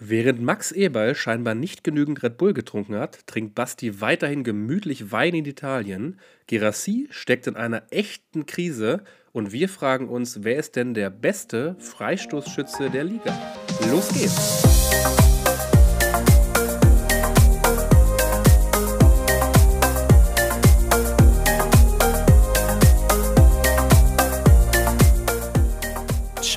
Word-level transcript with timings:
Während 0.00 0.40
Max 0.40 0.70
Eberl 0.70 1.16
scheinbar 1.16 1.56
nicht 1.56 1.82
genügend 1.82 2.22
Red 2.22 2.38
Bull 2.38 2.54
getrunken 2.54 2.94
hat, 2.94 3.26
trinkt 3.26 3.56
Basti 3.56 4.00
weiterhin 4.00 4.44
gemütlich 4.44 5.10
Wein 5.10 5.34
in 5.34 5.44
Italien. 5.44 6.20
Gerassi 6.46 7.08
steckt 7.10 7.48
in 7.48 7.56
einer 7.56 7.82
echten 7.90 8.46
Krise 8.46 9.02
und 9.32 9.50
wir 9.50 9.68
fragen 9.68 10.08
uns, 10.08 10.44
wer 10.44 10.56
ist 10.56 10.76
denn 10.76 10.94
der 10.94 11.10
beste 11.10 11.74
Freistoßschütze 11.80 12.90
der 12.90 13.02
Liga? 13.02 13.36
Los 13.90 14.08
geht's! 14.10 15.17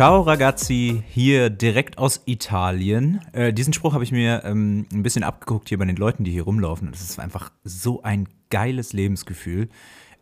Ciao 0.02 0.22
ragazzi, 0.22 1.04
hier 1.10 1.52
direkt 1.52 2.00
aus 2.00 2.24
Italien. 2.26 3.22
Äh, 3.34 3.54
diesen 3.54 3.72
Spruch 3.72 3.94
habe 3.94 4.04
ich 4.04 4.12
mir 4.12 4.42
ähm, 4.46 4.88
ein 4.92 5.04
bisschen 5.04 5.24
abgeguckt 5.24 5.70
hier 5.70 5.78
bei 5.78 5.86
den 5.86 5.96
Leuten, 5.96 6.24
die 6.24 6.32
hier 6.32 6.42
rumlaufen. 6.42 6.90
Das 6.90 7.02
ist 7.02 7.20
einfach 7.20 7.52
so 7.64 8.02
ein 8.02 8.28
geiles 8.50 8.94
Lebensgefühl. 8.94 9.70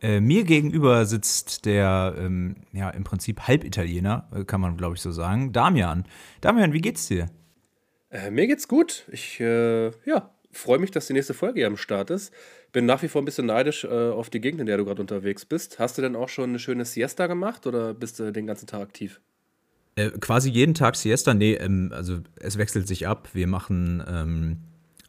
Äh, 0.02 0.20
mir 0.20 0.44
gegenüber 0.44 1.05
sitzt 1.05 1.66
der, 1.66 2.13
ähm, 2.18 2.57
ja, 2.73 2.90
im 2.90 3.05
Prinzip 3.05 3.48
Halbitaliener, 3.48 4.27
äh, 4.35 4.44
kann 4.44 4.59
man 4.59 4.76
glaube 4.76 4.98
ich 4.98 5.02
so 5.02 5.13
sagen, 5.13 5.54
Damian. 5.54 6.04
Damian, 6.41 6.73
wie 6.73 6.82
geht's 6.82 7.07
dir? 7.07 7.27
Äh, 8.09 8.32
mir 8.32 8.48
geht's 8.48 8.68
gut. 8.68 9.05
Ich, 9.13 9.40
äh, 9.40 9.91
ja, 10.04 10.35
freue 10.52 10.80
mich, 10.80 10.91
dass 10.91 11.07
die 11.07 11.13
nächste 11.13 11.34
Folge 11.34 11.62
hier 11.62 11.68
am 11.68 11.77
Start 11.77 12.09
ist. 12.09 12.34
Bin 12.73 12.85
nach 12.85 13.02
wie 13.02 13.07
vor 13.07 13.21
ein 13.21 13.26
bisschen 13.26 13.46
neidisch 13.46 13.85
äh, 13.85 13.88
auf 13.88 14.30
die 14.30 14.41
Gegend, 14.41 14.59
in 14.59 14.68
der 14.68 14.76
du 14.76 14.84
gerade 14.84 14.99
unterwegs 14.99 15.46
bist. 15.46 15.80
Hast 15.80 15.98
du 15.98 16.02
denn 16.02 16.18
auch 16.18 16.27
schon 16.27 16.49
eine 16.49 16.59
schöne 16.59 16.84
Siesta 16.84 17.27
gemacht 17.27 17.66
oder 17.66 17.93
bist 17.93 18.20
du 18.20 18.34
den 18.34 18.46
ganzen 18.46 18.68
Tag 18.68 18.82
aktiv? 18.82 19.21
Äh, 19.95 20.09
quasi 20.11 20.49
jeden 20.49 20.73
Tag 20.73 20.95
Siesta? 20.95 21.34
Nee, 21.34 21.53
ähm, 21.53 21.91
also 21.93 22.20
es 22.35 22.57
wechselt 22.57 22.88
sich 22.88 23.07
ab. 23.07 23.29
Wir 23.34 23.48
machen 23.48 24.03
ähm, 24.07 24.57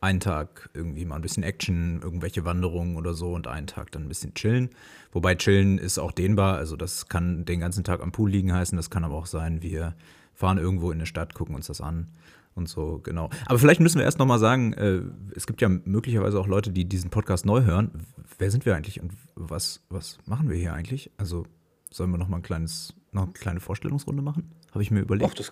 einen 0.00 0.20
Tag 0.20 0.70
irgendwie 0.74 1.04
mal 1.04 1.16
ein 1.16 1.22
bisschen 1.22 1.42
Action, 1.42 2.00
irgendwelche 2.02 2.44
Wanderungen 2.44 2.96
oder 2.96 3.14
so 3.14 3.34
und 3.34 3.46
einen 3.46 3.66
Tag 3.66 3.92
dann 3.92 4.04
ein 4.04 4.08
bisschen 4.08 4.34
chillen. 4.34 4.70
Wobei 5.12 5.34
chillen 5.34 5.78
ist 5.78 5.98
auch 5.98 6.12
dehnbar. 6.12 6.56
Also 6.56 6.76
das 6.76 7.08
kann 7.08 7.44
den 7.44 7.60
ganzen 7.60 7.84
Tag 7.84 8.02
am 8.02 8.12
Pool 8.12 8.30
liegen 8.30 8.52
heißen. 8.52 8.76
Das 8.76 8.90
kann 8.90 9.04
aber 9.04 9.14
auch 9.14 9.26
sein, 9.26 9.62
wir 9.62 9.94
fahren 10.34 10.58
irgendwo 10.58 10.90
in 10.90 10.98
eine 10.98 11.06
Stadt, 11.06 11.34
gucken 11.34 11.54
uns 11.54 11.66
das 11.66 11.80
an 11.80 12.08
und 12.54 12.68
so, 12.68 13.00
genau. 13.02 13.30
Aber 13.46 13.58
vielleicht 13.58 13.80
müssen 13.80 13.98
wir 13.98 14.04
erst 14.04 14.18
nochmal 14.18 14.38
sagen, 14.38 14.72
äh, 14.72 15.02
es 15.34 15.46
gibt 15.46 15.60
ja 15.60 15.68
möglicherweise 15.68 16.38
auch 16.40 16.46
Leute, 16.46 16.70
die 16.70 16.88
diesen 16.88 17.10
Podcast 17.10 17.44
neu 17.44 17.62
hören. 17.62 18.06
Wer 18.38 18.50
sind 18.50 18.64
wir 18.64 18.74
eigentlich 18.74 19.00
und 19.00 19.12
was, 19.34 19.82
was 19.90 20.18
machen 20.26 20.48
wir 20.48 20.56
hier 20.56 20.72
eigentlich? 20.72 21.10
Also 21.18 21.44
sollen 21.90 22.10
wir 22.10 22.18
nochmal 22.18 22.40
ein 22.40 22.42
kleines, 22.44 22.94
noch 23.12 23.24
eine 23.24 23.32
kleine 23.32 23.60
Vorstellungsrunde 23.60 24.22
machen? 24.22 24.50
Habe 24.72 24.82
ich 24.82 24.90
mir 24.90 25.00
überlegt. 25.00 25.30
Ach, 25.30 25.34
das, 25.34 25.50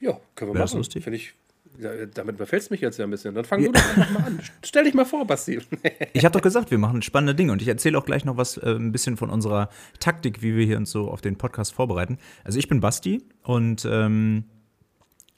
ja, 0.00 0.18
können 0.34 0.50
wir 0.50 0.54
Wäre 0.54 0.64
das 0.64 0.72
machen. 0.72 0.78
lustig? 0.78 1.04
Finde 1.04 1.16
ich, 1.16 1.34
ja, 1.78 2.06
damit 2.06 2.36
überfällst 2.36 2.70
du 2.70 2.74
mich 2.74 2.80
jetzt 2.80 2.98
ja 2.98 3.04
ein 3.04 3.10
bisschen. 3.10 3.34
Dann 3.34 3.44
fang 3.44 3.62
du 3.62 3.72
doch 3.72 3.80
einfach 3.80 4.10
mal 4.10 4.24
an. 4.24 4.40
Stell 4.64 4.84
dich 4.84 4.94
mal 4.94 5.04
vor, 5.04 5.26
Basti. 5.26 5.60
Ich 6.12 6.24
habe 6.24 6.32
doch 6.32 6.42
gesagt, 6.42 6.70
wir 6.70 6.78
machen 6.78 7.02
spannende 7.02 7.34
Dinge 7.34 7.52
und 7.52 7.62
ich 7.62 7.68
erzähle 7.68 7.96
auch 7.98 8.04
gleich 8.04 8.24
noch 8.24 8.36
was 8.36 8.56
äh, 8.56 8.74
ein 8.74 8.90
bisschen 8.92 9.16
von 9.16 9.30
unserer 9.30 9.68
Taktik, 10.00 10.42
wie 10.42 10.56
wir 10.56 10.66
hier 10.66 10.76
uns 10.76 10.90
so 10.90 11.10
auf 11.10 11.20
den 11.20 11.36
Podcast 11.36 11.72
vorbereiten. 11.74 12.18
Also 12.44 12.58
ich 12.58 12.68
bin 12.68 12.80
Basti 12.80 13.22
und 13.42 13.86
ähm, 13.88 14.44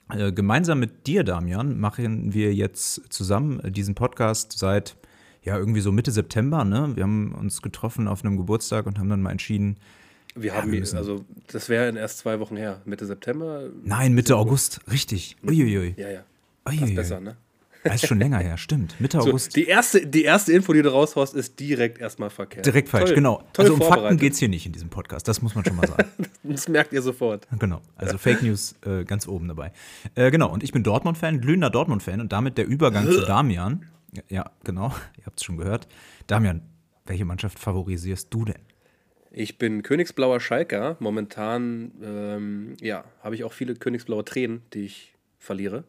äh, 0.09 0.31
gemeinsam 0.31 0.79
mit 0.79 1.05
dir, 1.07 1.23
Damian, 1.23 1.79
machen 1.79 2.33
wir 2.33 2.53
jetzt 2.53 3.13
zusammen 3.13 3.59
äh, 3.59 3.71
diesen 3.71 3.95
Podcast 3.95 4.57
seit 4.57 4.95
ja 5.43 5.57
irgendwie 5.57 5.81
so 5.81 5.91
Mitte 5.91 6.11
September. 6.11 6.65
Ne? 6.65 6.91
Wir 6.95 7.03
haben 7.03 7.33
uns 7.33 7.61
getroffen 7.61 8.07
auf 8.07 8.23
einem 8.23 8.37
Geburtstag 8.37 8.85
und 8.85 8.99
haben 8.99 9.09
dann 9.09 9.21
mal 9.21 9.31
entschieden, 9.31 9.77
Wir 10.35 10.51
Ja, 10.51 10.57
haben, 10.57 10.67
wir 10.67 10.73
die- 10.73 10.79
müssen- 10.81 10.97
also 10.97 11.25
das 11.51 11.67
wäre 11.69 11.97
erst 11.97 12.19
zwei 12.19 12.39
Wochen 12.39 12.55
her, 12.57 12.81
Mitte 12.85 13.05
September. 13.05 13.69
nein, 13.83 14.13
Mitte 14.13 14.37
August, 14.37 14.79
richtig. 14.91 15.35
Uiuiui. 15.45 15.93
Ja, 15.97 16.09
ja. 16.09 16.23
Das 16.63 16.73
Uiuiui. 16.73 16.89
ist 16.91 16.95
besser, 16.95 17.19
ne? 17.19 17.35
Das 17.83 17.95
ist 17.95 18.07
schon 18.07 18.19
länger 18.19 18.37
her, 18.37 18.57
stimmt. 18.59 18.93
Mitte 19.01 19.19
So, 19.19 19.29
August. 19.29 19.55
die, 19.55 19.65
erste, 19.65 20.05
die 20.05 20.23
erste 20.23 20.53
Info, 20.53 20.71
die 20.71 20.83
du 20.83 20.89
raushaust, 20.91 21.33
ist 21.33 21.59
direkt 21.59 21.99
erstmal 21.99 22.29
verkehrt. 22.29 22.63
Direkt 22.63 22.89
falsch, 22.89 23.05
Toll, 23.07 23.15
genau. 23.15 23.43
Toll 23.53 23.65
also 23.65 23.73
um 23.73 23.81
Fakten 23.81 24.17
geht 24.17 24.33
es 24.33 24.39
hier 24.39 24.49
nicht 24.49 24.67
in 24.67 24.71
diesem 24.71 24.89
Podcast, 24.89 25.27
das 25.27 25.41
muss 25.41 25.55
man 25.55 25.65
schon 25.65 25.75
mal 25.75 25.87
sagen. 25.87 26.07
Das 26.43 26.67
merkt 26.67 26.93
ihr 26.93 27.01
sofort. 27.01 27.47
Genau, 27.59 27.81
also 27.95 28.17
Fake 28.19 28.41
News 28.43 28.75
äh, 28.85 29.03
ganz 29.03 29.27
oben 29.27 29.47
dabei. 29.47 29.71
Äh, 30.15 30.29
genau, 30.31 30.51
und 30.51 30.63
ich 30.63 30.71
bin 30.71 30.83
Dortmund-Fan, 30.83 31.41
glühender 31.41 31.69
Dortmund-Fan 31.71 32.21
und 32.21 32.31
damit 32.31 32.57
der 32.59 32.67
Übergang 32.67 33.05
zu 33.11 33.21
Damian. 33.25 33.85
Ja, 34.29 34.51
genau, 34.63 34.87
ihr 35.17 35.25
habt 35.25 35.39
es 35.39 35.43
schon 35.45 35.57
gehört. 35.57 35.87
Damian, 36.27 36.61
welche 37.05 37.25
Mannschaft 37.25 37.57
favorisierst 37.57 38.27
du 38.31 38.45
denn? 38.45 38.61
Ich 39.31 39.57
bin 39.57 39.81
Königsblauer 39.81 40.39
Schalker. 40.39 40.97
Momentan, 40.99 41.91
ähm, 42.03 42.75
ja, 42.81 43.05
habe 43.23 43.35
ich 43.35 43.43
auch 43.43 43.53
viele 43.53 43.75
Königsblaue 43.75 44.25
Tränen, 44.25 44.61
die 44.73 44.85
ich 44.85 45.13
verliere. 45.39 45.85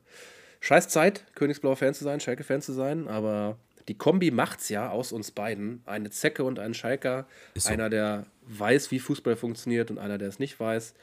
Scheiß 0.61 0.89
Zeit, 0.89 1.25
Königsblauer 1.35 1.77
Fan 1.77 1.93
zu 1.93 2.05
sein, 2.05 2.21
Schalke-Fan 2.21 2.63
zu 2.63 2.73
sein, 2.73 3.09
aber 3.09 3.59
die 3.89 3.95
Kombi 3.99 4.31
macht's 4.31 4.69
ja 4.69 4.91
aus 4.91 5.11
uns 5.11 5.33
beiden. 5.33 5.83
Eine 5.87 6.11
Zecke 6.11 6.45
und 6.45 6.61
ein 6.61 6.73
Schalker. 6.73 7.27
So. 7.57 7.69
Einer, 7.69 7.91
der 7.91 8.27
weiß, 8.47 8.93
wie 8.93 9.01
Fußball 9.01 9.35
funktioniert 9.35 9.91
und 9.91 9.99
einer, 9.99 10.19
der 10.19 10.29
es 10.29 10.39
nicht 10.39 10.59
weiß. 10.61 10.95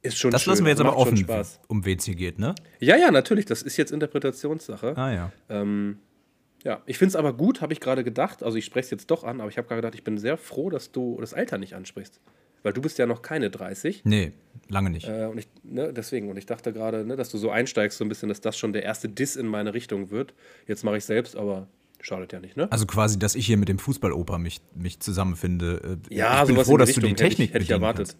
Ist 0.00 0.18
schon 0.18 0.30
Das 0.30 0.42
schön. 0.42 0.52
lassen 0.52 0.64
wir 0.64 0.70
jetzt 0.70 0.78
macht 0.78 0.88
aber 0.88 0.96
offen, 0.96 1.26
um 1.68 1.84
wen 1.84 1.98
es 1.98 2.04
hier 2.06 2.14
geht, 2.14 2.38
ne? 2.38 2.54
Ja, 2.80 2.96
ja, 2.96 3.10
natürlich. 3.10 3.44
Das 3.44 3.62
ist 3.62 3.76
jetzt 3.76 3.92
Interpretationssache. 3.92 4.96
Ah 4.96 5.12
ja. 5.12 5.32
Ähm, 5.50 5.98
ja, 6.64 6.82
ich 6.86 6.98
finde 6.98 7.10
es 7.10 7.16
aber 7.16 7.32
gut, 7.32 7.60
habe 7.60 7.72
ich 7.72 7.80
gerade 7.80 8.04
gedacht. 8.04 8.42
Also 8.42 8.56
ich 8.58 8.64
spreche 8.64 8.84
es 8.86 8.90
jetzt 8.90 9.10
doch 9.10 9.24
an, 9.24 9.40
aber 9.40 9.50
ich 9.50 9.58
habe 9.58 9.66
gerade 9.68 9.80
gedacht, 9.82 9.94
ich 9.94 10.04
bin 10.04 10.18
sehr 10.18 10.36
froh, 10.36 10.70
dass 10.70 10.92
du 10.92 11.18
das 11.20 11.34
Alter 11.34 11.58
nicht 11.58 11.74
ansprichst. 11.74 12.20
Weil 12.64 12.72
du 12.72 12.80
bist 12.80 12.96
ja 12.98 13.06
noch 13.06 13.22
keine 13.22 13.50
30. 13.50 14.02
Nee, 14.04 14.32
lange 14.68 14.90
nicht. 14.90 15.08
Äh, 15.08 15.24
und 15.26 15.38
ich, 15.38 15.48
ne, 15.64 15.92
deswegen, 15.92 16.30
und 16.30 16.36
ich 16.36 16.46
dachte 16.46 16.72
gerade, 16.72 17.04
ne, 17.04 17.16
dass 17.16 17.28
du 17.30 17.38
so 17.38 17.50
einsteigst, 17.50 17.98
so 17.98 18.04
ein 18.04 18.08
bisschen, 18.08 18.28
dass 18.28 18.40
das 18.40 18.56
schon 18.56 18.72
der 18.72 18.84
erste 18.84 19.08
Diss 19.08 19.34
in 19.34 19.46
meine 19.48 19.74
Richtung 19.74 20.10
wird. 20.10 20.32
Jetzt 20.68 20.84
mache 20.84 20.96
ich 20.98 21.04
selbst, 21.04 21.34
aber 21.36 21.66
schadet 22.00 22.32
ja 22.32 22.38
nicht, 22.38 22.56
ne? 22.56 22.70
Also 22.70 22.86
quasi, 22.86 23.18
dass 23.18 23.34
ich 23.34 23.46
hier 23.46 23.56
mit 23.56 23.68
dem 23.68 23.78
Fußballoper 23.80 24.38
mich, 24.38 24.60
mich 24.76 25.00
zusammenfinde. 25.00 25.98
Äh, 26.10 26.14
Ja, 26.14 26.42
ich 26.42 26.46
bin 26.46 26.54
sowas 26.56 26.68
froh, 26.68 26.76
dass 26.76 26.92
du 26.92 27.00
die 27.00 27.06
Richtung 27.06 27.10
hätte 27.10 27.24
ich- 27.24 27.28
Technik 27.36 27.54
hätte 27.54 27.64
ich 27.64 27.70
erwartet. 27.70 28.08
kannst. 28.10 28.16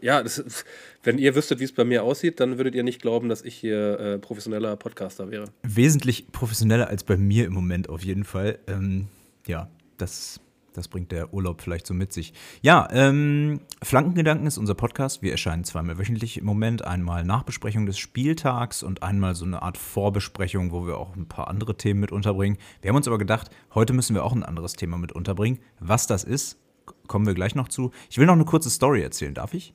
Ja, 0.00 0.18
ist- 0.20 0.64
wenn 1.02 1.18
ihr 1.18 1.34
wüsstet, 1.34 1.60
wie 1.60 1.64
es 1.64 1.72
bei 1.72 1.84
mir 1.84 2.02
aussieht, 2.04 2.40
dann 2.40 2.56
würdet 2.58 2.74
ihr 2.74 2.82
nicht 2.82 3.00
glauben, 3.02 3.28
dass 3.28 3.42
ich 3.42 3.54
hier 3.54 3.98
äh, 4.00 4.18
professioneller 4.18 4.76
Podcaster 4.76 5.30
wäre. 5.30 5.46
Wesentlich 5.62 6.30
professioneller 6.32 6.88
als 6.88 7.04
bei 7.04 7.16
mir 7.16 7.46
im 7.46 7.52
Moment 7.52 7.88
auf 7.88 8.02
jeden 8.04 8.24
Fall. 8.24 8.58
Ähm, 8.66 9.08
ja, 9.46 9.68
das, 9.98 10.40
das 10.74 10.88
bringt 10.88 11.10
der 11.12 11.32
Urlaub 11.34 11.60
vielleicht 11.62 11.86
so 11.86 11.94
mit 11.94 12.12
sich. 12.12 12.32
Ja, 12.62 12.88
ähm, 12.92 13.60
Flankengedanken 13.82 14.46
ist 14.46 14.56
unser 14.58 14.74
Podcast. 14.74 15.20
Wir 15.22 15.32
erscheinen 15.32 15.64
zweimal 15.64 15.98
wöchentlich 15.98 16.38
im 16.38 16.44
Moment. 16.44 16.84
Einmal 16.84 17.24
Nachbesprechung 17.24 17.86
des 17.86 17.98
Spieltags 17.98 18.82
und 18.82 19.02
einmal 19.02 19.34
so 19.34 19.44
eine 19.44 19.62
Art 19.62 19.76
Vorbesprechung, 19.78 20.72
wo 20.72 20.86
wir 20.86 20.96
auch 20.98 21.14
ein 21.16 21.26
paar 21.28 21.48
andere 21.48 21.76
Themen 21.76 22.00
mit 22.00 22.12
unterbringen. 22.12 22.56
Wir 22.82 22.90
haben 22.90 22.96
uns 22.96 23.06
aber 23.08 23.18
gedacht, 23.18 23.50
heute 23.74 23.92
müssen 23.92 24.14
wir 24.14 24.24
auch 24.24 24.32
ein 24.34 24.44
anderes 24.44 24.74
Thema 24.74 24.96
mit 24.98 25.12
unterbringen. 25.12 25.58
Was 25.78 26.06
das 26.06 26.24
ist, 26.24 26.58
kommen 27.06 27.26
wir 27.26 27.34
gleich 27.34 27.54
noch 27.54 27.68
zu. 27.68 27.90
Ich 28.10 28.18
will 28.18 28.26
noch 28.26 28.34
eine 28.34 28.44
kurze 28.44 28.70
Story 28.70 29.02
erzählen, 29.02 29.34
darf 29.34 29.54
ich? 29.54 29.74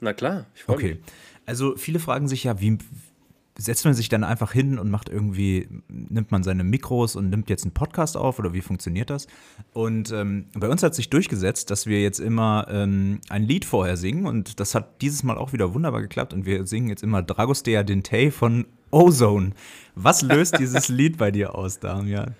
Na 0.00 0.12
klar, 0.12 0.46
ich 0.54 0.64
freue 0.64 0.76
Okay. 0.76 0.88
mich. 0.94 1.12
Also 1.46 1.76
viele 1.76 1.98
fragen 1.98 2.28
sich 2.28 2.44
ja, 2.44 2.60
wie 2.60 2.78
setzt 3.58 3.86
man 3.86 3.94
sich 3.94 4.10
dann 4.10 4.22
einfach 4.22 4.52
hin 4.52 4.78
und 4.78 4.90
macht 4.90 5.08
irgendwie, 5.08 5.66
nimmt 5.88 6.30
man 6.30 6.42
seine 6.42 6.62
Mikros 6.62 7.16
und 7.16 7.30
nimmt 7.30 7.48
jetzt 7.48 7.64
einen 7.64 7.72
Podcast 7.72 8.14
auf 8.16 8.38
oder 8.38 8.52
wie 8.52 8.60
funktioniert 8.60 9.08
das? 9.08 9.28
Und 9.72 10.12
ähm, 10.12 10.44
bei 10.54 10.68
uns 10.68 10.82
hat 10.82 10.94
sich 10.94 11.08
durchgesetzt, 11.08 11.70
dass 11.70 11.86
wir 11.86 12.02
jetzt 12.02 12.18
immer 12.18 12.66
ähm, 12.68 13.20
ein 13.30 13.44
Lied 13.44 13.64
vorher 13.64 13.96
singen 13.96 14.26
und 14.26 14.60
das 14.60 14.74
hat 14.74 15.00
dieses 15.00 15.22
Mal 15.22 15.38
auch 15.38 15.54
wieder 15.54 15.72
wunderbar 15.72 16.02
geklappt 16.02 16.34
und 16.34 16.44
wir 16.44 16.66
singen 16.66 16.88
jetzt 16.90 17.02
immer 17.02 17.22
Dragostea 17.22 17.82
Dintei 17.82 18.30
von 18.30 18.66
Ozone. 18.90 19.52
Was 19.94 20.20
löst 20.20 20.58
dieses 20.58 20.88
Lied 20.90 21.16
bei 21.16 21.30
dir 21.30 21.54
aus, 21.54 21.78
Damian? 21.78 22.34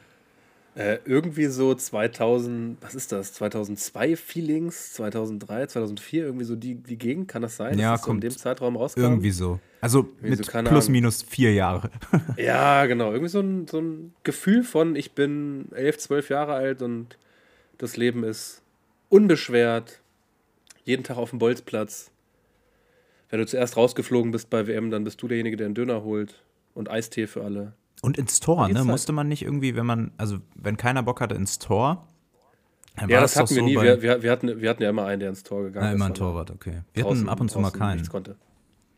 Äh, 0.76 0.98
irgendwie 1.06 1.46
so 1.46 1.74
2000, 1.74 2.76
was 2.82 2.94
ist 2.94 3.10
das? 3.10 3.32
2002 3.32 4.14
Feelings, 4.14 4.92
2003, 4.92 5.68
2004, 5.68 6.24
irgendwie 6.26 6.44
so 6.44 6.54
die, 6.54 6.74
die 6.74 6.98
Gegend, 6.98 7.28
kann 7.28 7.40
das 7.40 7.56
sein? 7.56 7.78
Ja, 7.78 7.92
dass 7.92 8.00
das 8.02 8.06
so 8.06 8.12
in 8.12 8.20
dem 8.20 8.36
Zeitraum 8.36 8.76
rauskam? 8.76 9.00
Irgendwie 9.00 9.30
so. 9.30 9.58
Also 9.80 10.00
Irgendwie 10.00 10.36
so, 10.36 10.40
mit 10.42 10.48
keine 10.48 10.68
plus 10.68 10.84
Ahnung. 10.84 10.92
minus 10.92 11.22
vier 11.22 11.54
Jahre. 11.54 11.90
Ja, 12.36 12.84
genau. 12.84 13.10
Irgendwie 13.12 13.30
so 13.30 13.40
ein, 13.40 13.66
so 13.66 13.80
ein 13.80 14.12
Gefühl 14.22 14.62
von, 14.62 14.96
ich 14.96 15.12
bin 15.12 15.68
11, 15.72 15.96
12 15.96 16.28
Jahre 16.28 16.52
alt 16.52 16.82
und 16.82 17.16
das 17.78 17.96
Leben 17.96 18.22
ist 18.22 18.60
unbeschwert. 19.08 20.00
Jeden 20.84 21.04
Tag 21.04 21.16
auf 21.16 21.30
dem 21.30 21.38
Bolzplatz. 21.38 22.10
Wenn 23.30 23.38
du 23.40 23.46
zuerst 23.46 23.78
rausgeflogen 23.78 24.30
bist 24.30 24.50
bei 24.50 24.66
WM, 24.66 24.90
dann 24.90 25.04
bist 25.04 25.22
du 25.22 25.28
derjenige, 25.28 25.56
der 25.56 25.66
einen 25.66 25.74
Döner 25.74 26.04
holt 26.04 26.42
und 26.74 26.90
Eistee 26.90 27.26
für 27.26 27.42
alle. 27.44 27.72
Und 28.06 28.16
ins 28.16 28.40
Tor, 28.40 28.66
ne? 28.68 28.74
Zeit. 28.74 28.84
Musste 28.84 29.12
man 29.12 29.28
nicht 29.28 29.42
irgendwie, 29.42 29.76
wenn 29.76 29.84
man, 29.86 30.12
also 30.16 30.38
wenn 30.54 30.76
keiner 30.76 31.02
Bock 31.02 31.20
hatte 31.20 31.34
ins 31.34 31.58
Tor, 31.58 32.06
dann 32.96 33.08
Ja, 33.10 33.16
war 33.16 33.22
das 33.22 33.36
hatten 33.36 33.50
wir 33.50 33.56
so 33.56 33.64
nie. 33.66 33.74
Wir, 33.74 34.00
wir, 34.00 34.22
wir, 34.22 34.30
hatten, 34.30 34.60
wir 34.60 34.70
hatten 34.70 34.82
ja 34.82 34.88
immer 34.90 35.04
einen, 35.04 35.20
der 35.20 35.28
ins 35.28 35.42
Tor 35.42 35.64
gegangen 35.64 35.84
Na, 35.86 35.90
ist. 35.90 35.96
immer 35.96 36.06
ein 36.06 36.14
Torwart, 36.14 36.50
okay. 36.50 36.82
Wir 36.94 37.04
draußen- 37.04 37.18
hatten 37.18 37.28
ab 37.28 37.40
und 37.40 37.50
zu 37.50 37.58
mal 37.58 37.70
keinen. 37.70 37.96
nichts 37.96 38.08
konnte. 38.10 38.36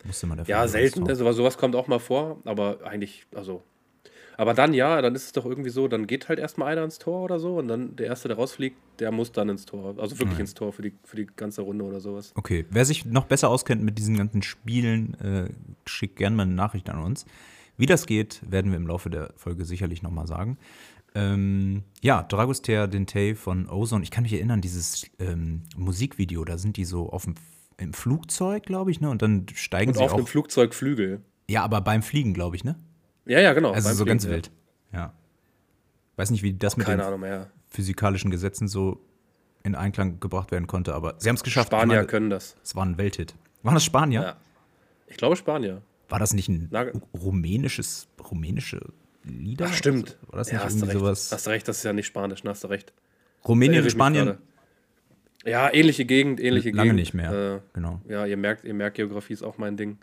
Musste 0.05 0.26
der 0.28 0.44
Ja, 0.46 0.69
selten. 0.69 1.05
Tor. 1.06 1.16
Sowas, 1.16 1.34
sowas 1.37 1.58
kommt 1.58 1.75
auch 1.75 1.88
mal 1.88 1.99
vor, 1.99 2.38
aber 2.44 2.78
eigentlich, 2.84 3.26
also. 3.34 3.62
Aber 4.37 4.55
dann 4.55 4.72
ja, 4.72 5.02
dann 5.02 5.16
ist 5.16 5.25
es 5.25 5.32
doch 5.32 5.44
irgendwie 5.44 5.70
so, 5.70 5.88
dann 5.88 6.06
geht 6.06 6.28
halt 6.28 6.38
erstmal 6.38 6.69
einer 6.70 6.84
ins 6.84 7.00
Tor 7.00 7.22
oder 7.22 7.40
so 7.40 7.56
und 7.56 7.66
dann 7.66 7.96
der 7.96 8.06
Erste, 8.06 8.28
der 8.28 8.37
rausfliegt, 8.37 8.76
der 9.00 9.10
muss 9.10 9.32
dann 9.32 9.49
ins 9.49 9.66
Tor. 9.66 9.96
Also 9.99 10.16
wirklich 10.20 10.34
Nein. 10.34 10.43
ins 10.43 10.55
Tor 10.55 10.72
für 10.72 10.82
die, 10.82 10.93
für 11.02 11.16
die 11.16 11.26
ganze 11.26 11.62
Runde 11.62 11.84
oder 11.84 11.99
sowas. 11.99 12.32
Okay, 12.37 12.64
wer 12.70 12.84
sich 12.84 13.05
noch 13.05 13.25
besser 13.25 13.49
auskennt 13.49 13.82
mit 13.82 13.99
diesen 13.99 14.16
ganzen 14.16 14.43
Spielen, 14.43 15.14
äh, 15.20 15.49
schickt 15.87 16.14
gerne 16.14 16.37
mal 16.37 16.44
eine 16.44 16.55
Nachricht 16.55 16.88
an 16.88 17.00
uns. 17.02 17.26
Wie 17.78 17.86
das 17.86 18.06
geht, 18.06 18.40
werden 18.50 18.70
wir 18.72 18.76
im 18.76 18.86
Laufe 18.86 19.08
der 19.08 19.32
Folge 19.36 19.64
sicherlich 19.64 20.02
nochmal 20.02 20.26
sagen. 20.26 20.58
Ähm, 21.14 21.84
ja, 22.02 22.22
Dragoster 22.25 22.86
Dintei 22.86 23.34
von 23.34 23.69
Ozone. 23.69 24.02
Ich 24.02 24.10
kann 24.10 24.22
mich 24.25 24.32
erinnern, 24.34 24.60
dieses 24.60 25.06
ähm, 25.19 25.62
Musikvideo, 25.76 26.44
da 26.44 26.58
sind 26.58 26.76
die 26.76 26.84
so 26.84 27.10
auf 27.10 27.25
dem, 27.25 27.36
im 27.78 27.94
Flugzeug, 27.94 28.64
glaube 28.64 28.90
ich, 28.90 29.00
ne? 29.00 29.08
Und 29.08 29.22
dann 29.22 29.46
steigen 29.54 29.92
Und 29.92 29.96
sie 29.96 30.04
auf 30.04 30.12
auch. 30.12 30.16
einem 30.19 30.26
Flugzeugflügel. 30.26 31.22
Ja, 31.48 31.62
aber 31.62 31.80
beim 31.80 32.02
Fliegen, 32.02 32.34
glaube 32.34 32.56
ich, 32.56 32.64
ne? 32.64 32.76
Ja, 33.26 33.40
ja, 33.40 33.52
genau. 33.54 33.72
Also 33.72 33.88
so 33.90 33.94
Fliegen, 33.96 34.08
ganz 34.08 34.24
ja. 34.24 34.31
wild. 34.31 34.50
Ja. 34.92 35.12
Weiß 36.16 36.31
nicht, 36.31 36.42
wie 36.42 36.52
das 36.52 36.76
mit 36.76 36.86
Keine 36.86 37.02
den 37.02 37.06
Ahnung 37.06 37.20
mehr. 37.20 37.50
physikalischen 37.69 38.31
Gesetzen 38.31 38.69
so 38.69 39.00
in 39.62 39.74
Einklang 39.74 40.19
gebracht 40.20 40.50
werden 40.50 40.66
konnte, 40.66 40.94
aber 40.94 41.14
sie 41.19 41.28
haben 41.28 41.36
es 41.36 41.42
geschafft. 41.44 41.69
Spanier 41.69 41.96
meine, 41.96 42.06
können 42.06 42.28
das. 42.28 42.56
Es 42.62 42.74
war 42.74 42.84
ein 42.84 42.98
Welthit. 42.98 43.34
War 43.62 43.74
das 43.74 43.84
Spanier? 43.84 44.22
Ja. 44.22 44.36
Ich 45.06 45.16
glaube 45.16 45.36
Spanier. 45.36 45.82
War 46.08 46.19
das 46.19 46.32
nicht 46.34 46.49
ein 46.49 46.69
Nagel- 46.70 47.00
rumänisches, 47.14 48.08
rumänische 48.31 48.81
Lieder? 49.25 49.66
Ach, 49.69 49.75
stimmt. 49.75 50.16
War 50.28 50.38
das 50.38 50.49
ja, 50.50 50.55
nicht 50.55 50.64
hast 50.64 50.72
du 50.75 50.78
irgendwie 50.78 50.90
recht. 50.93 51.00
sowas? 51.00 51.32
Hast 51.32 51.46
du 51.46 51.50
recht, 51.50 51.69
das 51.69 51.78
ist 51.78 51.84
ja 51.84 51.93
nicht 51.93 52.06
Spanisch, 52.06 52.43
hast 52.44 52.64
du 52.64 52.69
recht. 52.69 52.93
Rumänien 53.46 53.82
und 53.84 53.90
Spanien? 53.90 54.38
Ja, 55.44 55.72
ähnliche 55.72 56.05
Gegend, 56.05 56.40
ähnliche 56.40 56.70
Lange 56.70 56.88
Gegend. 56.90 57.00
nicht 57.00 57.14
mehr. 57.14 57.62
genau. 57.72 58.00
Äh, 58.08 58.12
ja, 58.12 58.26
ihr 58.26 58.37
merkt, 58.37 58.64
ihr 58.64 58.75
merkt, 58.75 58.96
Geografie 58.96 59.32
ist 59.34 59.43
auch 59.43 59.58
mein 59.58 59.76
Ding. 59.76 59.99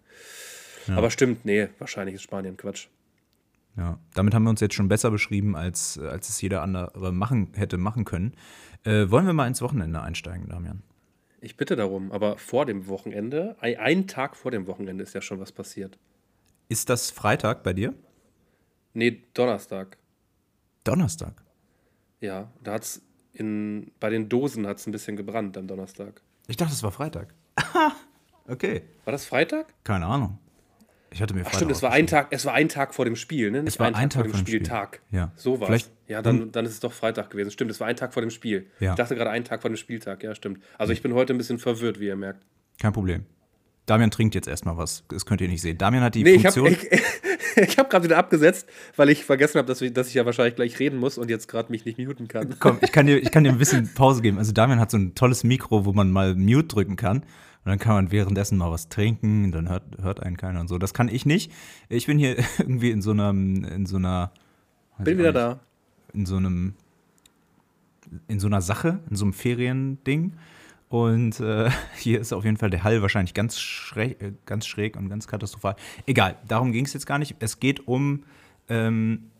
Aber 0.88 1.10
stimmt, 1.10 1.46
nee, 1.46 1.68
wahrscheinlich 1.80 2.16
ist 2.16 2.22
Spanien 2.22 2.58
Quatsch. 2.58 2.88
Ja, 3.76 4.00
damit 4.14 4.34
haben 4.34 4.44
wir 4.44 4.52
uns 4.52 4.62
jetzt 4.62 4.76
schon 4.76 4.88
besser 4.88 5.12
beschrieben, 5.12 5.56
als, 5.56 5.98
äh, 5.98 6.08
als 6.08 6.30
es 6.30 6.40
jeder 6.42 6.62
andere 6.62 7.12
machen, 7.12 7.50
hätte 7.56 7.78
machen 7.78 8.06
können. 8.06 8.34
Äh, 8.84 9.10
wollen 9.10 9.26
wir 9.26 9.34
mal 9.34 9.48
ins 9.48 9.62
Wochenende 9.62 10.02
einsteigen, 10.02 10.48
Damian? 10.48 10.84
Ich 11.46 11.58
bitte 11.58 11.76
darum, 11.76 12.12
aber 12.12 12.40
vor 12.40 12.66
dem 12.66 12.88
Wochenende, 12.88 13.56
ein, 13.60 14.08
Tag 14.08 14.36
vor 14.36 14.50
dem 14.50 14.66
Wochenende 14.66 15.04
ist 15.04 15.14
ja 15.14 15.22
schon 15.22 15.40
was 15.40 15.52
passiert. 15.52 16.00
Ist 16.70 16.90
das 16.90 17.12
Freitag 17.12 17.62
bei 17.62 17.72
dir? 17.72 17.94
Nee, 18.96 19.22
Donnerstag. 19.36 20.00
Donnerstag. 20.84 21.44
Ja, 22.20 22.52
da 22.64 22.74
hat's 22.74 23.04
in, 23.34 23.92
bei 24.00 24.10
den 24.10 24.28
Dosen 24.28 24.66
hat 24.66 24.80
es 24.80 24.88
ein 24.88 24.92
bisschen 24.92 25.18
gebrannt 25.18 25.56
am 25.56 25.68
Donnerstag. 25.68 26.20
Ich 26.48 26.58
dachte, 26.58 26.74
es 26.74 26.82
war 26.82 26.92
Freitag. 26.92 27.36
okay. 28.48 28.82
War 29.04 29.12
das 29.12 29.26
Freitag? 29.26 29.72
Keine 29.84 30.08
Ahnung. 30.08 30.40
Ich 31.16 31.22
hatte 31.22 31.34
mir 31.34 31.44
Ach 31.46 31.54
stimmt, 31.54 31.72
es 31.72 31.82
war 31.82 31.92
ein 31.94 32.08
Tag, 32.08 32.28
es 32.32 32.46
war 32.46 32.54
ein 32.54 32.68
Tag 32.68 32.94
vor 32.94 33.06
dem 33.06 33.16
Spiel, 33.16 33.50
ne? 33.50 33.64
Nicht 33.64 33.80
war 33.80 33.88
ein 33.88 33.94
Tag 34.10 34.12
vor 34.14 34.24
dem 34.24 34.32
vor 34.32 34.40
dem 34.42 34.46
Spiel. 34.48 34.56
Spieltag. 34.60 35.02
Ja. 35.12 35.32
So 35.38 35.62
war 35.62 35.68
Vielleicht- 35.68 35.90
Ja, 36.10 36.22
dann, 36.22 36.52
dann 36.52 36.66
ist 36.66 36.74
es 36.74 36.80
doch 36.82 36.92
Freitag 36.92 37.30
gewesen. 37.30 37.52
Stimmt, 37.52 37.72
es 37.72 37.80
war 37.80 37.88
ein 37.88 37.96
Tag 37.96 38.14
vor 38.14 38.22
dem 38.22 38.30
Spiel. 38.32 38.68
Ja. 38.82 38.92
Ich 38.92 38.96
dachte 38.98 39.16
gerade 39.16 39.30
einen 39.30 39.46
Tag 39.46 39.62
vor 39.62 39.70
dem 39.72 39.78
Spieltag, 39.78 40.22
ja, 40.24 40.36
stimmt. 40.36 40.60
Also 40.78 40.92
ich 40.92 41.02
bin 41.02 41.14
heute 41.14 41.34
ein 41.34 41.38
bisschen 41.38 41.58
verwirrt, 41.58 42.02
wie 42.02 42.08
ihr 42.08 42.18
merkt. 42.18 42.44
Kein 42.82 42.92
Problem. 42.92 43.24
Damian 43.86 44.12
trinkt 44.12 44.36
jetzt 44.36 44.48
erstmal 44.50 44.76
was. 44.78 45.06
Das 45.08 45.26
könnt 45.26 45.40
ihr 45.40 45.48
nicht 45.48 45.62
sehen. 45.62 45.78
Damian 45.78 46.04
hat 46.04 46.16
die 46.16 46.24
Nee, 46.24 46.32
ich 46.34 46.46
habe 46.46 46.60
Funktion. 46.60 46.90
ich, 46.92 47.64
ich 47.70 47.78
hab 47.78 47.90
gerade 47.90 48.04
wieder 48.04 48.18
abgesetzt, 48.18 48.68
weil 48.98 49.10
ich 49.10 49.24
vergessen 49.24 49.58
habe, 49.60 49.68
dass, 49.70 49.80
ich- 49.82 49.94
dass 49.94 50.10
ich 50.10 50.16
ja 50.16 50.26
wahrscheinlich 50.26 50.56
gleich 50.56 50.78
reden 50.80 50.98
muss 51.00 51.18
und 51.18 51.30
jetzt 51.30 51.48
gerade 51.48 51.72
mich 51.72 51.86
nicht 51.86 51.98
muten 51.98 52.28
kann. 52.28 52.56
Komm, 52.60 52.80
ich 52.82 52.92
kann, 52.92 53.06
dir, 53.06 53.18
ich 53.22 53.32
kann 53.32 53.46
dir 53.46 53.52
ein 53.52 53.58
bisschen 53.58 53.94
Pause 53.94 54.22
geben. 54.22 54.38
Also 54.38 54.52
Damian 54.52 54.82
hat 54.82 54.92
so 54.92 54.98
ein 54.98 55.16
tolles 55.16 55.46
Mikro, 55.46 55.86
wo 55.86 55.94
man 55.94 56.12
mal 56.12 56.36
Mute 56.36 56.68
drücken 56.68 56.98
kann. 56.98 57.24
Und 57.66 57.72
dann 57.72 57.80
kann 57.80 57.96
man 57.96 58.12
währenddessen 58.12 58.60
mal 58.60 58.70
was 58.70 58.90
trinken, 58.90 59.52
dann 59.52 59.68
hört, 59.68 59.84
hört 60.00 60.22
einen 60.22 60.38
keiner 60.38 60.60
und 60.60 60.68
so. 60.68 60.78
Das 60.78 60.94
kann 60.94 61.10
ich 61.10 61.26
nicht. 61.26 61.52
Ich 61.90 62.06
bin 62.06 62.20
hier 62.20 62.38
irgendwie 62.60 62.92
in 62.92 63.02
so 63.02 63.10
einer, 63.10 63.32
in 63.32 63.88
so 63.88 63.98
einer. 63.98 64.32
Bin 65.00 65.18
wieder 65.18 65.32
auch 65.32 65.34
da. 65.34 65.50
nicht, 65.50 65.62
In 66.14 66.26
so 66.28 66.36
einem, 66.36 66.76
in 68.28 68.40
so 68.40 68.46
einer 68.46 68.62
Sache, 68.62 69.00
in 69.10 69.16
so 69.16 69.26
einem 69.26 69.34
Feriending. 69.34 70.34
Und 70.90 71.40
äh, 71.40 71.72
hier 71.98 72.22
ist 72.22 72.34
auf 72.34 72.46
jeden 72.46 72.58
Fall 72.58 72.70
der 72.70 72.84
Hall 72.84 73.02
wahrscheinlich 73.02 73.34
ganz 73.34 73.60
schräg, 73.60 74.46
ganz 74.46 74.68
schräg 74.68 74.96
und 74.96 75.10
ganz 75.10 75.26
katastrophal. 75.26 75.76
Egal, 76.06 76.38
darum 76.48 76.72
ging 76.72 76.86
es 76.86 76.94
jetzt 76.94 77.08
gar 77.08 77.18
nicht. 77.18 77.36
Es 77.40 77.60
geht 77.60 77.88
um. 77.88 78.26
Ähm, 78.70 79.32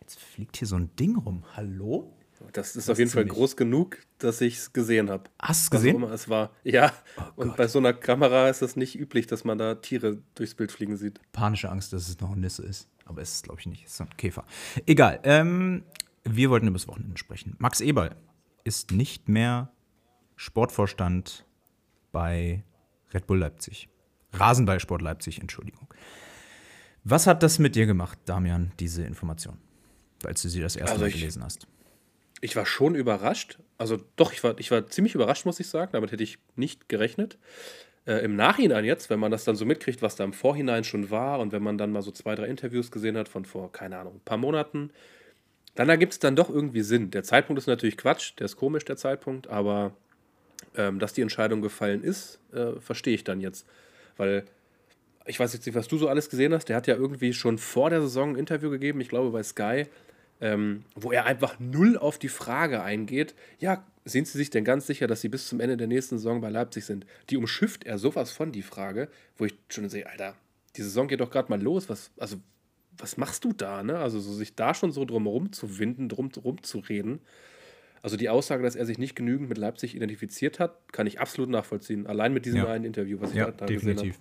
jetzt 0.00 0.18
fliegt 0.18 0.56
hier 0.56 0.66
so 0.66 0.76
ein 0.76 0.88
Ding 0.96 1.16
rum. 1.16 1.44
Hallo? 1.54 2.10
Das 2.52 2.76
ist 2.76 2.90
auf 2.90 2.98
jeden 2.98 3.10
Fall 3.10 3.24
groß 3.24 3.56
genug, 3.56 3.98
dass 4.18 4.40
ich 4.40 4.56
es 4.56 4.72
gesehen 4.72 5.10
habe. 5.10 5.24
Hast 5.40 5.62
du 5.72 5.76
es 5.76 5.82
gesehen? 5.82 6.02
es 6.04 6.28
war. 6.28 6.50
Ja, 6.64 6.92
und 7.36 7.48
Gott. 7.48 7.56
bei 7.56 7.68
so 7.68 7.78
einer 7.78 7.92
Kamera 7.92 8.48
ist 8.48 8.62
es 8.62 8.76
nicht 8.76 8.98
üblich, 8.98 9.26
dass 9.26 9.44
man 9.44 9.58
da 9.58 9.76
Tiere 9.76 10.18
durchs 10.34 10.54
Bild 10.54 10.72
fliegen 10.72 10.96
sieht. 10.96 11.20
panische 11.32 11.70
Angst, 11.70 11.92
dass 11.92 12.08
es 12.08 12.20
noch 12.20 12.32
ein 12.32 12.40
Nisse 12.40 12.62
ist. 12.64 12.88
Aber 13.04 13.22
es 13.22 13.34
ist, 13.34 13.44
glaube 13.44 13.60
ich, 13.60 13.66
nicht. 13.66 13.86
Es 13.86 13.94
ist 13.94 14.00
ein 14.00 14.16
Käfer. 14.16 14.44
Egal. 14.86 15.20
Ähm, 15.24 15.84
wir 16.24 16.50
wollten 16.50 16.66
über 16.66 16.78
das 16.78 16.86
Wochenende 16.86 17.18
sprechen. 17.18 17.56
Max 17.58 17.80
Eberl 17.80 18.14
ist 18.64 18.92
nicht 18.92 19.28
mehr 19.28 19.72
Sportvorstand 20.36 21.44
bei 22.12 22.64
Red 23.12 23.26
Bull 23.26 23.38
Leipzig. 23.38 23.88
Rasenballsport 24.32 25.02
Leipzig, 25.02 25.40
Entschuldigung. 25.40 25.92
Was 27.02 27.26
hat 27.26 27.42
das 27.42 27.58
mit 27.58 27.74
dir 27.74 27.86
gemacht, 27.86 28.18
Damian, 28.26 28.72
diese 28.78 29.02
Information? 29.02 29.58
Als 30.24 30.42
du 30.42 30.48
sie 30.48 30.60
das 30.60 30.76
erste 30.76 30.92
Also 30.92 31.04
Mal 31.04 31.10
gelesen 31.10 31.42
hast. 31.42 31.66
Ich 32.40 32.56
war 32.56 32.66
schon 32.66 32.94
überrascht. 32.94 33.58
Also 33.78 33.98
doch, 34.16 34.32
ich 34.32 34.42
war, 34.42 34.58
ich 34.58 34.70
war 34.70 34.86
ziemlich 34.86 35.14
überrascht, 35.14 35.46
muss 35.46 35.60
ich 35.60 35.68
sagen. 35.68 35.90
Damit 35.92 36.12
hätte 36.12 36.22
ich 36.22 36.38
nicht 36.56 36.88
gerechnet. 36.88 37.38
Äh, 38.06 38.24
Im 38.24 38.36
Nachhinein 38.36 38.84
jetzt, 38.84 39.10
wenn 39.10 39.20
man 39.20 39.30
das 39.30 39.44
dann 39.44 39.56
so 39.56 39.64
mitkriegt, 39.64 40.02
was 40.02 40.16
da 40.16 40.24
im 40.24 40.32
Vorhinein 40.32 40.84
schon 40.84 41.10
war 41.10 41.38
und 41.40 41.52
wenn 41.52 41.62
man 41.62 41.78
dann 41.78 41.92
mal 41.92 42.02
so 42.02 42.10
zwei, 42.10 42.34
drei 42.34 42.46
Interviews 42.46 42.90
gesehen 42.90 43.16
hat 43.16 43.28
von 43.28 43.44
vor, 43.44 43.72
keine 43.72 43.98
Ahnung, 43.98 44.16
ein 44.16 44.24
paar 44.24 44.38
Monaten, 44.38 44.90
dann 45.74 45.88
ergibt 45.88 46.14
es 46.14 46.18
dann 46.18 46.36
doch 46.36 46.50
irgendwie 46.50 46.82
Sinn. 46.82 47.10
Der 47.10 47.22
Zeitpunkt 47.22 47.58
ist 47.58 47.66
natürlich 47.66 47.96
Quatsch, 47.96 48.32
der 48.38 48.46
ist 48.46 48.56
komisch, 48.56 48.84
der 48.84 48.96
Zeitpunkt, 48.96 49.48
aber 49.48 49.92
ähm, 50.76 50.98
dass 50.98 51.12
die 51.12 51.22
Entscheidung 51.22 51.60
gefallen 51.60 52.02
ist, 52.02 52.40
äh, 52.52 52.80
verstehe 52.80 53.14
ich 53.14 53.24
dann 53.24 53.40
jetzt. 53.40 53.66
Weil 54.16 54.44
ich 55.26 55.38
weiß 55.38 55.52
jetzt 55.52 55.66
nicht, 55.66 55.74
was 55.74 55.88
du 55.88 55.96
so 55.96 56.08
alles 56.08 56.28
gesehen 56.28 56.52
hast. 56.52 56.68
Der 56.68 56.76
hat 56.76 56.86
ja 56.86 56.96
irgendwie 56.96 57.32
schon 57.32 57.58
vor 57.58 57.90
der 57.90 58.00
Saison 58.00 58.30
ein 58.30 58.36
Interview 58.36 58.70
gegeben, 58.70 59.00
ich 59.00 59.08
glaube 59.08 59.30
bei 59.30 59.42
Sky, 59.42 59.86
ähm, 60.40 60.84
wo 60.94 61.12
er 61.12 61.26
einfach 61.26 61.58
null 61.58 61.96
auf 61.96 62.18
die 62.18 62.28
Frage 62.28 62.82
eingeht, 62.82 63.34
ja, 63.58 63.84
sind 64.04 64.26
Sie 64.26 64.38
sich 64.38 64.50
denn 64.50 64.64
ganz 64.64 64.86
sicher, 64.86 65.06
dass 65.06 65.20
Sie 65.20 65.28
bis 65.28 65.48
zum 65.48 65.60
Ende 65.60 65.76
der 65.76 65.86
nächsten 65.86 66.18
Saison 66.18 66.40
bei 66.40 66.48
Leipzig 66.48 66.84
sind? 66.84 67.06
Die 67.28 67.36
umschifft 67.36 67.84
er 67.84 67.98
sowas 67.98 68.30
von, 68.30 68.50
die 68.52 68.62
Frage, 68.62 69.08
wo 69.36 69.44
ich 69.44 69.54
schon 69.68 69.88
sehe, 69.88 70.08
Alter, 70.08 70.34
die 70.76 70.82
Saison 70.82 71.08
geht 71.08 71.20
doch 71.20 71.30
gerade 71.30 71.50
mal 71.50 71.60
los, 71.60 71.88
was, 71.88 72.10
also, 72.18 72.36
was 72.96 73.16
machst 73.16 73.44
du 73.44 73.52
da, 73.52 73.82
ne? 73.82 73.98
Also 73.98 74.20
so 74.20 74.32
sich 74.32 74.54
da 74.54 74.74
schon 74.74 74.92
so 74.92 75.04
drum 75.04 75.24
herum 75.24 75.52
zu 75.52 75.78
winden, 75.78 76.08
drum 76.08 76.30
rum 76.42 76.62
zu 76.62 76.78
reden. 76.78 77.20
Also 78.02 78.16
die 78.16 78.30
Aussage, 78.30 78.62
dass 78.62 78.76
er 78.76 78.86
sich 78.86 78.98
nicht 78.98 79.14
genügend 79.14 79.48
mit 79.48 79.58
Leipzig 79.58 79.94
identifiziert 79.94 80.58
hat, 80.58 80.92
kann 80.92 81.06
ich 81.06 81.20
absolut 81.20 81.50
nachvollziehen. 81.50 82.06
Allein 82.06 82.32
mit 82.32 82.46
diesem 82.46 82.60
Ja. 82.60 82.68
einen 82.68 82.84
Interview, 82.84 83.20
was 83.20 83.30
ich 83.30 83.36
Ja, 83.36 83.46
da, 83.46 83.52
da 83.52 83.66
gesehen 83.66 83.96
habe. 83.98 84.08
definitiv. 84.08 84.20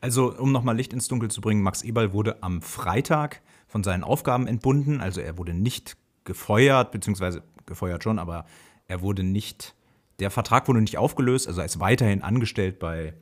Also, 0.00 0.34
um 0.36 0.52
nochmal 0.52 0.76
Licht 0.76 0.92
ins 0.92 1.08
Dunkel 1.08 1.30
zu 1.30 1.40
bringen, 1.40 1.62
Max 1.62 1.82
Eberl 1.82 2.12
wurde 2.12 2.42
am 2.42 2.62
Freitag 2.62 3.42
von 3.74 3.82
seinen 3.82 4.04
Aufgaben 4.04 4.46
entbunden. 4.46 5.00
Also, 5.00 5.20
er 5.20 5.36
wurde 5.36 5.52
nicht 5.52 5.96
gefeuert, 6.22 6.92
beziehungsweise 6.92 7.42
gefeuert 7.66 8.04
schon, 8.04 8.20
aber 8.20 8.46
er 8.86 9.02
wurde 9.02 9.24
nicht, 9.24 9.74
der 10.20 10.30
Vertrag 10.30 10.68
wurde 10.68 10.80
nicht 10.80 10.96
aufgelöst. 10.96 11.48
Also, 11.48 11.60
er 11.60 11.64
ist 11.64 11.80
weiterhin 11.80 12.22
angestellt 12.22 12.78
bei 12.78 13.14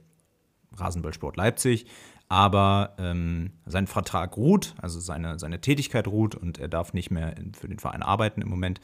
Rasenballsport 0.77 1.39
Leipzig. 1.39 1.87
Aber 2.29 2.95
ähm, 2.99 3.53
sein 3.65 3.87
Vertrag 3.87 4.37
ruht, 4.37 4.75
also 4.77 5.01
seine, 5.01 5.39
seine 5.39 5.63
Tätigkeit 5.63 6.07
ruht 6.07 6.35
und 6.35 6.59
er 6.59 6.69
darf 6.69 6.93
nicht 6.93 7.11
mehr 7.11 7.35
in, 7.39 7.55
für 7.55 7.69
den 7.69 7.79
Verein 7.79 8.03
arbeiten 8.03 8.43
im 8.43 8.49
Moment. 8.51 8.79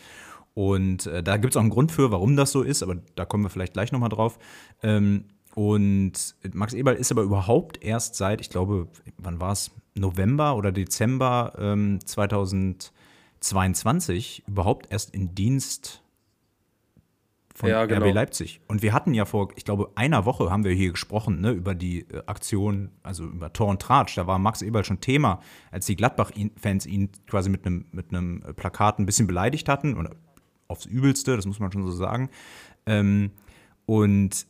Und 0.54 1.06
äh, 1.06 1.22
da 1.22 1.37
gibt 1.37 1.52
es 1.52 1.56
auch 1.58 1.60
einen 1.60 1.70
Grund 1.70 1.92
für, 1.92 2.10
warum 2.10 2.34
das 2.34 2.50
so 2.50 2.62
ist, 2.62 2.82
aber 2.82 2.96
da 3.14 3.26
kommen 3.26 3.44
wir 3.44 3.50
vielleicht 3.50 3.75
gleich 3.75 3.92
nochmal 3.92 4.08
drauf. 4.08 4.38
Ähm, 4.82 5.25
und 5.54 6.34
Max 6.54 6.72
Eberl 6.72 6.96
ist 6.96 7.12
aber 7.12 7.22
überhaupt 7.22 7.82
erst 7.82 8.14
seit, 8.14 8.40
ich 8.40 8.48
glaube, 8.48 8.88
wann 9.18 9.40
war 9.40 9.52
es? 9.52 9.70
November 9.98 10.56
oder 10.56 10.72
Dezember 10.72 11.52
ähm, 11.58 12.00
2022 12.04 14.44
überhaupt 14.46 14.90
erst 14.90 15.14
in 15.14 15.34
Dienst 15.34 16.02
von 17.58 17.68
Ja, 17.68 17.86
genau. 17.86 18.06
RB 18.06 18.14
Leipzig. 18.14 18.60
Und 18.68 18.82
wir 18.82 18.92
hatten 18.92 19.14
ja 19.14 19.24
vor, 19.24 19.48
ich 19.56 19.64
glaube, 19.64 19.90
einer 19.96 20.24
Woche 20.24 20.50
haben 20.50 20.64
wir 20.64 20.72
hier 20.72 20.92
gesprochen, 20.92 21.40
ne, 21.40 21.50
über 21.50 21.74
die 21.74 22.02
äh, 22.02 22.22
Aktion, 22.26 22.92
also 23.02 23.24
über 23.24 23.52
Tor 23.52 23.68
und 23.68 23.82
Tratsch. 23.82 24.16
Da 24.16 24.28
war 24.28 24.38
Max 24.38 24.62
Eberl 24.62 24.84
schon 24.84 25.00
Thema, 25.00 25.40
als 25.72 25.86
die 25.86 25.96
Gladbach-Fans 25.96 26.86
ihn 26.86 27.10
quasi 27.26 27.50
mit 27.50 27.66
einem 27.66 27.86
mit 27.90 28.56
Plakat 28.56 29.00
ein 29.00 29.06
bisschen 29.06 29.26
beleidigt 29.26 29.68
hatten. 29.68 29.94
Und 29.94 30.10
aufs 30.68 30.86
Übelste, 30.86 31.34
das 31.34 31.46
muss 31.46 31.58
man 31.58 31.72
schon 31.72 31.82
so 31.82 31.90
sagen. 31.90 32.30
Ähm, 32.86 33.32
und 33.86 34.46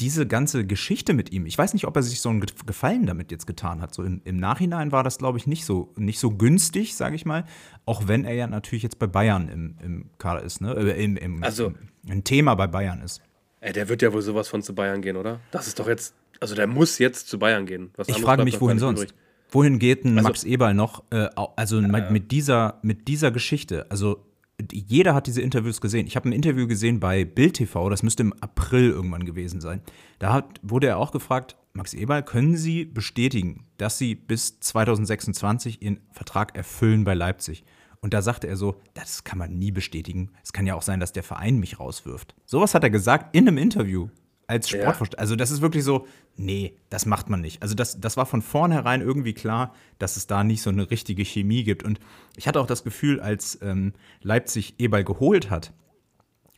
diese 0.00 0.26
ganze 0.26 0.66
Geschichte 0.66 1.14
mit 1.14 1.32
ihm, 1.32 1.46
ich 1.46 1.56
weiß 1.56 1.72
nicht, 1.72 1.86
ob 1.86 1.94
er 1.96 2.02
sich 2.02 2.20
so 2.20 2.28
einen 2.28 2.40
Ge- 2.40 2.50
Gefallen 2.66 3.06
damit 3.06 3.30
jetzt 3.30 3.46
getan 3.46 3.80
hat. 3.80 3.94
So 3.94 4.02
im, 4.02 4.20
im 4.24 4.36
Nachhinein 4.36 4.90
war 4.92 5.04
das, 5.04 5.18
glaube 5.18 5.38
ich, 5.38 5.46
nicht 5.46 5.64
so, 5.64 5.92
nicht 5.96 6.18
so 6.18 6.30
günstig, 6.30 6.96
sage 6.96 7.14
ich 7.14 7.24
mal. 7.24 7.44
Auch 7.86 8.08
wenn 8.08 8.24
er 8.24 8.34
ja 8.34 8.46
natürlich 8.48 8.82
jetzt 8.82 8.98
bei 8.98 9.06
Bayern 9.06 9.48
im, 9.48 9.76
im 9.82 10.10
Kader 10.18 10.42
ist, 10.42 10.60
ne? 10.60 10.74
Äh, 10.74 11.02
im, 11.04 11.16
im, 11.16 11.42
Also- 11.44 11.72
ein 12.08 12.24
Thema 12.24 12.54
bei 12.54 12.66
Bayern 12.66 13.02
ist. 13.02 13.22
Ey, 13.60 13.72
der 13.72 13.88
wird 13.88 14.02
ja 14.02 14.12
wohl 14.12 14.22
sowas 14.22 14.48
von 14.48 14.62
zu 14.62 14.74
Bayern 14.74 15.00
gehen, 15.02 15.16
oder? 15.16 15.40
Das 15.50 15.66
ist 15.66 15.78
doch 15.78 15.88
jetzt, 15.88 16.14
also 16.40 16.54
der 16.54 16.66
muss 16.66 16.98
jetzt 16.98 17.28
zu 17.28 17.38
Bayern 17.38 17.66
gehen. 17.66 17.90
Was 17.96 18.08
Ich 18.08 18.18
frage 18.20 18.44
mich, 18.44 18.60
wohin 18.60 18.78
sonst? 18.78 19.14
Wohin 19.50 19.78
geht 19.78 20.04
ein 20.04 20.16
Also- 20.18 20.28
Max 20.28 20.44
Eberl 20.44 20.74
noch? 20.74 21.04
Äh, 21.10 21.28
also 21.56 21.80
mit, 21.80 22.10
mit, 22.10 22.30
dieser, 22.32 22.78
mit 22.82 23.08
dieser 23.08 23.30
Geschichte. 23.30 23.86
Also 23.90 24.24
jeder 24.72 25.14
hat 25.14 25.26
diese 25.26 25.40
Interviews 25.40 25.80
gesehen. 25.80 26.06
Ich 26.06 26.16
habe 26.16 26.28
ein 26.28 26.32
Interview 26.32 26.66
gesehen 26.66 27.00
bei 27.00 27.24
Bild 27.24 27.54
TV, 27.54 27.88
das 27.90 28.02
müsste 28.02 28.24
im 28.24 28.32
April 28.40 28.90
irgendwann 28.90 29.24
gewesen 29.24 29.60
sein. 29.60 29.82
Da 30.18 30.32
hat, 30.32 30.60
wurde 30.62 30.88
er 30.88 30.98
auch 30.98 31.12
gefragt, 31.12 31.56
Max 31.74 31.94
Eberl, 31.94 32.24
können 32.24 32.56
Sie 32.56 32.84
bestätigen, 32.84 33.66
dass 33.76 33.98
Sie 33.98 34.14
bis 34.16 34.58
2026 34.60 35.82
Ihren 35.82 36.00
Vertrag 36.10 36.56
erfüllen 36.56 37.04
bei 37.04 37.14
Leipzig? 37.14 37.64
Und 38.00 38.14
da 38.14 38.22
sagte 38.22 38.46
er 38.46 38.56
so, 38.56 38.80
das 38.94 39.24
kann 39.24 39.38
man 39.38 39.58
nie 39.58 39.70
bestätigen. 39.70 40.30
Es 40.42 40.52
kann 40.52 40.66
ja 40.66 40.74
auch 40.74 40.82
sein, 40.82 41.00
dass 41.00 41.12
der 41.12 41.22
Verein 41.22 41.58
mich 41.58 41.80
rauswirft. 41.80 42.34
Sowas 42.44 42.74
hat 42.74 42.84
er 42.84 42.90
gesagt 42.90 43.34
in 43.36 43.46
einem 43.46 43.58
Interview 43.58 44.08
als 44.48 44.68
Sportvorstand. 44.70 45.14
Ja. 45.14 45.18
Also 45.18 45.36
das 45.36 45.50
ist 45.50 45.60
wirklich 45.60 45.84
so, 45.84 46.06
nee, 46.36 46.74
das 46.88 47.06
macht 47.06 47.28
man 47.28 47.40
nicht. 47.40 47.62
Also 47.62 47.74
das, 47.74 48.00
das 48.00 48.16
war 48.16 48.26
von 48.26 48.42
vornherein 48.42 49.02
irgendwie 49.02 49.34
klar, 49.34 49.74
dass 49.98 50.16
es 50.16 50.26
da 50.26 50.42
nicht 50.42 50.62
so 50.62 50.70
eine 50.70 50.90
richtige 50.90 51.24
Chemie 51.24 51.62
gibt. 51.62 51.84
Und 51.84 52.00
ich 52.34 52.48
hatte 52.48 52.60
auch 52.60 52.66
das 52.66 52.82
Gefühl, 52.82 53.20
als 53.20 53.58
ähm, 53.62 53.92
Leipzig 54.22 54.74
Eberl 54.78 55.04
geholt 55.04 55.50
hat, 55.50 55.72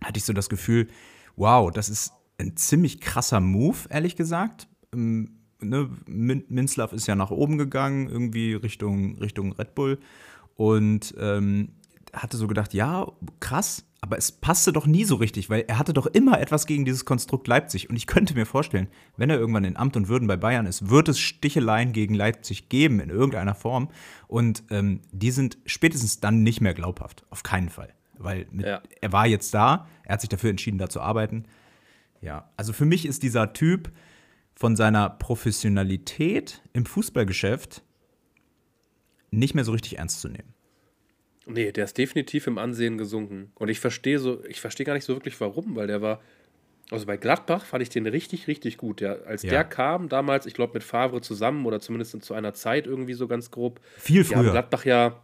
hatte 0.02 0.18
ich 0.18 0.25
so 0.25 0.32
das 0.32 0.49
Gefühl, 0.49 0.87
wow, 1.37 1.70
das 1.70 1.88
ist 1.88 2.12
ein 2.38 2.56
ziemlich 2.56 3.00
krasser 3.00 3.40
Move, 3.40 3.78
ehrlich 3.90 4.16
gesagt. 4.16 4.68
Ähm, 4.94 5.40
ne, 5.61 5.90
Minslav 6.06 6.92
ist 6.92 7.09
ja 7.09 7.16
nach 7.16 7.30
oben 7.30 7.59
gegangen, 7.59 8.09
irgendwie 8.09 8.54
Richtung, 8.54 9.18
Richtung 9.18 9.52
Red 9.52 9.75
Bull. 9.75 9.99
Und 10.54 11.14
ähm, 11.18 11.73
hatte 12.12 12.37
so 12.37 12.47
gedacht, 12.47 12.73
ja, 12.73 13.06
krass, 13.40 13.85
aber 14.02 14.16
es 14.16 14.33
passte 14.33 14.73
doch 14.73 14.87
nie 14.87 15.04
so 15.04 15.16
richtig, 15.16 15.50
weil 15.50 15.64
er 15.69 15.78
hatte 15.78 15.92
doch 15.92 16.07
immer 16.07 16.40
etwas 16.40 16.66
gegen 16.66 16.85
dieses 16.85 17.04
Konstrukt 17.04 17.47
Leipzig. 17.47 17.90
Und 17.90 17.97
ich 17.97 18.07
könnte 18.07 18.35
mir 18.35 18.47
vorstellen, 18.47 18.88
wenn 19.16 19.28
er 19.28 19.38
irgendwann 19.38 19.64
in 19.64 19.76
Amt 19.76 19.97
und 19.97 20.09
Würden 20.09 20.26
bei 20.26 20.37
Bayern 20.37 20.66
ist, 20.66 20.88
wird 20.88 21.09
es 21.09 21.19
Sticheleien 21.19 21.92
gegen 21.92 22.14
Leipzig 22.14 22.71
geben 22.71 23.00
in 23.00 23.11
irgendeiner 23.11 23.54
Form. 23.54 23.90
Und 24.26 24.62
ähm, 24.71 25.00
die 25.12 25.30
sind 25.30 25.59
spätestens 25.66 26.21
dann 26.21 26.42
nicht 26.42 26.62
mehr 26.62 26.73
glaubhaft. 26.73 27.25
Auf 27.28 27.42
keinen 27.42 27.69
Fall. 27.69 27.92
Weil 28.16 28.47
mit, 28.50 28.66
ja. 28.66 28.80
er 29.00 29.12
war 29.12 29.26
jetzt 29.26 29.52
da, 29.52 29.87
er 30.04 30.14
hat 30.14 30.23
sich 30.23 30.30
dafür 30.30 30.50
entschieden, 30.50 30.78
da 30.78 30.88
zu 30.88 31.00
arbeiten. 31.00 31.45
Ja, 32.23 32.50
also 32.57 32.73
für 32.73 32.87
mich 32.87 33.04
ist 33.04 33.23
dieser 33.23 33.52
Typ 33.52 33.92
von 34.54 34.76
seiner 34.76 35.11
Professionalität 35.11 36.62
im 36.73 36.87
Fußballgeschäft 36.87 37.83
nicht 39.30 39.54
mehr 39.54 39.64
so 39.64 39.73
richtig 39.73 39.99
ernst 39.99 40.21
zu 40.21 40.28
nehmen. 40.28 40.54
Nee, 41.47 41.73
der 41.73 41.85
ist 41.85 41.97
definitiv 41.97 42.47
im 42.47 42.59
Ansehen 42.59 42.99
gesunken. 42.99 43.52
Und 43.54 43.68
ich 43.68 43.80
verstehe 43.80 44.18
so, 44.18 44.44
ich 44.44 44.61
verstehe 44.61 44.87
gar 44.87 44.94
nicht 44.94 45.04
so 45.04 45.14
wirklich 45.14 45.40
warum, 45.40 45.75
weil 45.75 45.87
der 45.87 46.02
war, 46.02 46.20
also 46.90 47.06
bei 47.06 47.16
Gladbach 47.16 47.64
fand 47.64 47.82
ich 47.82 47.88
den 47.88 48.06
richtig, 48.06 48.47
richtig 48.47 48.76
gut. 48.76 49.00
Der, 49.00 49.26
als 49.26 49.42
ja. 49.42 49.50
der 49.50 49.64
kam, 49.64 50.09
damals, 50.09 50.47
ich 50.47 50.54
glaube, 50.54 50.75
mit 50.75 50.85
Favre 50.85 51.20
zusammen 51.20 51.66
oder 51.66 51.80
zumindest 51.80 52.23
zu 52.23 52.35
einer 52.35 52.54
Zeit 52.54 52.87
irgendwie 52.87 53.14
so 53.14 53.26
ganz 53.26 53.50
grob. 53.50 53.80
Viel 53.97 54.25
früher. 54.25 54.38
Die 54.38 54.47
haben 54.47 54.52
Gladbach 54.52 54.85
ja, 54.85 55.20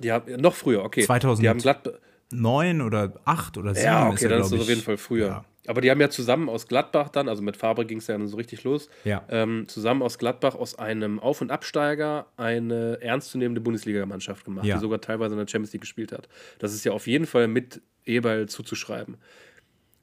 die 0.00 0.12
haben, 0.12 0.40
noch 0.40 0.54
früher, 0.54 0.84
okay. 0.84 1.02
2000. 1.02 1.44
Die 1.44 1.48
haben 1.48 1.58
Gladbach. 1.58 1.92
Neun 2.30 2.80
oder 2.80 3.20
acht 3.24 3.58
oder 3.58 3.74
sieben. 3.74 3.86
Ja, 3.86 4.06
okay, 4.06 4.14
ist 4.14 4.24
dann 4.24 4.40
ist 4.40 4.52
das 4.52 4.60
auf 4.60 4.68
jeden 4.68 4.80
Fall 4.80 4.96
früher. 4.96 5.26
Ja. 5.26 5.44
Aber 5.66 5.80
die 5.80 5.90
haben 5.90 6.00
ja 6.00 6.10
zusammen 6.10 6.48
aus 6.48 6.66
Gladbach 6.66 7.08
dann, 7.08 7.28
also 7.28 7.42
mit 7.42 7.56
Fabre 7.56 7.86
ging 7.86 7.98
es 7.98 8.08
ja 8.08 8.18
dann 8.18 8.26
so 8.26 8.36
richtig 8.36 8.64
los, 8.64 8.88
ja. 9.04 9.24
ähm, 9.28 9.68
zusammen 9.68 10.02
aus 10.02 10.18
Gladbach 10.18 10.56
aus 10.56 10.76
einem 10.76 11.20
Auf- 11.20 11.40
und 11.40 11.52
Absteiger 11.52 12.26
eine 12.36 13.00
ernstzunehmende 13.00 13.60
Bundesligamannschaft 13.60 14.44
gemacht, 14.44 14.66
ja. 14.66 14.74
die 14.74 14.80
sogar 14.80 15.00
teilweise 15.00 15.34
in 15.34 15.38
der 15.38 15.46
Champions 15.46 15.72
League 15.72 15.82
gespielt 15.82 16.12
hat. 16.12 16.28
Das 16.58 16.74
ist 16.74 16.84
ja 16.84 16.92
auf 16.92 17.06
jeden 17.06 17.26
Fall 17.26 17.46
mit 17.46 17.80
Eberl 18.04 18.48
zuzuschreiben. 18.48 19.18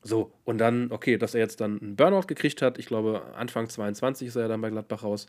So, 0.01 0.32
und 0.46 0.60
dann, 0.60 0.92
okay, 0.92 1.18
dass 1.18 1.34
er 1.34 1.42
jetzt 1.42 1.60
dann 1.60 1.80
einen 1.82 1.96
Burnout 1.98 2.28
gekriegt 2.28 2.62
hat, 2.62 2.80
ich 2.80 2.86
glaube 2.86 3.22
Anfang 3.36 3.68
22 3.68 4.30
ist 4.30 4.38
er 4.38 4.48
dann 4.48 4.62
bei 4.62 4.70
Gladbach 4.70 5.04
raus, 5.04 5.28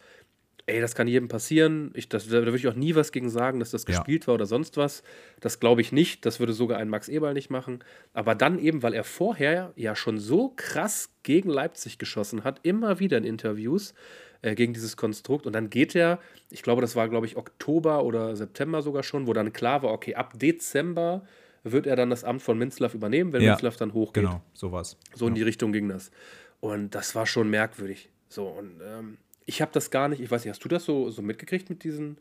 ey, 0.70 0.80
das 0.80 0.94
kann 0.94 1.08
jedem 1.08 1.28
passieren. 1.28 1.90
Ich, 1.94 2.08
das, 2.08 2.26
da 2.26 2.32
würde 2.32 2.56
ich 2.56 2.68
auch 2.68 2.74
nie 2.74 2.94
was 2.94 3.12
gegen 3.12 3.28
sagen, 3.28 3.60
dass 3.60 3.70
das 3.70 3.86
gespielt 3.86 4.24
ja. 4.24 4.28
war 4.28 4.34
oder 4.34 4.46
sonst 4.46 4.76
was. 4.76 5.02
Das 5.40 5.60
glaube 5.60 5.80
ich 5.80 5.92
nicht. 5.92 6.24
Das 6.24 6.40
würde 6.40 6.52
sogar 6.52 6.78
ein 6.78 6.88
Max 6.88 7.08
Eberl 7.08 7.34
nicht 7.34 7.50
machen. 7.50 7.84
Aber 8.12 8.34
dann 8.34 8.58
eben, 8.58 8.82
weil 8.82 8.94
er 8.94 9.04
vorher 9.04 9.72
ja 9.76 9.96
schon 9.96 10.18
so 10.18 10.52
krass 10.56 11.10
gegen 11.22 11.50
Leipzig 11.50 11.98
geschossen 11.98 12.44
hat, 12.44 12.60
immer 12.62 13.00
wieder 13.00 13.18
in 13.18 13.24
Interviews 13.24 13.94
äh, 14.42 14.54
gegen 14.54 14.72
dieses 14.72 14.96
Konstrukt. 14.96 15.46
Und 15.46 15.52
dann 15.54 15.70
geht 15.70 15.94
er, 15.94 16.18
ich 16.50 16.62
glaube, 16.62 16.80
das 16.80 16.96
war, 16.96 17.08
glaube 17.08 17.26
ich, 17.26 17.36
Oktober 17.36 18.04
oder 18.04 18.36
September 18.36 18.82
sogar 18.82 19.02
schon, 19.02 19.26
wo 19.26 19.32
dann 19.32 19.52
klar 19.52 19.82
war, 19.82 19.92
okay, 19.92 20.14
ab 20.14 20.38
Dezember 20.38 21.26
wird 21.62 21.86
er 21.86 21.96
dann 21.96 22.10
das 22.10 22.24
Amt 22.24 22.42
von 22.42 22.56
Minzlaff 22.56 22.94
übernehmen, 22.94 23.32
wenn 23.32 23.42
ja, 23.42 23.52
Minzlaff 23.52 23.76
dann 23.76 23.92
hochgeht. 23.92 24.24
Genau, 24.24 24.40
sowas. 24.54 24.96
So 25.14 25.26
in 25.26 25.34
die 25.34 25.42
Richtung 25.42 25.72
ging 25.72 25.88
das. 25.88 26.10
Und 26.60 26.94
das 26.94 27.14
war 27.14 27.26
schon 27.26 27.50
merkwürdig. 27.50 28.08
So, 28.28 28.46
und 28.46 28.80
ähm, 28.82 29.18
ich 29.50 29.60
habe 29.60 29.72
das 29.72 29.90
gar 29.90 30.08
nicht, 30.08 30.20
ich 30.20 30.30
weiß 30.30 30.44
nicht, 30.44 30.52
hast 30.52 30.64
du 30.64 30.68
das 30.68 30.84
so, 30.84 31.10
so 31.10 31.22
mitgekriegt 31.22 31.68
mit 31.70 31.82
diesen 31.82 32.18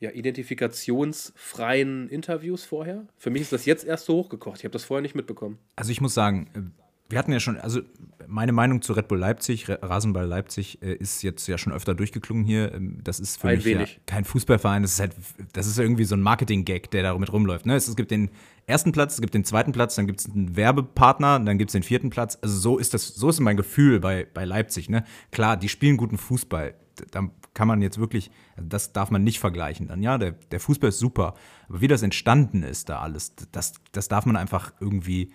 ja, 0.00 0.10
identifikationsfreien 0.10 2.10
Interviews 2.10 2.64
vorher? 2.64 3.06
Für 3.16 3.30
mich 3.30 3.40
ist 3.40 3.54
das 3.54 3.64
jetzt 3.64 3.86
erst 3.86 4.04
so 4.04 4.16
hochgekocht. 4.16 4.58
Ich 4.58 4.64
habe 4.64 4.72
das 4.72 4.84
vorher 4.84 5.00
nicht 5.00 5.14
mitbekommen. 5.14 5.58
Also 5.76 5.92
ich 5.92 6.02
muss 6.02 6.12
sagen, 6.12 6.50
äh, 6.54 6.60
wir 7.08 7.18
hatten 7.18 7.32
ja 7.32 7.40
schon, 7.40 7.56
also 7.56 7.80
meine 8.26 8.52
Meinung 8.52 8.82
zu 8.82 8.92
Red 8.92 9.08
Bull 9.08 9.18
Leipzig, 9.18 9.66
Rasenball 9.68 10.26
Leipzig, 10.26 10.82
äh, 10.82 10.92
ist 10.92 11.22
jetzt 11.22 11.46
ja 11.48 11.56
schon 11.56 11.72
öfter 11.72 11.94
durchgeklungen 11.94 12.44
hier. 12.44 12.74
Ähm, 12.74 12.98
das 13.02 13.18
ist 13.18 13.40
für 13.40 13.48
Ein 13.48 13.56
mich 13.56 13.66
ja 13.66 13.86
kein 14.04 14.24
Fußballverein, 14.24 14.82
das 14.82 14.92
ist 14.92 15.00
halt, 15.00 15.14
das 15.54 15.66
ist 15.66 15.78
irgendwie 15.78 16.04
so 16.04 16.14
ein 16.14 16.20
Marketing-Gag, 16.20 16.90
der 16.90 17.04
damit 17.04 17.32
rumläuft. 17.32 17.64
Ne? 17.64 17.74
Es, 17.74 17.88
es, 17.88 17.96
gibt 17.96 18.10
den 18.10 18.30
ersten 18.66 18.92
Platz, 18.92 19.14
es 19.14 19.20
gibt 19.22 19.32
den 19.32 19.44
zweiten 19.44 19.72
Platz, 19.72 19.94
dann 19.94 20.06
gibt 20.06 20.20
es 20.20 20.30
einen 20.30 20.56
Werbepartner, 20.56 21.40
dann 21.40 21.56
gibt 21.56 21.70
es 21.70 21.72
den 21.72 21.82
vierten 21.82 22.10
Platz. 22.10 22.38
Also 22.42 22.58
so 22.58 22.78
ist 22.78 22.92
das, 22.92 23.08
so 23.08 23.30
ist 23.30 23.40
mein 23.40 23.56
Gefühl 23.56 24.00
bei, 24.00 24.26
bei 24.32 24.44
Leipzig. 24.44 24.90
Ne? 24.90 25.04
Klar, 25.32 25.56
die 25.56 25.70
spielen 25.70 25.96
guten 25.96 26.18
Fußball. 26.18 26.74
Da 27.10 27.30
kann 27.54 27.68
man 27.68 27.80
jetzt 27.80 27.98
wirklich, 27.98 28.30
das 28.60 28.92
darf 28.92 29.10
man 29.10 29.24
nicht 29.24 29.38
vergleichen. 29.38 29.88
Dann 29.88 30.02
ja, 30.02 30.18
der, 30.18 30.32
der 30.32 30.60
Fußball 30.60 30.90
ist 30.90 30.98
super. 30.98 31.34
Aber 31.68 31.80
wie 31.80 31.88
das 31.88 32.02
entstanden 32.02 32.62
ist, 32.62 32.90
da 32.90 33.00
alles, 33.00 33.34
das, 33.52 33.74
das 33.92 34.08
darf 34.08 34.26
man 34.26 34.36
einfach 34.36 34.72
irgendwie, 34.80 35.32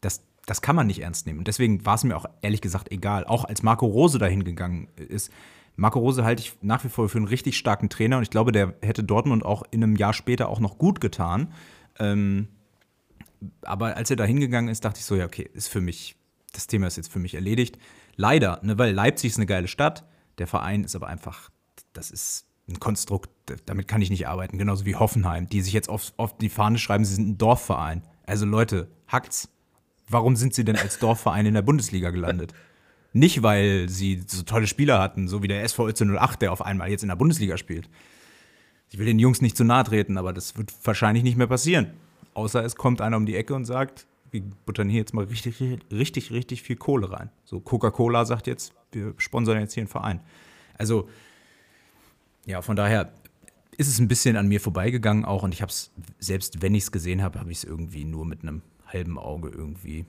das, 0.00 0.22
das 0.46 0.62
kann 0.62 0.76
man 0.76 0.86
nicht 0.86 1.02
ernst 1.02 1.26
nehmen. 1.26 1.40
Und 1.40 1.48
deswegen 1.48 1.84
war 1.84 1.96
es 1.96 2.04
mir 2.04 2.16
auch 2.16 2.24
ehrlich 2.40 2.60
gesagt 2.60 2.90
egal. 2.92 3.24
Auch 3.24 3.44
als 3.44 3.62
Marco 3.62 3.84
Rose 3.86 4.18
dahin 4.18 4.44
gegangen 4.44 4.88
ist. 4.96 5.30
Marco 5.74 5.98
Rose 5.98 6.24
halte 6.24 6.40
ich 6.42 6.56
nach 6.62 6.84
wie 6.84 6.88
vor 6.88 7.08
für 7.08 7.18
einen 7.18 7.26
richtig 7.26 7.58
starken 7.58 7.90
Trainer 7.90 8.16
und 8.16 8.22
ich 8.22 8.30
glaube, 8.30 8.52
der 8.52 8.74
hätte 8.80 9.04
Dortmund 9.04 9.44
auch 9.44 9.62
in 9.70 9.82
einem 9.82 9.96
Jahr 9.96 10.14
später 10.14 10.48
auch 10.48 10.60
noch 10.60 10.78
gut 10.78 11.00
getan. 11.00 11.52
Ähm, 11.98 12.48
aber 13.62 13.96
als 13.96 14.08
er 14.08 14.16
da 14.16 14.24
hingegangen 14.24 14.70
ist, 14.70 14.84
dachte 14.84 15.00
ich 15.00 15.04
so, 15.04 15.16
ja, 15.16 15.26
okay, 15.26 15.50
ist 15.52 15.68
für 15.68 15.82
mich, 15.82 16.16
das 16.52 16.66
Thema 16.66 16.86
ist 16.86 16.96
jetzt 16.96 17.12
für 17.12 17.18
mich 17.18 17.34
erledigt. 17.34 17.78
Leider, 18.14 18.60
ne, 18.62 18.78
weil 18.78 18.94
Leipzig 18.94 19.32
ist 19.32 19.36
eine 19.36 19.46
geile 19.46 19.68
Stadt, 19.68 20.06
der 20.38 20.46
Verein 20.46 20.84
ist 20.84 20.96
aber 20.96 21.08
einfach, 21.08 21.50
das 21.92 22.10
ist 22.10 22.46
ein 22.68 22.80
Konstrukt, 22.80 23.30
damit 23.66 23.86
kann 23.86 24.00
ich 24.00 24.10
nicht 24.10 24.26
arbeiten. 24.28 24.56
Genauso 24.58 24.86
wie 24.86 24.96
Hoffenheim, 24.96 25.48
die 25.48 25.60
sich 25.60 25.74
jetzt 25.74 25.90
auf, 25.90 26.14
auf 26.16 26.38
die 26.38 26.48
Fahne 26.48 26.78
schreiben, 26.78 27.04
sie 27.04 27.14
sind 27.14 27.28
ein 27.28 27.38
Dorfverein. 27.38 28.02
Also 28.24 28.46
Leute, 28.46 28.90
hackt's 29.08 29.50
warum 30.08 30.36
sind 30.36 30.54
sie 30.54 30.64
denn 30.64 30.76
als 30.76 30.98
Dorfverein 30.98 31.46
in 31.46 31.54
der 31.54 31.62
Bundesliga 31.62 32.10
gelandet? 32.10 32.52
Nicht, 33.12 33.42
weil 33.42 33.88
sie 33.88 34.22
so 34.26 34.42
tolle 34.42 34.66
Spieler 34.66 35.00
hatten, 35.00 35.28
so 35.28 35.42
wie 35.42 35.48
der 35.48 35.62
SV 35.62 35.88
08, 35.88 36.42
der 36.42 36.52
auf 36.52 36.62
einmal 36.62 36.90
jetzt 36.90 37.02
in 37.02 37.08
der 37.08 37.16
Bundesliga 37.16 37.56
spielt. 37.56 37.88
Ich 38.90 38.98
will 38.98 39.06
den 39.06 39.18
Jungs 39.18 39.40
nicht 39.40 39.56
zu 39.56 39.64
nahe 39.64 39.84
treten, 39.84 40.18
aber 40.18 40.32
das 40.32 40.56
wird 40.56 40.72
wahrscheinlich 40.84 41.24
nicht 41.24 41.36
mehr 41.36 41.46
passieren. 41.46 41.92
Außer 42.34 42.64
es 42.64 42.76
kommt 42.76 43.00
einer 43.00 43.16
um 43.16 43.26
die 43.26 43.36
Ecke 43.36 43.54
und 43.54 43.64
sagt, 43.64 44.06
wir 44.30 44.42
buttern 44.66 44.88
hier 44.88 45.00
jetzt 45.00 45.14
mal 45.14 45.24
richtig, 45.24 45.62
richtig, 45.90 46.30
richtig 46.30 46.62
viel 46.62 46.76
Kohle 46.76 47.10
rein. 47.10 47.30
So 47.44 47.60
Coca-Cola 47.60 48.24
sagt 48.24 48.46
jetzt, 48.46 48.74
wir 48.92 49.14
sponsern 49.16 49.58
jetzt 49.60 49.74
hier 49.74 49.82
einen 49.82 49.88
Verein. 49.88 50.20
Also, 50.76 51.08
ja, 52.44 52.62
von 52.62 52.76
daher 52.76 53.12
ist 53.78 53.88
es 53.88 53.98
ein 53.98 54.08
bisschen 54.08 54.36
an 54.36 54.48
mir 54.48 54.60
vorbeigegangen 54.60 55.24
auch 55.24 55.42
und 55.42 55.52
ich 55.52 55.62
habe 55.62 55.70
es, 55.70 55.90
selbst 56.18 56.62
wenn 56.62 56.74
ich 56.74 56.84
es 56.84 56.92
gesehen 56.92 57.22
habe, 57.22 57.40
habe 57.40 57.50
ich 57.50 57.58
es 57.58 57.64
irgendwie 57.64 58.04
nur 58.04 58.24
mit 58.24 58.42
einem 58.42 58.62
halben 58.86 59.18
Auge 59.18 59.48
irgendwie 59.48 60.06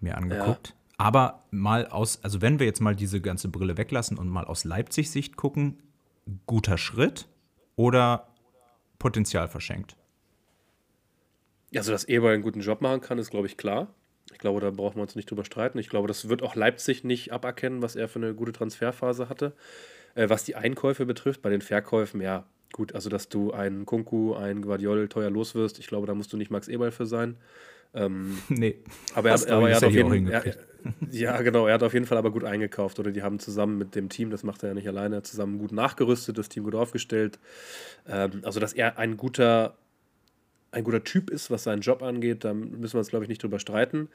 mir 0.00 0.16
angeguckt. 0.16 0.68
Ja. 0.68 0.74
Aber 0.98 1.44
mal 1.50 1.86
aus, 1.86 2.22
also 2.22 2.40
wenn 2.40 2.58
wir 2.58 2.66
jetzt 2.66 2.80
mal 2.80 2.96
diese 2.96 3.20
ganze 3.20 3.48
Brille 3.48 3.76
weglassen 3.76 4.18
und 4.18 4.28
mal 4.28 4.44
aus 4.44 4.64
Leipzig-Sicht 4.64 5.36
gucken, 5.36 5.82
guter 6.46 6.78
Schritt 6.78 7.28
oder 7.76 8.28
Potenzial 8.98 9.48
verschenkt? 9.48 9.96
Also, 11.74 11.92
dass 11.92 12.04
Eber 12.04 12.30
einen 12.30 12.42
guten 12.42 12.60
Job 12.60 12.80
machen 12.80 13.00
kann, 13.00 13.18
ist, 13.18 13.30
glaube 13.30 13.46
ich, 13.46 13.56
klar. 13.56 13.88
Ich 14.32 14.38
glaube, 14.38 14.60
da 14.60 14.70
brauchen 14.70 14.96
wir 14.96 15.02
uns 15.02 15.14
nicht 15.14 15.30
drüber 15.30 15.44
streiten. 15.44 15.78
Ich 15.78 15.88
glaube, 15.88 16.08
das 16.08 16.28
wird 16.28 16.42
auch 16.42 16.54
Leipzig 16.54 17.04
nicht 17.04 17.32
aberkennen, 17.32 17.82
was 17.82 17.96
er 17.96 18.08
für 18.08 18.18
eine 18.18 18.34
gute 18.34 18.52
Transferphase 18.52 19.28
hatte. 19.28 19.54
Äh, 20.14 20.28
was 20.28 20.44
die 20.44 20.56
Einkäufe 20.56 21.06
betrifft, 21.06 21.42
bei 21.42 21.50
den 21.50 21.60
Verkäufen, 21.60 22.20
ja, 22.20 22.44
gut, 22.72 22.94
also 22.94 23.10
dass 23.10 23.28
du 23.28 23.52
einen 23.52 23.86
Kunku, 23.86 24.34
einen 24.34 24.62
Guardiol 24.62 25.08
teuer 25.08 25.30
loswirst, 25.30 25.78
ich 25.78 25.86
glaube, 25.86 26.06
da 26.06 26.14
musst 26.14 26.32
du 26.32 26.36
nicht 26.36 26.50
Max 26.50 26.68
Eberl 26.68 26.90
für 26.90 27.06
sein. 27.06 27.36
Ähm, 27.94 28.38
nee. 28.48 28.76
Aber 29.14 29.30
er, 29.30 29.52
aber 29.52 29.70
er 29.70 29.76
hat 29.76 29.84
auf 29.84 29.92
jeden 29.92 30.28
Fall. 30.28 30.56
Ja, 31.10 31.40
genau, 31.42 31.66
er 31.66 31.74
hat 31.74 31.82
auf 31.82 31.94
jeden 31.94 32.06
Fall 32.06 32.18
aber 32.18 32.30
gut 32.30 32.44
eingekauft. 32.44 32.98
Oder 32.98 33.10
die 33.10 33.22
haben 33.22 33.38
zusammen 33.38 33.78
mit 33.78 33.94
dem 33.94 34.08
Team, 34.08 34.30
das 34.30 34.44
macht 34.44 34.62
er 34.62 34.70
ja 34.70 34.74
nicht 34.74 34.86
alleine, 34.86 35.22
zusammen 35.22 35.58
gut 35.58 35.72
nachgerüstet, 35.72 36.38
das 36.38 36.48
Team 36.48 36.64
gut 36.64 36.74
aufgestellt. 36.74 37.38
Ähm, 38.08 38.42
also, 38.42 38.60
dass 38.60 38.72
er 38.72 38.98
ein 38.98 39.16
guter, 39.16 39.76
ein 40.70 40.84
guter 40.84 41.02
Typ 41.02 41.30
ist, 41.30 41.50
was 41.50 41.64
seinen 41.64 41.80
Job 41.80 42.02
angeht, 42.02 42.44
da 42.44 42.54
müssen 42.54 42.94
wir 42.94 42.98
uns, 42.98 43.08
glaube 43.08 43.24
ich, 43.24 43.28
nicht 43.28 43.42
drüber 43.42 43.58
streiten. 43.58 44.08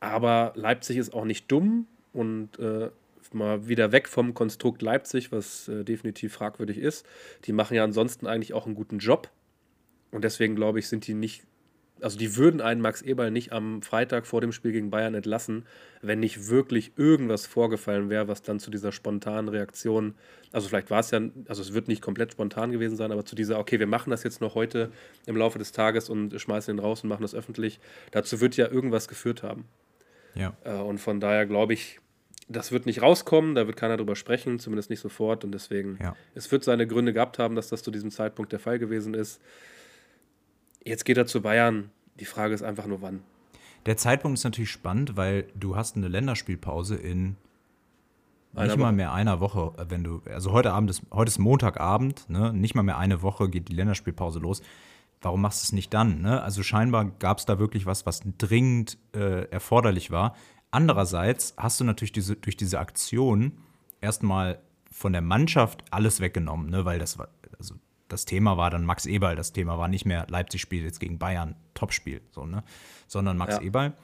Aber 0.00 0.52
Leipzig 0.56 0.96
ist 0.96 1.14
auch 1.14 1.24
nicht 1.24 1.50
dumm 1.52 1.86
und 2.12 2.58
äh, 2.58 2.90
mal 3.34 3.68
wieder 3.68 3.92
weg 3.92 4.08
vom 4.08 4.34
Konstrukt 4.34 4.82
Leipzig, 4.82 5.32
was 5.32 5.68
äh, 5.68 5.84
definitiv 5.84 6.32
fragwürdig 6.32 6.78
ist. 6.78 7.06
Die 7.44 7.52
machen 7.52 7.74
ja 7.74 7.84
ansonsten 7.84 8.26
eigentlich 8.26 8.52
auch 8.52 8.66
einen 8.66 8.74
guten 8.74 8.98
Job. 8.98 9.30
Und 10.10 10.24
deswegen 10.24 10.56
glaube 10.56 10.78
ich, 10.78 10.88
sind 10.88 11.06
die 11.06 11.14
nicht 11.14 11.44
also 12.02 12.18
die 12.18 12.36
würden 12.36 12.60
einen 12.60 12.80
Max 12.80 13.02
Eberl 13.02 13.30
nicht 13.30 13.52
am 13.52 13.82
Freitag 13.82 14.26
vor 14.26 14.40
dem 14.40 14.52
Spiel 14.52 14.72
gegen 14.72 14.90
Bayern 14.90 15.14
entlassen, 15.14 15.64
wenn 16.02 16.20
nicht 16.20 16.48
wirklich 16.48 16.92
irgendwas 16.96 17.46
vorgefallen 17.46 18.10
wäre, 18.10 18.28
was 18.28 18.42
dann 18.42 18.58
zu 18.58 18.70
dieser 18.70 18.92
spontanen 18.92 19.48
Reaktion, 19.48 20.14
also 20.52 20.68
vielleicht 20.68 20.90
war 20.90 21.00
es 21.00 21.10
ja, 21.10 21.20
also 21.48 21.62
es 21.62 21.72
wird 21.72 21.88
nicht 21.88 22.02
komplett 22.02 22.32
spontan 22.32 22.72
gewesen 22.72 22.96
sein, 22.96 23.12
aber 23.12 23.24
zu 23.24 23.34
dieser, 23.34 23.58
okay, 23.58 23.78
wir 23.78 23.86
machen 23.86 24.10
das 24.10 24.22
jetzt 24.22 24.40
noch 24.40 24.54
heute 24.54 24.90
im 25.26 25.36
Laufe 25.36 25.58
des 25.58 25.72
Tages 25.72 26.10
und 26.10 26.38
schmeißen 26.38 26.76
ihn 26.76 26.80
raus 26.80 27.02
und 27.02 27.08
machen 27.08 27.22
das 27.22 27.34
öffentlich, 27.34 27.80
dazu 28.10 28.40
wird 28.40 28.56
ja 28.56 28.68
irgendwas 28.68 29.08
geführt 29.08 29.42
haben. 29.42 29.64
Ja. 30.34 30.54
Äh, 30.64 30.74
und 30.74 30.98
von 30.98 31.20
daher 31.20 31.46
glaube 31.46 31.72
ich, 31.74 32.00
das 32.48 32.72
wird 32.72 32.86
nicht 32.86 33.02
rauskommen, 33.02 33.54
da 33.54 33.66
wird 33.66 33.76
keiner 33.76 33.96
drüber 33.96 34.16
sprechen, 34.16 34.58
zumindest 34.58 34.90
nicht 34.90 35.00
sofort 35.00 35.44
und 35.44 35.52
deswegen, 35.52 35.98
ja. 36.02 36.16
es 36.34 36.50
wird 36.50 36.64
seine 36.64 36.86
Gründe 36.86 37.12
gehabt 37.12 37.38
haben, 37.38 37.54
dass 37.54 37.68
das 37.68 37.82
zu 37.82 37.90
diesem 37.90 38.10
Zeitpunkt 38.10 38.52
der 38.52 38.58
Fall 38.58 38.78
gewesen 38.78 39.14
ist. 39.14 39.40
Jetzt 40.84 41.04
geht 41.04 41.16
er 41.16 41.26
zu 41.26 41.42
Bayern. 41.42 41.90
Die 42.18 42.24
Frage 42.24 42.54
ist 42.54 42.62
einfach 42.62 42.86
nur 42.86 43.02
wann. 43.02 43.22
Der 43.86 43.96
Zeitpunkt 43.96 44.38
ist 44.38 44.44
natürlich 44.44 44.70
spannend, 44.70 45.16
weil 45.16 45.46
du 45.54 45.76
hast 45.76 45.96
eine 45.96 46.08
Länderspielpause 46.08 46.96
in 46.96 47.36
nicht 48.54 48.72
Woche. 48.72 48.78
mal 48.78 48.92
mehr 48.92 49.12
einer 49.12 49.40
Woche, 49.40 49.72
äh, 49.78 49.86
wenn 49.88 50.04
du, 50.04 50.22
also 50.26 50.52
heute 50.52 50.72
Abend 50.72 50.90
ist, 50.90 51.02
heute 51.10 51.30
ist 51.30 51.38
Montagabend, 51.38 52.28
ne? 52.28 52.52
nicht 52.52 52.74
mal 52.74 52.82
mehr 52.82 52.98
eine 52.98 53.22
Woche 53.22 53.48
geht 53.48 53.68
die 53.68 53.74
Länderspielpause 53.74 54.38
los. 54.40 54.62
Warum 55.22 55.40
machst 55.40 55.62
du 55.62 55.66
es 55.66 55.72
nicht 55.72 55.94
dann? 55.94 56.20
Ne? 56.20 56.42
Also 56.42 56.62
scheinbar 56.62 57.06
gab 57.18 57.38
es 57.38 57.46
da 57.46 57.58
wirklich 57.58 57.86
was, 57.86 58.04
was 58.04 58.20
dringend 58.38 58.98
äh, 59.14 59.48
erforderlich 59.50 60.10
war. 60.10 60.34
Andererseits 60.70 61.54
hast 61.56 61.80
du 61.80 61.84
natürlich 61.84 62.12
diese, 62.12 62.36
durch 62.36 62.56
diese 62.56 62.78
Aktion 62.78 63.52
erstmal 64.00 64.58
von 64.90 65.12
der 65.12 65.22
Mannschaft 65.22 65.84
alles 65.90 66.20
weggenommen, 66.20 66.68
ne? 66.68 66.84
weil 66.84 66.98
das 66.98 67.18
war, 67.18 67.28
das 68.12 68.26
Thema 68.26 68.58
war 68.58 68.68
dann 68.68 68.84
Max 68.84 69.06
Eberl. 69.06 69.36
Das 69.36 69.52
Thema 69.52 69.78
war 69.78 69.88
nicht 69.88 70.04
mehr 70.04 70.26
Leipzig 70.28 70.60
spielt 70.60 70.84
jetzt 70.84 71.00
gegen 71.00 71.18
Bayern, 71.18 71.56
Topspiel, 71.72 72.20
so, 72.30 72.44
ne? 72.44 72.62
sondern 73.08 73.38
Max 73.38 73.54
ja. 73.56 73.62
Eberl. 73.62 73.94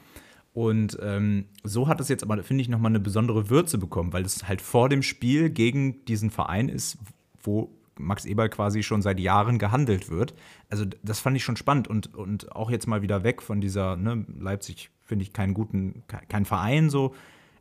Und 0.55 0.99
ähm, 1.03 1.45
so 1.63 1.89
hat 1.89 2.01
es 2.01 2.09
jetzt 2.09 2.23
aber, 2.23 2.43
finde 2.43 2.63
ich, 2.63 2.71
nochmal 2.71 2.91
eine 2.91 3.01
besondere 3.01 3.51
Würze 3.51 3.77
bekommen, 3.77 4.15
weil 4.15 4.25
es 4.25 4.49
halt 4.49 4.63
vor 4.63 4.89
dem 4.89 5.03
Spiel 5.03 5.51
gegen 5.51 6.07
diesen 6.07 6.31
Verein 6.31 6.71
ist, 6.71 6.97
wo 7.43 7.71
Max 7.99 8.25
Eberl 8.25 8.49
quasi 8.49 8.83
schon 8.83 9.03
seit 9.03 9.21
Jahren 9.21 9.59
gehandelt 9.59 10.09
wird. 10.09 10.35
Also 10.71 10.87
das 11.03 11.21
fand 11.21 11.37
ich 11.37 11.45
schon 11.45 11.57
spannend 11.57 11.87
und, 11.87 12.15
und 12.15 12.51
auch 12.57 12.71
jetzt 12.71 12.87
mal 12.87 13.03
wieder 13.03 13.25
weg 13.25 13.43
von 13.43 13.61
dieser, 13.61 13.97
ne, 13.97 14.25
Leipzig 14.39 14.91
finde 15.05 15.23
ich 15.23 15.35
keinen 15.35 15.53
guten, 15.53 16.03
kein 16.29 16.47
Verein 16.47 16.89
so, 16.89 17.15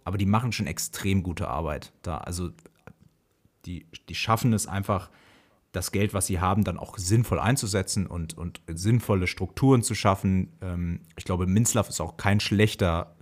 aber 0.05 0.17
die 0.17 0.25
machen 0.25 0.53
schon 0.53 0.67
extrem 0.67 1.23
gute 1.23 1.49
Arbeit 1.49 1.91
da. 2.03 2.19
Also 2.19 2.51
die, 3.65 3.85
die 4.07 4.15
schaffen 4.15 4.53
es 4.53 4.65
einfach, 4.65 5.09
das 5.77 5.91
Geld, 5.91 6.13
was 6.13 6.25
sie 6.25 6.39
haben, 6.39 6.63
dann 6.63 6.77
auch 6.77 6.97
sinnvoll 6.97 7.39
einzusetzen 7.39 8.07
und, 8.07 8.37
und 8.37 8.61
sinnvolle 8.67 9.27
Strukturen 9.27 9.83
zu 9.83 9.95
schaffen. 9.95 10.51
Ähm, 10.61 11.01
ich 11.15 11.23
glaube, 11.23 11.47
Minzlaff 11.47 11.87
ist 11.87 12.01
auch 12.01 12.17
kein 12.17 12.39
schlechter 12.39 13.15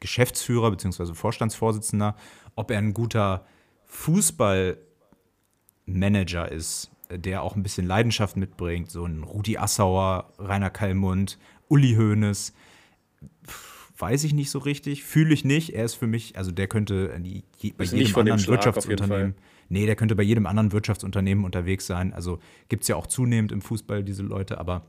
Geschäftsführer 0.00 0.70
bzw. 0.70 1.14
Vorstandsvorsitzender. 1.14 2.16
Ob 2.56 2.70
er 2.70 2.78
ein 2.78 2.94
guter 2.94 3.44
Fußballmanager 3.86 6.50
ist, 6.50 6.90
der 7.10 7.42
auch 7.42 7.54
ein 7.54 7.62
bisschen 7.62 7.86
Leidenschaft 7.86 8.36
mitbringt, 8.36 8.90
so 8.90 9.04
ein 9.04 9.22
Rudi 9.22 9.58
Assauer, 9.58 10.32
Rainer 10.38 10.70
Kallmund, 10.70 11.38
Uli 11.68 11.94
Hoeneß, 11.94 12.54
weiß 13.98 14.24
ich 14.24 14.32
nicht 14.32 14.50
so 14.50 14.58
richtig, 14.58 15.04
fühle 15.04 15.34
ich 15.34 15.44
nicht. 15.44 15.74
Er 15.74 15.84
ist 15.84 15.94
für 15.94 16.06
mich, 16.06 16.38
also 16.38 16.50
der 16.50 16.68
könnte 16.68 17.08
bei 17.76 17.84
jedem 17.84 18.16
anderen 18.16 18.46
Wirtschaftsunternehmen 18.46 19.34
Nee, 19.68 19.86
der 19.86 19.96
könnte 19.96 20.16
bei 20.16 20.22
jedem 20.22 20.46
anderen 20.46 20.72
Wirtschaftsunternehmen 20.72 21.44
unterwegs 21.44 21.86
sein. 21.86 22.12
Also 22.12 22.38
gibt 22.68 22.82
es 22.82 22.88
ja 22.88 22.96
auch 22.96 23.06
zunehmend 23.06 23.52
im 23.52 23.60
Fußball 23.60 24.02
diese 24.02 24.22
Leute, 24.22 24.58
aber 24.58 24.86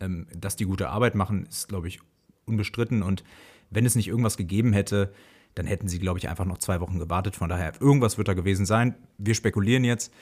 ähm, 0.00 0.26
dass 0.36 0.56
die 0.56 0.64
gute 0.64 0.90
Arbeit 0.90 1.14
machen, 1.14 1.46
ist, 1.46 1.68
glaube 1.68 1.88
ich, 1.88 2.00
unbestritten. 2.46 3.02
Und 3.02 3.24
wenn 3.70 3.86
es 3.86 3.96
nicht 3.96 4.08
irgendwas 4.08 4.36
gegeben 4.36 4.72
hätte, 4.72 5.12
dann 5.54 5.66
hätten 5.66 5.88
sie, 5.88 5.98
glaube 5.98 6.18
ich, 6.18 6.28
einfach 6.28 6.44
noch 6.44 6.58
zwei 6.58 6.80
Wochen 6.80 6.98
gewartet. 6.98 7.36
Von 7.36 7.48
daher, 7.48 7.72
irgendwas 7.80 8.18
wird 8.18 8.28
da 8.28 8.34
gewesen 8.34 8.66
sein. 8.66 8.94
Wir 9.18 9.34
spekulieren 9.34 9.84
jetzt. 9.84 10.12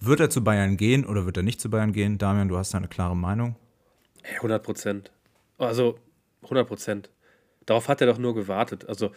Wird 0.00 0.20
er 0.20 0.30
zu 0.30 0.44
Bayern 0.44 0.76
gehen 0.76 1.06
oder 1.06 1.24
wird 1.24 1.36
er 1.36 1.42
nicht 1.42 1.60
zu 1.60 1.70
Bayern 1.70 1.92
gehen? 1.92 2.18
Damian, 2.18 2.48
du 2.48 2.58
hast 2.58 2.74
da 2.74 2.78
eine 2.78 2.88
klare 2.88 3.16
Meinung. 3.16 3.56
100 4.36 4.62
Prozent. 4.62 5.12
Also 5.58 5.98
100 6.42 6.66
Prozent. 6.66 7.10
Darauf 7.66 7.88
hat 7.88 8.00
er 8.00 8.06
doch 8.06 8.18
nur 8.18 8.34
gewartet. 8.34 8.88
Also 8.88 9.12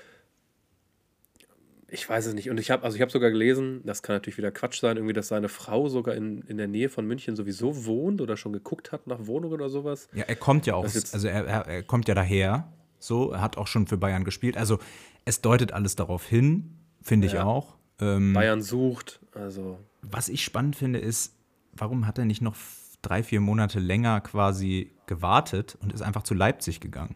ich 1.90 2.08
weiß 2.08 2.26
es 2.26 2.34
nicht. 2.34 2.50
Und 2.50 2.60
ich 2.60 2.70
habe, 2.70 2.84
also 2.84 2.96
ich 2.96 3.02
habe 3.02 3.12
sogar 3.12 3.32
gelesen, 3.32 3.82
das 3.86 4.04
kann 4.04 4.16
natürlich 4.16 4.38
wieder 4.38 4.52
Quatsch 4.52 4.80
sein, 4.80 4.98
irgendwie, 4.98 5.14
dass 5.14 5.30
seine 5.30 5.50
Frau 5.50 5.88
sogar 5.88 6.16
in, 6.16 6.42
in 6.42 6.58
der 6.58 6.68
Nähe 6.68 6.90
von 6.90 7.06
München 7.06 7.36
sowieso 7.36 7.86
wohnt 7.86 8.20
oder 8.20 8.36
schon 8.36 8.52
geguckt 8.54 8.92
hat 8.92 9.08
nach 9.08 9.26
Wohnungen 9.26 9.54
oder 9.54 9.70
sowas. 9.70 10.10
Ja, 10.14 10.24
er 10.24 10.36
kommt 10.36 10.66
ja 10.66 10.76
auch, 10.76 10.84
also 10.84 11.28
er, 11.28 11.46
er, 11.46 11.68
er 11.68 11.84
kommt 11.84 12.08
ja 12.08 12.16
daher, 12.16 12.72
so, 13.00 13.32
er 13.32 13.42
hat 13.42 13.58
auch 13.58 13.68
schon 13.68 13.88
für 13.88 13.98
Bayern 13.98 14.26
gespielt. 14.26 14.58
Also 14.58 14.80
es 15.24 15.42
deutet 15.42 15.72
alles 15.72 15.96
darauf 15.96 16.26
hin, 16.26 16.78
finde 17.02 17.28
ich 17.28 17.34
ja. 17.34 17.46
auch. 17.46 17.78
Ähm, 18.00 18.34
Bayern 18.34 18.62
sucht, 18.62 19.20
also. 19.34 19.80
Was 20.02 20.30
ich 20.30 20.44
spannend 20.44 20.76
finde, 20.76 21.00
ist, 21.00 21.36
warum 21.74 22.06
hat 22.06 22.18
er 22.18 22.26
nicht 22.26 22.42
noch 22.42 22.56
drei, 23.02 23.24
vier 23.24 23.40
Monate 23.40 23.80
länger 23.80 24.20
quasi 24.22 24.92
gewartet 25.06 25.78
und 25.82 25.94
ist 25.94 26.02
einfach 26.02 26.24
zu 26.24 26.34
Leipzig 26.34 26.82
gegangen? 26.82 27.16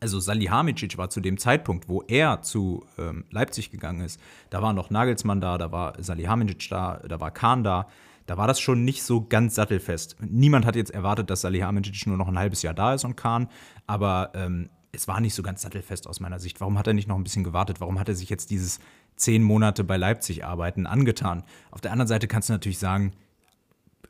Also 0.00 0.20
Salihamidzic 0.20 0.98
war 0.98 1.10
zu 1.10 1.20
dem 1.20 1.38
Zeitpunkt, 1.38 1.88
wo 1.88 2.02
er 2.02 2.42
zu 2.42 2.84
ähm, 2.98 3.24
Leipzig 3.30 3.70
gegangen 3.70 4.00
ist, 4.00 4.20
da 4.50 4.62
war 4.62 4.72
noch 4.72 4.90
Nagelsmann 4.90 5.40
da, 5.40 5.58
da 5.58 5.72
war 5.72 5.94
Salihamidzic 6.02 6.68
da, 6.68 7.00
da 7.08 7.20
war 7.20 7.30
Kahn 7.30 7.64
da. 7.64 7.88
Da 8.26 8.38
war 8.38 8.46
das 8.46 8.58
schon 8.58 8.84
nicht 8.84 9.02
so 9.02 9.26
ganz 9.26 9.54
sattelfest. 9.54 10.16
Niemand 10.20 10.64
hat 10.64 10.76
jetzt 10.76 10.90
erwartet, 10.90 11.28
dass 11.28 11.42
Salihamidzic 11.42 12.06
nur 12.06 12.16
noch 12.16 12.28
ein 12.28 12.38
halbes 12.38 12.62
Jahr 12.62 12.72
da 12.72 12.94
ist 12.94 13.04
und 13.04 13.16
Kahn, 13.16 13.48
aber 13.86 14.32
ähm, 14.34 14.70
es 14.92 15.08
war 15.08 15.20
nicht 15.20 15.34
so 15.34 15.42
ganz 15.42 15.62
sattelfest 15.62 16.06
aus 16.06 16.20
meiner 16.20 16.38
Sicht. 16.38 16.60
Warum 16.60 16.78
hat 16.78 16.86
er 16.86 16.94
nicht 16.94 17.08
noch 17.08 17.16
ein 17.16 17.24
bisschen 17.24 17.44
gewartet? 17.44 17.80
Warum 17.80 17.98
hat 17.98 18.08
er 18.08 18.14
sich 18.14 18.30
jetzt 18.30 18.50
dieses 18.50 18.78
zehn 19.16 19.42
Monate 19.42 19.84
bei 19.84 19.96
Leipzig 19.96 20.44
arbeiten 20.44 20.86
angetan? 20.86 21.44
Auf 21.70 21.80
der 21.80 21.92
anderen 21.92 22.08
Seite 22.08 22.26
kannst 22.26 22.48
du 22.48 22.54
natürlich 22.54 22.78
sagen, 22.78 23.12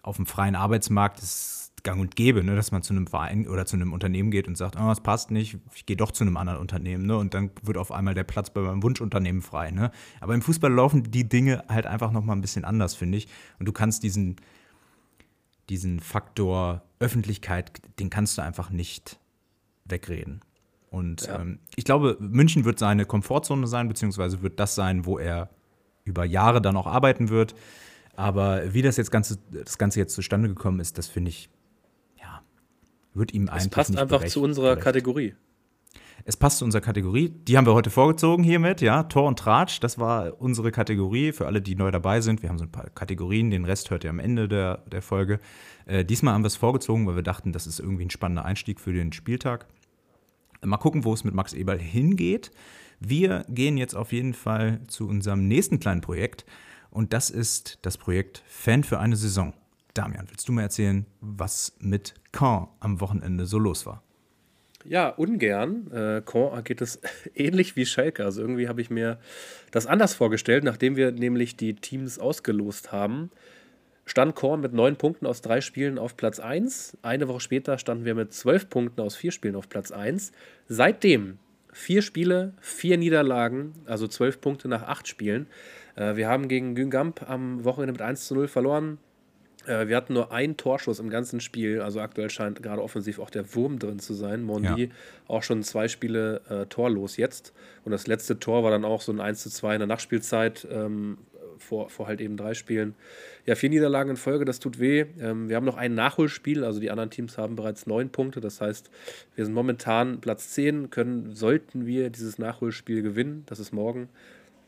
auf 0.03 0.16
dem 0.16 0.27
freien 0.27 0.55
Arbeitsmarkt 0.55 1.18
ist 1.20 1.63
gang 1.83 2.01
und 2.01 2.17
gäbe, 2.17 2.43
ne, 2.43 2.57
dass 2.57 2.73
man 2.73 2.83
zu 2.83 2.95
einem 2.95 3.07
Verein 3.07 3.47
oder 3.47 3.67
zu 3.67 3.77
einem 3.77 3.93
Unternehmen 3.93 4.31
geht 4.31 4.49
und 4.49 4.57
sagt, 4.57 4.77
oh, 4.77 4.89
das 4.89 5.03
passt 5.03 5.31
nicht, 5.31 5.59
ich 5.75 5.87
gehe 5.87 5.97
doch 5.97 6.13
zu 6.13 6.25
einem 6.25 6.37
anderen 6.37 6.59
Unternehmen, 6.59 7.07
ne, 7.07 7.17
und 7.17 7.35
dann 7.35 7.51
wird 7.63 7.77
auf 7.77 7.93
einmal 7.93 8.15
der 8.15 8.25
Platz 8.25 8.51
bei 8.51 8.61
meinem 8.61 8.83
Wunschunternehmen 8.83 9.43
frei, 9.43 9.71
ne. 9.71 9.91
Aber 10.21 10.35
im 10.35 10.43
Fußball 10.43 10.73
laufen 10.73 11.11
die 11.11 11.29
Dinge 11.29 11.65
halt 11.69 11.87
einfach 11.87 12.11
noch 12.11 12.25
mal 12.25 12.33
ein 12.33 12.41
bisschen 12.41 12.65
anders, 12.65 12.95
finde 12.95 13.19
ich. 13.19 13.29
Und 13.59 13.67
du 13.67 13.73
kannst 13.73 14.03
diesen, 14.03 14.37
diesen 15.69 16.01
Faktor 16.01 16.83
Öffentlichkeit, 17.01 17.73
den 17.99 18.09
kannst 18.09 18.39
du 18.39 18.43
einfach 18.43 18.71
nicht 18.71 19.19
wegreden. 19.85 20.41
Und 20.91 21.27
ja. 21.27 21.41
ähm, 21.41 21.59
ich 21.77 21.85
glaube, 21.85 22.17
München 22.21 22.65
wird 22.65 22.79
seine 22.79 23.05
Komfortzone 23.05 23.67
sein, 23.67 23.89
beziehungsweise 23.89 24.43
wird 24.43 24.59
das 24.59 24.75
sein, 24.75 25.05
wo 25.05 25.19
er 25.19 25.51
über 26.05 26.25
Jahre 26.25 26.63
dann 26.63 26.77
auch 26.77 26.87
arbeiten 26.87 27.29
wird. 27.29 27.55
Aber 28.17 28.73
wie 28.73 28.83
das 28.83 28.97
jetzt 28.97 29.11
Ganze, 29.11 29.39
das 29.51 29.77
Ganze 29.77 29.99
jetzt 29.99 30.15
zustande 30.15 30.49
gekommen 30.49 30.81
ist, 30.81 30.97
das 30.97 31.09
finde 31.09 31.31
ich 31.31 31.51
wird 33.14 33.33
ihm 33.33 33.48
eigentlich. 33.48 33.64
Es 33.64 33.68
passt 33.68 33.96
einfach 33.96 34.24
zu 34.24 34.42
unserer 34.42 34.70
gerecht. 34.70 34.85
Kategorie. 34.85 35.35
Es 36.27 36.37
passt 36.37 36.59
zu 36.59 36.64
unserer 36.64 36.81
Kategorie. 36.81 37.29
Die 37.29 37.59
haben 37.59 37.66
wir 37.66 37.74
heute 37.74 37.90
vorgezogen 37.90 38.44
hiermit, 38.44 38.81
ja. 38.81 39.03
Tor 39.03 39.29
und 39.29 39.38
Tratsch, 39.38 39.81
das 39.81 39.98
war 39.98 40.40
unsere 40.40 40.72
Kategorie 40.72 41.33
für 41.33 41.46
alle, 41.46 41.61
die 41.61 41.74
neu 41.74 41.90
dabei 41.90 42.22
sind. 42.22 42.42
Wir 42.42 42.48
haben 42.48 42.59
so 42.59 42.64
ein 42.64 42.72
paar 42.72 42.88
Kategorien, 42.90 43.50
den 43.50 43.66
Rest 43.66 43.90
hört 43.90 44.05
ihr 44.05 44.11
am 44.11 44.18
Ende 44.18 44.48
der, 44.48 44.79
der 44.90 45.03
Folge. 45.03 45.38
Äh, 45.85 46.05
diesmal 46.05 46.33
haben 46.33 46.42
wir 46.42 46.46
es 46.46 46.57
vorgezogen, 46.57 47.07
weil 47.07 47.16
wir 47.16 47.22
dachten, 47.22 47.53
das 47.53 47.66
ist 47.66 47.79
irgendwie 47.79 48.07
ein 48.07 48.11
spannender 48.11 48.46
Einstieg 48.46 48.81
für 48.81 48.94
den 48.94 49.12
Spieltag. 49.12 49.66
Mal 50.62 50.79
gucken, 50.79 51.05
wo 51.05 51.12
es 51.12 51.24
mit 51.24 51.35
Max 51.35 51.53
Eberl 51.53 51.79
hingeht. 51.79 52.50
Wir 53.00 53.44
gehen 53.50 53.77
jetzt 53.77 53.94
auf 53.94 54.12
jeden 54.12 54.33
Fall 54.33 54.81
zu 54.87 55.07
unserem 55.07 55.46
nächsten 55.46 55.79
kleinen 55.79 56.00
Projekt 56.00 56.46
und 56.88 57.12
das 57.12 57.29
ist 57.29 57.81
das 57.83 57.98
Projekt 57.98 58.42
Fan 58.46 58.83
für 58.83 58.98
eine 58.98 59.16
Saison. 59.16 59.53
Damian, 59.94 60.26
willst 60.28 60.48
du 60.48 60.52
mir 60.52 60.62
erzählen, 60.62 61.07
was 61.20 61.76
mit 61.78 62.14
Caen 62.33 62.68
am 62.80 63.00
Wochenende 63.00 63.46
so 63.46 63.59
los 63.59 63.87
war? 63.87 64.02
Ja, 64.85 65.09
ungern. 65.09 65.90
Äh, 65.92 66.22
Caen 66.26 66.62
geht 66.64 66.83
es 66.83 67.00
ähnlich 67.35 67.76
wie 67.76 67.87
Schalke. 67.87 68.24
Also 68.24 68.42
irgendwie 68.42 68.68
habe 68.68 68.80
ich 68.80 68.90
mir 68.90 69.18
das 69.70 69.87
anders 69.87 70.14
vorgestellt, 70.14 70.64
nachdem 70.64 70.96
wir 70.96 71.12
nämlich 71.12 71.57
die 71.57 71.74
Teams 71.74 72.18
ausgelost 72.18 72.92
haben. 72.92 73.30
Stand 74.04 74.35
Korn 74.35 74.61
mit 74.61 74.74
neun 74.74 74.96
Punkten 74.96 75.26
aus 75.26 75.40
drei 75.40 75.62
Spielen 75.62 75.98
auf 75.98 76.16
Platz 76.16 76.38
1. 76.38 76.98
Eine 77.00 77.28
Woche 77.28 77.40
später 77.40 77.78
standen 77.78 78.04
wir 78.04 78.14
mit 78.14 78.35
zwölf 78.35 78.68
Punkten 78.68 79.00
aus 79.00 79.16
vier 79.16 79.33
Spielen 79.33 79.57
auf 79.57 79.70
Platz 79.70 79.92
1. 79.92 80.33
Seitdem 80.68 81.38
vier 81.72 82.02
Spiele, 82.02 82.52
vier 82.61 82.98
Niederlagen, 82.98 83.72
also 83.87 84.07
zwölf 84.07 84.40
Punkte 84.40 84.68
nach 84.68 84.83
acht 84.83 85.09
Spielen. 85.09 85.46
Äh, 85.96 86.16
wir 86.16 86.28
haben 86.28 86.48
gegen 86.48 86.74
Güngamp 86.74 87.28
am 87.28 87.64
Wochenende 87.64 87.92
mit 87.92 88.02
1 88.02 88.26
zu 88.26 88.35
0 88.35 88.48
verloren. 88.48 88.98
Äh, 89.66 89.88
wir 89.88 89.96
hatten 89.96 90.14
nur 90.14 90.33
einen 90.33 90.57
Torschuss 90.57 90.98
im 90.98 91.11
ganzen 91.11 91.40
Spiel, 91.40 91.81
also 91.81 92.00
aktuell 92.00 92.31
scheint 92.31 92.62
gerade 92.62 92.83
offensiv 92.83 93.18
auch 93.18 93.31
der 93.31 93.55
Wurm 93.55 93.79
drin 93.79 93.98
zu 93.98 94.14
sein. 94.14 94.42
Mondi 94.42 94.85
ja. 94.85 94.90
auch 95.29 95.42
schon 95.42 95.62
zwei 95.62 95.88
Spiele 95.88 96.40
äh, 96.48 96.66
torlos 96.66 97.16
jetzt. 97.16 97.53
Und 97.85 97.92
das 97.92 98.07
letzte 98.07 98.38
Tor 98.38 98.64
war 98.64 98.70
dann 98.70 98.85
auch 98.85 99.00
so 99.00 99.12
ein 99.12 99.20
1 99.20 99.42
zu 99.42 99.50
2 99.50 99.74
in 99.74 99.81
der 99.81 99.87
Nachspielzeit, 99.87 100.66
ähm, 100.70 101.18
vor, 101.59 101.88
vor 101.88 102.07
halt 102.07 102.20
eben 102.20 102.37
drei 102.37 102.55
Spielen. 102.55 102.94
Ja, 103.46 103.55
vier 103.55 103.70
Niederlagen 103.70 104.11
in 104.11 104.16
Folge, 104.16 104.44
das 104.44 104.59
tut 104.59 104.79
weh. 104.79 105.07
Ähm, 105.20 105.48
wir 105.48 105.57
haben 105.57 105.64
noch 105.64 105.77
ein 105.77 105.94
Nachholspiel, 105.94 106.64
also 106.64 106.81
die 106.81 106.90
anderen 106.90 107.11
Teams 107.11 107.38
haben 107.38 107.57
bereits 107.57 107.87
neun 107.87 108.11
Punkte. 108.11 108.40
Das 108.40 108.61
heißt, 108.61 108.90
wir 109.35 109.44
sind 109.44 109.55
momentan 109.55 110.20
Platz 110.20 110.50
10, 110.50 110.90
können, 110.90 111.35
sollten 111.35 111.87
wir 111.87 112.11
dieses 112.11 112.38
Nachholspiel 112.38 113.03
gewinnen, 113.03 113.44
das 113.46 113.59
ist 113.59 113.72
morgen, 113.72 114.09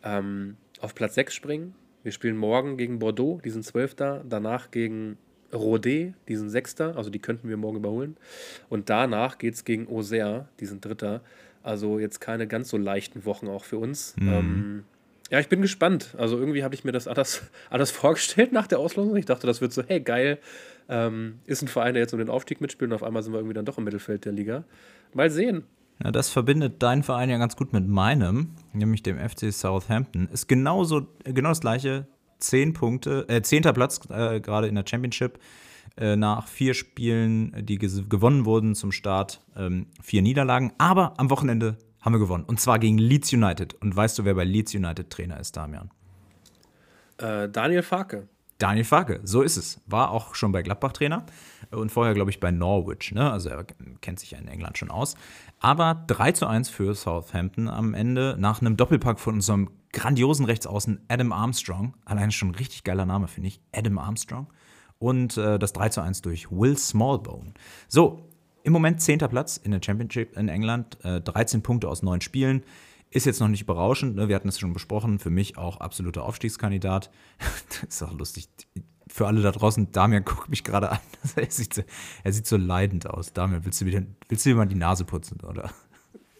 ähm, 0.02 0.56
auf 0.80 0.94
Platz 0.94 1.14
6 1.14 1.34
springen. 1.34 1.74
Wir 2.06 2.12
spielen 2.12 2.36
morgen 2.36 2.76
gegen 2.76 3.00
Bordeaux, 3.00 3.40
die 3.44 3.50
sind 3.50 3.64
Zwölfter, 3.64 4.22
danach 4.28 4.70
gegen 4.70 5.18
Rodé, 5.52 6.12
die 6.28 6.36
sind 6.36 6.50
Sechster, 6.50 6.96
also 6.96 7.10
die 7.10 7.18
könnten 7.18 7.48
wir 7.48 7.56
morgen 7.56 7.78
überholen. 7.78 8.16
Und 8.68 8.90
danach 8.90 9.38
geht 9.38 9.54
es 9.54 9.64
gegen 9.64 9.88
Auxerre, 9.88 10.46
die 10.60 10.66
sind 10.66 10.84
Dritter. 10.84 11.20
Also 11.64 11.98
jetzt 11.98 12.20
keine 12.20 12.46
ganz 12.46 12.68
so 12.68 12.76
leichten 12.76 13.24
Wochen 13.24 13.48
auch 13.48 13.64
für 13.64 13.78
uns. 13.78 14.14
Mhm. 14.20 14.28
Ähm, 14.28 14.84
ja, 15.32 15.40
ich 15.40 15.48
bin 15.48 15.62
gespannt. 15.62 16.14
Also 16.16 16.38
irgendwie 16.38 16.62
habe 16.62 16.76
ich 16.76 16.84
mir 16.84 16.92
das 16.92 17.08
anders, 17.08 17.42
anders 17.70 17.90
vorgestellt 17.90 18.52
nach 18.52 18.68
der 18.68 18.78
Auslosung. 18.78 19.16
Ich 19.16 19.26
dachte, 19.26 19.48
das 19.48 19.60
wird 19.60 19.72
so, 19.72 19.82
hey, 19.84 19.98
geil, 19.98 20.38
ähm, 20.88 21.40
ist 21.44 21.62
ein 21.62 21.68
Verein, 21.68 21.94
der 21.94 22.04
jetzt 22.04 22.12
um 22.12 22.20
den 22.20 22.30
Aufstieg 22.30 22.60
mitspielt 22.60 22.88
und 22.92 22.94
auf 22.94 23.02
einmal 23.02 23.24
sind 23.24 23.32
wir 23.32 23.38
irgendwie 23.38 23.54
dann 23.54 23.64
doch 23.64 23.78
im 23.78 23.84
Mittelfeld 23.84 24.26
der 24.26 24.32
Liga. 24.32 24.62
Mal 25.12 25.28
sehen. 25.28 25.64
Ja, 26.02 26.12
das 26.12 26.28
verbindet 26.28 26.82
deinen 26.82 27.02
Verein 27.02 27.30
ja 27.30 27.38
ganz 27.38 27.56
gut 27.56 27.72
mit 27.72 27.88
meinem, 27.88 28.50
nämlich 28.72 29.02
dem 29.02 29.18
FC 29.18 29.52
Southampton. 29.52 30.28
Ist 30.28 30.46
genauso, 30.46 31.06
genau 31.24 31.48
das 31.50 31.60
gleiche. 31.60 32.06
Zehn 32.38 32.74
Punkte, 32.74 33.26
äh, 33.28 33.40
zehnter 33.40 33.72
Platz 33.72 34.00
äh, 34.10 34.40
gerade 34.40 34.68
in 34.68 34.74
der 34.74 34.84
Championship. 34.86 35.38
Äh, 35.96 36.16
nach 36.16 36.46
vier 36.48 36.74
Spielen, 36.74 37.64
die 37.64 37.78
gewonnen 37.78 38.44
wurden 38.44 38.74
zum 38.74 38.92
Start, 38.92 39.40
ähm, 39.56 39.86
vier 40.02 40.20
Niederlagen. 40.20 40.74
Aber 40.76 41.18
am 41.18 41.30
Wochenende 41.30 41.78
haben 42.02 42.12
wir 42.12 42.18
gewonnen. 42.18 42.44
Und 42.44 42.60
zwar 42.60 42.78
gegen 42.78 42.98
Leeds 42.98 43.32
United. 43.32 43.74
Und 43.80 43.96
weißt 43.96 44.18
du, 44.18 44.24
wer 44.26 44.34
bei 44.34 44.44
Leeds 44.44 44.74
United 44.74 45.08
Trainer 45.08 45.40
ist, 45.40 45.56
Damian? 45.56 45.90
Äh, 47.16 47.48
Daniel 47.48 47.82
Farke. 47.82 48.28
Daniel 48.58 48.84
Farke, 48.84 49.20
so 49.24 49.42
ist 49.42 49.56
es. 49.56 49.80
War 49.86 50.10
auch 50.10 50.34
schon 50.34 50.52
bei 50.52 50.62
Gladbach 50.62 50.92
Trainer 50.92 51.26
und 51.70 51.92
vorher, 51.92 52.14
glaube 52.14 52.30
ich, 52.30 52.40
bei 52.40 52.50
Norwich. 52.50 53.12
Ne? 53.12 53.30
Also 53.30 53.50
er 53.50 53.66
kennt 54.00 54.18
sich 54.18 54.30
ja 54.30 54.38
in 54.38 54.48
England 54.48 54.78
schon 54.78 54.90
aus. 54.90 55.14
Aber 55.60 56.04
3 56.06 56.32
zu 56.32 56.46
1 56.46 56.70
für 56.70 56.94
Southampton 56.94 57.68
am 57.68 57.92
Ende 57.92 58.36
nach 58.38 58.60
einem 58.60 58.76
Doppelpack 58.76 59.20
von 59.20 59.34
unserem 59.34 59.70
grandiosen 59.92 60.46
Rechtsaußen 60.46 61.00
Adam 61.08 61.32
Armstrong. 61.32 61.94
Allein 62.04 62.30
schon 62.30 62.50
ein 62.50 62.54
richtig 62.54 62.84
geiler 62.84 63.06
Name, 63.06 63.28
finde 63.28 63.48
ich. 63.48 63.60
Adam 63.74 63.98
Armstrong. 63.98 64.46
Und 64.98 65.36
äh, 65.36 65.58
das 65.58 65.74
3 65.74 65.90
zu 65.90 66.00
1 66.00 66.22
durch 66.22 66.50
Will 66.50 66.78
Smallbone. 66.78 67.52
So, 67.88 68.26
im 68.62 68.72
Moment 68.72 69.00
10. 69.00 69.18
Platz 69.18 69.58
in 69.58 69.70
der 69.70 69.80
Championship 69.84 70.36
in 70.36 70.48
England, 70.48 70.98
äh, 71.04 71.20
13 71.20 71.62
Punkte 71.62 71.88
aus 71.88 72.02
9 72.02 72.20
Spielen. 72.20 72.64
Ist 73.16 73.24
jetzt 73.24 73.40
noch 73.40 73.48
nicht 73.48 73.64
berauschend, 73.64 74.14
ne? 74.14 74.28
wir 74.28 74.36
hatten 74.36 74.48
es 74.48 74.58
schon 74.58 74.74
besprochen, 74.74 75.18
für 75.18 75.30
mich 75.30 75.56
auch 75.56 75.80
absoluter 75.80 76.24
Aufstiegskandidat. 76.24 77.10
das 77.80 77.94
ist 77.94 78.02
auch 78.02 78.12
lustig. 78.12 78.46
Für 79.08 79.26
alle 79.26 79.40
da 79.40 79.52
draußen, 79.52 79.90
Damian 79.90 80.22
guckt 80.22 80.50
mich 80.50 80.64
gerade 80.64 80.90
an. 80.90 80.98
er, 81.36 81.50
sieht 81.50 81.72
so, 81.72 81.82
er 82.24 82.32
sieht 82.34 82.46
so 82.46 82.58
leidend 82.58 83.08
aus. 83.08 83.32
Damian, 83.32 83.64
willst 83.64 83.80
du, 83.80 83.86
wieder, 83.86 84.02
willst 84.28 84.44
du 84.44 84.50
dir 84.50 84.56
mal 84.56 84.66
die 84.66 84.74
Nase 84.74 85.06
putzen, 85.06 85.40
oder? 85.48 85.70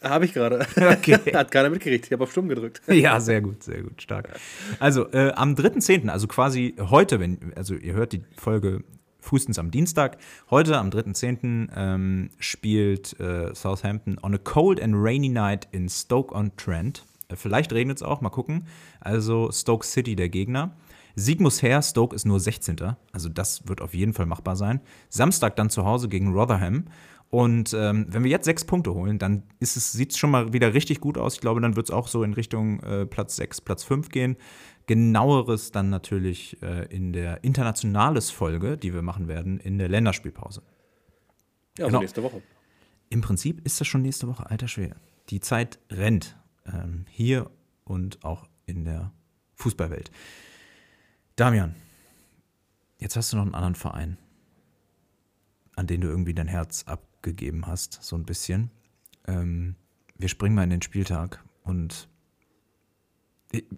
Habe 0.02 0.26
ich 0.26 0.34
gerade. 0.34 0.66
Okay. 0.76 1.16
Hat 1.32 1.50
keiner 1.50 1.70
mitgekriegt. 1.70 2.04
Ich 2.04 2.12
habe 2.12 2.24
auf 2.24 2.30
Stumm 2.30 2.50
gedrückt. 2.50 2.82
ja, 2.88 3.20
sehr 3.20 3.40
gut, 3.40 3.62
sehr 3.62 3.82
gut, 3.82 4.02
stark. 4.02 4.38
Also 4.78 5.10
äh, 5.12 5.32
am 5.32 5.54
3.10., 5.54 6.10
also 6.10 6.26
quasi 6.26 6.74
heute, 6.78 7.20
wenn, 7.20 7.54
also 7.56 7.74
ihr 7.74 7.94
hört 7.94 8.12
die 8.12 8.22
Folge 8.36 8.84
frühestens 9.26 9.58
am 9.58 9.70
Dienstag. 9.70 10.18
Heute, 10.50 10.78
am 10.78 10.90
3.10., 10.90 11.68
ähm, 11.76 12.30
spielt 12.38 13.18
äh, 13.20 13.54
Southampton 13.54 14.18
on 14.22 14.34
a 14.34 14.38
cold 14.38 14.80
and 14.80 14.94
rainy 14.96 15.28
night 15.28 15.68
in 15.72 15.88
Stoke-on-Trent. 15.88 17.04
Äh, 17.28 17.36
vielleicht 17.36 17.72
regnet 17.72 17.98
es 17.98 18.02
auch, 18.02 18.20
mal 18.20 18.30
gucken. 18.30 18.66
Also 19.00 19.50
Stoke 19.52 19.84
City 19.84 20.16
der 20.16 20.28
Gegner. 20.28 20.76
Sieg 21.16 21.40
muss 21.40 21.62
her, 21.62 21.82
Stoke 21.82 22.14
ist 22.14 22.26
nur 22.26 22.40
16. 22.40 22.76
Also 23.12 23.28
das 23.28 23.66
wird 23.66 23.80
auf 23.80 23.94
jeden 23.94 24.12
Fall 24.12 24.26
machbar 24.26 24.54
sein. 24.54 24.80
Samstag 25.08 25.56
dann 25.56 25.70
zu 25.70 25.84
Hause 25.84 26.08
gegen 26.08 26.32
Rotherham. 26.32 26.84
Und 27.28 27.74
ähm, 27.74 28.06
wenn 28.08 28.22
wir 28.22 28.30
jetzt 28.30 28.44
sechs 28.44 28.64
Punkte 28.64 28.94
holen, 28.94 29.18
dann 29.18 29.42
sieht 29.60 30.12
es 30.12 30.18
schon 30.18 30.30
mal 30.30 30.52
wieder 30.52 30.74
richtig 30.74 31.00
gut 31.00 31.18
aus. 31.18 31.34
Ich 31.34 31.40
glaube, 31.40 31.60
dann 31.60 31.74
wird 31.74 31.88
es 31.88 31.94
auch 31.94 32.06
so 32.06 32.22
in 32.22 32.34
Richtung 32.34 32.80
äh, 32.80 33.04
Platz 33.04 33.34
6, 33.36 33.62
Platz 33.62 33.82
5 33.82 34.10
gehen. 34.10 34.36
Genaueres 34.86 35.72
dann 35.72 35.90
natürlich 35.90 36.62
äh, 36.62 36.86
in 36.86 37.12
der 37.12 37.42
Internationales-Folge, 37.42 38.76
die 38.76 38.94
wir 38.94 39.02
machen 39.02 39.26
werden, 39.26 39.58
in 39.58 39.78
der 39.78 39.88
Länderspielpause. 39.88 40.62
Ja, 41.78 41.86
also 41.86 41.88
genau. 41.88 42.00
nächste 42.00 42.22
Woche. 42.22 42.42
Im 43.08 43.20
Prinzip 43.20 43.64
ist 43.64 43.80
das 43.80 43.86
schon 43.86 44.02
nächste 44.02 44.28
Woche, 44.28 44.48
alter 44.48 44.68
Schwer. 44.68 44.96
Die 45.28 45.40
Zeit 45.40 45.78
rennt. 45.90 46.36
Ähm, 46.66 47.04
hier 47.08 47.50
und 47.84 48.24
auch 48.24 48.48
in 48.64 48.84
der 48.84 49.12
Fußballwelt. 49.54 50.10
Damian, 51.36 51.74
jetzt 52.98 53.16
hast 53.16 53.32
du 53.32 53.36
noch 53.36 53.44
einen 53.44 53.54
anderen 53.54 53.74
Verein, 53.74 54.18
an 55.76 55.86
den 55.86 56.00
du 56.00 56.08
irgendwie 56.08 56.34
dein 56.34 56.48
Herz 56.48 56.84
abgegeben 56.84 57.66
hast, 57.66 58.02
so 58.02 58.16
ein 58.16 58.24
bisschen. 58.24 58.70
Ähm, 59.26 59.76
wir 60.16 60.28
springen 60.28 60.54
mal 60.54 60.64
in 60.64 60.70
den 60.70 60.82
Spieltag 60.82 61.44
und 61.62 62.08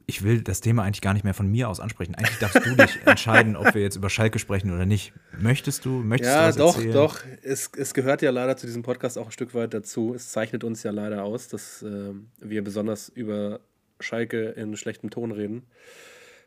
ich 0.06 0.22
will 0.22 0.42
das 0.42 0.60
Thema 0.60 0.82
eigentlich 0.82 1.00
gar 1.00 1.14
nicht 1.14 1.24
mehr 1.24 1.34
von 1.34 1.50
mir 1.50 1.68
aus 1.68 1.80
ansprechen. 1.80 2.14
Eigentlich 2.14 2.38
darfst 2.38 2.64
du 2.64 2.74
dich 2.74 2.98
entscheiden, 3.06 3.56
ob 3.56 3.74
wir 3.74 3.82
jetzt 3.82 3.96
über 3.96 4.10
Schalke 4.10 4.38
sprechen 4.38 4.72
oder 4.72 4.86
nicht. 4.86 5.12
Möchtest 5.38 5.84
du? 5.84 5.90
Möchtest 5.90 6.34
ja, 6.34 6.52
du 6.52 6.58
doch, 6.58 6.76
erzählen? 6.76 6.92
doch. 6.92 7.20
Es, 7.42 7.70
es 7.76 7.94
gehört 7.94 8.22
ja 8.22 8.30
leider 8.30 8.56
zu 8.56 8.66
diesem 8.66 8.82
Podcast 8.82 9.18
auch 9.18 9.26
ein 9.26 9.32
Stück 9.32 9.54
weit 9.54 9.74
dazu. 9.74 10.14
Es 10.14 10.30
zeichnet 10.30 10.64
uns 10.64 10.82
ja 10.82 10.90
leider 10.90 11.24
aus, 11.24 11.48
dass 11.48 11.82
äh, 11.82 12.12
wir 12.40 12.62
besonders 12.62 13.08
über 13.08 13.60
Schalke 14.00 14.50
in 14.50 14.76
schlechtem 14.76 15.10
Ton 15.10 15.32
reden. 15.32 15.64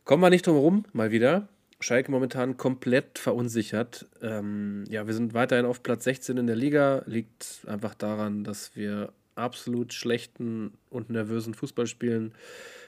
Kommen 0.03 0.23
wir 0.23 0.29
nicht 0.29 0.47
drum 0.47 0.55
herum, 0.55 0.85
mal 0.93 1.11
wieder. 1.11 1.47
Schalke 1.79 2.11
momentan 2.11 2.57
komplett 2.57 3.17
verunsichert. 3.17 4.07
Ähm, 4.21 4.85
ja, 4.87 5.07
wir 5.07 5.13
sind 5.13 5.33
weiterhin 5.33 5.65
auf 5.65 5.83
Platz 5.83 6.03
16 6.03 6.37
in 6.37 6.47
der 6.47 6.55
Liga. 6.55 7.03
Liegt 7.05 7.61
einfach 7.67 7.95
daran, 7.95 8.43
dass 8.43 8.75
wir 8.75 9.13
absolut 9.35 9.93
schlechten 9.93 10.73
und 10.89 11.09
nervösen 11.09 11.53
Fußball 11.53 11.87
spielen 11.87 12.33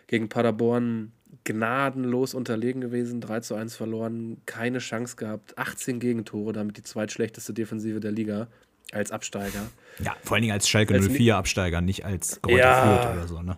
gegen 0.08 0.30
Paderborn 0.30 1.12
gnadenlos 1.44 2.34
unterlegen 2.34 2.82
gewesen, 2.82 3.22
3 3.22 3.42
zu 3.42 3.56
1 3.56 3.76
verloren, 3.76 4.38
keine 4.46 4.80
Chance 4.80 5.16
gehabt, 5.16 5.58
18 5.58 6.00
Gegentore, 6.00 6.54
damit 6.54 6.78
die 6.78 6.84
zweitschlechteste 6.84 7.54
Defensive 7.54 8.00
der 8.00 8.12
Liga 8.12 8.48
als 8.92 9.12
Absteiger. 9.12 9.70
Ja, 10.04 10.16
vor 10.24 10.36
allen 10.36 10.44
Dingen 10.44 10.54
als 10.54 10.70
Schalke 10.70 10.94
als 10.94 11.10
04 11.10 11.36
Absteiger, 11.36 11.82
nicht 11.82 12.06
als 12.06 12.42
Greuther 12.42 12.58
ja, 12.58 13.14
oder 13.14 13.28
so, 13.28 13.42
ne? 13.42 13.58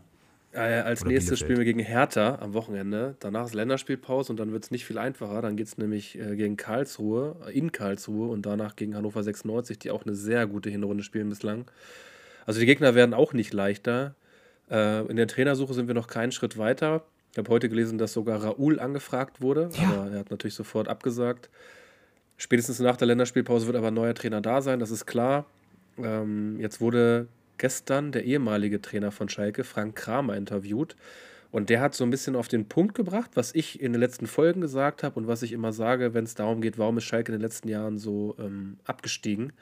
Als 0.56 1.02
oder 1.02 1.12
nächstes 1.12 1.40
spielen 1.40 1.58
wir 1.58 1.66
gegen 1.66 1.82
Hertha 1.82 2.38
am 2.40 2.54
Wochenende. 2.54 3.16
Danach 3.20 3.46
ist 3.46 3.54
Länderspielpause 3.54 4.32
und 4.32 4.40
dann 4.40 4.54
wird 4.54 4.64
es 4.64 4.72
nicht 4.72 4.86
viel 4.86 4.98
einfacher. 4.98 5.42
Dann 5.42 5.58
geht 5.58 5.68
es 5.68 5.78
nämlich 5.78 6.18
äh, 6.18 6.38
gegen 6.38 6.56
Karlsruhe, 6.56 7.36
äh, 7.46 7.58
in 7.58 7.74
Karlsruhe 7.74 8.30
und 8.30 8.46
danach 8.46 8.78
gegen 8.78 8.96
Hannover 8.96 9.22
96, 9.22 9.80
die 9.80 9.92
auch 9.92 10.06
eine 10.06 10.16
sehr 10.16 10.48
gute 10.48 10.70
Hinrunde 10.70 11.04
spielen 11.04 11.28
bislang. 11.28 11.66
Also 12.46 12.62
die 12.62 12.66
Gegner 12.66 12.96
werden 12.96 13.14
auch 13.14 13.34
nicht 13.34 13.52
leichter. 13.52 14.16
Äh, 14.70 15.06
in 15.06 15.16
der 15.16 15.28
Trainersuche 15.28 15.74
sind 15.74 15.88
wir 15.88 15.96
noch 15.96 16.08
keinen 16.08 16.32
Schritt 16.32 16.58
weiter. 16.58 17.04
Ich 17.32 17.38
habe 17.38 17.50
heute 17.50 17.68
gelesen, 17.70 17.98
dass 17.98 18.14
sogar 18.14 18.44
Raoul 18.44 18.80
angefragt 18.80 19.42
wurde, 19.42 19.70
ja. 19.74 19.90
aber 19.90 20.12
er 20.12 20.20
hat 20.20 20.32
natürlich 20.32 20.56
sofort 20.56 20.88
abgesagt. 20.88 21.50
Spätestens 22.38 22.80
nach 22.80 22.98
der 22.98 23.08
Länderspielpause 23.08 23.68
wird 23.68 23.76
aber 23.76 23.88
ein 23.88 23.94
neuer 23.94 24.14
Trainer 24.14 24.42
da 24.42 24.62
sein, 24.62 24.80
das 24.80 24.92
ist 24.92 25.06
klar. 25.06 25.46
Ähm, 25.98 26.60
jetzt 26.60 26.82
wurde 26.82 27.28
gestern 27.58 28.12
der 28.12 28.26
ehemalige 28.26 28.82
Trainer 28.82 29.12
von 29.12 29.30
Schalke, 29.30 29.64
Frank 29.64 29.96
Kramer, 29.96 30.36
interviewt. 30.36 30.96
Und 31.52 31.70
der 31.70 31.80
hat 31.80 31.96
so 31.96 32.04
ein 32.04 32.10
bisschen 32.10 32.36
auf 32.36 32.50
den 32.50 32.68
Punkt 32.68 32.96
gebracht, 32.96 33.32
was 33.36 33.56
ich 33.56 33.80
in 33.80 33.94
den 33.94 34.02
letzten 34.02 34.28
Folgen 34.28 34.60
gesagt 34.60 35.04
habe 35.04 35.18
und 35.18 35.28
was 35.28 35.42
ich 35.42 35.54
immer 35.54 35.72
sage, 35.72 36.14
wenn 36.14 36.26
es 36.26 36.36
darum 36.36 36.60
geht, 36.60 36.78
warum 36.78 36.98
ist 36.98 37.06
Schalke 37.06 37.32
in 37.32 37.38
den 37.38 37.42
letzten 37.42 37.70
Jahren 37.70 37.98
so 37.98 38.36
ähm, 38.40 38.78
abgestiegen. 38.84 39.54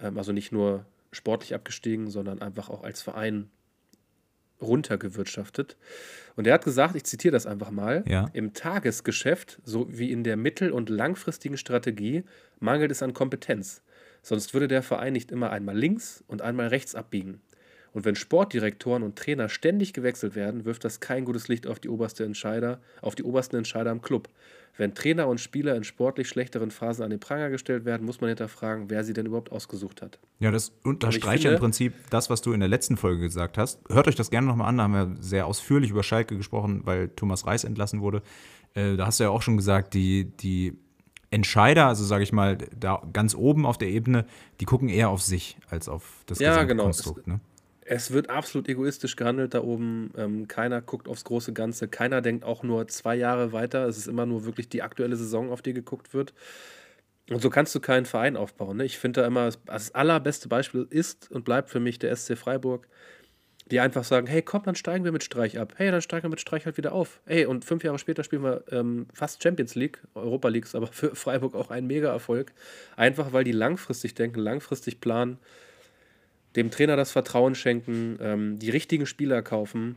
Ähm, 0.00 0.18
also 0.18 0.32
nicht 0.32 0.52
nur 0.52 0.84
sportlich 1.10 1.54
abgestiegen, 1.54 2.10
sondern 2.10 2.40
einfach 2.40 2.68
auch 2.68 2.84
als 2.84 3.02
Verein 3.02 3.50
runtergewirtschaftet. 4.62 5.76
Und 6.36 6.46
er 6.46 6.54
hat 6.54 6.64
gesagt, 6.64 6.96
ich 6.96 7.04
zitiere 7.04 7.32
das 7.32 7.46
einfach 7.46 7.70
mal, 7.70 8.04
ja. 8.06 8.30
im 8.32 8.54
Tagesgeschäft 8.54 9.60
so 9.64 9.86
wie 9.90 10.10
in 10.10 10.24
der 10.24 10.36
mittel- 10.36 10.72
und 10.72 10.88
langfristigen 10.88 11.56
Strategie 11.56 12.24
mangelt 12.60 12.90
es 12.90 13.02
an 13.02 13.12
Kompetenz. 13.12 13.82
Sonst 14.22 14.54
würde 14.54 14.68
der 14.68 14.82
Verein 14.82 15.12
nicht 15.12 15.32
immer 15.32 15.50
einmal 15.50 15.76
links 15.76 16.22
und 16.28 16.42
einmal 16.42 16.68
rechts 16.68 16.94
abbiegen. 16.94 17.40
Und 17.92 18.04
wenn 18.04 18.14
Sportdirektoren 18.14 19.02
und 19.02 19.16
Trainer 19.16 19.48
ständig 19.48 19.92
gewechselt 19.92 20.34
werden, 20.34 20.64
wirft 20.64 20.84
das 20.84 21.00
kein 21.00 21.24
gutes 21.24 21.48
Licht 21.48 21.66
auf 21.66 21.78
die 21.78 21.88
oberste 21.88 22.24
Entscheider, 22.24 22.80
auf 23.02 23.14
die 23.14 23.22
obersten 23.22 23.56
Entscheider 23.56 23.90
im 23.90 24.00
Club. 24.00 24.28
Wenn 24.78 24.94
Trainer 24.94 25.28
und 25.28 25.38
Spieler 25.38 25.76
in 25.76 25.84
sportlich 25.84 26.28
schlechteren 26.28 26.70
Phasen 26.70 27.04
an 27.04 27.10
den 27.10 27.20
Pranger 27.20 27.50
gestellt 27.50 27.84
werden, 27.84 28.06
muss 28.06 28.22
man 28.22 28.28
hinterfragen, 28.28 28.88
wer 28.88 29.04
sie 29.04 29.12
denn 29.12 29.26
überhaupt 29.26 29.52
ausgesucht 29.52 30.00
hat. 30.00 30.18
Ja, 30.38 30.50
das 30.50 30.72
unterstreicht 30.82 31.44
im 31.44 31.58
Prinzip 31.58 31.92
das, 32.08 32.30
was 32.30 32.40
du 32.40 32.54
in 32.54 32.60
der 32.60 32.70
letzten 32.70 32.96
Folge 32.96 33.20
gesagt 33.20 33.58
hast. 33.58 33.80
Hört 33.90 34.08
euch 34.08 34.14
das 34.14 34.30
gerne 34.30 34.46
nochmal 34.46 34.68
an, 34.68 34.78
da 34.78 34.84
haben 34.84 34.94
wir 34.94 35.16
sehr 35.20 35.46
ausführlich 35.46 35.90
über 35.90 36.02
Schalke 36.02 36.38
gesprochen, 36.38 36.82
weil 36.84 37.08
Thomas 37.08 37.46
Reis 37.46 37.64
entlassen 37.64 38.00
wurde. 38.00 38.22
Äh, 38.72 38.96
da 38.96 39.06
hast 39.06 39.20
du 39.20 39.24
ja 39.24 39.30
auch 39.30 39.42
schon 39.42 39.58
gesagt, 39.58 39.92
die, 39.92 40.24
die 40.24 40.78
Entscheider, 41.30 41.86
also 41.86 42.04
sage 42.04 42.22
ich 42.24 42.32
mal, 42.32 42.56
da 42.56 43.02
ganz 43.12 43.34
oben 43.34 43.66
auf 43.66 43.76
der 43.76 43.88
Ebene, 43.88 44.24
die 44.60 44.64
gucken 44.64 44.88
eher 44.88 45.10
auf 45.10 45.20
sich 45.20 45.58
als 45.68 45.88
auf 45.88 46.22
das 46.26 46.38
ja, 46.38 46.64
genau. 46.64 46.84
Konstrukt. 46.84 47.26
Ne? 47.26 47.40
Es 47.94 48.10
wird 48.10 48.30
absolut 48.30 48.70
egoistisch 48.70 49.16
gehandelt 49.16 49.52
da 49.52 49.60
oben. 49.62 50.12
Ähm, 50.16 50.48
keiner 50.48 50.80
guckt 50.80 51.08
aufs 51.08 51.24
große 51.24 51.52
Ganze. 51.52 51.88
Keiner 51.88 52.22
denkt 52.22 52.42
auch 52.42 52.62
nur 52.62 52.88
zwei 52.88 53.14
Jahre 53.14 53.52
weiter. 53.52 53.86
Es 53.86 53.98
ist 53.98 54.06
immer 54.06 54.24
nur 54.24 54.46
wirklich 54.46 54.70
die 54.70 54.80
aktuelle 54.80 55.14
Saison, 55.14 55.50
auf 55.50 55.60
die 55.60 55.74
geguckt 55.74 56.14
wird. 56.14 56.32
Und 57.28 57.42
so 57.42 57.50
kannst 57.50 57.74
du 57.74 57.80
keinen 57.80 58.06
Verein 58.06 58.38
aufbauen. 58.38 58.78
Ne? 58.78 58.86
Ich 58.86 58.96
finde 58.96 59.20
da 59.20 59.26
immer, 59.26 59.50
das 59.66 59.94
allerbeste 59.94 60.48
Beispiel 60.48 60.86
ist 60.88 61.30
und 61.30 61.44
bleibt 61.44 61.68
für 61.68 61.80
mich 61.80 61.98
der 61.98 62.16
SC 62.16 62.38
Freiburg, 62.38 62.88
die 63.70 63.78
einfach 63.78 64.04
sagen: 64.04 64.26
Hey, 64.26 64.40
komm, 64.40 64.62
dann 64.62 64.74
steigen 64.74 65.04
wir 65.04 65.12
mit 65.12 65.22
Streich 65.22 65.58
ab. 65.58 65.74
Hey, 65.76 65.90
dann 65.90 66.00
steigen 66.00 66.24
wir 66.24 66.30
mit 66.30 66.40
Streich 66.40 66.64
halt 66.64 66.78
wieder 66.78 66.92
auf. 66.92 67.20
Hey, 67.26 67.44
und 67.44 67.66
fünf 67.66 67.84
Jahre 67.84 67.98
später 67.98 68.24
spielen 68.24 68.42
wir 68.42 68.64
ähm, 68.70 69.04
fast 69.12 69.42
Champions 69.42 69.74
League. 69.74 70.00
Europa 70.14 70.48
League 70.48 70.64
ist 70.64 70.74
aber 70.74 70.86
für 70.92 71.14
Freiburg 71.14 71.54
auch 71.54 71.68
ein 71.68 71.86
Mega-Erfolg. 71.86 72.54
Einfach 72.96 73.34
weil 73.34 73.44
die 73.44 73.52
langfristig 73.52 74.14
denken, 74.14 74.40
langfristig 74.40 75.02
planen 75.02 75.36
dem 76.56 76.70
Trainer 76.70 76.96
das 76.96 77.12
Vertrauen 77.12 77.54
schenken, 77.54 78.18
ähm, 78.20 78.58
die 78.58 78.70
richtigen 78.70 79.06
Spieler 79.06 79.42
kaufen. 79.42 79.96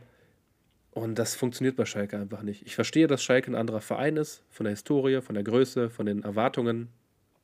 Und 0.90 1.18
das 1.18 1.34
funktioniert 1.34 1.76
bei 1.76 1.84
Schalke 1.84 2.16
einfach 2.16 2.42
nicht. 2.42 2.62
Ich 2.64 2.74
verstehe, 2.74 3.06
dass 3.06 3.22
Schalke 3.22 3.50
ein 3.50 3.54
anderer 3.54 3.82
Verein 3.82 4.16
ist, 4.16 4.42
von 4.50 4.64
der 4.64 4.70
Historie, 4.70 5.20
von 5.20 5.34
der 5.34 5.44
Größe, 5.44 5.90
von 5.90 6.06
den 6.06 6.22
Erwartungen 6.22 6.88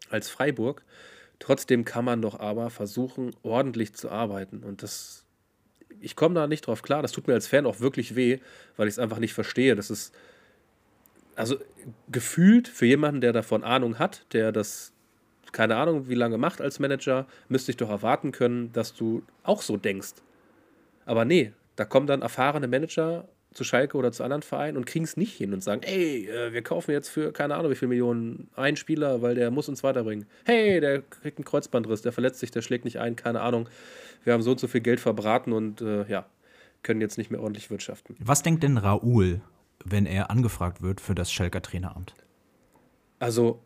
als 0.08 0.30
Freiburg. 0.30 0.82
Trotzdem 1.38 1.84
kann 1.84 2.04
man 2.04 2.22
doch 2.22 2.38
aber 2.38 2.70
versuchen, 2.70 3.34
ordentlich 3.42 3.94
zu 3.94 4.10
arbeiten. 4.10 4.62
Und 4.62 4.82
das, 4.82 5.26
ich 6.00 6.16
komme 6.16 6.34
da 6.34 6.46
nicht 6.46 6.66
drauf 6.66 6.82
klar. 6.82 7.02
Das 7.02 7.12
tut 7.12 7.26
mir 7.26 7.34
als 7.34 7.46
Fan 7.46 7.66
auch 7.66 7.80
wirklich 7.80 8.14
weh, 8.14 8.38
weil 8.76 8.88
ich 8.88 8.94
es 8.94 8.98
einfach 8.98 9.18
nicht 9.18 9.34
verstehe. 9.34 9.74
Das 9.74 9.90
ist, 9.90 10.14
also 11.34 11.56
gefühlt 12.10 12.68
für 12.68 12.86
jemanden, 12.86 13.20
der 13.20 13.32
davon 13.32 13.64
Ahnung 13.64 13.98
hat, 13.98 14.24
der 14.32 14.52
das 14.52 14.91
keine 15.52 15.76
Ahnung, 15.76 16.08
wie 16.08 16.14
lange 16.14 16.38
macht 16.38 16.60
als 16.60 16.78
Manager, 16.78 17.26
müsste 17.48 17.70
ich 17.70 17.76
doch 17.76 17.90
erwarten 17.90 18.32
können, 18.32 18.72
dass 18.72 18.94
du 18.94 19.22
auch 19.42 19.62
so 19.62 19.76
denkst. 19.76 20.14
Aber 21.04 21.24
nee, 21.24 21.52
da 21.76 21.84
kommen 21.84 22.06
dann 22.06 22.22
erfahrene 22.22 22.68
Manager 22.68 23.28
zu 23.52 23.64
Schalke 23.64 23.96
oder 23.96 24.12
zu 24.12 24.24
anderen 24.24 24.42
Vereinen 24.42 24.76
und 24.76 24.86
kriegen 24.86 25.04
es 25.04 25.16
nicht 25.16 25.36
hin 25.36 25.52
und 25.52 25.62
sagen, 25.62 25.82
ey, 25.82 26.26
äh, 26.26 26.52
wir 26.52 26.62
kaufen 26.62 26.90
jetzt 26.92 27.08
für 27.08 27.32
keine 27.32 27.54
Ahnung 27.54 27.70
wie 27.70 27.74
viele 27.74 27.90
Millionen 27.90 28.48
einen 28.56 28.76
Spieler, 28.76 29.20
weil 29.20 29.34
der 29.34 29.50
muss 29.50 29.68
uns 29.68 29.82
weiterbringen. 29.82 30.26
Hey, 30.44 30.80
der 30.80 31.02
kriegt 31.02 31.38
einen 31.38 31.44
Kreuzbandriss, 31.44 32.02
der 32.02 32.12
verletzt 32.12 32.40
sich, 32.40 32.50
der 32.50 32.62
schlägt 32.62 32.84
nicht 32.84 32.98
ein, 32.98 33.16
keine 33.16 33.42
Ahnung. 33.42 33.68
Wir 34.24 34.32
haben 34.32 34.42
so 34.42 34.52
und 34.52 34.60
so 34.60 34.68
viel 34.68 34.80
Geld 34.80 35.00
verbraten 35.00 35.52
und 35.52 35.82
äh, 35.82 36.06
ja, 36.08 36.26
können 36.82 37.00
jetzt 37.00 37.18
nicht 37.18 37.30
mehr 37.30 37.40
ordentlich 37.40 37.70
wirtschaften. 37.70 38.16
Was 38.18 38.42
denkt 38.42 38.62
denn 38.62 38.78
Raoul, 38.78 39.40
wenn 39.84 40.06
er 40.06 40.30
angefragt 40.30 40.82
wird 40.82 41.00
für 41.00 41.14
das 41.14 41.30
Schalker 41.30 41.60
Traineramt? 41.60 42.14
Also 43.18 43.60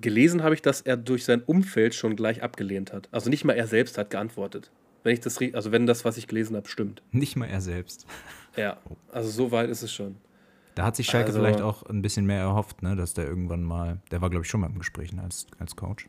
gelesen 0.00 0.42
habe 0.42 0.54
ich, 0.54 0.62
dass 0.62 0.80
er 0.80 0.96
durch 0.96 1.24
sein 1.24 1.42
Umfeld 1.42 1.94
schon 1.94 2.16
gleich 2.16 2.42
abgelehnt 2.42 2.92
hat. 2.92 3.08
Also 3.10 3.30
nicht 3.30 3.44
mal 3.44 3.54
er 3.54 3.66
selbst 3.66 3.98
hat 3.98 4.10
geantwortet. 4.10 4.70
Wenn 5.02 5.14
ich 5.14 5.20
das, 5.20 5.38
also 5.52 5.72
wenn 5.72 5.86
das, 5.86 6.04
was 6.04 6.16
ich 6.16 6.28
gelesen 6.28 6.56
habe, 6.56 6.68
stimmt. 6.68 7.02
Nicht 7.10 7.36
mal 7.36 7.46
er 7.46 7.60
selbst. 7.60 8.06
Ja, 8.54 8.76
also 9.10 9.30
so 9.30 9.50
weit 9.50 9.70
ist 9.70 9.80
es 9.80 9.90
schon. 9.90 10.16
Da 10.74 10.84
hat 10.84 10.94
sich 10.94 11.06
Schalke 11.06 11.28
also, 11.28 11.38
vielleicht 11.38 11.62
auch 11.62 11.84
ein 11.84 12.02
bisschen 12.02 12.26
mehr 12.26 12.40
erhofft, 12.40 12.82
ne, 12.82 12.96
dass 12.96 13.14
der 13.14 13.26
irgendwann 13.26 13.62
mal, 13.62 14.02
der 14.10 14.20
war 14.20 14.28
glaube 14.28 14.44
ich 14.44 14.50
schon 14.50 14.60
mal 14.60 14.66
im 14.66 14.78
Gespräch 14.78 15.10
als, 15.18 15.46
als 15.58 15.74
Coach. 15.74 16.06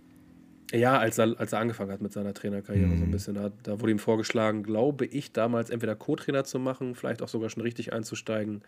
Ja, 0.73 0.97
als 0.97 1.19
er, 1.19 1.39
als 1.39 1.53
er 1.53 1.59
angefangen 1.59 1.91
hat 1.91 2.01
mit 2.01 2.11
seiner 2.11 2.33
Trainerkarriere 2.33 2.87
mhm. 2.87 2.97
so 2.97 3.03
ein 3.05 3.11
bisschen. 3.11 3.35
Da, 3.35 3.51
da, 3.63 3.79
wurde 3.79 3.91
ihm 3.91 3.99
vorgeschlagen, 3.99 4.63
glaube 4.63 5.05
ich, 5.05 5.31
damals 5.31 5.69
entweder 5.69 5.95
Co-Trainer 5.95 6.43
zu 6.43 6.59
machen, 6.59 6.95
vielleicht 6.95 7.21
auch 7.21 7.29
sogar 7.29 7.49
schon 7.49 7.61
richtig 7.63 7.93
einzusteigen. 7.93 8.61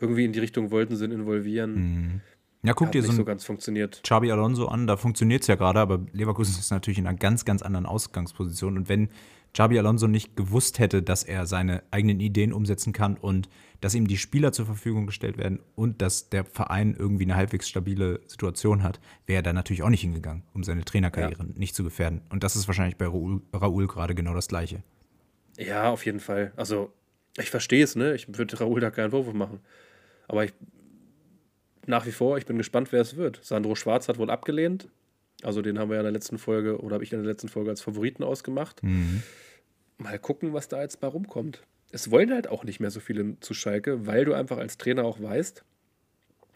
Irgendwie 0.00 0.24
in 0.24 0.32
die 0.32 0.40
Richtung 0.40 0.70
wollten 0.70 0.96
sie 0.96 1.04
ihn 1.04 1.12
involvieren. 1.12 1.74
Mhm. 1.74 2.20
Ja, 2.62 2.72
guck 2.74 2.90
dir 2.90 3.02
so, 3.02 3.12
so 3.12 3.24
ganz 3.24 3.44
funktioniert. 3.44 4.00
Xabi 4.02 4.32
Alonso 4.32 4.66
an, 4.66 4.86
da 4.86 4.96
funktioniert 4.96 5.42
es 5.42 5.46
ja 5.46 5.54
gerade, 5.54 5.78
aber 5.78 6.00
Leverkusen 6.12 6.58
ist 6.58 6.70
natürlich 6.70 6.98
in 6.98 7.06
einer 7.06 7.16
ganz, 7.16 7.44
ganz 7.44 7.62
anderen 7.62 7.86
Ausgangsposition. 7.86 8.76
Und 8.76 8.88
wenn 8.88 9.10
Xabi 9.52 9.78
Alonso 9.78 10.08
nicht 10.08 10.36
gewusst 10.36 10.78
hätte, 10.78 11.02
dass 11.02 11.22
er 11.22 11.46
seine 11.46 11.82
eigenen 11.90 12.20
Ideen 12.20 12.52
umsetzen 12.52 12.92
kann 12.92 13.16
und 13.16 13.48
dass 13.80 13.94
ihm 13.94 14.08
die 14.08 14.16
Spieler 14.16 14.52
zur 14.52 14.66
Verfügung 14.66 15.06
gestellt 15.06 15.38
werden 15.38 15.60
und 15.76 16.02
dass 16.02 16.30
der 16.30 16.44
Verein 16.44 16.96
irgendwie 16.98 17.24
eine 17.24 17.36
halbwegs 17.36 17.68
stabile 17.68 18.20
Situation 18.26 18.82
hat, 18.82 18.98
wäre 19.26 19.38
er 19.38 19.42
da 19.42 19.52
natürlich 19.52 19.84
auch 19.84 19.88
nicht 19.88 20.00
hingegangen, 20.00 20.42
um 20.52 20.64
seine 20.64 20.84
Trainerkarriere 20.84 21.44
ja. 21.44 21.54
nicht 21.54 21.76
zu 21.76 21.84
gefährden. 21.84 22.22
Und 22.28 22.42
das 22.42 22.56
ist 22.56 22.66
wahrscheinlich 22.66 22.96
bei 22.96 23.06
Raoul, 23.06 23.40
Raoul 23.52 23.86
gerade 23.86 24.16
genau 24.16 24.34
das 24.34 24.48
Gleiche. 24.48 24.82
Ja, 25.56 25.90
auf 25.90 26.04
jeden 26.06 26.20
Fall. 26.20 26.52
Also, 26.56 26.92
ich 27.36 27.50
verstehe 27.50 27.84
es, 27.84 27.94
ne? 27.94 28.14
Ich 28.14 28.36
würde 28.36 28.58
Raoul 28.58 28.80
da 28.80 28.90
keinen 28.90 29.10
Vorwurf 29.10 29.34
machen. 29.34 29.60
Aber 30.26 30.44
ich 30.44 30.52
nach 31.88 32.06
wie 32.06 32.12
vor, 32.12 32.38
ich 32.38 32.46
bin 32.46 32.58
gespannt, 32.58 32.92
wer 32.92 33.00
es 33.00 33.16
wird. 33.16 33.40
Sandro 33.42 33.74
Schwarz 33.74 34.08
hat 34.08 34.18
wohl 34.18 34.30
abgelehnt. 34.30 34.88
Also 35.42 35.62
den 35.62 35.78
haben 35.78 35.88
wir 35.88 35.94
ja 35.94 36.00
in 36.00 36.04
der 36.04 36.12
letzten 36.12 36.38
Folge 36.38 36.80
oder 36.80 36.94
habe 36.94 37.04
ich 37.04 37.12
in 37.12 37.20
der 37.20 37.28
letzten 37.28 37.48
Folge 37.48 37.70
als 37.70 37.80
Favoriten 37.80 38.24
ausgemacht. 38.24 38.82
Mhm. 38.82 39.22
Mal 39.98 40.18
gucken, 40.18 40.52
was 40.52 40.68
da 40.68 40.82
jetzt 40.82 41.00
bei 41.00 41.06
rumkommt. 41.06 41.62
Es 41.90 42.10
wollen 42.10 42.32
halt 42.32 42.48
auch 42.48 42.64
nicht 42.64 42.80
mehr 42.80 42.90
so 42.90 43.00
viele 43.00 43.40
zu 43.40 43.54
Schalke, 43.54 44.06
weil 44.06 44.24
du 44.24 44.34
einfach 44.34 44.58
als 44.58 44.78
Trainer 44.78 45.04
auch 45.04 45.22
weißt, 45.22 45.64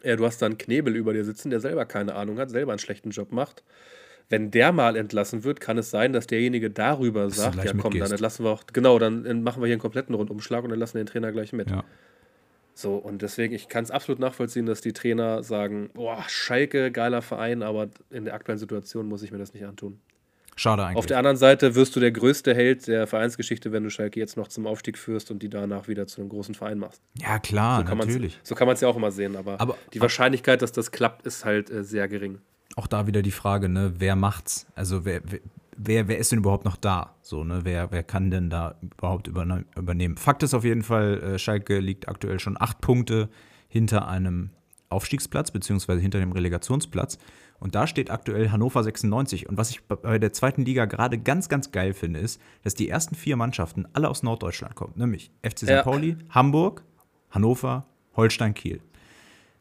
ja, 0.04 0.16
du 0.16 0.26
hast 0.26 0.42
da 0.42 0.46
einen 0.46 0.58
Knebel 0.58 0.96
über 0.96 1.12
dir 1.12 1.24
sitzen, 1.24 1.50
der 1.50 1.60
selber 1.60 1.86
keine 1.86 2.14
Ahnung 2.14 2.38
hat, 2.38 2.50
selber 2.50 2.72
einen 2.72 2.80
schlechten 2.80 3.10
Job 3.10 3.32
macht. 3.32 3.62
Wenn 4.28 4.50
der 4.50 4.72
mal 4.72 4.96
entlassen 4.96 5.44
wird, 5.44 5.60
kann 5.60 5.78
es 5.78 5.90
sein, 5.90 6.12
dass 6.12 6.26
derjenige 6.26 6.70
darüber 6.70 7.24
dass 7.24 7.36
sagt, 7.36 7.56
ja 7.56 7.70
komm, 7.72 7.76
mitgehst. 7.76 8.02
dann 8.02 8.10
entlassen 8.12 8.44
wir 8.44 8.50
auch, 8.50 8.64
genau, 8.72 8.98
dann 8.98 9.42
machen 9.42 9.62
wir 9.62 9.66
hier 9.66 9.74
einen 9.74 9.80
kompletten 9.80 10.14
Rundumschlag 10.14 10.64
und 10.64 10.70
entlassen 10.70 10.98
den 10.98 11.06
Trainer 11.06 11.32
gleich 11.32 11.52
mit. 11.52 11.70
Ja. 11.70 11.84
So, 12.74 12.96
und 12.96 13.22
deswegen, 13.22 13.54
ich 13.54 13.68
kann 13.68 13.84
es 13.84 13.90
absolut 13.90 14.18
nachvollziehen, 14.18 14.66
dass 14.66 14.80
die 14.80 14.92
Trainer 14.92 15.42
sagen, 15.42 15.90
boah, 15.92 16.24
Schalke, 16.28 16.90
geiler 16.90 17.22
Verein, 17.22 17.62
aber 17.62 17.88
in 18.10 18.24
der 18.24 18.34
aktuellen 18.34 18.58
Situation 18.58 19.06
muss 19.06 19.22
ich 19.22 19.30
mir 19.30 19.38
das 19.38 19.52
nicht 19.52 19.64
antun. 19.64 20.00
Schade 20.56 20.84
eigentlich. 20.84 20.98
Auf 20.98 21.06
der 21.06 21.18
anderen 21.18 21.36
Seite 21.36 21.74
wirst 21.74 21.96
du 21.96 22.00
der 22.00 22.12
größte 22.12 22.54
Held 22.54 22.86
der 22.86 23.06
Vereinsgeschichte, 23.06 23.72
wenn 23.72 23.84
du 23.84 23.90
Schalke 23.90 24.20
jetzt 24.20 24.36
noch 24.36 24.48
zum 24.48 24.66
Aufstieg 24.66 24.98
führst 24.98 25.30
und 25.30 25.42
die 25.42 25.48
danach 25.48 25.88
wieder 25.88 26.06
zu 26.06 26.20
einem 26.20 26.28
großen 26.28 26.54
Verein 26.54 26.78
machst. 26.78 27.00
Ja, 27.14 27.38
klar, 27.38 27.86
so 27.86 27.94
natürlich. 27.94 28.38
So 28.42 28.54
kann 28.54 28.66
man 28.66 28.74
es 28.74 28.82
ja 28.82 28.88
auch 28.88 28.96
immer 28.96 29.10
sehen, 29.10 29.36
aber, 29.36 29.60
aber 29.60 29.76
die 29.94 30.00
Wahrscheinlichkeit, 30.00 30.60
dass 30.60 30.72
das 30.72 30.90
klappt, 30.90 31.26
ist 31.26 31.44
halt 31.44 31.70
äh, 31.70 31.84
sehr 31.84 32.06
gering. 32.08 32.38
Auch 32.76 32.86
da 32.86 33.06
wieder 33.06 33.22
die 33.22 33.30
Frage, 33.32 33.68
ne, 33.68 33.94
wer 33.98 34.16
macht's? 34.16 34.66
Also 34.74 35.04
wer, 35.04 35.20
wer, 35.24 35.40
wer, 35.76 36.08
wer 36.08 36.18
ist 36.18 36.32
denn 36.32 36.40
überhaupt 36.40 36.64
noch 36.64 36.76
da? 36.76 37.14
So, 37.22 37.44
ne? 37.44 37.60
wer, 37.64 37.90
wer 37.90 38.02
kann 38.02 38.30
denn 38.30 38.50
da 38.50 38.76
überhaupt 38.80 39.28
übernehmen? 39.28 40.16
Fakt 40.16 40.42
ist 40.42 40.54
auf 40.54 40.64
jeden 40.64 40.82
Fall, 40.82 41.22
äh, 41.22 41.38
Schalke 41.38 41.78
liegt 41.80 42.08
aktuell 42.08 42.38
schon 42.38 42.56
acht 42.60 42.80
Punkte 42.80 43.28
hinter 43.68 44.08
einem 44.08 44.50
Aufstiegsplatz, 44.88 45.50
beziehungsweise 45.50 46.00
hinter 46.00 46.20
dem 46.20 46.32
Relegationsplatz. 46.32 47.18
Und 47.58 47.74
da 47.74 47.86
steht 47.86 48.10
aktuell 48.10 48.50
Hannover 48.50 48.82
96. 48.82 49.48
Und 49.48 49.56
was 49.56 49.70
ich 49.70 49.82
bei 49.84 50.18
der 50.18 50.32
zweiten 50.32 50.64
Liga 50.64 50.84
gerade 50.84 51.16
ganz, 51.16 51.48
ganz 51.48 51.70
geil 51.70 51.94
finde, 51.94 52.20
ist, 52.20 52.40
dass 52.64 52.74
die 52.74 52.88
ersten 52.88 53.14
vier 53.14 53.36
Mannschaften 53.36 53.86
alle 53.92 54.08
aus 54.08 54.22
Norddeutschland 54.22 54.74
kommen. 54.74 54.94
Nämlich 54.96 55.30
FC 55.42 55.60
St. 55.60 55.68
Ja. 55.68 55.82
Pauli, 55.82 56.16
Hamburg, 56.30 56.84
Hannover, 57.30 57.86
Holstein, 58.16 58.54
Kiel. 58.54 58.80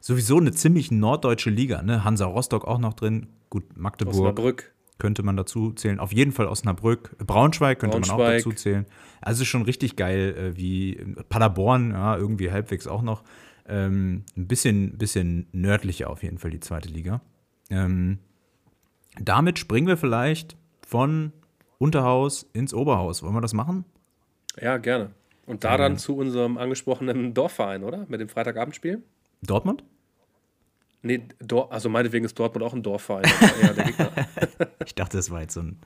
Sowieso 0.00 0.38
eine 0.38 0.50
ziemlich 0.50 0.90
norddeutsche 0.90 1.48
Liga. 1.48 1.80
Ne? 1.82 2.02
Hansa 2.02 2.26
Rostock 2.26 2.66
auch 2.66 2.78
noch 2.78 2.94
drin. 2.94 3.28
Gut, 3.50 3.76
Magdeburg. 3.76 4.16
Osnabrück 4.16 4.71
könnte 5.02 5.24
man 5.24 5.36
dazu 5.36 5.72
zählen. 5.72 5.98
Auf 5.98 6.12
jeden 6.12 6.30
Fall 6.30 6.46
Osnabrück. 6.46 7.16
Braunschweig 7.18 7.80
könnte 7.80 7.96
Braunschweig. 7.96 8.18
man 8.18 8.26
auch 8.28 8.32
dazu 8.34 8.52
zählen. 8.52 8.86
Also 9.20 9.44
schon 9.44 9.62
richtig 9.62 9.96
geil, 9.96 10.32
äh, 10.38 10.56
wie 10.56 10.94
Paderborn, 11.28 11.90
ja, 11.90 12.16
irgendwie 12.16 12.52
halbwegs 12.52 12.86
auch 12.86 13.02
noch. 13.02 13.24
Ähm, 13.66 14.22
ein 14.36 14.46
bisschen, 14.46 14.98
bisschen 14.98 15.48
nördlicher 15.50 16.08
auf 16.08 16.22
jeden 16.22 16.38
Fall 16.38 16.52
die 16.52 16.60
zweite 16.60 16.88
Liga. 16.88 17.20
Ähm, 17.68 18.20
damit 19.20 19.58
springen 19.58 19.88
wir 19.88 19.96
vielleicht 19.96 20.56
von 20.86 21.32
Unterhaus 21.78 22.48
ins 22.52 22.72
Oberhaus. 22.72 23.24
Wollen 23.24 23.34
wir 23.34 23.40
das 23.40 23.54
machen? 23.54 23.84
Ja, 24.60 24.76
gerne. 24.76 25.10
Und 25.46 25.64
da 25.64 25.74
ähm, 25.74 25.78
dann 25.80 25.98
zu 25.98 26.16
unserem 26.16 26.58
angesprochenen 26.58 27.34
Dorfverein, 27.34 27.82
oder? 27.82 28.06
Mit 28.08 28.20
dem 28.20 28.28
Freitagabendspiel? 28.28 29.02
Dortmund? 29.42 29.82
Nee, 31.02 31.28
Dor 31.40 31.72
also 31.72 31.88
meinetwegen 31.88 32.24
ist 32.24 32.38
Dortmund 32.38 32.64
auch 32.64 32.74
ein 32.74 32.82
Dorfverein. 32.82 33.24
ich 34.86 34.94
dachte, 34.94 35.16
das 35.16 35.30
war 35.30 35.42
jetzt 35.42 35.54
so 35.54 35.60
ein. 35.60 35.78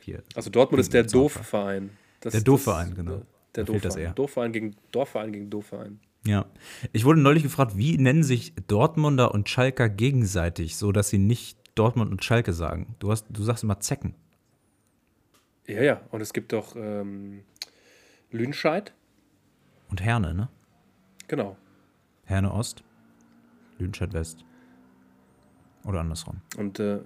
Hier, 0.00 0.22
also 0.34 0.50
Dortmund 0.50 0.80
ist 0.80 0.92
der 0.92 1.04
Doofverein. 1.04 1.90
Der 2.24 2.40
Doofverein, 2.40 2.94
genau. 2.94 3.22
Der 3.54 3.64
Doofverein. 3.64 4.14
Doofverein 4.14 4.52
gegen 4.52 4.76
Dorfverein 4.90 5.32
gegen 5.32 5.50
Doofverein. 5.50 6.00
Ja. 6.26 6.46
Ich 6.92 7.04
wurde 7.04 7.20
neulich 7.20 7.42
gefragt, 7.42 7.76
wie 7.76 7.96
nennen 7.98 8.22
sich 8.22 8.54
Dortmunder 8.66 9.32
und 9.32 9.48
Schalker 9.48 9.88
gegenseitig, 9.88 10.76
so 10.76 10.90
dass 10.90 11.08
sie 11.08 11.18
nicht 11.18 11.58
Dortmund 11.74 12.10
und 12.10 12.24
Schalke 12.24 12.52
sagen. 12.52 12.94
Du, 12.98 13.10
hast, 13.10 13.26
du 13.30 13.42
sagst 13.42 13.64
immer 13.64 13.80
Zecken. 13.80 14.14
Ja, 15.66 15.82
ja. 15.82 16.00
Und 16.10 16.20
es 16.20 16.32
gibt 16.32 16.52
doch 16.52 16.74
ähm, 16.76 17.42
Lünscheid. 18.30 18.92
Und 19.90 20.02
Herne, 20.02 20.34
ne? 20.34 20.48
Genau. 21.28 21.56
Herne 22.24 22.52
Ost, 22.52 22.82
Lünscheid 23.78 24.12
West. 24.12 24.44
Oder 25.84 26.00
andersrum. 26.00 26.40
Und, 26.56 26.78
äh, 26.78 27.00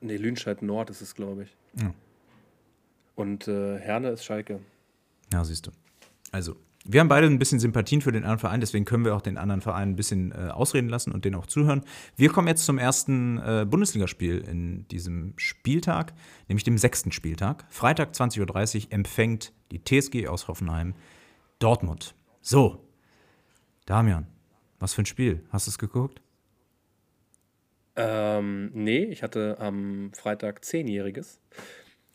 nee, 0.00 0.16
Lünscheid 0.16 0.62
Nord 0.62 0.90
ist 0.90 1.00
es, 1.00 1.14
glaube 1.14 1.44
ich. 1.44 1.56
Ja. 1.80 1.92
Und 3.14 3.48
äh, 3.48 3.78
Herne 3.78 4.10
ist 4.10 4.24
Schalke. 4.24 4.60
Ja, 5.32 5.44
siehst 5.44 5.66
du. 5.66 5.70
Also, 6.30 6.56
wir 6.84 7.00
haben 7.00 7.08
beide 7.08 7.26
ein 7.28 7.38
bisschen 7.38 7.60
Sympathien 7.60 8.00
für 8.00 8.10
den 8.10 8.24
anderen 8.24 8.40
Verein, 8.40 8.60
deswegen 8.60 8.84
können 8.84 9.04
wir 9.04 9.14
auch 9.14 9.20
den 9.20 9.38
anderen 9.38 9.60
Verein 9.60 9.90
ein 9.90 9.96
bisschen 9.96 10.32
äh, 10.32 10.48
ausreden 10.48 10.88
lassen 10.88 11.12
und 11.12 11.24
denen 11.24 11.36
auch 11.36 11.46
zuhören. 11.46 11.82
Wir 12.16 12.28
kommen 12.30 12.48
jetzt 12.48 12.64
zum 12.64 12.78
ersten 12.78 13.38
äh, 13.38 13.64
Bundesligaspiel 13.68 14.38
in 14.38 14.88
diesem 14.88 15.34
Spieltag, 15.36 16.12
nämlich 16.48 16.64
dem 16.64 16.78
sechsten 16.78 17.12
Spieltag. 17.12 17.66
Freitag 17.70 18.12
20.30 18.12 18.86
Uhr 18.86 18.92
empfängt 18.92 19.52
die 19.70 19.82
TSG 19.84 20.26
aus 20.26 20.48
Hoffenheim 20.48 20.94
Dortmund. 21.60 22.16
So, 22.40 22.84
Damian, 23.86 24.26
was 24.80 24.94
für 24.94 25.02
ein 25.02 25.06
Spiel? 25.06 25.44
Hast 25.50 25.68
du 25.68 25.70
es 25.70 25.78
geguckt? 25.78 26.20
Ähm, 27.96 28.70
nee, 28.74 29.04
ich 29.04 29.22
hatte 29.22 29.56
am 29.58 30.10
Freitag 30.14 30.64
Zehnjähriges 30.64 31.40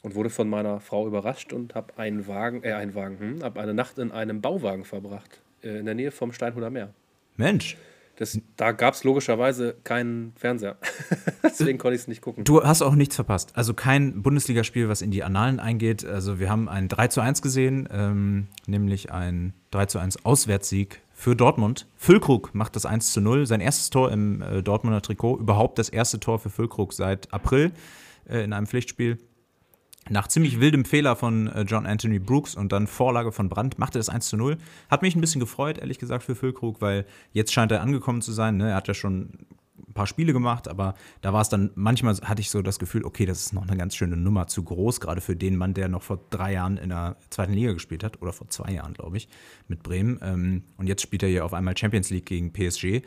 und 0.01 0.15
wurde 0.15 0.29
von 0.29 0.49
meiner 0.49 0.79
Frau 0.79 1.07
überrascht 1.07 1.53
und 1.53 1.75
habe 1.75 1.97
einen 1.97 2.27
Wagen, 2.27 2.63
äh, 2.63 2.73
einen 2.73 2.95
Wagen, 2.95 3.19
hm, 3.19 3.43
habe 3.43 3.59
eine 3.59 3.73
Nacht 3.73 3.99
in 3.99 4.11
einem 4.11 4.41
Bauwagen 4.41 4.85
verbracht, 4.85 5.41
äh, 5.63 5.79
in 5.79 5.85
der 5.85 5.95
Nähe 5.95 6.11
vom 6.11 6.31
Steinhuder 6.33 6.69
Meer. 6.69 6.93
Mensch. 7.35 7.77
Das, 8.17 8.39
da 8.55 8.71
gab 8.71 8.95
es 8.95 9.03
logischerweise 9.03 9.75
keinen 9.83 10.33
Fernseher. 10.35 10.77
Deswegen 11.43 11.77
konnte 11.77 11.95
ich 11.95 12.01
es 12.01 12.07
nicht 12.07 12.21
gucken. 12.21 12.43
Du 12.43 12.63
hast 12.63 12.81
auch 12.81 12.95
nichts 12.95 13.15
verpasst. 13.15 13.51
Also 13.53 13.75
kein 13.75 14.23
Bundesligaspiel, 14.23 14.89
was 14.89 15.03
in 15.03 15.11
die 15.11 15.23
Annalen 15.23 15.59
eingeht. 15.59 16.03
Also 16.03 16.39
wir 16.39 16.49
haben 16.49 16.67
ein 16.67 16.87
3 16.87 17.09
zu 17.09 17.21
1 17.21 17.43
gesehen, 17.43 17.87
ähm, 17.91 18.47
nämlich 18.65 19.11
ein 19.11 19.53
3 19.69 19.85
zu 19.85 19.99
1 19.99 20.25
Auswärtssieg 20.25 21.01
für 21.19 21.35
Dortmund. 21.35 21.87
Füllkrug 21.95 22.53
macht 22.53 22.75
das 22.75 22.85
1 22.85 23.11
zu 23.11 23.21
0. 23.21 23.47
Sein 23.47 23.59
erstes 23.59 23.89
Tor 23.89 24.11
im 24.11 24.43
äh, 24.43 24.61
Dortmunder 24.61 25.01
Trikot. 25.01 25.39
Überhaupt 25.39 25.79
das 25.79 25.89
erste 25.89 26.19
Tor 26.19 26.37
für 26.37 26.51
Füllkrug 26.51 26.93
seit 26.93 27.33
April 27.33 27.71
äh, 28.29 28.43
in 28.43 28.53
einem 28.53 28.67
Pflichtspiel. 28.67 29.17
Nach 30.09 30.27
ziemlich 30.27 30.59
wildem 30.59 30.85
Fehler 30.85 31.15
von 31.15 31.47
äh, 31.47 31.61
John 31.63 31.87
Anthony 31.87 32.19
Brooks 32.19 32.53
und 32.53 32.71
dann 32.71 32.85
Vorlage 32.85 33.31
von 33.31 33.49
Brandt 33.49 33.79
machte 33.79 33.97
das 33.97 34.09
1 34.09 34.27
zu 34.29 34.37
0. 34.37 34.57
Hat 34.91 35.01
mich 35.01 35.15
ein 35.15 35.21
bisschen 35.21 35.39
gefreut, 35.39 35.79
ehrlich 35.79 35.97
gesagt, 35.97 36.23
für 36.23 36.35
Füllkrug, 36.35 36.81
weil 36.81 37.03
jetzt 37.33 37.51
scheint 37.51 37.71
er 37.71 37.81
angekommen 37.81 38.21
zu 38.21 38.31
sein. 38.31 38.57
Ne? 38.57 38.69
Er 38.69 38.75
hat 38.75 38.87
ja 38.87 38.93
schon 38.93 39.31
ein 39.87 39.93
paar 39.93 40.07
Spiele 40.07 40.33
gemacht, 40.33 40.67
aber 40.67 40.95
da 41.21 41.33
war 41.33 41.41
es 41.41 41.49
dann, 41.49 41.71
manchmal 41.75 42.15
hatte 42.23 42.41
ich 42.41 42.49
so 42.49 42.61
das 42.61 42.79
Gefühl, 42.79 43.05
okay, 43.05 43.25
das 43.25 43.39
ist 43.39 43.53
noch 43.53 43.67
eine 43.67 43.77
ganz 43.77 43.95
schöne 43.95 44.17
Nummer 44.17 44.47
zu 44.47 44.63
groß, 44.63 44.99
gerade 44.99 45.21
für 45.21 45.35
den 45.35 45.55
Mann, 45.55 45.73
der 45.73 45.87
noch 45.87 46.03
vor 46.03 46.19
drei 46.29 46.53
Jahren 46.53 46.77
in 46.77 46.89
der 46.89 47.17
zweiten 47.29 47.53
Liga 47.53 47.73
gespielt 47.73 48.03
hat, 48.03 48.21
oder 48.21 48.33
vor 48.33 48.47
zwei 48.49 48.71
Jahren, 48.71 48.93
glaube 48.93 49.17
ich, 49.17 49.27
mit 49.67 49.83
Bremen. 49.83 50.19
Ähm, 50.21 50.63
und 50.77 50.87
jetzt 50.87 51.01
spielt 51.01 51.23
er 51.23 51.29
hier 51.29 51.45
auf 51.45 51.53
einmal 51.53 51.77
Champions 51.77 52.09
League 52.09 52.25
gegen 52.25 52.53
PSG. 52.53 53.01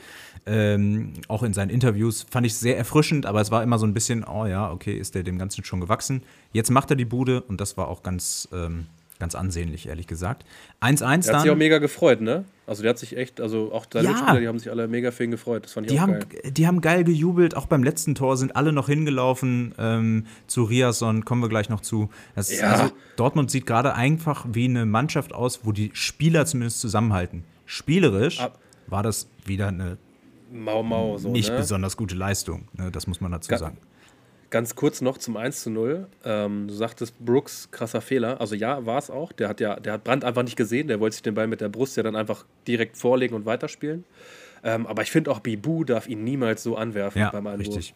Ähm, 0.47 1.13
auch 1.29 1.43
in 1.43 1.53
seinen 1.53 1.71
Interviews 1.71 2.27
fand 2.31 2.47
ich 2.47 2.55
sehr 2.55 2.77
erfrischend, 2.77 3.27
aber 3.27 3.41
es 3.41 3.51
war 3.51 3.63
immer 3.63 3.79
so 3.79 3.87
ein 3.87 3.95
bisschen, 3.95 4.25
oh 4.25 4.47
ja, 4.47 4.71
okay, 4.71 4.97
ist 4.97 5.15
der 5.15 5.23
dem 5.23 5.39
Ganzen 5.39 5.65
schon 5.65 5.81
gewachsen. 5.81 6.23
Jetzt 6.53 6.71
macht 6.71 6.91
er 6.91 6.97
die 6.97 7.05
Bude 7.05 7.41
und 7.43 7.61
das 7.61 7.77
war 7.77 7.89
auch 7.89 8.03
ganz, 8.03 8.49
ähm, 8.53 8.87
ganz 9.21 9.37
ansehnlich, 9.37 9.87
ehrlich 9.87 10.09
gesagt. 10.09 10.45
1-1 10.81 10.99
dann. 11.01 11.11
Er 11.11 11.35
hat 11.35 11.43
sich 11.43 11.51
auch 11.53 11.57
mega 11.57 11.79
gefreut, 11.79 12.21
ne? 12.21 12.45
Also 12.67 12.83
der 12.83 12.91
hat 12.91 12.99
sich 12.99 13.17
echt, 13.17 13.41
also 13.41 13.71
auch 13.73 13.87
seine 13.93 14.07
Ja. 14.07 14.11
Mitspieler, 14.13 14.41
die 14.41 14.49
haben 14.49 14.59
sich 14.59 14.71
alle 14.71 14.89
mega 14.89 15.11
für 15.13 15.23
ihn 15.25 15.31
gefreut. 15.31 15.65
Das 15.65 15.73
fand 15.73 15.87
ich 15.87 15.93
Die 15.93 15.99
auch 15.99 16.03
haben, 16.03 16.19
geil. 16.21 16.51
die 16.53 16.67
haben 16.67 16.81
geil 16.81 17.05
gejubelt, 17.05 17.57
auch 17.57 17.67
beim 17.67 17.83
letzten 17.85 18.15
Tor 18.15 18.37
sind 18.37 18.57
alle 18.57 18.73
noch 18.73 18.89
hingelaufen 18.89 19.75
ähm, 19.79 20.27
zu 20.49 20.65
Riasson, 20.65 21.25
kommen 21.25 21.43
wir 21.43 21.49
gleich 21.49 21.69
noch 21.69 21.81
zu. 21.81 22.11
Das 22.35 22.51
Ja. 22.59 22.73
also, 22.73 22.93
Dortmund 23.17 23.51
sieht 23.51 23.67
gerade 23.67 23.95
einfach 23.95 24.47
wie 24.53 24.65
eine 24.65 24.87
Mannschaft 24.87 25.33
aus, 25.33 25.61
wo 25.65 25.73
die 25.73 25.91
Spieler 25.95 26.47
zumindest 26.47 26.81
zusammenhalten. 26.81 27.45
Spielerisch 27.67 28.41
Ab- 28.41 28.59
war 28.89 29.03
das 29.03 29.29
wieder 29.45 29.69
eine 29.69 29.97
Mau 30.53 30.83
Mau 30.83 31.17
so, 31.19 31.31
nicht 31.31 31.51
ne? 31.51 31.59
besonders 31.59 31.97
gute 31.97 32.17
Leistung, 32.17 32.67
ne? 32.77 32.91
das 32.91 33.07
muss 33.07 33.21
man 33.21 33.31
dazu 33.31 33.51
Ga- 33.51 33.59
sagen. 33.59 33.79
Ganz 34.51 34.75
kurz 34.75 35.01
noch 35.01 35.17
zum 35.19 35.37
1 35.37 35.63
zu 35.63 35.71
0. 35.71 36.09
Ähm, 36.25 36.67
du 36.69 36.75
sagtest, 36.75 37.15
Brooks, 37.21 37.69
krasser 37.71 38.01
Fehler. 38.01 38.41
Also 38.41 38.57
ja, 38.57 38.85
war 38.85 38.99
es 38.99 39.09
auch. 39.09 39.31
Der 39.33 39.49
hat 39.49 39.61
ja, 39.61 39.79
der 39.79 39.93
hat 39.95 40.05
Brandt 40.05 40.25
einfach 40.25 40.43
nicht 40.43 40.57
gesehen. 40.57 40.89
Der 40.89 40.99
wollte 40.99 41.15
sich 41.15 41.23
den 41.23 41.35
Ball 41.35 41.47
mit 41.47 41.61
der 41.61 41.69
Brust 41.69 41.97
ja 41.97 42.03
dann 42.03 42.17
einfach 42.17 42.45
direkt 42.67 42.97
vorlegen 42.97 43.35
und 43.37 43.47
weiterspielen. 43.47 44.05
Ähm, 44.65 44.87
aber 44.89 45.03
ich 45.03 45.11
finde 45.13 45.31
auch, 45.31 45.39
Bibu 45.41 45.85
darf 45.85 46.09
ihn 46.09 46.25
niemals 46.25 46.63
so 46.65 46.77
anwerfen 46.77 47.21
Ja, 47.21 47.31
beim 47.31 47.47
Einwurf. 47.47 47.61
richtig. 47.69 47.95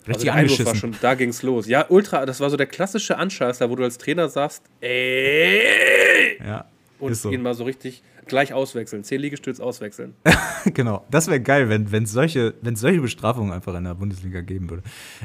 Also 0.00 0.08
Richtig 0.10 0.24
der 0.24 0.34
Einwurf 0.34 0.58
war 0.58 0.66
angeschissen. 0.66 0.92
schon, 0.94 1.00
da 1.00 1.14
ging 1.14 1.28
es 1.28 1.42
los. 1.44 1.68
Ja, 1.68 1.86
ultra, 1.88 2.26
das 2.26 2.40
war 2.40 2.50
so 2.50 2.56
der 2.56 2.66
klassische 2.66 3.16
Anscheißer, 3.16 3.70
wo 3.70 3.76
du 3.76 3.84
als 3.84 3.98
Trainer 3.98 4.28
sagst, 4.28 4.64
ey, 4.80 6.38
Ja, 6.44 6.64
und 7.02 7.14
so. 7.14 7.30
ihn 7.30 7.42
mal 7.42 7.54
so 7.54 7.64
richtig 7.64 8.02
gleich 8.26 8.52
auswechseln. 8.52 9.04
Zehn 9.04 9.20
Liegestütz 9.20 9.60
auswechseln. 9.60 10.14
genau, 10.74 11.04
das 11.10 11.26
wäre 11.28 11.40
geil, 11.40 11.68
wenn 11.68 12.04
es 12.04 12.12
solche, 12.12 12.54
wenn's 12.62 12.80
solche 12.80 13.00
Bestrafungen 13.00 13.52
einfach 13.52 13.74
in 13.74 13.84
der 13.84 13.94
Bundesliga 13.94 14.40
geben 14.40 14.70
würde. 14.70 14.82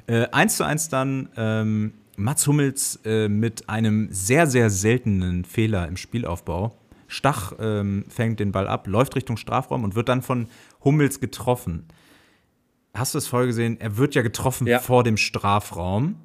Äh, 0.07 0.27
1 0.31 0.57
zu 0.57 0.65
1 0.65 0.89
dann 0.89 1.29
ähm, 1.37 1.93
Mats 2.15 2.47
Hummels 2.47 2.99
äh, 3.05 3.27
mit 3.29 3.69
einem 3.69 4.07
sehr, 4.11 4.47
sehr 4.47 4.69
seltenen 4.69 5.45
Fehler 5.45 5.87
im 5.87 5.97
Spielaufbau. 5.97 6.75
Stach 7.07 7.53
ähm, 7.59 8.03
fängt 8.09 8.39
den 8.39 8.51
Ball 8.51 8.67
ab, 8.67 8.87
läuft 8.87 9.15
Richtung 9.15 9.37
Strafraum 9.37 9.83
und 9.83 9.95
wird 9.95 10.09
dann 10.09 10.21
von 10.21 10.47
Hummels 10.83 11.19
getroffen. 11.19 11.85
Hast 12.93 13.13
du 13.13 13.19
es 13.19 13.27
vorher 13.27 13.47
gesehen? 13.47 13.79
Er 13.79 13.97
wird 13.97 14.15
ja 14.15 14.23
getroffen 14.23 14.65
Ja. 14.67 14.79
vor 14.79 15.03
dem 15.03 15.17
Strafraum. 15.17 16.15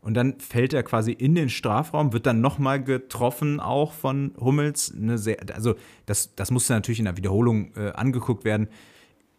Und 0.00 0.14
dann 0.14 0.40
fällt 0.40 0.72
er 0.72 0.82
quasi 0.82 1.12
in 1.12 1.34
den 1.34 1.50
Strafraum, 1.50 2.12
wird 2.12 2.26
dann 2.26 2.40
nochmal 2.40 2.82
getroffen, 2.82 3.60
auch 3.60 3.92
von 3.92 4.34
Hummels. 4.40 4.86
Sehr, 4.86 5.38
also, 5.54 5.74
das, 6.06 6.34
das 6.34 6.50
musste 6.50 6.72
natürlich 6.72 7.00
in 7.00 7.04
der 7.04 7.16
Wiederholung 7.16 7.74
äh, 7.76 7.90
angeguckt 7.90 8.44
werden. 8.44 8.68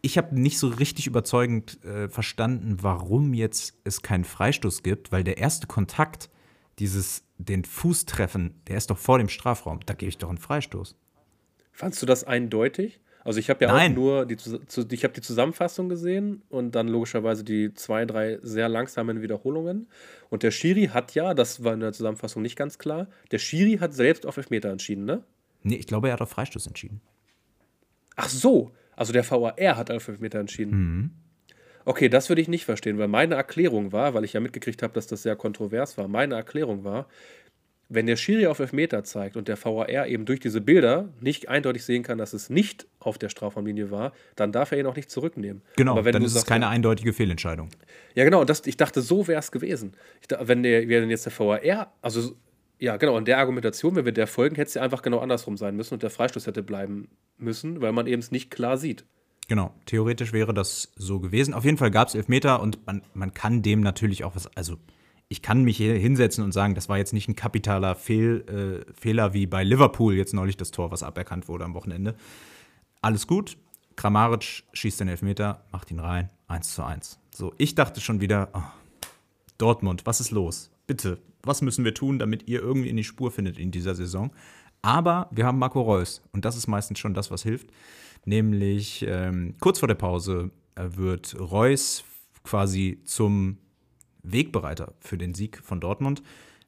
Ich 0.02 0.18
habe 0.18 0.38
nicht 0.38 0.58
so 0.58 0.68
richtig 0.68 1.06
überzeugend 1.06 1.84
äh, 1.84 2.08
verstanden, 2.08 2.78
warum 2.80 3.34
jetzt 3.34 3.74
es 3.84 4.02
keinen 4.02 4.24
Freistoß 4.24 4.82
gibt, 4.82 5.12
weil 5.12 5.24
der 5.24 5.38
erste 5.38 5.66
Kontakt, 5.66 6.30
dieses 6.78 7.24
den 7.38 7.64
Fuß 7.64 8.06
treffen, 8.06 8.60
der 8.68 8.76
ist 8.76 8.90
doch 8.90 8.98
vor 8.98 9.18
dem 9.18 9.28
Strafraum. 9.28 9.80
Da 9.86 9.94
gebe 9.94 10.08
ich 10.08 10.18
doch 10.18 10.28
einen 10.28 10.38
Freistoß. 10.38 10.96
Fandst 11.72 12.00
du 12.02 12.06
das 12.06 12.24
eindeutig? 12.24 13.00
Also 13.24 13.38
ich 13.38 13.50
habe 13.50 13.64
ja 13.64 13.72
Nein. 13.72 13.92
auch 13.92 13.96
nur 13.96 14.26
die, 14.26 14.36
ich 14.90 15.04
habe 15.04 15.14
die 15.14 15.20
Zusammenfassung 15.20 15.88
gesehen 15.88 16.42
und 16.48 16.74
dann 16.74 16.88
logischerweise 16.88 17.44
die 17.44 17.72
zwei, 17.74 18.04
drei 18.04 18.38
sehr 18.42 18.68
langsamen 18.68 19.22
Wiederholungen. 19.22 19.86
Und 20.30 20.42
der 20.42 20.50
Schiri 20.50 20.86
hat 20.86 21.14
ja, 21.14 21.34
das 21.34 21.62
war 21.62 21.74
in 21.74 21.80
der 21.80 21.92
Zusammenfassung 21.92 22.42
nicht 22.42 22.56
ganz 22.56 22.78
klar, 22.78 23.08
der 23.30 23.38
Schiri 23.38 23.78
hat 23.78 23.94
selbst 23.94 24.26
auf 24.26 24.36
Elfmeter 24.36 24.70
entschieden, 24.70 25.04
ne? 25.04 25.22
Nee, 25.62 25.76
ich 25.76 25.86
glaube, 25.86 26.08
er 26.08 26.14
hat 26.14 26.20
auf 26.20 26.30
Freistoß 26.30 26.66
entschieden. 26.66 27.00
Ach 28.16 28.28
so, 28.28 28.72
also 28.96 29.12
der 29.12 29.28
VAR 29.28 29.76
hat 29.76 29.90
auf 29.90 30.08
Elfmeter 30.08 30.40
entschieden. 30.40 31.12
Okay, 31.84 32.08
das 32.08 32.28
würde 32.28 32.40
ich 32.40 32.48
nicht 32.48 32.64
verstehen, 32.64 32.98
weil 32.98 33.08
meine 33.08 33.34
Erklärung 33.34 33.92
war, 33.92 34.14
weil 34.14 34.24
ich 34.24 34.34
ja 34.34 34.40
mitgekriegt 34.40 34.82
habe, 34.82 34.92
dass 34.94 35.06
das 35.08 35.22
sehr 35.22 35.34
kontrovers 35.34 35.98
war, 35.98 36.06
meine 36.06 36.36
Erklärung 36.36 36.84
war, 36.84 37.08
wenn 37.94 38.06
der 38.06 38.16
Schiri 38.16 38.46
auf 38.46 38.58
Elfmeter 38.58 39.04
zeigt 39.04 39.36
und 39.36 39.48
der 39.48 39.62
VAR 39.62 40.06
eben 40.06 40.24
durch 40.24 40.40
diese 40.40 40.60
Bilder 40.60 41.08
nicht 41.20 41.48
eindeutig 41.48 41.84
sehen 41.84 42.02
kann, 42.02 42.18
dass 42.18 42.32
es 42.32 42.50
nicht 42.50 42.86
auf 43.00 43.18
der 43.18 43.28
Strafraumlinie 43.28 43.90
war, 43.90 44.12
dann 44.36 44.52
darf 44.52 44.72
er 44.72 44.78
ihn 44.78 44.86
auch 44.86 44.96
nicht 44.96 45.10
zurücknehmen. 45.10 45.62
Genau, 45.76 46.00
dann 46.00 46.22
ist 46.22 46.28
es 46.28 46.34
sagst, 46.34 46.46
keine 46.46 46.68
eindeutige 46.68 47.12
Fehlentscheidung. 47.12 47.68
Ja, 48.14 48.24
genau, 48.24 48.40
und 48.40 48.50
das, 48.50 48.66
ich 48.66 48.76
dachte, 48.76 49.02
so 49.02 49.28
wäre 49.28 49.40
es 49.40 49.52
gewesen. 49.52 49.92
Ich 50.20 50.36
wenn 50.40 50.62
der, 50.62 50.88
wenn 50.88 51.10
jetzt 51.10 51.26
der 51.26 51.38
VAR, 51.38 51.92
also 52.00 52.34
ja, 52.78 52.96
genau, 52.96 53.16
in 53.16 53.24
der 53.24 53.38
Argumentation, 53.38 53.94
wenn 53.94 54.04
wir 54.04 54.12
der 54.12 54.26
folgen, 54.26 54.56
hätte 54.56 54.68
es 54.68 54.74
ja 54.74 54.82
einfach 54.82 55.02
genau 55.02 55.20
andersrum 55.20 55.56
sein 55.56 55.76
müssen 55.76 55.94
und 55.94 56.02
der 56.02 56.10
Freistoß 56.10 56.46
hätte 56.48 56.62
bleiben 56.62 57.08
müssen, 57.38 57.80
weil 57.80 57.92
man 57.92 58.08
eben 58.08 58.20
es 58.20 58.32
nicht 58.32 58.50
klar 58.50 58.76
sieht. 58.76 59.04
Genau, 59.48 59.74
theoretisch 59.86 60.32
wäre 60.32 60.54
das 60.54 60.92
so 60.96 61.20
gewesen. 61.20 61.54
Auf 61.54 61.64
jeden 61.64 61.76
Fall 61.76 61.90
gab 61.90 62.08
es 62.08 62.14
Elfmeter 62.14 62.60
und 62.60 62.84
man, 62.86 63.02
man 63.14 63.34
kann 63.34 63.62
dem 63.62 63.80
natürlich 63.82 64.24
auch 64.24 64.34
was. 64.34 64.48
Also, 64.56 64.78
ich 65.32 65.40
kann 65.40 65.64
mich 65.64 65.78
hier 65.78 65.94
hinsetzen 65.94 66.44
und 66.44 66.52
sagen, 66.52 66.74
das 66.74 66.90
war 66.90 66.98
jetzt 66.98 67.14
nicht 67.14 67.26
ein 67.26 67.34
kapitaler 67.34 67.94
Fehl, 67.94 68.84
äh, 68.86 68.92
Fehler 68.92 69.32
wie 69.32 69.46
bei 69.46 69.64
Liverpool 69.64 70.14
jetzt 70.14 70.34
neulich 70.34 70.58
das 70.58 70.70
Tor, 70.70 70.90
was 70.90 71.02
aberkannt 71.02 71.48
wurde 71.48 71.64
am 71.64 71.72
Wochenende. 71.72 72.14
Alles 73.00 73.26
gut. 73.26 73.56
Kramaric 73.96 74.64
schießt 74.74 75.00
den 75.00 75.08
Elfmeter, 75.08 75.64
macht 75.72 75.90
ihn 75.90 76.00
rein, 76.00 76.28
1 76.48 76.74
zu 76.74 76.84
1. 76.84 77.18
So, 77.34 77.54
ich 77.56 77.74
dachte 77.74 78.02
schon 78.02 78.20
wieder, 78.20 78.50
oh, 78.52 78.62
Dortmund, 79.56 80.04
was 80.04 80.20
ist 80.20 80.32
los? 80.32 80.70
Bitte, 80.86 81.18
was 81.42 81.62
müssen 81.62 81.84
wir 81.84 81.94
tun, 81.94 82.18
damit 82.18 82.46
ihr 82.46 82.60
irgendwie 82.60 82.90
in 82.90 82.96
die 82.96 83.04
Spur 83.04 83.30
findet 83.30 83.58
in 83.58 83.70
dieser 83.70 83.94
Saison? 83.94 84.32
Aber 84.82 85.28
wir 85.30 85.46
haben 85.46 85.58
Marco 85.58 85.80
Reus 85.80 86.22
und 86.32 86.44
das 86.44 86.56
ist 86.56 86.66
meistens 86.66 86.98
schon 86.98 87.14
das, 87.14 87.30
was 87.30 87.42
hilft. 87.42 87.68
Nämlich 88.26 89.04
ähm, 89.08 89.54
kurz 89.60 89.78
vor 89.78 89.88
der 89.88 89.94
Pause 89.94 90.50
äh, 90.74 90.84
wird 90.94 91.38
Reus 91.40 92.04
quasi 92.44 93.00
zum 93.04 93.56
Wegbereiter 94.22 94.94
für 95.00 95.18
den 95.18 95.34
Sieg 95.34 95.60
von 95.62 95.80
Dortmund. 95.80 96.22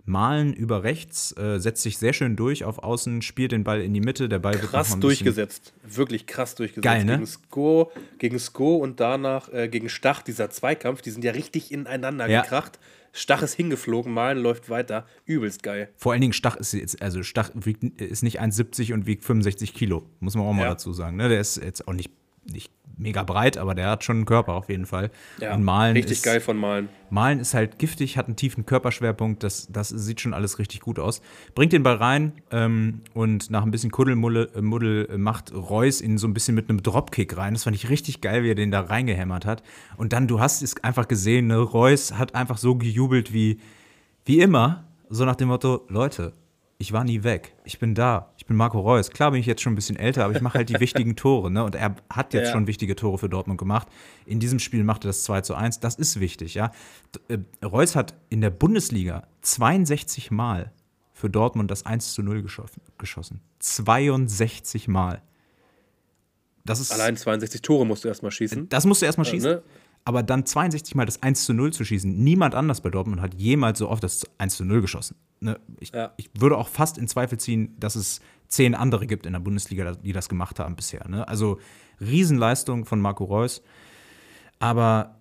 Malen 0.06 0.52
über 0.52 0.82
rechts, 0.82 1.34
äh, 1.38 1.58
setzt 1.58 1.82
sich 1.82 1.96
sehr 1.96 2.12
schön 2.12 2.36
durch 2.36 2.64
auf 2.64 2.78
Außen, 2.80 3.22
spielt 3.22 3.52
den 3.52 3.64
Ball 3.64 3.80
in 3.80 3.94
die 3.94 4.02
Mitte. 4.02 4.28
Der 4.28 4.38
Ball 4.38 4.52
wird 4.52 4.64
Krass 4.70 4.88
ein 4.88 5.00
bisschen- 5.00 5.00
durchgesetzt. 5.00 5.72
Wirklich 5.82 6.26
krass 6.26 6.54
durchgesetzt. 6.54 6.84
Geil, 6.84 7.04
ne? 7.06 7.12
Gegen 7.14 7.26
Sko, 7.26 7.90
gegen 8.18 8.38
Sko 8.38 8.76
und 8.76 9.00
danach 9.00 9.50
äh, 9.50 9.66
gegen 9.68 9.88
Stach, 9.88 10.20
dieser 10.20 10.50
Zweikampf, 10.50 11.00
die 11.00 11.10
sind 11.10 11.24
ja 11.24 11.32
richtig 11.32 11.72
ineinander 11.72 12.28
Ja. 12.28 12.42
gekracht. 12.42 12.78
Stach 13.16 13.40
ist 13.42 13.54
hingeflogen, 13.54 14.12
Malen 14.12 14.42
läuft 14.42 14.68
weiter. 14.68 15.06
Übelst 15.24 15.62
geil. 15.62 15.88
Vor 15.96 16.12
allen 16.12 16.20
Dingen 16.20 16.32
Stach 16.34 16.56
ist 16.56 16.74
jetzt, 16.74 17.00
also 17.00 17.22
Stach 17.22 17.50
wiegt, 17.54 17.82
ist 18.02 18.22
nicht 18.24 18.40
1,70 18.42 18.92
und 18.92 19.06
wiegt 19.06 19.24
65 19.24 19.72
Kilo, 19.72 20.04
muss 20.20 20.34
man 20.34 20.44
auch 20.44 20.52
mal 20.52 20.64
Ja. 20.64 20.68
dazu 20.70 20.92
sagen. 20.92 21.16
Ne? 21.16 21.30
Der 21.30 21.40
ist 21.40 21.56
jetzt 21.56 21.88
auch 21.88 21.94
nicht, 21.94 22.10
nicht 22.44 22.70
mega 22.96 23.22
breit, 23.22 23.56
aber 23.56 23.74
der 23.74 23.90
hat 23.90 24.04
schon 24.04 24.16
einen 24.16 24.24
Körper 24.24 24.54
auf 24.54 24.68
jeden 24.68 24.86
Fall. 24.86 25.10
Ja, 25.40 25.54
und 25.54 25.64
Malen 25.64 25.96
richtig 25.96 26.18
ist, 26.18 26.22
geil 26.24 26.40
von 26.40 26.56
Malen. 26.56 26.88
Malen 27.10 27.40
ist 27.40 27.54
halt 27.54 27.78
giftig, 27.78 28.16
hat 28.16 28.26
einen 28.26 28.36
tiefen 28.36 28.66
Körperschwerpunkt, 28.66 29.42
das, 29.42 29.68
das 29.70 29.88
sieht 29.88 30.20
schon 30.20 30.34
alles 30.34 30.58
richtig 30.58 30.80
gut 30.80 30.98
aus. 30.98 31.22
Bringt 31.54 31.72
den 31.72 31.82
Ball 31.82 31.96
rein 31.96 32.32
ähm, 32.50 33.00
und 33.12 33.50
nach 33.50 33.62
ein 33.62 33.70
bisschen 33.70 33.90
Kuddelmuddel 33.90 34.50
äh, 34.54 34.60
Muddel, 34.60 35.08
äh, 35.10 35.18
macht 35.18 35.52
Reus 35.52 36.00
ihn 36.00 36.18
so 36.18 36.26
ein 36.26 36.34
bisschen 36.34 36.54
mit 36.54 36.68
einem 36.68 36.82
Dropkick 36.82 37.36
rein. 37.36 37.54
Das 37.54 37.64
fand 37.64 37.76
ich 37.76 37.88
richtig 37.88 38.20
geil, 38.20 38.42
wie 38.42 38.50
er 38.50 38.54
den 38.54 38.70
da 38.70 38.80
reingehämmert 38.80 39.46
hat. 39.46 39.62
Und 39.96 40.12
dann, 40.12 40.28
du 40.28 40.40
hast 40.40 40.62
es 40.62 40.82
einfach 40.82 41.08
gesehen, 41.08 41.46
ne? 41.46 41.58
Reus 41.58 42.14
hat 42.14 42.34
einfach 42.34 42.58
so 42.58 42.76
gejubelt 42.76 43.32
wie, 43.32 43.60
wie 44.24 44.40
immer, 44.40 44.84
so 45.08 45.24
nach 45.24 45.36
dem 45.36 45.48
Motto, 45.48 45.84
Leute, 45.88 46.32
ich 46.78 46.92
war 46.92 47.04
nie 47.04 47.22
weg. 47.22 47.54
Ich 47.64 47.78
bin 47.78 47.94
da. 47.94 48.33
Ich 48.44 48.48
bin 48.48 48.58
Marco 48.58 48.78
Reus. 48.78 49.08
Klar 49.10 49.30
bin 49.30 49.40
ich 49.40 49.46
jetzt 49.46 49.62
schon 49.62 49.72
ein 49.72 49.76
bisschen 49.76 49.96
älter, 49.96 50.22
aber 50.26 50.36
ich 50.36 50.42
mache 50.42 50.58
halt 50.58 50.68
die 50.68 50.74
wichtigen 50.80 51.16
Tore. 51.16 51.50
Ne? 51.50 51.64
Und 51.64 51.74
er 51.74 51.96
hat 52.10 52.34
jetzt 52.34 52.48
Ja. 52.48 52.52
schon 52.52 52.66
wichtige 52.66 52.94
Tore 52.94 53.16
für 53.16 53.30
Dortmund 53.30 53.58
gemacht. 53.58 53.88
In 54.26 54.38
diesem 54.38 54.58
Spiel 54.58 54.84
macht 54.84 55.04
er 55.04 55.08
das 55.08 55.22
2 55.22 55.40
zu 55.40 55.54
1. 55.54 55.80
Das 55.80 55.94
ist 55.94 56.20
wichtig, 56.20 56.52
ja. 56.52 56.70
Äh, 57.28 57.38
Reus 57.64 57.96
hat 57.96 58.12
in 58.28 58.42
der 58.42 58.50
Bundesliga 58.50 59.26
62 59.40 60.30
Mal 60.30 60.72
für 61.14 61.30
Dortmund 61.30 61.70
das 61.70 61.86
1 61.86 62.12
zu 62.12 62.22
0 62.22 62.42
geschossen. 62.42 62.82
geschossen. 62.98 63.40
62 63.60 64.88
Mal. 64.88 65.22
Das 66.66 66.80
ist, 66.80 66.92
Allein 66.92 67.16
62 67.16 67.62
Tore 67.62 67.86
musst 67.86 68.04
du 68.04 68.08
erstmal 68.08 68.30
schießen. 68.30 68.68
das 68.68 68.84
musst 68.84 69.00
du 69.00 69.06
erstmal 69.06 69.24
schießen. 69.24 69.50
ne? 69.52 69.62
Aber 70.06 70.22
dann 70.22 70.44
62 70.44 70.94
Mal 70.94 71.06
das 71.06 71.22
1 71.22 71.44
zu 71.46 71.54
0 71.54 71.72
zu 71.72 71.82
schießen, 71.82 72.22
niemand 72.22 72.54
anders 72.54 72.82
bei 72.82 72.90
Dortmund 72.90 73.22
hat 73.22 73.32
jemals 73.34 73.78
so 73.78 73.88
oft 73.88 74.02
das 74.04 74.26
1 74.36 74.54
zu 74.56 74.64
0 74.66 74.82
geschossen. 74.82 75.16
Ne? 75.40 75.58
Ich, 75.80 75.92
Ja. 75.94 76.12
ich 76.18 76.28
würde 76.38 76.58
auch 76.58 76.68
fast 76.68 76.98
in 76.98 77.08
Zweifel 77.08 77.38
ziehen, 77.38 77.74
dass 77.80 77.96
es 77.96 78.20
zehn 78.48 78.74
andere 78.74 79.06
gibt 79.06 79.26
in 79.26 79.32
der 79.32 79.40
Bundesliga, 79.40 79.92
die 79.92 80.12
das 80.12 80.28
gemacht 80.28 80.58
haben 80.58 80.76
bisher. 80.76 81.08
Ne? 81.08 81.26
Also 81.26 81.58
Riesenleistung 82.00 82.84
von 82.84 83.00
Marco 83.00 83.24
Reus. 83.24 83.62
Aber 84.58 85.18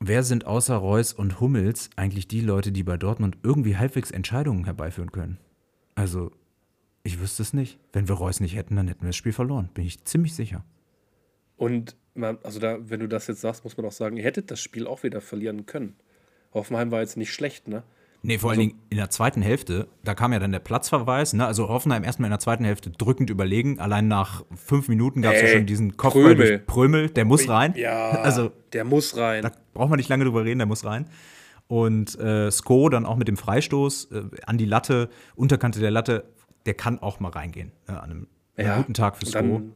wer 0.00 0.22
sind 0.22 0.46
außer 0.46 0.76
Reus 0.76 1.12
und 1.12 1.40
Hummels 1.40 1.90
eigentlich 1.96 2.28
die 2.28 2.40
Leute, 2.40 2.72
die 2.72 2.82
bei 2.82 2.96
Dortmund 2.96 3.38
irgendwie 3.42 3.76
halbwegs 3.76 4.10
Entscheidungen 4.10 4.64
herbeiführen 4.64 5.12
können? 5.12 5.38
Also, 5.94 6.32
ich 7.02 7.20
wüsste 7.20 7.42
es 7.42 7.52
nicht. 7.52 7.78
Wenn 7.92 8.08
wir 8.08 8.14
Reus 8.14 8.40
nicht 8.40 8.56
hätten, 8.56 8.76
dann 8.76 8.88
hätten 8.88 9.02
wir 9.02 9.08
das 9.08 9.16
Spiel 9.16 9.32
verloren. 9.32 9.70
Bin 9.74 9.84
ich 9.84 10.04
ziemlich 10.04 10.34
sicher. 10.34 10.64
Und 11.56 11.96
man, 12.14 12.38
also 12.42 12.58
da, 12.58 12.78
wenn 12.88 13.00
du 13.00 13.08
das 13.08 13.26
jetzt 13.26 13.42
sagst, 13.42 13.64
muss 13.64 13.76
man 13.76 13.86
auch 13.86 13.92
sagen, 13.92 14.16
ihr 14.16 14.24
hättet 14.24 14.50
das 14.50 14.60
Spiel 14.60 14.86
auch 14.86 15.02
wieder 15.02 15.20
verlieren 15.20 15.66
können. 15.66 15.96
Hoffenheim 16.52 16.90
war 16.90 17.00
jetzt 17.00 17.16
nicht 17.16 17.32
schlecht, 17.32 17.68
ne? 17.68 17.82
Nee, 18.22 18.36
vor 18.38 18.50
allen 18.50 18.58
Dingen 18.60 18.74
in 18.90 18.98
der 18.98 19.08
zweiten 19.08 19.40
Hälfte, 19.40 19.88
da 20.04 20.14
kam 20.14 20.32
ja 20.34 20.38
dann 20.38 20.52
der 20.52 20.58
Platzverweis, 20.58 21.32
ne? 21.32 21.46
Also 21.46 21.68
Hoffenheim 21.68 22.04
erstmal 22.04 22.26
in 22.26 22.32
der 22.32 22.38
zweiten 22.38 22.64
Hälfte 22.64 22.90
drückend 22.90 23.30
überlegen. 23.30 23.80
Allein 23.80 24.08
nach 24.08 24.44
fünf 24.54 24.88
Minuten 24.88 25.22
gab 25.22 25.32
es 25.34 25.40
ja 25.42 25.48
schon 25.48 25.64
diesen 25.66 25.96
Kopfball 25.96 26.34
Prömel. 26.34 26.36
durch 26.36 26.66
Prömel, 26.66 27.08
der 27.10 27.24
muss 27.24 27.48
rein. 27.48 27.72
Ja, 27.76 28.10
Also 28.10 28.50
der 28.74 28.84
muss 28.84 29.16
rein. 29.16 29.42
da 29.42 29.50
braucht 29.72 29.88
man 29.88 29.96
nicht 29.96 30.08
lange 30.10 30.24
drüber 30.24 30.44
reden, 30.44 30.58
der 30.58 30.66
muss 30.66 30.84
rein. 30.84 31.06
Und 31.66 32.18
äh, 32.18 32.50
Sko 32.50 32.88
dann 32.90 33.06
auch 33.06 33.16
mit 33.16 33.28
dem 33.28 33.36
Freistoß 33.38 34.10
äh, 34.12 34.22
an 34.44 34.58
die 34.58 34.64
Latte, 34.66 35.08
Unterkante 35.34 35.80
der 35.80 35.90
Latte, 35.90 36.24
der 36.66 36.74
kann 36.74 36.98
auch 36.98 37.20
mal 37.20 37.30
reingehen. 37.30 37.72
Ne? 37.88 38.02
An 38.02 38.10
einem, 38.10 38.26
Ja, 38.58 38.76
guten 38.76 38.92
Tag 38.94 39.16
für 39.16 39.24
Sko. 39.26 39.38
dann, 39.38 39.72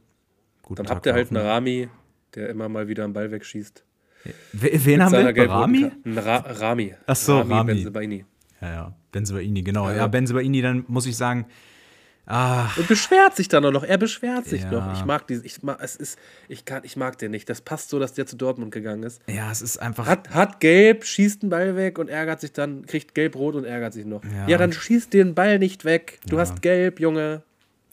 Guten 0.61 0.75
dann 0.75 0.85
Tag 0.85 0.95
habt 0.97 1.05
ihr 1.07 1.13
halt 1.13 1.31
einen. 1.31 1.45
Rami, 1.45 1.89
der 2.35 2.49
immer 2.49 2.69
mal 2.69 2.87
wieder 2.87 3.05
einen 3.05 3.13
Ball 3.13 3.31
wegschießt. 3.31 3.83
We- 4.53 4.71
Wen 4.85 5.03
haben 5.03 5.11
wir? 5.13 5.49
Rami? 5.49 5.91
Ra 6.05 6.37
Rami. 6.37 6.93
Ach 7.07 7.15
so, 7.15 7.39
Rami. 7.41 7.73
Benzebaini. 7.75 8.25
Ja, 8.65 8.73
ja. 8.73 8.95
Benzebaini, 9.11 9.61
genau. 9.63 9.89
Ja, 9.89 9.95
Ja. 9.95 10.07
Benzebaini, 10.07 10.61
dann 10.61 10.83
muss 10.87 11.05
ich 11.05 11.15
sagen, 11.15 11.45
ah, 12.25 12.67
Und 12.77 12.87
beschwert 12.87 13.35
sich 13.35 13.47
dann 13.47 13.63
auch 13.65 13.71
noch. 13.71 13.83
Er 13.83 13.97
beschwert 13.97 14.45
sich 14.45 14.63
Ja. 14.63 14.71
noch. 14.71 14.93
Ich 14.97 15.05
mag 15.05 15.27
diese, 15.27 15.45
ich 15.45 15.61
mag, 15.63 15.77
es 15.81 15.95
ist, 15.95 16.17
ich 16.47 16.65
kann, 16.65 16.81
ich 16.83 16.97
mag 16.97 17.17
den 17.17 17.31
nicht. 17.31 17.49
Das 17.49 17.61
passt 17.61 17.89
so, 17.89 17.99
dass 17.99 18.13
der 18.13 18.25
zu 18.25 18.35
Dortmund 18.35 18.71
gegangen 18.71 19.03
ist. 19.03 19.21
ja, 19.27 19.51
es 19.51 19.61
ist 19.61 19.77
einfach. 19.77 20.05
Hat, 20.07 20.31
hat 20.31 20.59
gelb, 20.59 21.05
schießt 21.05 21.43
den 21.43 21.49
Ball 21.49 21.75
weg 21.75 21.99
und 21.99 22.09
ärgert 22.09 22.41
sich 22.41 22.51
dann, 22.51 22.85
kriegt 22.85 23.15
gelb-rot 23.15 23.55
und 23.55 23.63
ärgert 23.65 23.93
sich 23.93 24.05
noch. 24.05 24.23
Ja. 24.23 24.47
Ja, 24.47 24.57
dann 24.57 24.73
schießt 24.73 25.13
den 25.13 25.35
Ball 25.35 25.59
nicht 25.59 25.85
weg. 25.85 26.19
Du 26.27 26.35
Ja. 26.35 26.41
hast 26.41 26.61
gelb, 26.61 26.99
Junge. 26.99 27.43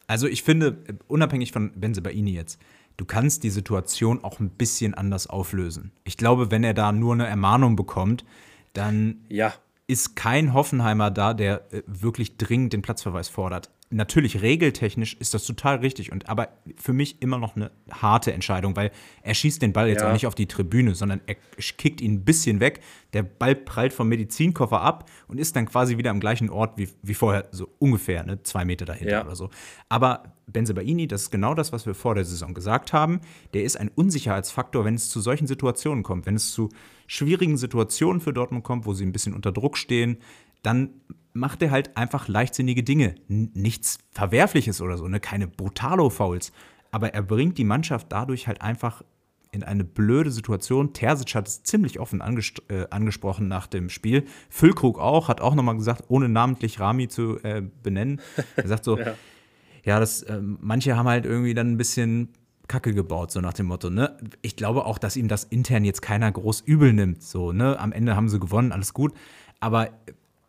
Also 0.06 0.26
ich 0.26 0.42
finde, 0.42 0.76
unabhängig 1.08 1.52
von 1.52 1.72
Benzebaini 1.72 2.32
jetzt, 2.32 2.58
du 2.96 3.04
kannst 3.04 3.44
die 3.44 3.50
Situation 3.50 4.22
auch 4.24 4.40
ein 4.40 4.50
bisschen 4.50 4.94
anders 4.94 5.26
auflösen. 5.26 5.92
Ich 6.04 6.16
glaube, 6.16 6.50
wenn 6.50 6.64
er 6.64 6.74
da 6.74 6.92
nur 6.92 7.14
eine 7.14 7.26
Ermahnung 7.26 7.76
bekommt, 7.76 8.24
dann 8.74 9.24
Ja. 9.28 9.54
Ist 9.86 10.16
kein 10.16 10.54
Hoffenheimer 10.54 11.10
da, 11.10 11.34
der 11.34 11.72
äh, 11.72 11.82
wirklich 11.86 12.36
dringend 12.36 12.72
den 12.72 12.82
Platzverweis 12.82 13.28
fordert. 13.28 13.70
Natürlich 13.92 14.40
regeltechnisch 14.42 15.14
ist 15.14 15.34
das 15.34 15.44
total 15.44 15.76
richtig 15.76 16.10
und 16.12 16.28
aber 16.28 16.48
für 16.76 16.92
mich 16.92 17.20
immer 17.20 17.38
noch 17.38 17.56
eine 17.56 17.70
harte 17.90 18.32
Entscheidung, 18.32 18.74
weil 18.74 18.90
er 19.22 19.34
schießt 19.34 19.60
den 19.60 19.72
Ball 19.72 19.88
jetzt 19.88 20.00
Ja. 20.00 20.08
auch 20.08 20.12
nicht 20.12 20.26
auf 20.26 20.34
die 20.34 20.46
Tribüne, 20.46 20.94
sondern 20.94 21.20
er 21.26 21.36
kickt 21.58 22.00
ihn 22.00 22.14
ein 22.14 22.24
bisschen 22.24 22.60
weg. 22.60 22.80
Der 23.12 23.22
Ball 23.22 23.54
prallt 23.54 23.92
vom 23.92 24.08
Medizinkoffer 24.08 24.80
ab 24.80 25.10
und 25.28 25.38
ist 25.38 25.54
dann 25.56 25.66
quasi 25.66 25.98
wieder 25.98 26.10
am 26.10 26.20
gleichen 26.20 26.48
Ort 26.48 26.78
wie, 26.78 26.88
wie 27.02 27.14
vorher, 27.14 27.48
so 27.52 27.68
ungefähr, 27.78 28.24
ne, 28.24 28.42
zwei 28.42 28.64
Meter 28.64 28.84
dahinter 28.86 29.12
Ja. 29.12 29.24
oder 29.24 29.36
so. 29.36 29.50
Aber 29.88 30.22
Benzebaini, 30.46 31.06
das 31.06 31.22
ist 31.24 31.30
genau 31.30 31.54
das, 31.54 31.72
was 31.72 31.86
wir 31.86 31.94
vor 31.94 32.14
der 32.14 32.24
Saison 32.24 32.54
gesagt 32.54 32.92
haben. 32.92 33.20
Der 33.54 33.62
ist 33.64 33.76
ein 33.78 33.90
Unsicherheitsfaktor, 33.94 34.84
wenn 34.84 34.94
es 34.94 35.08
zu 35.10 35.20
solchen 35.20 35.46
Situationen 35.46 36.02
kommt, 36.02 36.26
wenn 36.26 36.34
es 36.34 36.50
zu 36.52 36.70
schwierigen 37.06 37.56
Situationen 37.58 38.20
für 38.20 38.32
Dortmund 38.32 38.64
kommt, 38.64 38.86
wo 38.86 38.94
sie 38.94 39.04
ein 39.04 39.12
bisschen 39.12 39.34
unter 39.34 39.52
Druck 39.52 39.76
stehen, 39.76 40.16
dann 40.62 40.90
macht 41.32 41.62
er 41.62 41.70
halt 41.70 41.96
einfach 41.96 42.28
leichtsinnige 42.28 42.82
Dinge. 42.82 43.14
Nichts 43.28 43.98
Verwerfliches 44.10 44.80
oder 44.80 44.98
so, 44.98 45.08
ne? 45.08 45.20
keine 45.20 45.46
Brutalo-Fouls. 45.48 46.52
Aber 46.90 47.14
er 47.14 47.22
bringt 47.22 47.56
die 47.58 47.64
Mannschaft 47.64 48.08
dadurch 48.10 48.46
halt 48.46 48.60
einfach 48.60 49.02
in 49.50 49.62
eine 49.62 49.84
blöde 49.84 50.30
Situation. 50.30 50.92
Terzic 50.94 51.34
hat 51.34 51.46
es 51.46 51.62
ziemlich 51.62 52.00
offen 52.00 52.20
äh, 52.68 52.86
angesprochen 52.90 53.48
nach 53.48 53.66
dem 53.66 53.90
Spiel. 53.90 54.24
Füllkrug 54.48 54.98
auch, 54.98 55.28
hat 55.28 55.40
auch 55.40 55.54
nochmal 55.54 55.76
gesagt, 55.76 56.04
ohne 56.08 56.28
namentlich 56.28 56.80
Rami 56.80 57.08
zu 57.08 57.38
äh, 57.42 57.62
benennen. 57.82 58.20
Er 58.56 58.68
sagt 58.68 58.84
so, 58.84 58.98
ja, 58.98 59.14
Ja. 59.84 60.00
das, 60.00 60.22
äh, 60.22 60.40
manche 60.40 60.96
haben 60.96 61.08
halt 61.08 61.26
irgendwie 61.26 61.52
dann 61.54 61.72
ein 61.72 61.76
bisschen 61.76 62.28
Kacke 62.68 62.94
gebaut, 62.94 63.30
so 63.30 63.40
nach 63.42 63.52
dem 63.52 63.66
Motto, 63.66 63.90
ne? 63.90 64.16
Ich 64.40 64.56
glaube 64.56 64.86
auch, 64.86 64.96
dass 64.98 65.16
ihm 65.16 65.28
das 65.28 65.44
intern 65.44 65.84
jetzt 65.84 66.00
keiner 66.00 66.30
groß 66.32 66.62
übel 66.62 66.94
nimmt, 66.94 67.22
so, 67.22 67.52
ne? 67.52 67.78
Am 67.78 67.92
Ende 67.92 68.16
haben 68.16 68.30
sie 68.30 68.38
gewonnen, 68.40 68.72
alles 68.72 68.94
gut. 68.94 69.12
Aber 69.60 69.90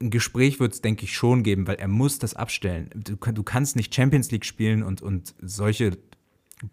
ein 0.03 0.09
Gespräch 0.09 0.59
wird 0.59 0.73
es, 0.73 0.81
denke 0.81 1.05
ich, 1.05 1.15
schon 1.15 1.43
geben, 1.43 1.67
weil 1.67 1.75
er 1.75 1.87
muss 1.87 2.19
das 2.19 2.35
abstellen. 2.35 2.89
Du, 2.95 3.15
du 3.15 3.43
kannst 3.43 3.75
nicht 3.75 3.93
Champions 3.95 4.29
League 4.31 4.45
spielen 4.45 4.83
und, 4.83 5.01
und 5.01 5.33
solche 5.41 5.97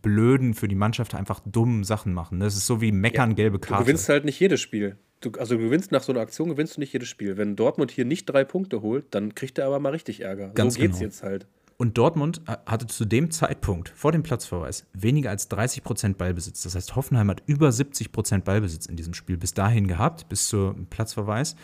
blöden, 0.02 0.54
für 0.54 0.68
die 0.68 0.74
Mannschaft 0.74 1.14
einfach 1.14 1.40
dummen 1.44 1.84
Sachen 1.84 2.12
machen. 2.12 2.38
ne? 2.38 2.44
Das 2.44 2.56
ist 2.56 2.66
so 2.66 2.80
wie 2.80 2.92
meckern, 2.92 3.34
gelbe 3.34 3.58
Du 3.58 3.68
Karte. 3.68 3.84
gewinnst 3.84 4.08
halt 4.08 4.24
nicht 4.24 4.38
jedes 4.38 4.60
Spiel. 4.60 4.96
Du, 5.20 5.32
also 5.32 5.56
du 5.56 5.62
gewinnst 5.62 5.92
nach 5.92 6.02
so 6.02 6.12
einer 6.12 6.20
Aktion, 6.20 6.48
gewinnst 6.48 6.76
du 6.76 6.80
nicht 6.80 6.92
jedes 6.92 7.08
Spiel. 7.08 7.36
Wenn 7.36 7.56
Dortmund 7.56 7.90
hier 7.90 8.04
nicht 8.04 8.26
drei 8.26 8.44
Punkte 8.44 8.82
holt, 8.82 9.06
dann 9.10 9.34
kriegt 9.34 9.58
er 9.58 9.66
aber 9.66 9.78
mal 9.80 9.90
richtig 9.90 10.20
Ärger. 10.20 10.50
Ganz 10.50 10.74
so 10.74 10.80
geht's 10.80 10.98
genau. 10.98 11.08
jetzt 11.08 11.22
halt. 11.22 11.46
Und 11.76 11.96
Dortmund 11.96 12.42
äh, 12.46 12.56
hatte 12.66 12.86
zu 12.86 13.04
dem 13.04 13.30
Zeitpunkt 13.30 13.88
vor 13.88 14.12
dem 14.12 14.22
Platzverweis 14.22 14.86
weniger 14.92 15.30
als 15.30 15.48
30 15.48 15.82
Prozent 15.82 16.18
Ballbesitz. 16.18 16.62
Das 16.62 16.74
heißt, 16.74 16.94
Hoffenheim 16.94 17.30
hat 17.30 17.42
über 17.46 17.72
70 17.72 18.12
Prozent 18.12 18.44
Ballbesitz 18.44 18.86
in 18.86 18.96
diesem 18.96 19.14
Spiel 19.14 19.36
bis 19.36 19.54
dahin 19.54 19.86
gehabt, 19.86 20.28
bis 20.28 20.48
zum 20.48 20.86
Platzverweis. 20.86 21.56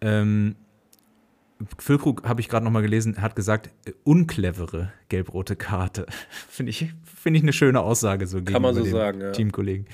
Ähm, 0.00 0.56
Füllkrug, 1.78 2.26
habe 2.26 2.40
ich 2.40 2.48
gerade 2.48 2.64
noch 2.64 2.72
mal 2.72 2.80
gelesen, 2.80 3.20
hat 3.20 3.36
gesagt, 3.36 3.70
unclevere 4.04 4.92
gelb-rote 5.08 5.56
Karte. 5.56 6.06
Finde 6.48 6.70
ich, 6.70 6.92
find 7.04 7.36
ich 7.36 7.42
eine 7.42 7.52
schöne 7.52 7.80
Aussage 7.80 8.26
so 8.26 8.42
Kann 8.42 8.62
man 8.62 8.74
gegenüber 8.74 8.90
so 8.90 8.96
sagen, 8.96 9.20
ja. 9.20 9.32
Teamkollegen. 9.32 9.86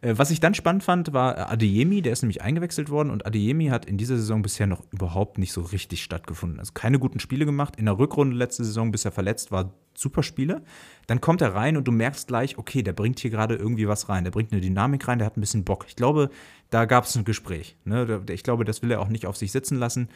Äh, 0.00 0.14
was 0.16 0.30
ich 0.30 0.40
dann 0.40 0.54
spannend 0.54 0.82
fand, 0.82 1.12
war 1.12 1.50
Adeyemi, 1.50 2.00
der 2.02 2.12
ist 2.12 2.22
nämlich 2.22 2.42
eingewechselt 2.42 2.88
worden 2.88 3.10
und 3.10 3.26
Adeyemi 3.26 3.66
hat 3.66 3.84
in 3.84 3.98
dieser 3.98 4.16
Saison 4.16 4.42
bisher 4.42 4.66
noch 4.66 4.82
überhaupt 4.92 5.38
nicht 5.38 5.52
so 5.52 5.60
richtig 5.60 6.02
stattgefunden. 6.02 6.58
Also 6.58 6.72
keine 6.72 6.98
guten 6.98 7.20
Spiele 7.20 7.44
gemacht. 7.44 7.76
In 7.76 7.84
der 7.84 7.98
Rückrunde 7.98 8.36
letzte 8.36 8.64
Saison, 8.64 8.90
bis 8.90 9.04
er 9.04 9.12
verletzt 9.12 9.52
war, 9.52 9.74
super 9.94 10.22
Spiele. 10.22 10.62
Dann 11.06 11.20
kommt 11.20 11.42
er 11.42 11.54
rein 11.54 11.76
und 11.76 11.86
du 11.86 11.92
merkst 11.92 12.28
gleich, 12.28 12.56
okay, 12.56 12.82
der 12.82 12.92
bringt 12.92 13.18
hier 13.18 13.30
gerade 13.30 13.56
irgendwie 13.56 13.88
was 13.88 14.08
rein. 14.08 14.24
Der 14.24 14.30
bringt 14.30 14.52
eine 14.52 14.60
Dynamik 14.60 15.06
rein, 15.08 15.18
der 15.18 15.26
hat 15.26 15.36
ein 15.36 15.40
bisschen 15.40 15.64
Bock. 15.64 15.84
Ich 15.88 15.96
glaube, 15.96 16.30
da 16.70 16.84
gab 16.84 17.04
es 17.04 17.16
ein 17.16 17.24
Gespräch. 17.24 17.76
Ne? 17.84 18.22
Ich 18.30 18.42
glaube, 18.42 18.64
das 18.64 18.82
will 18.82 18.92
er 18.92 19.00
auch 19.00 19.08
nicht 19.08 19.26
auf 19.26 19.36
sich 19.36 19.52
sitzen 19.52 19.78
lassen. 19.78 20.08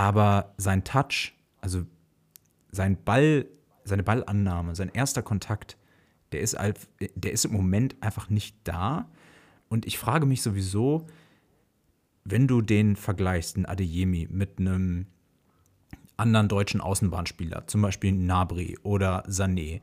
Aber 0.00 0.54
sein 0.56 0.82
Touch, 0.82 1.34
also 1.60 1.84
sein 2.72 2.96
Ball, 3.04 3.44
seine 3.84 4.02
Ballannahme, 4.02 4.74
sein 4.74 4.88
erster 4.94 5.20
Kontakt, 5.22 5.76
der 6.32 6.40
ist, 6.40 6.58
halt, 6.58 6.88
der 7.14 7.32
ist 7.32 7.44
im 7.44 7.52
Moment 7.52 7.96
einfach 8.00 8.30
nicht 8.30 8.56
da. 8.64 9.10
Und 9.68 9.84
ich 9.84 9.98
frage 9.98 10.24
mich 10.24 10.40
sowieso, 10.40 11.06
wenn 12.24 12.48
du 12.48 12.62
den 12.62 12.96
vergleichst, 12.96 13.56
einen 13.56 13.66
Adeyemi, 13.66 14.26
mit 14.30 14.58
einem 14.58 15.04
anderen 16.16 16.48
deutschen 16.48 16.80
Außenbahnspieler, 16.80 17.66
zum 17.66 17.82
Beispiel 17.82 18.12
Nabri 18.12 18.78
oder 18.82 19.26
Sané, 19.26 19.82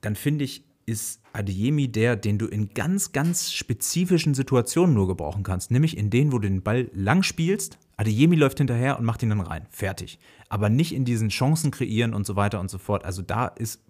dann 0.00 0.16
finde 0.16 0.44
ich, 0.44 0.64
ist 0.84 1.22
Adeyemi 1.32 1.92
der, 1.92 2.16
den 2.16 2.38
du 2.38 2.48
in 2.48 2.70
ganz, 2.70 3.12
ganz 3.12 3.52
spezifischen 3.52 4.34
Situationen 4.34 4.96
nur 4.96 5.06
gebrauchen 5.06 5.44
kannst. 5.44 5.70
Nämlich 5.70 5.96
in 5.96 6.10
denen, 6.10 6.32
wo 6.32 6.40
du 6.40 6.48
den 6.48 6.64
Ball 6.64 6.90
lang 6.92 7.22
spielst, 7.22 7.78
Adeyemi 7.98 8.36
läuft 8.36 8.58
hinterher 8.58 8.98
und 8.98 9.04
macht 9.04 9.22
ihn 9.22 9.28
dann 9.28 9.40
rein. 9.40 9.66
Fertig. 9.70 10.18
Aber 10.48 10.70
nicht 10.70 10.94
in 10.94 11.04
diesen 11.04 11.28
Chancen 11.28 11.70
kreieren 11.70 12.14
und 12.14 12.26
so 12.26 12.36
weiter 12.36 12.60
und 12.60 12.70
so 12.70 12.78
fort. 12.78 13.04
Also 13.04 13.22
da 13.22 13.48
ist, 13.48 13.82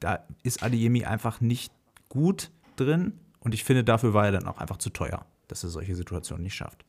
da 0.00 0.26
ist 0.42 0.62
Adeyemi 0.62 1.04
einfach 1.04 1.40
nicht 1.40 1.72
gut 2.08 2.50
drin 2.76 3.12
und 3.40 3.54
ich 3.54 3.62
finde, 3.62 3.84
dafür 3.84 4.14
war 4.14 4.24
er 4.24 4.32
dann 4.32 4.48
auch 4.48 4.58
einfach 4.58 4.78
zu 4.78 4.90
teuer, 4.90 5.26
dass 5.48 5.62
er 5.62 5.70
solche 5.70 5.94
Situationen 5.94 6.42
nicht 6.42 6.54
schafft. 6.54 6.84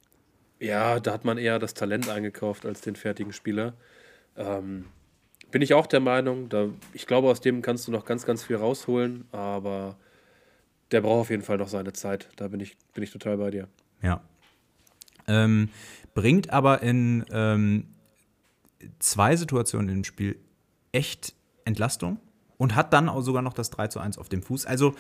Ja, 0.60 1.02
da 1.02 1.12
hat 1.12 1.26
man 1.26 1.38
eher 1.38 1.60
das 1.60 1.74
Talent 1.74 2.08
eingekauft 2.08 2.66
als 2.66 2.80
den 2.80 2.96
fertigen 2.96 3.34
Spieler. 3.34 3.74
Ähm, 4.38 4.86
bin 5.52 5.62
ich 5.62 5.74
auch 5.74 5.86
der 5.86 6.00
Meinung. 6.00 6.48
Da, 6.48 6.70
ich 6.94 7.08
glaube, 7.08 7.28
aus 7.28 7.42
dem 7.42 7.62
kannst 7.62 7.88
du 7.88 7.92
noch 7.92 8.06
ganz, 8.06 8.26
ganz 8.26 8.44
viel 8.44 8.56
rausholen, 8.56 9.26
aber 9.34 9.98
der 10.92 11.02
braucht 11.02 11.22
auf 11.22 11.30
jeden 11.30 11.44
Fall 11.44 11.58
noch 11.58 11.68
seine 11.68 11.92
Zeit. 11.92 12.30
Da 12.38 12.48
bin 12.48 12.62
ich, 12.62 12.78
bin 12.94 13.04
ich 13.04 13.12
total 13.12 13.38
bei 13.38 13.52
dir. 13.52 13.68
Ja. 14.02 14.22
Ähm, 15.28 15.70
bringt 16.14 16.52
aber 16.52 16.82
in 16.82 17.26
ähm, 17.32 17.88
zwei 19.00 19.36
Situationen 19.36 19.90
im 19.90 20.04
Spiel 20.04 20.38
echt 20.92 21.34
Entlastung 21.66 22.20
und 22.58 22.76
hat 22.76 22.94
dann 22.94 23.10
auch 23.10 23.22
sogar 23.22 23.42
noch 23.42 23.54
das 23.54 23.70
3 23.70 23.88
zu 23.88 24.00
1 24.00 24.18
auf 24.18 24.30
dem 24.30 24.42
Fuß. 24.42 24.66
Also 24.66 24.96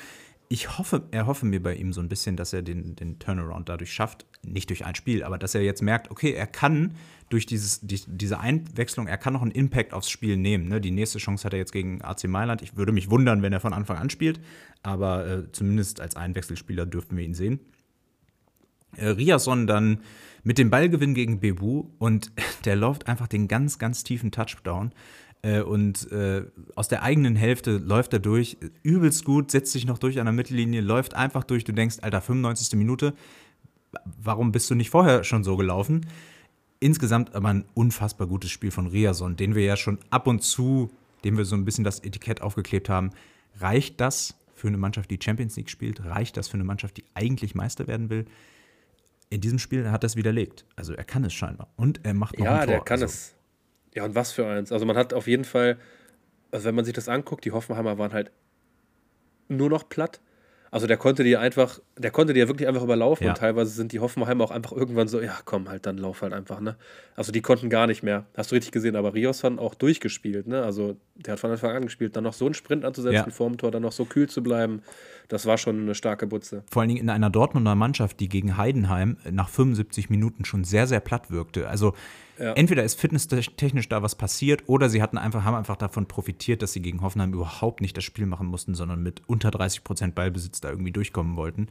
ich 0.47 0.77
hoffe, 0.77 1.03
er 1.11 1.25
hoffe 1.25 1.45
mir 1.45 1.61
bei 1.61 1.75
ihm 1.75 1.91
so 1.91 2.01
ein 2.01 2.09
bisschen, 2.09 2.37
dass 2.37 2.53
er 2.53 2.61
den, 2.61 2.95
den 2.95 3.17
Turnaround 3.17 3.67
dadurch 3.67 3.91
schafft. 3.91 4.25
Nicht 4.43 4.69
durch 4.69 4.85
ein 4.85 4.93
Spiel, 4.93 5.23
aber 5.23 5.37
dass 5.39 5.55
er 5.55 5.61
jetzt 5.61 5.81
merkt, 5.81 6.11
okay, 6.11 6.33
er 6.33 6.45
kann 6.45 6.95
durch 7.29 7.47
dieses, 7.47 7.81
die, 7.81 7.99
diese 8.05 8.39
Einwechslung, 8.39 9.07
er 9.07 9.17
kann 9.17 9.33
noch 9.33 9.41
einen 9.41 9.51
Impact 9.51 9.93
aufs 9.93 10.09
Spiel 10.09 10.37
nehmen. 10.37 10.67
Ne? 10.67 10.79
Die 10.79 10.91
nächste 10.91 11.17
Chance 11.17 11.45
hat 11.45 11.53
er 11.53 11.59
jetzt 11.59 11.71
gegen 11.71 12.03
AC 12.03 12.25
Mailand. 12.25 12.61
Ich 12.61 12.77
würde 12.77 12.91
mich 12.91 13.09
wundern, 13.09 13.41
wenn 13.41 13.53
er 13.53 13.59
von 13.59 13.73
Anfang 13.73 13.97
an 13.97 14.11
spielt, 14.11 14.39
aber 14.83 15.25
äh, 15.25 15.51
zumindest 15.51 15.99
als 15.99 16.15
Einwechselspieler 16.15 16.85
dürften 16.85 17.17
wir 17.17 17.23
ihn 17.23 17.33
sehen. 17.33 17.59
Äh, 18.97 19.09
Riason 19.09 19.67
dann 19.67 19.99
mit 20.43 20.57
dem 20.57 20.69
Ballgewinn 20.69 21.13
gegen 21.13 21.39
Bebu 21.39 21.85
und 21.97 22.31
der 22.65 22.75
läuft 22.75 23.07
einfach 23.07 23.27
den 23.27 23.47
ganz, 23.47 23.79
ganz 23.79 24.03
tiefen 24.03 24.31
Touchdown. 24.31 24.91
Äh, 25.41 25.61
und 25.61 26.11
äh, 26.11 26.43
aus 26.75 26.87
der 26.87 27.03
eigenen 27.03 27.35
Hälfte 27.35 27.77
läuft 27.77 28.13
er 28.13 28.19
durch, 28.19 28.57
übelst 28.83 29.25
gut, 29.25 29.51
setzt 29.51 29.71
sich 29.71 29.85
noch 29.85 29.99
durch 29.99 30.19
an 30.19 30.25
der 30.25 30.33
Mittellinie, 30.33 30.81
läuft 30.81 31.13
einfach 31.13 31.43
durch. 31.43 31.63
Du 31.63 31.73
denkst, 31.73 31.97
Alter, 32.01 32.21
95. 32.21 32.77
Minute, 32.77 33.13
warum 34.21 34.51
bist 34.51 34.69
du 34.69 34.75
nicht 34.75 34.89
vorher 34.89 35.23
schon 35.23 35.43
so 35.43 35.55
gelaufen? 35.55 36.05
Insgesamt 36.79 37.35
aber 37.35 37.49
ein 37.49 37.65
unfassbar 37.73 38.27
gutes 38.27 38.51
Spiel 38.51 38.71
von 38.71 38.87
Riason, 38.87 39.35
den 39.35 39.55
wir 39.55 39.63
ja 39.63 39.77
schon 39.77 39.99
ab 40.09 40.27
und 40.27 40.43
zu, 40.43 40.91
dem 41.23 41.37
wir 41.37 41.45
so 41.45 41.55
ein 41.55 41.65
bisschen 41.65 41.83
das 41.83 41.99
Etikett 41.99 42.41
aufgeklebt 42.41 42.89
haben. 42.89 43.11
Reicht 43.59 44.01
das 44.01 44.35
für 44.53 44.67
eine 44.67 44.77
Mannschaft, 44.77 45.09
die 45.11 45.19
Champions 45.21 45.55
League 45.55 45.69
spielt? 45.69 46.03
Reicht 46.03 46.37
das 46.37 46.47
für 46.47 46.55
eine 46.55 46.63
Mannschaft, 46.63 46.97
die 46.97 47.05
eigentlich 47.13 47.55
Meister 47.55 47.87
werden 47.87 48.09
will? 48.09 48.25
In 49.35 49.41
diesem 49.41 49.59
Spiel 49.59 49.91
hat 49.91 50.01
er 50.01 50.07
es 50.07 50.15
widerlegt. 50.15 50.63
Also 50.77 50.93
er 50.93 51.03
kann 51.03 51.25
es 51.25 51.33
scheinbar. 51.33 51.67
Und 51.75 52.05
er 52.05 52.13
macht 52.13 52.39
noch 52.39 52.45
ja, 52.45 52.53
ein 52.53 52.59
Tor. 52.59 52.67
Ja, 52.67 52.77
der 52.77 52.85
kann 52.85 53.01
also, 53.01 53.11
es. 53.11 53.35
Ja, 53.93 54.05
und 54.05 54.15
was 54.15 54.31
für 54.31 54.47
eins. 54.47 54.71
Also 54.71 54.85
man 54.85 54.95
hat 54.95 55.13
auf 55.13 55.27
jeden 55.27 55.43
Fall, 55.43 55.77
also 56.51 56.67
wenn 56.67 56.75
man 56.75 56.85
sich 56.85 56.93
das 56.93 57.09
anguckt, 57.09 57.43
die 57.43 57.51
Hoffenheimer 57.51 57.97
waren 57.97 58.13
halt 58.13 58.31
nur 59.49 59.69
noch 59.69 59.89
platt. 59.89 60.21
Also 60.71 60.87
der 60.87 60.97
konnte 60.97 61.23
die 61.23 61.37
einfach, 61.37 61.79
der 61.97 62.11
konnte 62.11 62.33
die 62.33 62.39
ja 62.39 62.47
wirklich 62.47 62.67
einfach 62.67 62.83
überlaufen 62.83 63.25
ja. 63.25 63.31
und 63.31 63.37
teilweise 63.37 63.71
sind 63.71 63.91
die 63.91 63.99
Hoffenheimer 63.99 64.43
auch 64.43 64.51
einfach 64.51 64.71
irgendwann 64.71 65.07
so, 65.07 65.21
ja 65.21 65.37
komm 65.45 65.69
halt, 65.69 65.85
dann 65.85 65.97
lauf 65.97 66.21
halt 66.21 66.33
einfach, 66.33 66.59
ne? 66.59 66.75
Also 67.15 67.31
die 67.31 67.41
konnten 67.41 67.69
gar 67.69 67.87
nicht 67.87 68.03
mehr. 68.03 68.25
Hast 68.35 68.51
du 68.51 68.55
richtig 68.55 68.71
gesehen, 68.71 68.95
aber 68.95 69.13
Rios 69.13 69.43
hat 69.43 69.57
auch 69.57 69.75
durchgespielt, 69.75 70.47
ne? 70.47 70.63
Also 70.63 70.97
der 71.15 71.33
hat 71.33 71.39
von 71.39 71.51
Anfang 71.51 71.75
an 71.75 71.83
gespielt, 71.83 72.15
dann 72.15 72.23
noch 72.23 72.33
so 72.33 72.45
einen 72.45 72.53
Sprint 72.55 72.83
anzusetzen 72.83 73.29
ja. 73.29 73.29
vorm 73.29 73.57
Tor, 73.57 73.71
dann 73.71 73.83
noch 73.83 73.91
so 73.91 74.05
kühl 74.05 74.27
zu 74.27 74.43
bleiben, 74.43 74.81
das 75.27 75.45
war 75.45 75.57
schon 75.57 75.81
eine 75.81 75.95
starke 75.95 76.27
Butze. 76.27 76.63
Vor 76.69 76.81
allen 76.81 76.89
Dingen 76.89 77.01
in 77.01 77.09
einer 77.09 77.29
Dortmunder 77.29 77.75
Mannschaft, 77.75 78.19
die 78.19 78.29
gegen 78.29 78.57
Heidenheim 78.57 79.17
nach 79.29 79.49
75 79.49 80.09
Minuten 80.09 80.45
schon 80.45 80.63
sehr, 80.63 80.87
sehr 80.87 80.99
platt 80.99 81.31
wirkte. 81.31 81.67
Also 81.69 81.93
ja. 82.39 82.53
Entweder 82.53 82.83
ist 82.83 82.99
fitnesstechnisch 82.99 83.89
da 83.89 84.01
was 84.01 84.15
passiert 84.15 84.63
oder 84.67 84.89
sie 84.89 85.01
hatten 85.01 85.17
einfach, 85.17 85.43
haben 85.43 85.55
einfach 85.55 85.77
davon 85.77 86.07
profitiert, 86.07 86.61
dass 86.61 86.73
sie 86.73 86.81
gegen 86.81 87.01
Hoffenheim 87.01 87.33
überhaupt 87.33 87.81
nicht 87.81 87.95
das 87.95 88.03
Spiel 88.03 88.25
machen 88.25 88.47
mussten, 88.47 88.75
sondern 88.75 89.01
mit 89.01 89.21
unter 89.27 89.51
30 89.51 89.83
Prozent 89.83 90.15
Ballbesitz 90.15 90.61
da 90.61 90.69
irgendwie 90.69 90.91
durchkommen 90.91 91.35
wollten. 91.35 91.67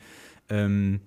Ähm, 0.49 1.01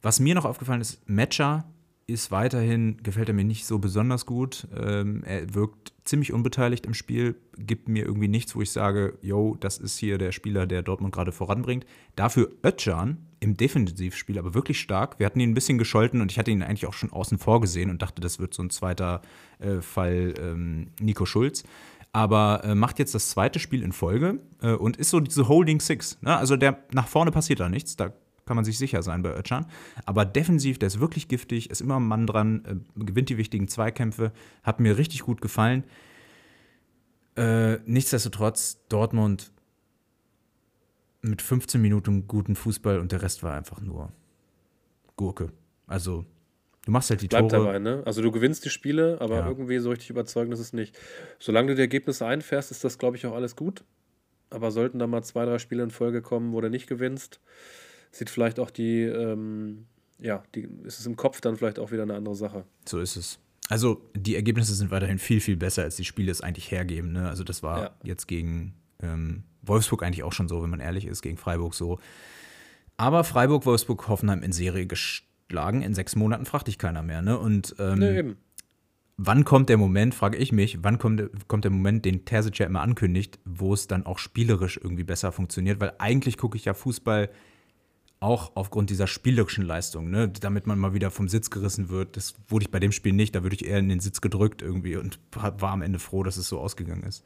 was 0.00 0.20
mir 0.20 0.34
noch 0.34 0.44
aufgefallen 0.44 0.80
ist, 0.80 1.08
Matcher 1.08 1.64
ist 2.06 2.30
weiterhin, 2.30 2.96
gefällt 3.02 3.28
er 3.28 3.34
mir 3.34 3.44
nicht 3.44 3.66
so 3.66 3.78
besonders 3.78 4.24
gut. 4.24 4.66
Ähm, 4.74 5.22
er 5.24 5.54
wirkt 5.54 5.92
ziemlich 6.04 6.32
unbeteiligt 6.32 6.86
im 6.86 6.94
Spiel, 6.94 7.36
gibt 7.58 7.88
mir 7.88 8.06
irgendwie 8.06 8.28
nichts, 8.28 8.56
wo 8.56 8.62
ich 8.62 8.70
sage, 8.70 9.18
yo, 9.20 9.56
das 9.60 9.76
ist 9.76 9.98
hier 9.98 10.16
der 10.16 10.32
Spieler, 10.32 10.66
der 10.66 10.82
Dortmund 10.82 11.14
gerade 11.14 11.32
voranbringt. 11.32 11.84
Dafür 12.16 12.50
Ötcan 12.64 13.18
im 13.40 13.56
Defensivspiel 13.56 14.38
aber 14.38 14.54
wirklich 14.54 14.80
stark. 14.80 15.18
Wir 15.18 15.26
hatten 15.26 15.40
ihn 15.40 15.50
ein 15.50 15.54
bisschen 15.54 15.78
gescholten 15.78 16.20
und 16.20 16.32
ich 16.32 16.38
hatte 16.38 16.50
ihn 16.50 16.62
eigentlich 16.62 16.86
auch 16.86 16.92
schon 16.92 17.12
außen 17.12 17.38
vor 17.38 17.60
gesehen 17.60 17.90
und 17.90 18.02
dachte, 18.02 18.20
das 18.20 18.38
wird 18.38 18.54
so 18.54 18.62
ein 18.62 18.70
zweiter 18.70 19.22
äh, 19.58 19.80
Fall 19.80 20.34
ähm, 20.40 20.88
Nico 21.00 21.24
Schulz. 21.26 21.64
Aber 22.12 22.64
äh, 22.64 22.74
macht 22.74 22.98
jetzt 22.98 23.14
das 23.14 23.30
zweite 23.30 23.58
Spiel 23.58 23.82
in 23.82 23.92
Folge 23.92 24.40
äh, 24.62 24.72
und 24.72 24.96
ist 24.96 25.10
so 25.10 25.20
diese 25.20 25.46
Holding 25.46 25.80
Six. 25.80 26.18
Ne? 26.22 26.36
Also 26.36 26.56
der 26.56 26.82
nach 26.92 27.06
vorne 27.06 27.30
passiert 27.30 27.60
da 27.60 27.68
nichts, 27.68 27.96
da 27.96 28.12
kann 28.46 28.56
man 28.56 28.64
sich 28.64 28.78
sicher 28.78 29.02
sein 29.02 29.22
bei 29.22 29.36
Özcan. 29.36 29.66
Aber 30.06 30.24
defensiv, 30.24 30.78
der 30.78 30.86
ist 30.86 31.00
wirklich 31.00 31.28
giftig, 31.28 31.68
ist 31.68 31.82
immer 31.82 32.00
ein 32.00 32.06
Mann 32.06 32.26
dran, 32.26 32.64
äh, 32.64 33.04
gewinnt 33.04 33.28
die 33.28 33.36
wichtigen 33.36 33.68
Zweikämpfe, 33.68 34.32
hat 34.62 34.80
mir 34.80 34.96
richtig 34.96 35.20
gut 35.20 35.40
gefallen. 35.42 35.84
Äh, 37.36 37.78
nichtsdestotrotz, 37.84 38.80
Dortmund 38.88 39.52
mit 41.22 41.42
15 41.42 41.80
Minuten 41.80 42.26
guten 42.26 42.54
Fußball 42.54 42.98
und 42.98 43.12
der 43.12 43.22
Rest 43.22 43.42
war 43.42 43.54
einfach 43.54 43.80
nur 43.80 44.12
Gurke. 45.16 45.52
Also, 45.86 46.24
du 46.84 46.90
machst 46.90 47.10
halt 47.10 47.22
die 47.22 47.28
Bleibt 47.28 47.50
Tore. 47.50 47.64
dabei, 47.64 47.78
ne? 47.78 48.02
Also, 48.06 48.22
du 48.22 48.30
gewinnst 48.30 48.64
die 48.64 48.70
Spiele, 48.70 49.20
aber 49.20 49.36
ja. 49.36 49.48
irgendwie 49.48 49.78
so 49.78 49.90
richtig 49.90 50.10
überzeugend 50.10 50.54
ist 50.54 50.60
es 50.60 50.72
nicht. 50.72 50.96
Solange 51.38 51.68
du 51.68 51.74
die 51.74 51.82
Ergebnisse 51.82 52.26
einfährst, 52.26 52.70
ist 52.70 52.84
das, 52.84 52.98
glaube 52.98 53.16
ich, 53.16 53.26
auch 53.26 53.34
alles 53.34 53.56
gut. 53.56 53.84
Aber 54.50 54.70
sollten 54.70 54.98
da 54.98 55.06
mal 55.06 55.22
zwei, 55.22 55.44
drei 55.44 55.58
Spiele 55.58 55.82
in 55.82 55.90
Folge 55.90 56.22
kommen, 56.22 56.52
wo 56.52 56.60
du 56.60 56.70
nicht 56.70 56.86
gewinnst, 56.86 57.40
sieht 58.10 58.30
vielleicht 58.30 58.58
auch 58.58 58.70
die, 58.70 59.02
ähm, 59.02 59.86
ja, 60.18 60.42
die, 60.54 60.68
ist 60.84 61.00
es 61.00 61.06
im 61.06 61.16
Kopf 61.16 61.40
dann 61.40 61.56
vielleicht 61.56 61.78
auch 61.78 61.90
wieder 61.90 62.04
eine 62.04 62.14
andere 62.14 62.34
Sache. 62.34 62.64
So 62.86 63.00
ist 63.00 63.16
es. 63.16 63.38
Also, 63.68 64.00
die 64.14 64.36
Ergebnisse 64.36 64.74
sind 64.74 64.90
weiterhin 64.90 65.18
viel, 65.18 65.40
viel 65.40 65.56
besser, 65.56 65.82
als 65.82 65.96
die 65.96 66.04
Spiele 66.04 66.30
es 66.30 66.40
eigentlich 66.40 66.70
hergeben. 66.70 67.12
Ne? 67.12 67.28
Also, 67.28 67.44
das 67.44 67.62
war 67.62 67.80
ja. 67.80 67.90
jetzt 68.02 68.26
gegen 68.26 68.74
ähm, 69.02 69.42
Wolfsburg 69.62 70.02
eigentlich 70.02 70.22
auch 70.22 70.32
schon 70.32 70.48
so, 70.48 70.62
wenn 70.62 70.70
man 70.70 70.80
ehrlich 70.80 71.06
ist, 71.06 71.22
gegen 71.22 71.36
Freiburg 71.36 71.74
so. 71.74 71.98
Aber 72.96 73.24
Freiburg, 73.24 73.64
Wolfsburg, 73.66 74.08
Hoffenheim 74.08 74.42
in 74.42 74.52
Serie 74.52 74.86
geschlagen. 74.86 75.82
In 75.82 75.94
sechs 75.94 76.16
Monaten 76.16 76.46
fragt 76.46 76.68
dich 76.68 76.78
keiner 76.78 77.02
mehr. 77.02 77.22
Ne? 77.22 77.38
Und 77.38 77.76
ähm, 77.78 77.98
nee, 77.98 78.34
wann 79.18 79.44
kommt 79.44 79.68
der 79.68 79.76
Moment, 79.76 80.14
frage 80.14 80.38
ich 80.38 80.52
mich, 80.52 80.78
wann 80.82 80.98
kommt, 80.98 81.22
kommt 81.48 81.64
der 81.64 81.70
Moment, 81.70 82.04
den 82.04 82.24
Terzic 82.24 82.58
ja 82.58 82.66
immer 82.66 82.80
ankündigt, 82.80 83.38
wo 83.44 83.74
es 83.74 83.86
dann 83.86 84.06
auch 84.06 84.18
spielerisch 84.18 84.80
irgendwie 84.82 85.04
besser 85.04 85.32
funktioniert? 85.32 85.80
Weil 85.80 85.92
eigentlich 85.98 86.38
gucke 86.38 86.56
ich 86.56 86.64
ja 86.64 86.72
Fußball 86.74 87.28
auch 88.20 88.52
aufgrund 88.56 88.90
dieser 88.90 89.06
spielerischen 89.06 89.64
Leistung, 89.64 90.10
ne? 90.10 90.28
damit 90.28 90.66
man 90.66 90.78
mal 90.78 90.94
wieder 90.94 91.10
vom 91.10 91.28
Sitz 91.28 91.50
gerissen 91.50 91.88
wird. 91.88 92.16
Das 92.16 92.34
wurde 92.48 92.64
ich 92.64 92.70
bei 92.70 92.80
dem 92.80 92.92
Spiel 92.92 93.12
nicht, 93.12 93.34
da 93.34 93.42
würde 93.42 93.54
ich 93.54 93.64
eher 93.64 93.78
in 93.78 93.88
den 93.88 94.00
Sitz 94.00 94.20
gedrückt 94.20 94.62
irgendwie 94.62 94.96
und 94.96 95.20
war 95.32 95.70
am 95.70 95.82
Ende 95.82 95.98
froh, 95.98 96.22
dass 96.22 96.36
es 96.36 96.48
so 96.48 96.58
ausgegangen 96.58 97.04
ist. 97.04 97.24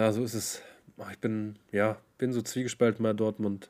Ja, 0.00 0.12
so 0.12 0.24
ist 0.24 0.32
es. 0.32 0.62
Ich 1.12 1.18
bin, 1.18 1.56
ja, 1.72 1.98
bin 2.16 2.32
so 2.32 2.40
zwiegespalten 2.40 3.02
bei 3.02 3.12
Dortmund. 3.12 3.68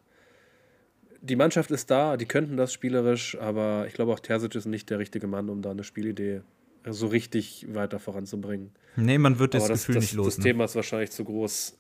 Die 1.21 1.35
Mannschaft 1.35 1.73
ist 1.73 1.91
da, 1.91 2.17
die 2.17 2.25
könnten 2.25 2.57
das 2.57 2.73
spielerisch, 2.73 3.37
aber 3.41 3.87
ich 3.89 3.95
glaube 3.95 4.13
auch 4.13 4.21
Terzic 4.21 4.55
ist 4.55 4.67
nicht 4.67 4.91
der 4.91 5.01
richtige 5.01 5.27
Mann, 5.27 5.49
um 5.49 5.61
da 5.61 5.73
eine 5.73 5.83
Spielidee 5.83 6.43
so 6.89 7.09
richtig 7.09 7.67
weiter 7.75 7.99
voranzubringen. 7.99 8.71
Nee, 8.95 9.19
man 9.19 9.41
wird 9.41 9.55
das, 9.55 9.67
das 9.67 9.81
Gefühl 9.81 9.97
das, 9.97 10.05
nicht 10.05 10.13
los. 10.15 10.27
Das 10.27 10.39
ne? 10.39 10.45
Thema 10.45 10.65
ist 10.67 10.77
wahrscheinlich 10.77 11.11
zu 11.11 11.25
groß. 11.25 11.77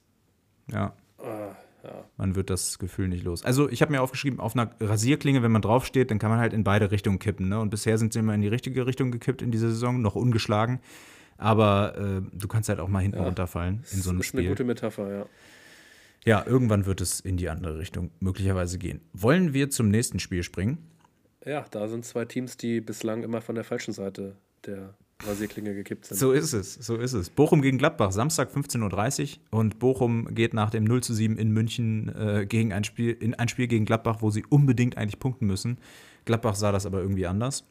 Ja. 0.72 0.94
Ah, 1.18 1.54
ja. 1.84 2.04
Man 2.16 2.34
wird 2.34 2.50
das 2.50 2.80
Gefühl 2.80 3.06
nicht 3.06 3.22
los. 3.22 3.44
Also, 3.44 3.68
ich 3.68 3.82
habe 3.82 3.92
mir 3.92 4.02
aufgeschrieben, 4.02 4.40
auf 4.40 4.56
einer 4.56 4.72
Rasierklinge, 4.80 5.44
wenn 5.44 5.52
man 5.52 5.62
draufsteht, 5.62 6.10
dann 6.10 6.18
kann 6.18 6.30
man 6.30 6.40
halt 6.40 6.54
in 6.54 6.64
beide 6.64 6.90
Richtungen 6.90 7.20
kippen. 7.20 7.48
Ne? 7.48 7.60
Und 7.60 7.70
bisher 7.70 7.98
sind 7.98 8.12
sie 8.12 8.18
immer 8.18 8.34
in 8.34 8.40
die 8.40 8.48
richtige 8.48 8.84
Richtung 8.84 9.12
gekippt 9.12 9.42
in 9.42 9.52
dieser 9.52 9.68
Saison, 9.68 10.02
noch 10.02 10.16
ungeschlagen. 10.16 10.80
Aber 11.40 11.96
äh, 11.96 12.36
du 12.36 12.48
kannst 12.48 12.68
halt 12.68 12.80
auch 12.80 12.88
mal 12.88 13.00
hinten 13.00 13.18
ja, 13.18 13.24
runterfallen 13.24 13.82
in 13.92 14.02
so 14.02 14.10
einem 14.10 14.22
Spiel. 14.22 14.22
Das 14.22 14.26
ist 14.26 14.34
eine 14.34 14.48
gute 14.48 14.64
Metapher, 14.64 15.10
ja. 15.10 15.26
Ja, 16.26 16.44
irgendwann 16.46 16.84
wird 16.84 17.00
es 17.00 17.20
in 17.20 17.38
die 17.38 17.48
andere 17.48 17.78
Richtung 17.78 18.10
möglicherweise 18.20 18.76
gehen. 18.78 19.00
Wollen 19.14 19.54
wir 19.54 19.70
zum 19.70 19.88
nächsten 19.88 20.18
Spiel 20.18 20.42
springen? 20.42 20.76
Ja, 21.46 21.64
da 21.70 21.88
sind 21.88 22.04
zwei 22.04 22.26
Teams, 22.26 22.58
die 22.58 22.82
bislang 22.82 23.22
immer 23.22 23.40
von 23.40 23.54
der 23.54 23.64
falschen 23.64 23.94
Seite 23.94 24.36
der 24.66 24.94
Rasierklinge 25.22 25.74
gekippt 25.74 26.04
sind. 26.04 26.18
So 26.18 26.32
ist 26.32 26.52
es, 26.52 26.74
so 26.74 26.96
ist 26.96 27.14
es. 27.14 27.30
Bochum 27.30 27.62
gegen 27.62 27.78
Gladbach, 27.78 28.12
Samstag 28.12 28.50
15.30 28.50 29.38
Uhr 29.50 29.58
und 29.58 29.78
Bochum 29.78 30.34
geht 30.34 30.52
nach 30.52 30.68
dem 30.68 30.84
0 30.84 31.02
zu 31.02 31.14
7 31.14 31.38
in 31.38 31.52
München 31.52 32.14
äh, 32.14 32.44
gegen 32.46 32.74
ein 32.74 32.84
Spiel, 32.84 33.16
in 33.18 33.34
ein 33.34 33.48
Spiel 33.48 33.66
gegen 33.66 33.86
Gladbach, 33.86 34.18
wo 34.20 34.28
sie 34.28 34.44
unbedingt 34.46 34.98
eigentlich 34.98 35.18
punkten 35.18 35.46
müssen. 35.46 35.78
Gladbach 36.26 36.54
sah 36.54 36.70
das 36.70 36.84
aber 36.84 37.00
irgendwie 37.00 37.26
anders 37.26 37.64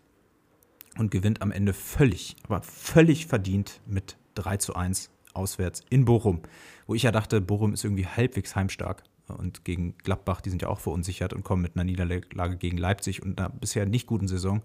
und 0.99 1.11
gewinnt 1.11 1.41
am 1.41 1.51
Ende 1.51 1.73
völlig, 1.73 2.35
aber 2.43 2.61
völlig 2.61 3.25
verdient 3.25 3.81
mit 3.85 4.17
3 4.35 4.57
zu 4.57 4.75
1 4.75 5.09
auswärts 5.33 5.81
in 5.89 6.05
Bochum, 6.05 6.41
wo 6.87 6.95
ich 6.95 7.03
ja 7.03 7.11
dachte, 7.11 7.41
Bochum 7.41 7.73
ist 7.73 7.83
irgendwie 7.83 8.05
halbwegs 8.05 8.55
heimstark. 8.55 9.03
Und 9.27 9.63
gegen 9.63 9.95
Gladbach, 9.99 10.41
die 10.41 10.49
sind 10.49 10.63
ja 10.63 10.69
auch 10.69 10.79
verunsichert 10.79 11.33
und 11.33 11.43
kommen 11.43 11.61
mit 11.61 11.75
einer 11.75 11.83
Niederlage 11.83 12.57
gegen 12.57 12.77
Leipzig 12.77 13.21
und 13.21 13.39
einer 13.39 13.49
bisher 13.49 13.85
nicht 13.85 14.07
guten 14.07 14.27
Saison. 14.27 14.63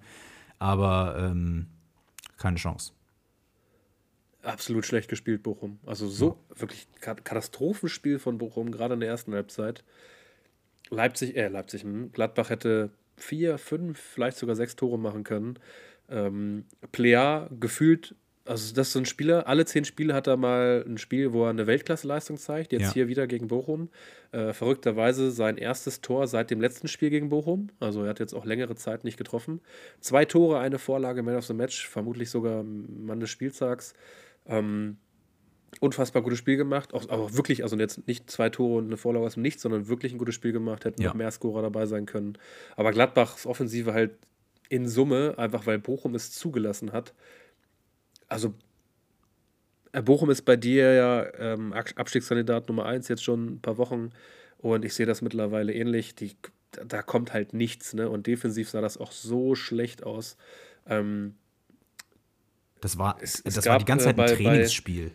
Aber 0.58 1.16
ähm, 1.18 1.66
keine 2.38 2.56
Chance. 2.56 2.92
absolut 4.42 4.86
schlecht 4.86 5.10
gespielt, 5.10 5.42
Bochum. 5.42 5.78
Also 5.84 6.08
so 6.08 6.38
ja. 6.48 6.60
wirklich 6.60 6.88
Katastrophenspiel 7.00 8.18
von 8.18 8.38
Bochum, 8.38 8.70
gerade 8.70 8.94
in 8.94 9.00
der 9.00 9.10
ersten 9.10 9.34
Halbzeit. 9.34 9.84
Leipzig, 10.88 11.36
äh, 11.36 11.48
Leipzig, 11.48 11.82
hm, 11.82 12.12
Gladbach 12.12 12.48
hätte 12.48 12.90
vier, 13.16 13.58
fünf, 13.58 13.98
vielleicht 13.98 14.38
sogar 14.38 14.56
sechs 14.56 14.76
Tore 14.76 14.98
machen 14.98 15.24
können. 15.24 15.58
Ähm, 16.08 16.64
Plea 16.92 17.46
gefühlt, 17.58 18.14
also 18.46 18.74
das 18.74 18.88
ist 18.88 18.92
so 18.92 18.98
ein 18.98 19.06
Spieler, 19.06 19.48
alle 19.48 19.64
zehn 19.64 19.84
Spiele 19.84 20.12
hat 20.12 20.26
er 20.26 20.36
mal 20.36 20.84
ein 20.86 20.98
Spiel, 20.98 21.32
wo 21.32 21.44
er 21.44 21.50
eine 21.50 21.66
Weltklasse-Leistung 21.66 22.36
zeigt. 22.36 22.72
Jetzt 22.72 22.82
ja. 22.82 22.92
hier 22.92 23.08
wieder 23.08 23.26
gegen 23.26 23.48
Bochum. 23.48 23.88
Äh, 24.32 24.52
verrückterweise 24.52 25.30
sein 25.30 25.56
erstes 25.56 26.02
Tor 26.02 26.26
seit 26.26 26.50
dem 26.50 26.60
letzten 26.60 26.88
Spiel 26.88 27.08
gegen 27.10 27.30
Bochum. 27.30 27.68
Also 27.80 28.02
er 28.02 28.10
hat 28.10 28.20
jetzt 28.20 28.34
auch 28.34 28.44
längere 28.44 28.74
Zeit 28.74 29.04
nicht 29.04 29.16
getroffen. 29.16 29.60
Zwei 30.00 30.26
Tore, 30.26 30.58
eine 30.58 30.78
Vorlage, 30.78 31.22
Man 31.22 31.36
of 31.36 31.46
the 31.46 31.54
Match, 31.54 31.88
vermutlich 31.88 32.28
sogar 32.28 32.62
Mann 32.62 33.20
des 33.20 33.30
Spieltags. 33.30 33.94
Ähm, 34.46 34.98
unfassbar 35.80 36.22
gutes 36.22 36.38
Spiel 36.38 36.58
gemacht. 36.58 36.92
Auch, 36.92 37.08
aber 37.08 37.34
wirklich, 37.34 37.62
also 37.62 37.76
jetzt 37.76 38.06
nicht 38.06 38.30
zwei 38.30 38.50
Tore 38.50 38.78
und 38.78 38.86
eine 38.86 38.98
Vorlage 38.98 39.24
aus 39.24 39.34
dem 39.34 39.42
Nichts, 39.42 39.62
sondern 39.62 39.88
wirklich 39.88 40.12
ein 40.12 40.18
gutes 40.18 40.34
Spiel 40.34 40.52
gemacht. 40.52 40.84
Hätten 40.84 41.00
ja. 41.00 41.08
noch 41.08 41.14
mehr 41.14 41.30
Scorer 41.30 41.62
dabei 41.62 41.86
sein 41.86 42.04
können. 42.04 42.36
Aber 42.76 42.92
Gladbachs 42.92 43.46
Offensive 43.46 43.94
halt 43.94 44.12
in 44.68 44.88
Summe, 44.88 45.34
einfach 45.36 45.66
weil 45.66 45.78
Bochum 45.78 46.14
es 46.14 46.32
zugelassen 46.32 46.92
hat. 46.92 47.14
Also, 48.28 48.54
äh, 49.92 50.02
Bochum 50.02 50.30
ist 50.30 50.42
bei 50.42 50.56
dir 50.56 50.92
ja 50.92 51.26
ähm, 51.38 51.72
Abstiegskandidat 51.72 52.68
Nummer 52.68 52.86
1 52.86 53.08
jetzt 53.08 53.24
schon 53.24 53.54
ein 53.54 53.60
paar 53.60 53.78
Wochen. 53.78 54.10
Und 54.58 54.84
ich 54.84 54.94
sehe 54.94 55.06
das 55.06 55.22
mittlerweile 55.22 55.72
ähnlich. 55.72 56.14
Die, 56.14 56.36
da 56.86 57.02
kommt 57.02 57.32
halt 57.32 57.52
nichts. 57.52 57.94
Ne? 57.94 58.08
Und 58.08 58.26
defensiv 58.26 58.70
sah 58.70 58.80
das 58.80 58.98
auch 58.98 59.12
so 59.12 59.54
schlecht 59.54 60.02
aus. 60.02 60.36
Ähm, 60.86 61.34
das 62.80 62.98
war, 62.98 63.16
es, 63.20 63.40
es 63.44 63.54
das 63.54 63.64
gab, 63.64 63.72
war 63.72 63.78
die 63.78 63.84
ganze 63.84 64.06
Zeit 64.06 64.18
ein 64.18 64.24
äh, 64.24 64.28
bei, 64.28 64.34
Trainingsspiel. 64.34 65.08
Bei, 65.08 65.14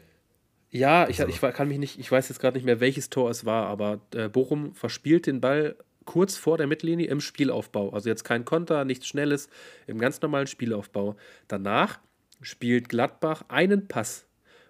ja, 0.72 1.10
ich, 1.10 1.20
also. 1.20 1.34
ich 1.34 1.54
kann 1.54 1.68
mich 1.68 1.80
nicht, 1.80 2.00
ich 2.00 2.12
weiß 2.12 2.30
jetzt 2.30 2.39
gerade 2.39 2.58
nicht 2.58 2.66
mehr, 2.66 2.80
welches 2.80 3.10
Tor 3.10 3.30
es 3.30 3.45
war, 3.45 3.68
aber 3.68 4.02
äh, 4.14 4.30
Bochum 4.30 4.74
verspielt 4.76 5.26
den 5.26 5.41
Ball 5.41 5.76
kurz 6.10 6.36
vor 6.36 6.57
der 6.57 6.66
Mittellinie 6.66 7.05
im 7.05 7.22
Spielaufbau. 7.22 7.91
Also 7.91 8.10
jetzt 8.10 8.24
kein 8.24 8.43
Konter, 8.43 8.84
nichts 8.84 9.05
Schnelles, 9.05 9.47
im 9.86 9.99
ganz 9.99 10.20
normalen 10.24 10.47
Spielaufbau. 10.47 11.16
Danach 11.47 11.99
spielt 12.41 12.89
Gladbach 12.89 13.43
einen 13.47 13.88
Pass. 13.88 14.26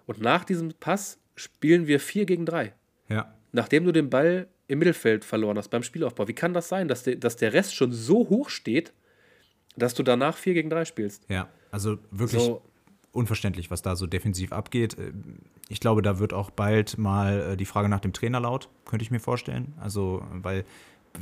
Und 0.05 0.19
nach 0.19 0.43
diesem 0.43 0.73
Pass 0.81 1.17
spielen 1.37 1.87
wir 1.87 2.01
4 2.01 2.25
gegen 2.25 2.45
3. 2.45 2.73
Ja. 3.07 3.33
Nachdem 3.53 3.85
du 3.85 3.93
den 3.93 4.09
Ball 4.09 4.49
im 4.67 4.79
Mittelfeld 4.79 5.23
verloren 5.23 5.57
hast 5.57 5.69
beim 5.69 5.81
Spielaufbau. 5.81 6.27
Wie 6.27 6.33
kann 6.33 6.53
das 6.53 6.67
sein, 6.67 6.89
dass, 6.89 7.03
de, 7.03 7.15
dass 7.15 7.37
der 7.37 7.53
Rest 7.53 7.73
schon 7.73 7.93
so 7.93 8.27
hoch 8.27 8.49
steht, 8.49 8.91
dass 9.77 9.93
du 9.93 10.03
danach 10.03 10.35
4 10.35 10.53
gegen 10.55 10.69
3 10.69 10.83
spielst? 10.83 11.23
Ja, 11.29 11.47
also 11.71 11.99
wirklich 12.11 12.43
so, 12.43 12.61
unverständlich, 13.13 13.71
was 13.71 13.81
da 13.81 13.95
so 13.95 14.07
defensiv 14.07 14.51
abgeht. 14.51 14.99
Äh, 14.99 15.13
ich 15.69 15.79
glaube, 15.79 16.01
da 16.01 16.19
wird 16.19 16.33
auch 16.33 16.49
bald 16.49 16.97
mal 16.97 17.53
äh, 17.53 17.57
die 17.57 17.65
Frage 17.65 17.87
nach 17.87 18.01
dem 18.01 18.11
Trainer 18.11 18.41
laut, 18.41 18.67
könnte 18.83 19.03
ich 19.03 19.09
mir 19.09 19.21
vorstellen. 19.21 19.73
Also, 19.79 20.21
weil 20.33 20.65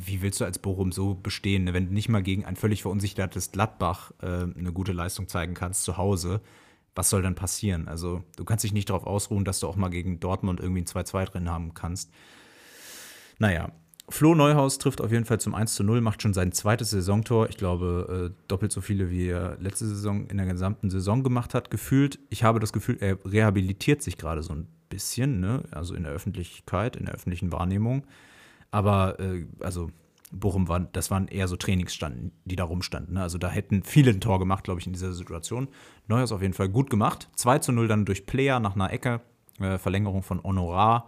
wie 0.05 0.21
willst 0.21 0.41
du 0.41 0.45
als 0.45 0.59
Bochum 0.59 0.91
so 0.91 1.15
bestehen, 1.15 1.65
ne? 1.65 1.73
wenn 1.73 1.87
du 1.87 1.93
nicht 1.93 2.09
mal 2.09 2.23
gegen 2.23 2.45
ein 2.45 2.55
völlig 2.55 2.81
verunsichertes 2.81 3.51
Gladbach 3.51 4.11
äh, 4.21 4.25
eine 4.25 4.71
gute 4.73 4.93
Leistung 4.93 5.27
zeigen 5.27 5.53
kannst 5.53 5.83
zu 5.83 5.97
Hause? 5.97 6.41
Was 6.95 7.09
soll 7.09 7.21
dann 7.21 7.35
passieren? 7.35 7.87
Also, 7.87 8.23
du 8.37 8.43
kannst 8.43 8.63
dich 8.63 8.73
nicht 8.73 8.89
darauf 8.89 9.05
ausruhen, 9.05 9.45
dass 9.45 9.59
du 9.59 9.67
auch 9.67 9.75
mal 9.75 9.89
gegen 9.89 10.19
Dortmund 10.19 10.59
irgendwie 10.59 10.81
ein 10.81 10.87
2-2 10.87 11.25
drin 11.25 11.49
haben 11.49 11.73
kannst. 11.75 12.11
Naja, 13.37 13.71
Flo 14.09 14.35
Neuhaus 14.35 14.77
trifft 14.77 15.01
auf 15.01 15.11
jeden 15.11 15.25
Fall 15.25 15.39
zum 15.39 15.53
1 15.53 15.75
zu 15.75 15.83
0, 15.83 15.99
macht 15.99 16.21
schon 16.21 16.33
sein 16.33 16.53
zweites 16.53 16.91
Saisontor. 16.91 17.49
Ich 17.49 17.57
glaube, 17.57 18.31
äh, 18.31 18.43
doppelt 18.47 18.71
so 18.71 18.79
viele, 18.79 19.11
wie 19.11 19.27
er 19.27 19.57
letzte 19.59 19.85
Saison 19.85 20.27
in 20.27 20.37
der 20.37 20.45
gesamten 20.45 20.89
Saison 20.89 21.23
gemacht 21.23 21.53
hat, 21.53 21.69
gefühlt. 21.69 22.17
Ich 22.29 22.43
habe 22.43 22.59
das 22.59 22.71
Gefühl, 22.71 22.97
er 23.01 23.17
rehabilitiert 23.25 24.01
sich 24.01 24.17
gerade 24.17 24.43
so 24.43 24.53
ein 24.53 24.67
bisschen, 24.89 25.41
ne? 25.41 25.63
also 25.71 25.93
in 25.93 26.03
der 26.03 26.13
Öffentlichkeit, 26.13 26.95
in 26.95 27.05
der 27.05 27.15
öffentlichen 27.15 27.51
Wahrnehmung. 27.51 28.07
Aber, 28.71 29.19
äh, 29.19 29.45
also 29.59 29.89
Bochum 30.31 30.67
war, 30.67 30.79
das 30.79 31.09
waren 31.09 31.27
eher 31.27 31.47
so 31.47 31.55
Trainingsstanden, 31.55 32.31
die 32.45 32.55
da 32.55 32.65
rumstanden. 32.65 33.15
Ne? 33.15 33.21
Also 33.21 33.37
da 33.37 33.49
hätten 33.49 33.83
viele 33.83 34.11
ein 34.11 34.21
Tor 34.21 34.39
gemacht, 34.39 34.63
glaube 34.63 34.79
ich, 34.79 34.87
in 34.87 34.93
dieser 34.93 35.13
Situation. 35.13 35.69
Neuhaus 36.07 36.31
auf 36.31 36.41
jeden 36.41 36.53
Fall 36.53 36.69
gut 36.69 36.89
gemacht. 36.89 37.29
2 37.35 37.59
zu 37.59 37.71
0 37.71 37.87
dann 37.87 38.05
durch 38.05 38.25
Player 38.25 38.59
nach 38.59 38.75
einer 38.75 38.91
Ecke, 38.91 39.21
äh, 39.59 39.77
Verlängerung 39.77 40.23
von 40.23 40.43
Honorar. 40.43 41.07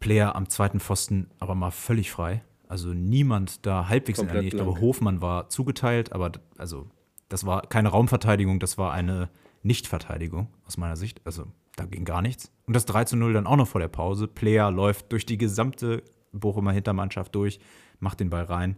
Player 0.00 0.34
am 0.34 0.48
zweiten 0.48 0.80
Pfosten 0.80 1.30
aber 1.38 1.54
mal 1.54 1.70
völlig 1.70 2.10
frei. 2.10 2.42
Also 2.68 2.88
niemand 2.88 3.66
da 3.66 3.88
halbwegs 3.88 4.18
Komplett 4.18 4.34
in 4.34 4.34
der 4.34 4.42
Nähe. 4.42 4.48
Ich 4.48 4.54
glaube, 4.54 4.80
Hofmann 4.80 5.20
war 5.20 5.48
zugeteilt, 5.48 6.12
aber 6.12 6.32
also 6.56 6.88
das 7.28 7.46
war 7.46 7.62
keine 7.62 7.88
Raumverteidigung, 7.88 8.58
das 8.58 8.78
war 8.78 8.92
eine 8.92 9.28
Nichtverteidigung 9.62 10.48
aus 10.66 10.76
meiner 10.76 10.96
Sicht. 10.96 11.20
Also 11.24 11.46
da 11.76 11.84
ging 11.84 12.04
gar 12.04 12.22
nichts. 12.22 12.52
Und 12.66 12.74
das 12.74 12.86
3 12.86 13.04
zu 13.04 13.16
0 13.16 13.32
dann 13.32 13.46
auch 13.46 13.56
noch 13.56 13.68
vor 13.68 13.80
der 13.80 13.88
Pause. 13.88 14.28
Player 14.28 14.70
läuft 14.70 15.12
durch 15.12 15.26
die 15.26 15.38
gesamte 15.38 16.02
Bochumer 16.34 16.72
Hintermannschaft 16.72 17.34
durch, 17.34 17.60
macht 18.00 18.20
den 18.20 18.30
Ball 18.30 18.44
rein. 18.44 18.76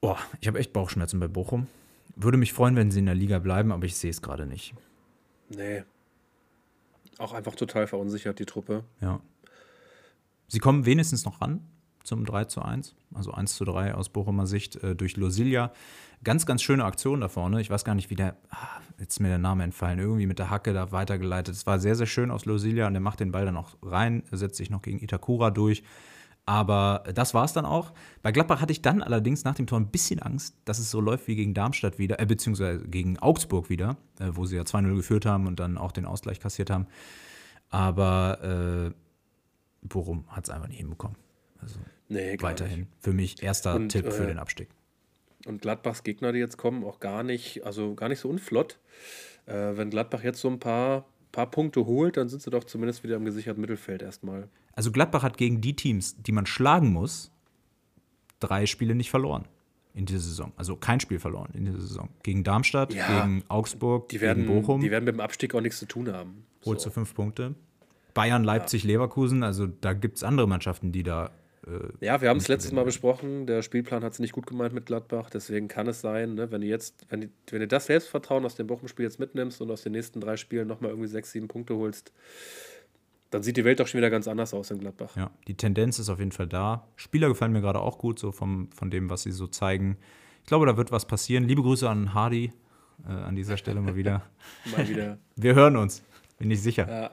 Boah, 0.00 0.18
ich 0.40 0.48
habe 0.48 0.58
echt 0.58 0.72
Bauchschmerzen 0.72 1.20
bei 1.20 1.28
Bochum. 1.28 1.66
Würde 2.16 2.38
mich 2.38 2.52
freuen, 2.52 2.76
wenn 2.76 2.90
sie 2.90 3.00
in 3.00 3.06
der 3.06 3.14
Liga 3.14 3.38
bleiben, 3.38 3.72
aber 3.72 3.84
ich 3.84 3.96
sehe 3.96 4.10
es 4.10 4.22
gerade 4.22 4.46
nicht. 4.46 4.74
Nee, 5.48 5.84
auch 7.18 7.32
einfach 7.32 7.54
total 7.54 7.86
verunsichert, 7.86 8.38
die 8.38 8.46
Truppe. 8.46 8.84
Ja. 9.00 9.20
Sie 10.48 10.58
kommen 10.58 10.84
wenigstens 10.86 11.24
noch 11.24 11.40
ran 11.40 11.60
zum 12.04 12.24
3 12.24 12.44
zu 12.44 12.62
1, 12.62 12.94
also 13.14 13.32
1 13.32 13.56
zu 13.56 13.64
3 13.64 13.94
aus 13.94 14.10
Bochumer 14.10 14.46
Sicht 14.46 14.76
äh, 14.76 14.94
durch 14.94 15.16
Losilia. 15.16 15.72
Ganz, 16.22 16.46
ganz 16.46 16.62
schöne 16.62 16.84
Aktion 16.84 17.20
da 17.20 17.28
vorne. 17.28 17.60
Ich 17.60 17.70
weiß 17.70 17.84
gar 17.84 17.94
nicht, 17.94 18.10
wie 18.10 18.14
der, 18.14 18.36
ah, 18.50 18.80
jetzt 18.98 19.14
ist 19.14 19.20
mir 19.20 19.28
der 19.28 19.38
Name 19.38 19.64
entfallen, 19.64 19.98
irgendwie 19.98 20.26
mit 20.26 20.38
der 20.38 20.50
Hacke 20.50 20.72
da 20.72 20.92
weitergeleitet. 20.92 21.54
Es 21.54 21.66
war 21.66 21.78
sehr, 21.78 21.96
sehr 21.96 22.06
schön 22.06 22.30
aus 22.30 22.44
Losilia 22.44 22.86
und 22.86 22.94
der 22.94 23.00
macht 23.00 23.20
den 23.20 23.32
Ball 23.32 23.44
dann 23.44 23.56
auch 23.56 23.76
rein, 23.82 24.22
setzt 24.30 24.56
sich 24.56 24.70
noch 24.70 24.82
gegen 24.82 25.02
Itakura 25.02 25.50
durch. 25.50 25.82
Aber 26.46 27.04
das 27.14 27.32
war 27.32 27.44
es 27.44 27.54
dann 27.54 27.64
auch. 27.64 27.92
Bei 28.22 28.30
Gladbach 28.30 28.60
hatte 28.60 28.72
ich 28.72 28.82
dann 28.82 29.02
allerdings 29.02 29.44
nach 29.44 29.54
dem 29.54 29.66
Tor 29.66 29.80
ein 29.80 29.90
bisschen 29.90 30.20
Angst, 30.20 30.56
dass 30.66 30.78
es 30.78 30.90
so 30.90 31.00
läuft 31.00 31.26
wie 31.26 31.36
gegen 31.36 31.54
Darmstadt 31.54 31.98
wieder, 31.98 32.20
äh, 32.20 32.26
beziehungsweise 32.26 32.86
gegen 32.86 33.18
Augsburg 33.18 33.70
wieder, 33.70 33.96
äh, 34.20 34.28
wo 34.32 34.44
sie 34.44 34.56
ja 34.56 34.62
2-0 34.62 34.94
geführt 34.94 35.24
haben 35.24 35.46
und 35.46 35.58
dann 35.58 35.78
auch 35.78 35.92
den 35.92 36.04
Ausgleich 36.04 36.40
kassiert 36.40 36.68
haben. 36.68 36.86
Aber 37.70 38.92
äh, 38.92 39.86
Bochum 39.88 40.24
hat 40.28 40.44
es 40.44 40.50
einfach 40.50 40.68
nicht 40.68 40.78
hinbekommen. 40.78 41.16
Also 41.64 41.80
nee, 42.08 42.36
weiterhin 42.40 42.80
nicht. 42.80 42.92
für 43.00 43.12
mich 43.12 43.42
erster 43.42 43.74
und, 43.74 43.88
Tipp 43.88 44.12
für 44.12 44.24
äh, 44.24 44.28
den 44.28 44.38
Abstieg. 44.38 44.68
Und 45.46 45.60
Gladbachs 45.60 46.04
Gegner, 46.04 46.32
die 46.32 46.38
jetzt 46.38 46.56
kommen, 46.56 46.84
auch 46.84 47.00
gar 47.00 47.22
nicht, 47.22 47.64
also 47.64 47.94
gar 47.94 48.08
nicht 48.08 48.20
so 48.20 48.28
unflott. 48.28 48.78
Äh, 49.46 49.76
wenn 49.76 49.90
Gladbach 49.90 50.22
jetzt 50.22 50.40
so 50.40 50.48
ein 50.48 50.58
paar 50.58 51.06
paar 51.34 51.50
Punkte 51.50 51.84
holt, 51.84 52.16
dann 52.16 52.28
sind 52.28 52.42
sie 52.42 52.50
doch 52.50 52.64
zumindest 52.64 53.02
wieder 53.02 53.16
im 53.16 53.24
gesicherten 53.24 53.60
Mittelfeld 53.60 54.02
erstmal. 54.02 54.48
Also 54.72 54.92
Gladbach 54.92 55.22
hat 55.22 55.36
gegen 55.36 55.60
die 55.60 55.74
Teams, 55.74 56.22
die 56.22 56.32
man 56.32 56.46
schlagen 56.46 56.92
muss, 56.92 57.32
drei 58.38 58.66
Spiele 58.66 58.94
nicht 58.94 59.10
verloren 59.10 59.46
in 59.94 60.06
dieser 60.06 60.20
Saison. 60.20 60.52
Also 60.56 60.76
kein 60.76 61.00
Spiel 61.00 61.18
verloren 61.18 61.50
in 61.54 61.64
dieser 61.64 61.80
Saison. 61.80 62.08
Gegen 62.22 62.44
Darmstadt, 62.44 62.94
ja, 62.94 63.22
gegen 63.22 63.42
Augsburg, 63.48 64.08
die 64.08 64.20
werden, 64.20 64.46
gegen 64.46 64.60
Bochum. 64.60 64.80
Die 64.80 64.90
werden 64.90 65.04
mit 65.04 65.14
dem 65.14 65.20
Abstieg 65.20 65.54
auch 65.54 65.60
nichts 65.60 65.78
zu 65.78 65.86
tun 65.86 66.12
haben. 66.12 66.46
Holt 66.64 66.80
so. 66.80 66.88
zu 66.88 66.92
fünf 66.92 67.14
Punkte. 67.14 67.54
Bayern, 68.14 68.44
Leipzig, 68.44 68.84
ja. 68.84 68.90
Leverkusen, 68.90 69.42
also 69.42 69.66
da 69.66 69.92
gibt 69.92 70.18
es 70.18 70.24
andere 70.24 70.46
Mannschaften, 70.46 70.92
die 70.92 71.02
da 71.02 71.32
äh, 71.66 72.04
ja, 72.04 72.20
wir 72.20 72.28
haben 72.28 72.38
es 72.38 72.48
letztes 72.48 72.72
Mal 72.72 72.84
besprochen. 72.84 73.46
Der 73.46 73.62
Spielplan 73.62 74.04
hat 74.04 74.12
es 74.12 74.18
nicht 74.18 74.32
gut 74.32 74.46
gemeint 74.46 74.74
mit 74.74 74.86
Gladbach. 74.86 75.30
Deswegen 75.30 75.68
kann 75.68 75.86
es 75.86 76.00
sein, 76.00 76.34
ne, 76.34 76.50
wenn 76.50 76.60
du 76.60 76.66
jetzt, 76.66 77.06
wenn, 77.08 77.22
die, 77.22 77.30
wenn 77.50 77.60
du 77.60 77.68
das 77.68 77.86
Selbstvertrauen 77.86 78.44
aus 78.44 78.54
dem 78.54 78.66
Bochum-Spiel 78.66 79.04
jetzt 79.04 79.18
mitnimmst 79.18 79.60
und 79.60 79.70
aus 79.70 79.82
den 79.82 79.92
nächsten 79.92 80.20
drei 80.20 80.36
Spielen 80.36 80.68
nochmal 80.68 80.90
irgendwie 80.90 81.08
sechs, 81.08 81.32
sieben 81.32 81.48
Punkte 81.48 81.76
holst, 81.76 82.12
dann 83.30 83.42
sieht 83.42 83.56
die 83.56 83.64
Welt 83.64 83.80
doch 83.80 83.86
schon 83.86 83.98
wieder 83.98 84.10
ganz 84.10 84.28
anders 84.28 84.54
aus 84.54 84.70
in 84.70 84.78
Gladbach. 84.78 85.16
Ja, 85.16 85.30
die 85.48 85.54
Tendenz 85.54 85.98
ist 85.98 86.08
auf 86.08 86.18
jeden 86.18 86.32
Fall 86.32 86.46
da. 86.46 86.86
Spieler 86.96 87.28
gefallen 87.28 87.52
mir 87.52 87.62
gerade 87.62 87.80
auch 87.80 87.98
gut, 87.98 88.18
so 88.18 88.30
vom, 88.30 88.70
von 88.72 88.90
dem, 88.90 89.10
was 89.10 89.22
sie 89.22 89.32
so 89.32 89.46
zeigen. 89.46 89.96
Ich 90.40 90.46
glaube, 90.46 90.66
da 90.66 90.76
wird 90.76 90.92
was 90.92 91.06
passieren. 91.06 91.44
Liebe 91.44 91.62
Grüße 91.62 91.88
an 91.88 92.14
Hardy 92.14 92.52
äh, 93.08 93.12
an 93.12 93.34
dieser 93.34 93.56
Stelle 93.56 93.80
mal 93.80 93.96
wieder. 93.96 94.22
mal 94.76 94.88
wieder. 94.88 95.18
Wir 95.36 95.54
hören 95.54 95.76
uns, 95.76 96.02
bin 96.38 96.50
ich 96.50 96.62
sicher. 96.62 96.88
Ja. 96.88 97.10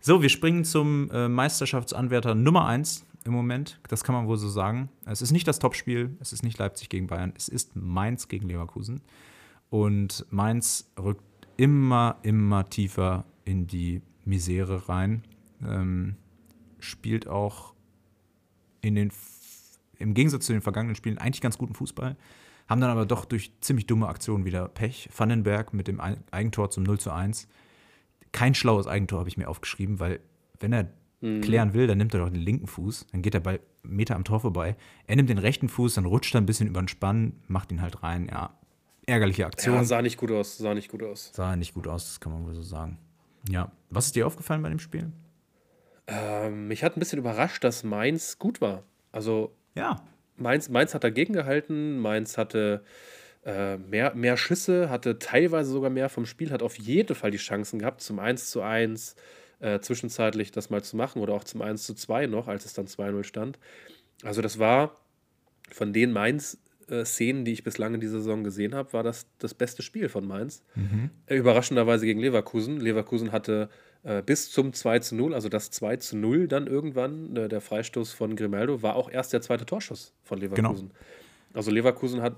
So, 0.00 0.20
wir 0.20 0.28
springen 0.28 0.66
zum 0.66 1.10
äh, 1.10 1.28
Meisterschaftsanwärter 1.28 2.34
Nummer 2.34 2.66
1 2.66 3.06
im 3.24 3.32
Moment. 3.32 3.80
Das 3.88 4.04
kann 4.04 4.14
man 4.14 4.26
wohl 4.26 4.36
so 4.36 4.48
sagen. 4.48 4.90
Es 5.06 5.22
ist 5.22 5.32
nicht 5.32 5.48
das 5.48 5.58
Topspiel, 5.58 6.16
es 6.20 6.32
ist 6.32 6.44
nicht 6.44 6.58
Leipzig 6.58 6.88
gegen 6.88 7.06
Bayern, 7.06 7.32
es 7.36 7.48
ist 7.48 7.74
Mainz 7.74 8.28
gegen 8.28 8.48
Leverkusen. 8.48 9.00
Und 9.70 10.26
Mainz 10.30 10.92
rückt 10.98 11.22
immer, 11.56 12.18
immer 12.22 12.68
tiefer 12.68 13.24
in 13.44 13.66
die 13.66 14.02
Misere 14.24 14.88
rein. 14.88 15.24
Ähm, 15.66 16.16
spielt 16.78 17.26
auch 17.26 17.74
in 18.82 18.94
den, 18.94 19.10
im 19.98 20.14
Gegensatz 20.14 20.46
zu 20.46 20.52
den 20.52 20.62
vergangenen 20.62 20.94
Spielen 20.94 21.18
eigentlich 21.18 21.40
ganz 21.40 21.58
guten 21.58 21.74
Fußball. 21.74 22.16
Haben 22.68 22.80
dann 22.80 22.90
aber 22.90 23.06
doch 23.06 23.24
durch 23.24 23.52
ziemlich 23.60 23.86
dumme 23.86 24.08
Aktionen 24.08 24.44
wieder 24.44 24.68
Pech. 24.68 25.08
Vandenberg 25.14 25.72
mit 25.72 25.88
dem 25.88 26.00
Eigentor 26.00 26.70
zum 26.70 26.84
0 26.84 26.98
zu 26.98 27.10
1. 27.10 27.48
Kein 28.32 28.54
schlaues 28.54 28.86
Eigentor 28.86 29.20
habe 29.20 29.28
ich 29.28 29.36
mir 29.36 29.48
aufgeschrieben, 29.48 30.00
weil 30.00 30.20
wenn 30.60 30.72
er 30.72 30.90
mhm. 31.24 31.40
klären 31.40 31.74
will, 31.74 31.86
dann 31.86 31.98
nimmt 31.98 32.14
er 32.14 32.20
doch 32.20 32.28
den 32.28 32.40
linken 32.40 32.66
Fuß, 32.66 33.06
dann 33.10 33.22
geht 33.22 33.34
er 33.34 33.40
bei 33.40 33.60
Meter 33.82 34.14
am 34.14 34.24
Tor 34.24 34.40
vorbei. 34.40 34.76
Er 35.06 35.16
nimmt 35.16 35.30
den 35.30 35.38
rechten 35.38 35.68
Fuß, 35.68 35.94
dann 35.94 36.04
rutscht 36.04 36.34
er 36.34 36.40
ein 36.40 36.46
bisschen 36.46 36.68
über 36.68 36.80
den 36.80 36.88
Spann, 36.88 37.32
macht 37.48 37.72
ihn 37.72 37.80
halt 37.82 38.02
rein. 38.02 38.28
Ja, 38.30 38.58
ärgerliche 39.06 39.46
Aktion. 39.46 39.76
Ja, 39.76 39.84
sah 39.84 40.02
nicht 40.02 40.18
gut 40.18 40.30
aus, 40.30 40.58
sah 40.58 40.74
nicht 40.74 40.90
gut 40.90 41.02
aus. 41.02 41.30
Sah 41.32 41.56
nicht 41.56 41.74
gut 41.74 41.88
aus, 41.88 42.04
das 42.04 42.20
kann 42.20 42.32
man 42.32 42.46
wohl 42.46 42.54
so 42.54 42.62
sagen. 42.62 42.98
Ja. 43.48 43.72
Was 43.90 44.06
ist 44.06 44.16
dir 44.16 44.26
aufgefallen 44.26 44.62
bei 44.62 44.68
dem 44.68 44.78
Spiel? 44.78 45.12
Ähm, 46.06 46.68
mich 46.68 46.84
hat 46.84 46.96
ein 46.96 47.00
bisschen 47.00 47.18
überrascht, 47.18 47.64
dass 47.64 47.84
Mainz 47.84 48.38
gut 48.38 48.60
war. 48.60 48.82
Also, 49.12 49.54
ja. 49.74 50.02
Mainz, 50.36 50.68
Mainz 50.68 50.94
hat 50.94 51.04
dagegen 51.04 51.32
gehalten, 51.32 51.98
Mainz 51.98 52.36
hatte 52.36 52.84
äh, 53.44 53.76
mehr, 53.76 54.14
mehr 54.14 54.36
Schüsse, 54.36 54.90
hatte 54.90 55.18
teilweise 55.18 55.70
sogar 55.70 55.90
mehr 55.90 56.08
vom 56.08 56.26
Spiel, 56.26 56.50
hat 56.50 56.62
auf 56.62 56.78
jeden 56.78 57.14
Fall 57.14 57.30
die 57.30 57.38
Chancen 57.38 57.78
gehabt, 57.78 58.00
zum 58.00 58.18
1 58.18 58.50
zu 58.50 58.62
1 58.62 59.16
äh, 59.60 59.80
zwischenzeitlich 59.80 60.50
das 60.52 60.70
mal 60.70 60.82
zu 60.82 60.96
machen 60.96 61.20
oder 61.22 61.34
auch 61.34 61.44
zum 61.44 61.62
1 61.62 61.84
zu 61.84 61.94
2 61.94 62.26
noch, 62.26 62.48
als 62.48 62.64
es 62.64 62.74
dann 62.74 62.86
2-0 62.86 63.24
stand. 63.24 63.58
Also 64.22 64.42
das 64.42 64.58
war 64.58 64.96
von 65.70 65.92
den 65.92 66.12
Mainz-Szenen, 66.12 67.42
äh, 67.42 67.44
die 67.44 67.52
ich 67.52 67.64
bislang 67.64 67.94
in 67.94 68.00
dieser 68.00 68.18
Saison 68.18 68.44
gesehen 68.44 68.74
habe, 68.74 68.92
war 68.92 69.02
das 69.02 69.26
das 69.38 69.54
beste 69.54 69.82
Spiel 69.82 70.08
von 70.08 70.26
Mainz. 70.26 70.62
Mhm. 70.74 71.10
Äh, 71.26 71.36
überraschenderweise 71.36 72.06
gegen 72.06 72.20
Leverkusen. 72.20 72.80
Leverkusen 72.80 73.32
hatte 73.32 73.68
äh, 74.04 74.22
bis 74.22 74.50
zum 74.50 74.72
2 74.72 74.98
zu 75.00 75.14
0, 75.16 75.34
also 75.34 75.48
das 75.48 75.70
2 75.70 75.96
zu 75.96 76.16
0 76.16 76.46
dann 76.46 76.66
irgendwann, 76.66 77.34
äh, 77.36 77.48
der 77.48 77.60
Freistoß 77.60 78.12
von 78.12 78.36
Grimaldo, 78.36 78.82
war 78.82 78.96
auch 78.96 79.10
erst 79.10 79.32
der 79.32 79.40
zweite 79.40 79.66
Torschuss 79.66 80.12
von 80.22 80.38
Leverkusen. 80.38 80.88
Genau. 80.88 81.00
Also 81.54 81.70
Leverkusen 81.70 82.20
hat, 82.20 82.36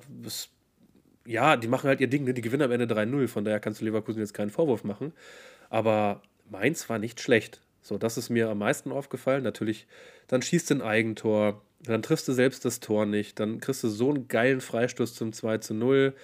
ja, 1.26 1.56
die 1.56 1.68
machen 1.68 1.88
halt 1.88 2.00
ihr 2.00 2.06
Ding, 2.06 2.24
ne? 2.24 2.34
die 2.34 2.42
gewinnen 2.42 2.62
am 2.62 2.70
Ende 2.70 2.86
3-0, 2.86 3.26
von 3.28 3.44
daher 3.44 3.60
kannst 3.60 3.80
du 3.80 3.84
Leverkusen 3.84 4.20
jetzt 4.20 4.34
keinen 4.34 4.50
Vorwurf 4.50 4.84
machen. 4.84 5.12
Aber 5.68 6.22
Mainz 6.51 6.88
war 6.88 6.99
nicht 6.99 7.20
schlecht. 7.20 7.61
So, 7.82 7.99
das 7.99 8.16
ist 8.16 8.30
mir 8.30 8.49
am 8.51 8.59
meisten 8.59 8.90
aufgefallen. 8.90 9.44
Natürlich, 9.44 9.86
dann 10.26 10.42
schießt 10.42 10.70
du 10.70 10.74
ein 10.74 10.82
Eigentor, 10.82 11.62
dann 11.80 12.03
triffst 12.03 12.26
du 12.26 12.32
selbst 12.32 12.64
das 12.64 12.80
Tor 12.80 13.07
nicht, 13.07 13.38
dann 13.38 13.61
kriegst 13.61 13.84
du 13.84 13.88
so 13.88 14.11
einen 14.11 14.28
geilen 14.28 14.61
Freistoß 14.61 15.14
zum 15.14 15.32
2 15.32 15.59
zu 15.59 15.74
0. 15.74 16.14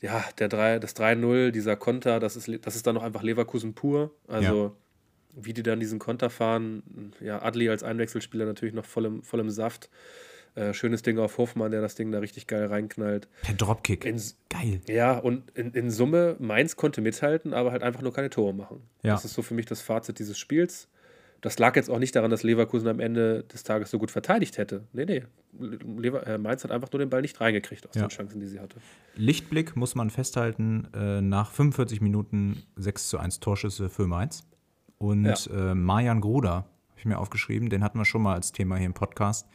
Ja, 0.00 0.24
der 0.38 0.48
3, 0.48 0.80
das 0.80 0.96
3-0, 0.96 1.50
dieser 1.50 1.76
Konter, 1.76 2.20
das 2.20 2.36
ist, 2.36 2.50
das 2.66 2.76
ist 2.76 2.86
dann 2.86 2.96
noch 2.96 3.04
einfach 3.04 3.22
Leverkusen 3.22 3.74
pur. 3.74 4.10
Also, 4.26 4.64
ja. 4.64 5.42
wie 5.42 5.54
die 5.54 5.62
dann 5.62 5.80
diesen 5.80 5.98
Konter 5.98 6.28
fahren, 6.28 7.12
ja, 7.20 7.40
Adli 7.40 7.68
als 7.68 7.82
Einwechselspieler 7.82 8.44
natürlich 8.44 8.74
noch 8.74 8.84
voll 8.84 9.06
im, 9.06 9.22
voll 9.22 9.40
im 9.40 9.50
Saft. 9.50 9.88
Äh, 10.54 10.74
schönes 10.74 11.00
Ding 11.00 11.18
auf 11.18 11.38
Hofmann, 11.38 11.70
der 11.70 11.80
das 11.80 11.94
Ding 11.94 12.12
da 12.12 12.18
richtig 12.18 12.46
geil 12.46 12.66
reinknallt. 12.66 13.26
Per 13.42 13.54
Dropkick. 13.54 14.04
In, 14.04 14.20
geil. 14.50 14.80
Ja, 14.86 15.16
und 15.16 15.50
in, 15.52 15.72
in 15.72 15.90
Summe, 15.90 16.36
Mainz 16.38 16.76
konnte 16.76 17.00
mithalten, 17.00 17.54
aber 17.54 17.72
halt 17.72 17.82
einfach 17.82 18.02
nur 18.02 18.12
keine 18.12 18.28
Tore 18.28 18.52
machen. 18.52 18.82
Ja. 19.02 19.12
Das 19.12 19.24
ist 19.24 19.32
so 19.32 19.40
für 19.40 19.54
mich 19.54 19.64
das 19.64 19.80
Fazit 19.80 20.18
dieses 20.18 20.38
Spiels. 20.38 20.88
Das 21.40 21.58
lag 21.58 21.74
jetzt 21.74 21.90
auch 21.90 21.98
nicht 21.98 22.14
daran, 22.14 22.30
dass 22.30 22.44
Leverkusen 22.44 22.86
am 22.86 23.00
Ende 23.00 23.44
des 23.44 23.64
Tages 23.64 23.90
so 23.90 23.98
gut 23.98 24.10
verteidigt 24.10 24.58
hätte. 24.58 24.86
Nee, 24.92 25.06
nee. 25.06 25.24
Lever 25.58 26.26
äh, 26.26 26.38
Mainz 26.38 26.62
hat 26.64 26.70
einfach 26.70 26.92
nur 26.92 27.00
den 27.00 27.08
Ball 27.08 27.22
nicht 27.22 27.40
reingekriegt 27.40 27.88
aus 27.88 27.96
ja. 27.96 28.02
den 28.02 28.10
Chancen, 28.10 28.38
die 28.38 28.46
sie 28.46 28.60
hatte. 28.60 28.76
Lichtblick 29.16 29.74
muss 29.74 29.94
man 29.94 30.10
festhalten, 30.10 30.86
äh, 30.94 31.20
nach 31.20 31.50
45 31.50 32.00
Minuten 32.00 32.62
6 32.76 33.08
zu 33.08 33.18
1 33.18 33.40
Torschüsse 33.40 33.88
für 33.88 34.06
Mainz. 34.06 34.46
Und 34.98 35.24
ja. 35.24 35.70
äh, 35.72 35.74
Marjan 35.74 36.20
Gruder, 36.20 36.52
habe 36.52 36.98
ich 36.98 37.06
mir 37.06 37.18
aufgeschrieben, 37.18 37.70
den 37.70 37.82
hatten 37.82 37.98
wir 37.98 38.04
schon 38.04 38.22
mal 38.22 38.34
als 38.34 38.52
Thema 38.52 38.76
hier 38.76 38.86
im 38.86 38.94
Podcast. 38.94 39.48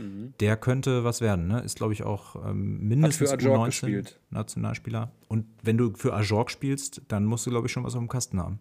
Mhm. 0.00 0.34
Der 0.40 0.56
könnte 0.56 1.04
was 1.04 1.20
werden, 1.20 1.46
ne? 1.46 1.60
Ist, 1.60 1.76
glaube 1.76 1.92
ich, 1.92 2.02
auch 2.02 2.36
ähm, 2.36 2.88
mindestens 2.88 3.32
Hat 3.32 3.42
für 3.42 3.50
Ajorg 3.50 3.66
gespielt. 3.66 4.20
Nationalspieler. 4.30 5.10
Und 5.28 5.46
wenn 5.62 5.76
du 5.76 5.92
für 5.94 6.14
Ajorg 6.14 6.50
spielst, 6.50 7.02
dann 7.08 7.24
musst 7.24 7.46
du, 7.46 7.50
glaube 7.50 7.66
ich, 7.66 7.72
schon 7.72 7.84
was 7.84 7.94
auf 7.94 8.00
dem 8.00 8.08
Kasten 8.08 8.40
haben. 8.40 8.58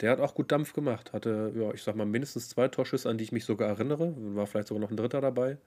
Der 0.00 0.10
hat 0.10 0.20
auch 0.20 0.34
gut 0.34 0.50
Dampf 0.50 0.72
gemacht. 0.72 1.12
Hatte, 1.12 1.52
ja, 1.54 1.72
ich 1.72 1.82
sag 1.82 1.94
mal, 1.94 2.06
mindestens 2.06 2.48
zwei 2.48 2.68
Torschüsse, 2.68 3.08
an 3.08 3.18
die 3.18 3.24
ich 3.24 3.32
mich 3.32 3.44
sogar 3.44 3.68
erinnere. 3.68 4.14
War 4.34 4.46
vielleicht 4.46 4.68
sogar 4.68 4.80
noch 4.80 4.90
ein 4.90 4.96
dritter 4.96 5.20
dabei. 5.20 5.58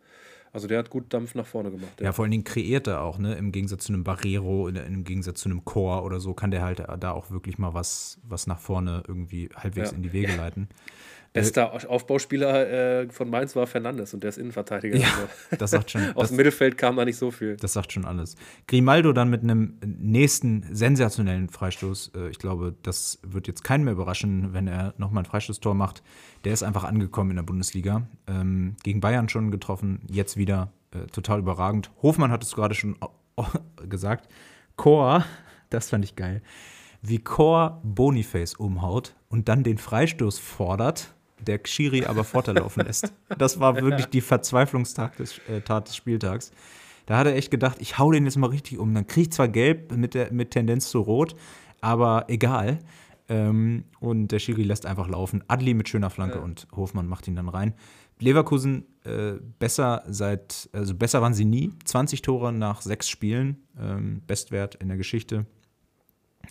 Also 0.53 0.67
der 0.67 0.79
hat 0.79 0.89
gut 0.89 1.13
Dampf 1.13 1.35
nach 1.35 1.45
vorne 1.45 1.71
gemacht. 1.71 1.99
Ja, 1.99 2.05
ja 2.05 2.11
vor 2.13 2.23
allen 2.23 2.31
Dingen 2.31 2.43
kreiert 2.43 2.87
er 2.87 3.01
auch, 3.01 3.17
ne? 3.19 3.35
Im 3.35 3.51
Gegensatz 3.51 3.85
zu 3.85 3.93
einem 3.93 4.03
Barrero, 4.03 4.67
im 4.69 5.03
Gegensatz 5.03 5.41
zu 5.41 5.49
einem 5.49 5.65
Chor 5.65 6.03
oder 6.03 6.19
so, 6.19 6.33
kann 6.33 6.51
der 6.51 6.63
halt 6.63 6.83
da 6.99 7.11
auch 7.11 7.31
wirklich 7.31 7.57
mal 7.57 7.73
was, 7.73 8.19
was 8.23 8.47
nach 8.47 8.59
vorne 8.59 9.03
irgendwie 9.07 9.49
halbwegs 9.55 9.91
ja. 9.91 9.97
in 9.97 10.03
die 10.03 10.13
Wege 10.13 10.35
leiten. 10.35 10.69
Bester 11.37 11.89
Aufbauspieler 11.89 13.01
äh, 13.03 13.09
von 13.09 13.29
Mainz 13.29 13.55
war 13.55 13.67
Fernandes 13.67 14.13
und 14.13 14.23
der 14.23 14.29
ist 14.29 14.37
Innenverteidiger. 14.37 14.97
Ja, 14.97 15.07
also. 15.07 15.27
das 15.57 15.71
sagt 15.71 15.91
schon. 15.91 16.01
Aus 16.15 16.29
dem 16.29 16.37
Mittelfeld 16.37 16.77
kam 16.77 16.95
da 16.95 17.05
nicht 17.05 17.17
so 17.17 17.31
viel. 17.31 17.57
Das 17.57 17.73
sagt 17.73 17.91
schon 17.91 18.05
alles. 18.05 18.35
Grimaldo 18.67 19.13
dann 19.13 19.29
mit 19.29 19.43
einem 19.43 19.77
nächsten 19.85 20.65
sensationellen 20.71 21.49
Freistoß. 21.49 22.11
Äh, 22.15 22.29
ich 22.29 22.39
glaube, 22.39 22.75
das 22.83 23.19
wird 23.23 23.47
jetzt 23.47 23.63
keinen 23.63 23.83
mehr 23.83 23.93
überraschen, 23.93 24.53
wenn 24.53 24.67
er 24.67 24.93
nochmal 24.97 25.23
ein 25.23 25.25
Freistoßtor 25.25 25.73
macht. 25.73 26.03
Der 26.43 26.53
ist 26.53 26.63
einfach 26.63 26.83
angekommen 26.83 27.31
in 27.31 27.35
der 27.37 27.43
Bundesliga. 27.43 28.07
Ähm, 28.27 28.75
gegen 28.83 29.01
Bayern 29.01 29.29
schon 29.29 29.51
getroffen, 29.51 30.01
jetzt 30.09 30.37
wieder 30.37 30.71
äh, 30.91 31.07
total 31.07 31.39
überragend. 31.39 31.91
Hofmann 32.01 32.31
hat 32.31 32.43
es 32.43 32.55
gerade 32.55 32.75
schon 32.75 32.95
gesagt. 33.87 34.29
Chor, 34.75 35.25
das 35.69 35.89
fand 35.89 36.03
ich 36.05 36.15
geil. 36.15 36.41
Wie 37.01 37.19
Chor 37.19 37.81
Boniface 37.83 38.55
umhaut 38.55 39.15
und 39.29 39.49
dann 39.49 39.63
den 39.63 39.77
Freistoß 39.77 40.39
fordert 40.39 41.13
der 41.39 41.59
Xiri 41.59 42.05
aber 42.05 42.23
Vorteil 42.23 42.55
laufen 42.57 42.85
lässt. 42.85 43.13
Das 43.37 43.59
war 43.59 43.75
wirklich 43.81 44.07
die 44.07 44.21
Verzweiflungstat 44.21 45.19
des, 45.19 45.39
äh, 45.49 45.61
Tat 45.61 45.87
des 45.87 45.95
Spieltags. 45.95 46.51
Da 47.05 47.17
hat 47.17 47.27
er 47.27 47.35
echt 47.35 47.51
gedacht, 47.51 47.77
ich 47.79 47.97
hau 47.97 48.11
den 48.11 48.25
jetzt 48.25 48.37
mal 48.37 48.49
richtig 48.49 48.77
um. 48.77 48.93
Dann 48.93 49.07
kriege 49.07 49.23
ich 49.23 49.31
zwar 49.31 49.47
gelb 49.47 49.91
mit, 49.95 50.13
der, 50.13 50.31
mit 50.33 50.51
Tendenz 50.51 50.89
zu 50.89 50.99
rot, 50.99 51.35
aber 51.79 52.25
egal. 52.27 52.79
Ähm, 53.29 53.85
und 53.99 54.29
der 54.29 54.39
Schiri 54.39 54.63
lässt 54.63 54.85
einfach 54.85 55.07
laufen. 55.07 55.43
Adli 55.47 55.73
mit 55.73 55.89
schöner 55.89 56.09
Flanke 56.09 56.37
ja. 56.37 56.43
und 56.43 56.67
Hofmann 56.75 57.07
macht 57.07 57.27
ihn 57.27 57.35
dann 57.35 57.49
rein. 57.49 57.73
Leverkusen 58.19 58.85
äh, 59.03 59.33
besser 59.59 60.03
seit, 60.07 60.69
also 60.73 60.95
besser 60.95 61.21
waren 61.21 61.33
sie 61.33 61.45
nie. 61.45 61.71
20 61.85 62.21
Tore 62.21 62.51
nach 62.51 62.81
sechs 62.81 63.09
Spielen, 63.09 63.63
ähm, 63.79 64.21
Bestwert 64.25 64.75
in 64.75 64.87
der 64.87 64.97
Geschichte. 64.97 65.45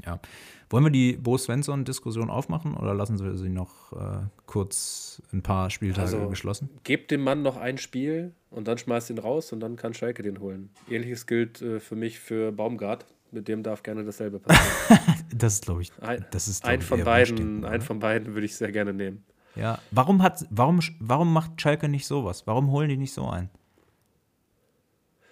Ja. 0.05 0.21
Wollen 0.69 0.85
wir 0.85 0.91
die 0.91 1.13
Bo 1.13 1.39
Svensson-Diskussion 1.39 2.29
aufmachen 2.29 2.77
oder 2.77 2.93
lassen 2.93 3.23
wir 3.23 3.37
sie 3.37 3.49
noch 3.49 3.93
äh, 3.93 4.27
kurz 4.47 5.23
ein 5.33 5.43
paar 5.43 5.71
Spieltage 5.71 6.17
also, 6.17 6.29
geschlossen? 6.29 6.71
Gebt 6.83 7.13
dem 7.13 7.23
Mann 7.23 7.43
noch 7.43 7.57
ein 7.57 7.79
Spiel 7.79 8.33
und 8.51 8.67
dann 8.67 8.77
schmeißt 8.77 9.11
ihn 9.11 9.19
raus 9.19 9.53
und 9.53 9.61
dann 9.61 9.77
kann 9.77 9.95
Schalke 9.95 10.23
den 10.23 10.41
holen. 10.41 10.71
Ähnliches 10.91 11.27
gilt 11.27 11.63
äh, 11.63 11.79
für 11.79 11.95
mich 11.95 12.19
für 12.19 12.51
Baumgart. 12.51 13.07
Mit 13.31 13.49
dem 13.49 13.63
darf 13.63 13.83
gerne 13.83 14.05
dasselbe 14.05 14.39
passieren. 14.39 14.99
das 15.35 15.55
ist, 15.55 15.65
glaube 15.65 15.83
ich, 15.83 15.93
das 16.31 16.49
ist, 16.49 16.65
ein, 16.65 16.81
von 16.81 17.03
beiden, 17.05 17.65
ein 17.65 17.83
von 17.83 17.99
beiden 17.99 18.35
würde 18.35 18.47
ich 18.47 18.57
sehr 18.57 18.71
gerne 18.73 18.95
nehmen. 18.95 19.25
Ja, 19.57 19.79
warum, 19.91 20.23
hat, 20.23 20.47
warum, 20.51 20.81
warum 21.01 21.33
macht 21.33 21.61
Schalke 21.61 21.89
nicht 21.89 22.07
sowas? 22.07 22.47
Warum 22.47 22.71
holen 22.71 22.89
die 22.89 22.97
nicht 22.97 23.13
so 23.13 23.29
ein? 23.29 23.51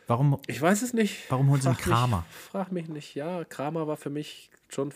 Warum? 0.07 0.39
Ich 0.47 0.61
weiß 0.61 0.82
es 0.82 0.93
nicht. 0.93 1.30
Warum 1.30 1.51
holen 1.51 1.61
sie 1.61 1.68
einen 1.68 1.78
Kramer? 1.78 2.18
Mich, 2.18 2.37
frag 2.51 2.72
mich 2.72 2.89
nicht. 2.89 3.14
Ja, 3.14 3.45
Kramer 3.45 3.87
war 3.87 3.97
für 3.97 4.11
mich 4.11 4.51
schon 4.68 4.93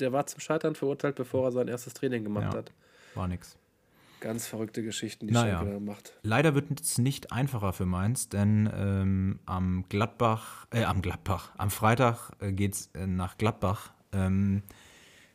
der 0.00 0.12
war 0.12 0.26
zum 0.26 0.40
Scheitern 0.40 0.74
verurteilt, 0.74 1.16
bevor 1.16 1.46
er 1.46 1.52
sein 1.52 1.68
erstes 1.68 1.94
Training 1.94 2.24
gemacht 2.24 2.52
ja, 2.52 2.58
hat. 2.58 2.72
War 3.14 3.28
nix. 3.28 3.56
Ganz 4.20 4.46
verrückte 4.46 4.82
Geschichten, 4.82 5.26
die 5.26 5.34
naja. 5.34 5.58
Schalke 5.58 5.72
da 5.74 5.80
macht. 5.80 6.14
Leider 6.22 6.54
wird 6.54 6.80
es 6.80 6.98
nicht 6.98 7.32
einfacher 7.32 7.72
für 7.72 7.84
Mainz, 7.84 8.28
denn 8.28 8.70
ähm, 8.74 9.38
am 9.44 9.84
Gladbach, 9.88 10.66
äh, 10.72 10.84
am 10.84 11.02
Gladbach, 11.02 11.52
am 11.58 11.70
Freitag 11.70 12.30
äh, 12.40 12.52
geht 12.52 12.72
es 12.72 12.90
äh, 12.94 13.06
nach 13.06 13.36
Gladbach. 13.36 13.92
Ähm, 14.12 14.62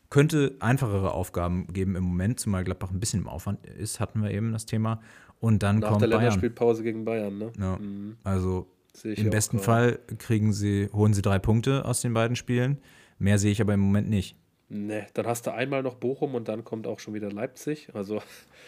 könnte 0.08 0.56
einfachere 0.58 1.12
Aufgaben 1.12 1.72
geben 1.72 1.94
im 1.94 2.02
Moment, 2.02 2.40
zumal 2.40 2.64
Gladbach 2.64 2.90
ein 2.90 2.98
bisschen 2.98 3.20
im 3.20 3.28
Aufwand 3.28 3.64
ist, 3.64 4.00
hatten 4.00 4.22
wir 4.22 4.32
eben 4.32 4.52
das 4.52 4.66
Thema. 4.66 5.00
Und 5.38 5.62
dann 5.62 5.78
Nach 5.78 5.90
kommt 5.90 6.02
der 6.02 6.08
Länderspielpause 6.08 6.82
gegen 6.82 7.04
Bayern, 7.04 7.38
ne? 7.38 7.52
Ja. 7.58 7.76
Mhm. 7.78 8.16
Also 8.24 8.66
im 9.04 9.30
besten 9.30 9.60
Fall 9.60 10.00
kriegen 10.18 10.52
sie, 10.52 10.88
holen 10.92 11.14
sie 11.14 11.22
drei 11.22 11.38
Punkte 11.38 11.84
aus 11.84 12.00
den 12.00 12.12
beiden 12.12 12.34
Spielen. 12.36 12.78
Mehr 13.18 13.38
sehe 13.38 13.52
ich 13.52 13.60
aber 13.60 13.74
im 13.74 13.80
Moment 13.80 14.08
nicht. 14.08 14.36
Ne, 14.72 15.06
dann 15.14 15.26
hast 15.26 15.46
du 15.46 15.52
einmal 15.52 15.82
noch 15.82 15.96
Bochum 15.96 16.36
und 16.36 16.48
dann 16.48 16.64
kommt 16.64 16.86
auch 16.86 17.00
schon 17.00 17.12
wieder 17.12 17.30
Leipzig. 17.30 17.88
Also, 17.92 18.22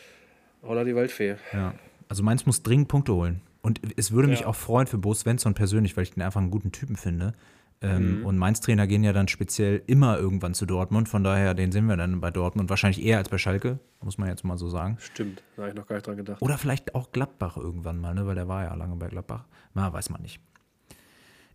oder 0.62 0.84
die 0.84 0.96
Waldfee. 0.96 1.36
Ja, 1.52 1.74
also 2.08 2.22
Mainz 2.22 2.44
muss 2.44 2.62
dringend 2.62 2.88
Punkte 2.88 3.14
holen. 3.14 3.40
Und 3.62 3.80
es 3.96 4.10
würde 4.10 4.28
mich 4.28 4.40
ja. 4.40 4.46
auch 4.48 4.56
freuen 4.56 4.88
für 4.88 4.98
Bo 4.98 5.14
Svensson 5.14 5.54
persönlich, 5.54 5.96
weil 5.96 6.02
ich 6.02 6.10
den 6.10 6.22
einfach 6.22 6.40
einen 6.40 6.50
guten 6.50 6.72
Typen 6.72 6.96
finde. 6.96 7.34
Ähm, 7.80 8.20
mhm. 8.20 8.26
Und 8.26 8.36
Mainz-Trainer 8.36 8.88
gehen 8.88 9.04
ja 9.04 9.12
dann 9.12 9.28
speziell 9.28 9.82
immer 9.86 10.18
irgendwann 10.18 10.54
zu 10.54 10.66
Dortmund. 10.66 11.08
Von 11.08 11.22
daher, 11.22 11.54
den 11.54 11.70
sehen 11.70 11.86
wir 11.86 11.96
dann 11.96 12.20
bei 12.20 12.32
Dortmund. 12.32 12.68
Wahrscheinlich 12.68 13.04
eher 13.04 13.18
als 13.18 13.28
bei 13.28 13.38
Schalke, 13.38 13.78
muss 14.00 14.18
man 14.18 14.28
jetzt 14.28 14.44
mal 14.44 14.58
so 14.58 14.68
sagen. 14.68 14.96
Stimmt, 14.98 15.42
da 15.54 15.62
habe 15.62 15.70
ich 15.70 15.76
noch 15.76 15.86
gar 15.86 15.96
nicht 15.96 16.06
dran 16.06 16.16
gedacht. 16.16 16.42
Oder 16.42 16.58
vielleicht 16.58 16.94
auch 16.96 17.12
Gladbach 17.12 17.56
irgendwann 17.56 18.00
mal, 18.00 18.14
ne? 18.14 18.26
weil 18.26 18.34
der 18.34 18.48
war 18.48 18.64
ja 18.64 18.74
lange 18.74 18.96
bei 18.96 19.08
Gladbach. 19.08 19.46
Na, 19.74 19.92
weiß 19.92 20.10
man 20.10 20.22
nicht. 20.22 20.40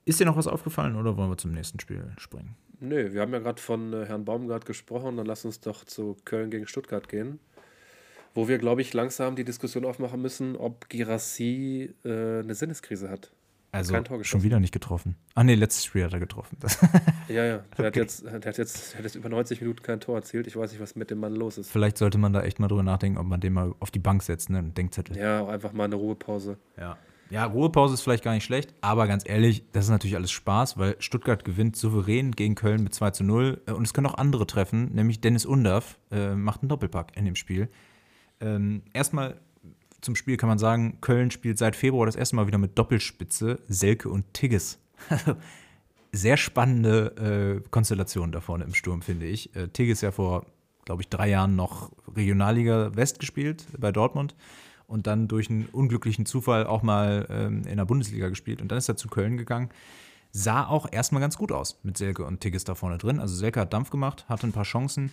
Ist 0.05 0.19
dir 0.21 0.25
noch 0.25 0.37
was 0.37 0.47
aufgefallen 0.47 0.95
oder 0.95 1.17
wollen 1.17 1.29
wir 1.29 1.37
zum 1.37 1.51
nächsten 1.51 1.79
Spiel 1.79 2.13
springen? 2.17 2.55
Nö, 2.79 3.13
wir 3.13 3.21
haben 3.21 3.33
ja 3.33 3.39
gerade 3.39 3.61
von 3.61 3.93
äh, 3.93 4.05
Herrn 4.05 4.25
Baumgart 4.25 4.65
gesprochen, 4.65 5.17
dann 5.17 5.25
lass 5.25 5.45
uns 5.45 5.59
doch 5.59 5.83
zu 5.83 6.15
Köln 6.25 6.49
gegen 6.49 6.67
Stuttgart 6.67 7.09
gehen. 7.09 7.39
Wo 8.33 8.47
wir, 8.47 8.59
glaube 8.59 8.81
ich, 8.81 8.93
langsam 8.93 9.35
die 9.35 9.43
Diskussion 9.43 9.83
aufmachen 9.83 10.21
müssen, 10.21 10.55
ob 10.55 10.89
Girassi 10.89 11.93
äh, 12.05 12.09
eine 12.39 12.53
Sinneskrise 12.53 13.09
hat. 13.09 13.31
Also 13.71 13.95
schon 14.23 14.43
wieder 14.43 14.59
nicht 14.59 14.71
getroffen. 14.71 15.15
Ah 15.35 15.43
nee, 15.43 15.55
letztes 15.55 15.85
Spiel 15.85 16.03
hat 16.03 16.13
er 16.13 16.19
getroffen. 16.19 16.57
ja, 17.27 17.43
ja. 17.43 17.57
Der, 17.57 17.63
okay. 17.77 17.85
hat 17.85 17.95
jetzt, 17.95 18.25
der, 18.25 18.33
hat 18.33 18.57
jetzt, 18.57 18.93
der 18.93 18.97
hat 18.99 19.03
jetzt 19.03 19.15
über 19.15 19.29
90 19.29 19.61
Minuten 19.61 19.83
kein 19.83 19.99
Tor 19.99 20.15
erzielt. 20.15 20.47
Ich 20.47 20.55
weiß 20.55 20.71
nicht, 20.71 20.81
was 20.81 20.95
mit 20.95 21.11
dem 21.11 21.19
Mann 21.19 21.35
los 21.35 21.57
ist. 21.57 21.69
Vielleicht 21.69 21.97
sollte 21.97 22.17
man 22.17 22.31
da 22.31 22.43
echt 22.43 22.59
mal 22.59 22.69
drüber 22.69 22.83
nachdenken, 22.83 23.17
ob 23.17 23.27
man 23.27 23.41
den 23.41 23.53
mal 23.53 23.73
auf 23.79 23.91
die 23.91 23.99
Bank 23.99 24.23
setzt, 24.23 24.49
ne? 24.49 24.59
Ein 24.59 24.73
Denkzettel. 24.73 25.17
Ja, 25.17 25.41
auch 25.41 25.49
einfach 25.49 25.73
mal 25.73 25.83
eine 25.83 25.95
Ruhepause. 25.95 26.57
Ja. 26.77 26.97
Ja, 27.29 27.45
Ruhepause 27.45 27.93
ist 27.93 28.01
vielleicht 28.01 28.23
gar 28.23 28.33
nicht 28.33 28.43
schlecht, 28.43 28.73
aber 28.81 29.07
ganz 29.07 29.23
ehrlich, 29.27 29.63
das 29.71 29.85
ist 29.85 29.91
natürlich 29.91 30.15
alles 30.15 30.31
Spaß, 30.31 30.77
weil 30.77 30.95
Stuttgart 30.99 31.43
gewinnt 31.43 31.75
souverän 31.75 32.31
gegen 32.31 32.55
Köln 32.55 32.83
mit 32.83 32.93
2 32.93 33.11
zu 33.11 33.23
0 33.23 33.61
äh, 33.65 33.71
und 33.71 33.85
es 33.85 33.93
können 33.93 34.07
auch 34.07 34.17
andere 34.17 34.47
treffen, 34.47 34.93
nämlich 34.93 35.21
Dennis 35.21 35.45
Undaff 35.45 35.97
äh, 36.11 36.35
macht 36.35 36.61
einen 36.61 36.69
Doppelpack 36.69 37.15
in 37.15 37.25
dem 37.25 37.35
Spiel. 37.35 37.69
Ähm, 38.39 38.83
erstmal 38.93 39.39
zum 40.01 40.15
Spiel 40.15 40.37
kann 40.37 40.49
man 40.49 40.59
sagen, 40.59 40.99
Köln 41.01 41.31
spielt 41.31 41.57
seit 41.57 41.75
Februar 41.75 42.05
das 42.05 42.15
erste 42.15 42.35
Mal 42.35 42.47
wieder 42.47 42.59
mit 42.59 42.77
Doppelspitze, 42.77 43.59
Selke 43.67 44.09
und 44.09 44.33
Tigges. 44.33 44.79
Sehr 46.11 46.37
spannende 46.37 47.61
äh, 47.63 47.69
Konstellation 47.69 48.31
da 48.31 48.39
vorne 48.39 48.63
im 48.63 48.73
Sturm, 48.73 49.01
finde 49.01 49.25
ich. 49.25 49.55
Äh, 49.55 49.67
Tigges 49.67 50.01
ja 50.01 50.11
vor, 50.11 50.45
glaube 50.85 51.01
ich, 51.01 51.09
drei 51.09 51.29
Jahren 51.29 51.55
noch 51.55 51.91
Regionalliga 52.15 52.95
West 52.95 53.19
gespielt 53.19 53.65
bei 53.77 53.91
Dortmund 53.91 54.35
und 54.87 55.05
dann 55.05 55.27
durch 55.27 55.49
einen 55.49 55.67
unglücklichen 55.71 56.25
Zufall 56.25 56.65
auch 56.65 56.81
mal 56.81 57.27
ähm, 57.29 57.63
in 57.67 57.77
der 57.77 57.85
Bundesliga 57.85 58.29
gespielt 58.29 58.61
und 58.61 58.69
dann 58.69 58.77
ist 58.77 58.89
er 58.89 58.97
zu 58.97 59.09
Köln 59.09 59.37
gegangen. 59.37 59.69
Sah 60.31 60.65
auch 60.65 60.87
erstmal 60.91 61.21
ganz 61.21 61.37
gut 61.37 61.51
aus 61.51 61.79
mit 61.83 61.97
Selke 61.97 62.25
und 62.25 62.41
Tigges 62.41 62.63
da 62.63 62.75
vorne 62.75 62.97
drin. 62.97 63.19
Also 63.19 63.35
Selke 63.35 63.59
hat 63.59 63.73
Dampf 63.73 63.89
gemacht, 63.89 64.27
hatte 64.27 64.47
ein 64.47 64.51
paar 64.51 64.63
Chancen. 64.63 65.11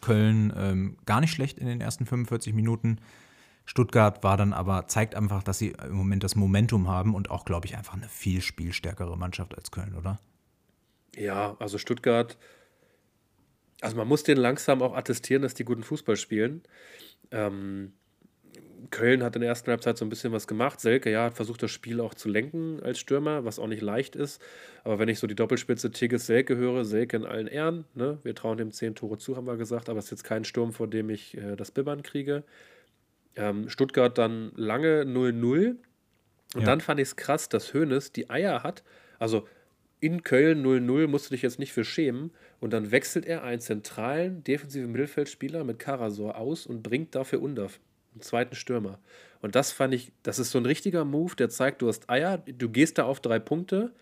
Köln 0.00 0.52
ähm, 0.56 0.96
gar 1.04 1.20
nicht 1.20 1.32
schlecht 1.32 1.58
in 1.58 1.66
den 1.66 1.80
ersten 1.80 2.06
45 2.06 2.54
Minuten. 2.54 2.98
Stuttgart 3.64 4.22
war 4.24 4.36
dann 4.36 4.52
aber, 4.52 4.86
zeigt 4.88 5.14
einfach, 5.14 5.42
dass 5.42 5.58
sie 5.58 5.74
im 5.84 5.94
Moment 5.94 6.24
das 6.24 6.34
Momentum 6.34 6.88
haben 6.88 7.14
und 7.14 7.30
auch, 7.30 7.44
glaube 7.44 7.66
ich, 7.66 7.76
einfach 7.76 7.94
eine 7.94 8.08
viel 8.08 8.40
spielstärkere 8.40 9.16
Mannschaft 9.16 9.56
als 9.56 9.70
Köln, 9.70 9.94
oder? 9.94 10.18
Ja, 11.16 11.56
also 11.58 11.78
Stuttgart, 11.78 12.36
also 13.80 13.96
man 13.96 14.08
muss 14.08 14.22
denen 14.22 14.40
langsam 14.40 14.82
auch 14.82 14.94
attestieren, 14.94 15.42
dass 15.42 15.54
die 15.54 15.64
guten 15.64 15.82
Fußball 15.82 16.16
spielen. 16.16 16.62
Ähm, 17.30 17.92
Köln 18.90 19.22
hat 19.22 19.36
in 19.36 19.40
der 19.40 19.50
ersten 19.50 19.70
Halbzeit 19.70 19.98
so 19.98 20.04
ein 20.04 20.08
bisschen 20.08 20.32
was 20.32 20.46
gemacht. 20.46 20.80
Selke, 20.80 21.10
ja, 21.10 21.24
hat 21.24 21.34
versucht, 21.34 21.62
das 21.62 21.70
Spiel 21.70 22.00
auch 22.00 22.14
zu 22.14 22.28
lenken 22.28 22.80
als 22.82 22.98
Stürmer, 22.98 23.44
was 23.44 23.58
auch 23.58 23.66
nicht 23.66 23.82
leicht 23.82 24.16
ist. 24.16 24.40
Aber 24.84 24.98
wenn 24.98 25.08
ich 25.08 25.18
so 25.18 25.26
die 25.26 25.34
Doppelspitze 25.34 25.90
Tigges 25.90 26.26
Selke 26.26 26.56
höre, 26.56 26.84
Selke 26.84 27.16
in 27.16 27.26
allen 27.26 27.46
Ehren, 27.46 27.84
ne? 27.94 28.18
wir 28.22 28.34
trauen 28.34 28.56
dem 28.56 28.72
zehn 28.72 28.94
Tore 28.94 29.18
zu, 29.18 29.36
haben 29.36 29.46
wir 29.46 29.56
gesagt, 29.56 29.88
aber 29.88 29.98
es 29.98 30.06
ist 30.06 30.10
jetzt 30.12 30.24
kein 30.24 30.44
Sturm, 30.44 30.72
vor 30.72 30.88
dem 30.88 31.10
ich 31.10 31.36
äh, 31.36 31.56
das 31.56 31.70
Bibbern 31.70 32.02
kriege. 32.02 32.44
Ähm, 33.36 33.68
Stuttgart 33.68 34.16
dann 34.16 34.52
lange 34.56 35.02
0-0. 35.02 35.76
Und 36.54 36.60
ja. 36.60 36.66
dann 36.66 36.80
fand 36.80 37.00
ich 37.00 37.08
es 37.08 37.16
krass, 37.16 37.48
dass 37.48 37.74
Hoeneß 37.74 38.12
die 38.12 38.30
Eier 38.30 38.62
hat. 38.62 38.82
Also 39.18 39.46
in 40.00 40.22
Köln 40.22 40.64
0-0 40.64 41.06
musst 41.06 41.26
du 41.26 41.34
dich 41.34 41.42
jetzt 41.42 41.58
nicht 41.58 41.72
für 41.72 41.84
schämen. 41.84 42.30
Und 42.58 42.72
dann 42.72 42.90
wechselt 42.90 43.26
er 43.26 43.44
einen 43.44 43.60
zentralen 43.60 44.42
defensiven 44.44 44.90
Mittelfeldspieler 44.92 45.64
mit 45.64 45.78
Karasor 45.78 46.36
aus 46.36 46.66
und 46.66 46.82
bringt 46.82 47.14
dafür 47.14 47.42
Undaf 47.42 47.80
einen 48.12 48.22
zweiten 48.22 48.54
Stürmer. 48.54 48.98
Und 49.42 49.54
das 49.54 49.72
fand 49.72 49.94
ich, 49.94 50.12
das 50.22 50.38
ist 50.38 50.50
so 50.50 50.58
ein 50.58 50.66
richtiger 50.66 51.04
Move, 51.04 51.34
der 51.36 51.48
zeigt, 51.48 51.82
du 51.82 51.88
hast 51.88 52.10
Eier, 52.10 52.38
du 52.38 52.68
gehst 52.68 52.98
da 52.98 53.04
auf 53.04 53.20
drei 53.20 53.38
Punkte, 53.38 53.92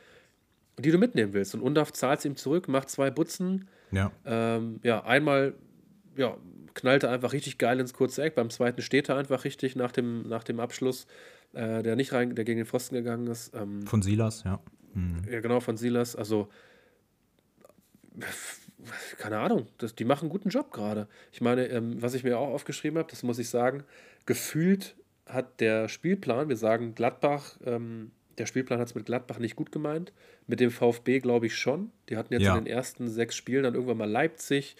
die 0.78 0.90
du 0.90 0.98
mitnehmen 0.98 1.32
willst. 1.32 1.54
Und 1.54 1.60
Undaf 1.60 1.92
zahlt 1.92 2.24
ihm 2.24 2.36
zurück, 2.36 2.68
macht 2.68 2.90
zwei 2.90 3.10
Butzen. 3.10 3.68
Ja. 3.90 4.12
Ähm, 4.24 4.80
ja, 4.82 5.04
einmal 5.04 5.54
ja, 6.16 6.36
knallte 6.74 7.08
einfach 7.08 7.32
richtig 7.32 7.58
geil 7.58 7.80
ins 7.80 7.94
kurze 7.94 8.22
Eck. 8.22 8.34
Beim 8.34 8.50
zweiten 8.50 8.82
steht 8.82 9.08
er 9.08 9.16
einfach 9.16 9.44
richtig 9.44 9.76
nach 9.76 9.92
dem, 9.92 10.22
nach 10.28 10.44
dem 10.44 10.60
Abschluss, 10.60 11.06
äh, 11.52 11.82
der 11.82 11.96
nicht 11.96 12.12
rein, 12.12 12.34
der 12.34 12.44
gegen 12.44 12.58
den 12.58 12.66
Pfosten 12.66 12.94
gegangen 12.94 13.26
ist. 13.28 13.54
Ähm, 13.54 13.86
von 13.86 14.02
Silas, 14.02 14.44
ja. 14.44 14.60
Mhm. 14.94 15.22
Ja, 15.30 15.40
genau, 15.40 15.60
von 15.60 15.76
Silas. 15.76 16.16
Also 16.16 16.48
keine 19.18 19.38
Ahnung, 19.38 19.66
das, 19.78 19.94
die 19.94 20.04
machen 20.04 20.22
einen 20.22 20.30
guten 20.30 20.48
Job 20.48 20.72
gerade. 20.72 21.08
Ich 21.32 21.40
meine, 21.40 21.66
ähm, 21.66 22.00
was 22.00 22.14
ich 22.14 22.24
mir 22.24 22.38
auch 22.38 22.48
aufgeschrieben 22.48 22.98
habe, 22.98 23.10
das 23.10 23.22
muss 23.22 23.38
ich 23.38 23.48
sagen, 23.48 23.84
gefühlt 24.26 24.96
hat 25.26 25.60
der 25.60 25.88
Spielplan, 25.88 26.48
wir 26.48 26.56
sagen 26.56 26.94
Gladbach, 26.94 27.58
ähm, 27.64 28.10
der 28.38 28.46
Spielplan 28.46 28.78
hat 28.78 28.88
es 28.88 28.94
mit 28.94 29.06
Gladbach 29.06 29.38
nicht 29.38 29.56
gut 29.56 29.72
gemeint. 29.72 30.12
Mit 30.46 30.60
dem 30.60 30.70
VfB 30.70 31.18
glaube 31.18 31.46
ich 31.46 31.56
schon. 31.56 31.90
Die 32.08 32.16
hatten 32.16 32.32
jetzt 32.32 32.44
ja. 32.44 32.56
in 32.56 32.64
den 32.64 32.72
ersten 32.72 33.08
sechs 33.08 33.34
Spielen 33.34 33.64
dann 33.64 33.74
irgendwann 33.74 33.98
mal 33.98 34.10
Leipzig 34.10 34.76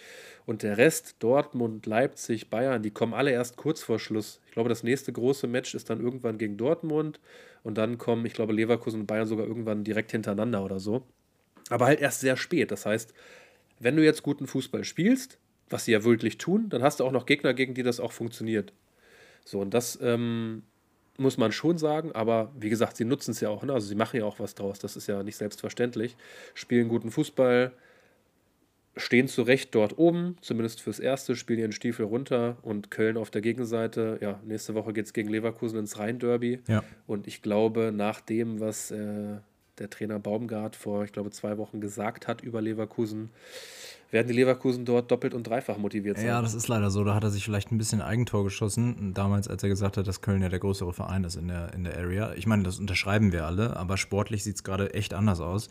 und 0.46 0.62
der 0.62 0.78
Rest, 0.78 1.16
Dortmund, 1.18 1.84
Leipzig, 1.86 2.50
Bayern, 2.50 2.82
die 2.82 2.90
kommen 2.90 3.14
alle 3.14 3.32
erst 3.32 3.56
kurz 3.56 3.82
vor 3.82 3.98
Schluss. 3.98 4.40
Ich 4.46 4.52
glaube, 4.52 4.68
das 4.68 4.84
nächste 4.84 5.12
große 5.12 5.46
Match 5.46 5.74
ist 5.74 5.90
dann 5.90 6.00
irgendwann 6.00 6.38
gegen 6.38 6.56
Dortmund 6.56 7.20
und 7.64 7.76
dann 7.76 7.98
kommen, 7.98 8.24
ich 8.24 8.32
glaube, 8.32 8.52
Leverkusen 8.52 9.00
und 9.00 9.06
Bayern 9.06 9.26
sogar 9.26 9.46
irgendwann 9.46 9.84
direkt 9.84 10.12
hintereinander 10.12 10.64
oder 10.64 10.78
so. 10.78 11.02
Aber 11.68 11.86
halt 11.86 12.00
erst 12.00 12.20
sehr 12.20 12.36
spät. 12.36 12.70
Das 12.70 12.86
heißt, 12.86 13.12
wenn 13.80 13.96
du 13.96 14.04
jetzt 14.04 14.22
guten 14.22 14.46
Fußball 14.46 14.84
spielst, 14.84 15.38
was 15.70 15.84
sie 15.84 15.92
ja 15.92 16.04
wirklich 16.04 16.38
tun, 16.38 16.68
dann 16.68 16.82
hast 16.82 17.00
du 17.00 17.04
auch 17.04 17.12
noch 17.12 17.26
Gegner, 17.26 17.54
gegen 17.54 17.74
die 17.74 17.82
das 17.82 18.00
auch 18.00 18.12
funktioniert. 18.12 18.72
So, 19.44 19.60
und 19.60 19.74
das 19.74 19.98
ähm, 20.02 20.62
muss 21.18 21.36
man 21.36 21.52
schon 21.52 21.78
sagen, 21.78 22.12
aber 22.12 22.52
wie 22.58 22.70
gesagt, 22.70 22.96
sie 22.96 23.04
nutzen 23.04 23.32
es 23.32 23.40
ja 23.40 23.48
auch, 23.48 23.64
ne? 23.64 23.72
also 23.72 23.86
sie 23.86 23.94
machen 23.94 24.18
ja 24.18 24.24
auch 24.24 24.38
was 24.38 24.54
draus, 24.54 24.78
das 24.78 24.96
ist 24.96 25.06
ja 25.08 25.22
nicht 25.22 25.36
selbstverständlich. 25.36 26.16
Spielen 26.54 26.88
guten 26.88 27.10
Fußball, 27.10 27.72
stehen 28.96 29.28
zu 29.28 29.42
Recht 29.42 29.74
dort 29.74 29.98
oben, 29.98 30.36
zumindest 30.40 30.80
fürs 30.80 30.98
Erste, 30.98 31.36
spielen 31.36 31.60
ihren 31.60 31.72
Stiefel 31.72 32.06
runter 32.06 32.56
und 32.62 32.90
Köln 32.90 33.16
auf 33.16 33.30
der 33.30 33.42
Gegenseite. 33.42 34.18
Ja, 34.20 34.40
nächste 34.44 34.74
Woche 34.74 34.92
geht 34.92 35.06
es 35.06 35.12
gegen 35.12 35.28
Leverkusen 35.28 35.78
ins 35.78 35.98
Rhein-Derby. 35.98 36.60
Ja. 36.68 36.82
Und 37.06 37.26
ich 37.26 37.42
glaube, 37.42 37.92
nach 37.94 38.20
dem, 38.20 38.60
was 38.60 38.90
äh, 38.90 39.38
der 39.80 39.90
Trainer 39.90 40.18
Baumgart 40.18 40.76
vor, 40.76 41.04
ich 41.04 41.12
glaube, 41.12 41.30
zwei 41.30 41.58
Wochen 41.58 41.80
gesagt 41.80 42.28
hat 42.28 42.42
über 42.42 42.60
Leverkusen, 42.60 43.30
werden 44.10 44.28
die 44.28 44.34
Leverkusen 44.34 44.84
dort 44.84 45.10
doppelt 45.10 45.34
und 45.34 45.46
dreifach 45.46 45.76
motiviert 45.76 46.16
sein. 46.16 46.26
Ja, 46.26 46.40
das 46.40 46.54
ist 46.54 46.68
leider 46.68 46.90
so. 46.90 47.04
Da 47.04 47.14
hat 47.14 47.24
er 47.24 47.30
sich 47.30 47.44
vielleicht 47.44 47.70
ein 47.70 47.78
bisschen 47.78 48.00
Eigentor 48.00 48.44
geschossen, 48.44 49.12
damals, 49.12 49.48
als 49.48 49.62
er 49.62 49.68
gesagt 49.68 49.96
hat, 49.96 50.06
dass 50.06 50.22
Köln 50.22 50.42
ja 50.42 50.48
der 50.48 50.60
größere 50.60 50.92
Verein 50.92 51.24
ist 51.24 51.36
in 51.36 51.48
der, 51.48 51.74
in 51.74 51.84
der 51.84 51.96
Area. 51.98 52.32
Ich 52.34 52.46
meine, 52.46 52.62
das 52.62 52.78
unterschreiben 52.78 53.32
wir 53.32 53.44
alle, 53.44 53.76
aber 53.76 53.96
sportlich 53.96 54.44
sieht 54.44 54.56
es 54.56 54.64
gerade 54.64 54.94
echt 54.94 55.12
anders 55.12 55.40
aus. 55.40 55.68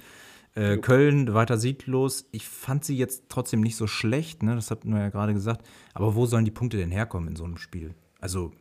Äh, 0.55 0.77
Köln 0.77 1.33
weiter 1.33 1.57
sieglos. 1.57 2.27
Ich 2.31 2.47
fand 2.47 2.83
sie 2.83 2.97
jetzt 2.97 3.25
trotzdem 3.29 3.61
nicht 3.61 3.75
so 3.75 3.85
schlecht, 3.85 4.43
ne? 4.43 4.55
das 4.55 4.71
hatten 4.71 4.91
wir 4.91 4.99
ja 4.99 5.09
gerade 5.09 5.33
gesagt. 5.33 5.65
Aber 5.93 6.15
wo 6.15 6.25
sollen 6.25 6.45
die 6.45 6.51
Punkte 6.51 6.77
denn 6.77 6.91
herkommen 6.91 7.29
in 7.29 7.35
so 7.35 7.43
einem 7.43 7.57
Spiel? 7.57 7.93
Also, 8.19 8.51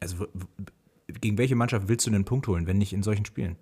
also 0.00 0.26
gegen 1.20 1.38
welche 1.38 1.54
Mannschaft 1.54 1.88
willst 1.88 2.06
du 2.06 2.10
denn 2.10 2.16
einen 2.16 2.24
Punkt 2.24 2.48
holen, 2.48 2.66
wenn 2.66 2.78
nicht 2.78 2.92
in 2.92 3.02
solchen 3.02 3.24
Spielen? 3.24 3.56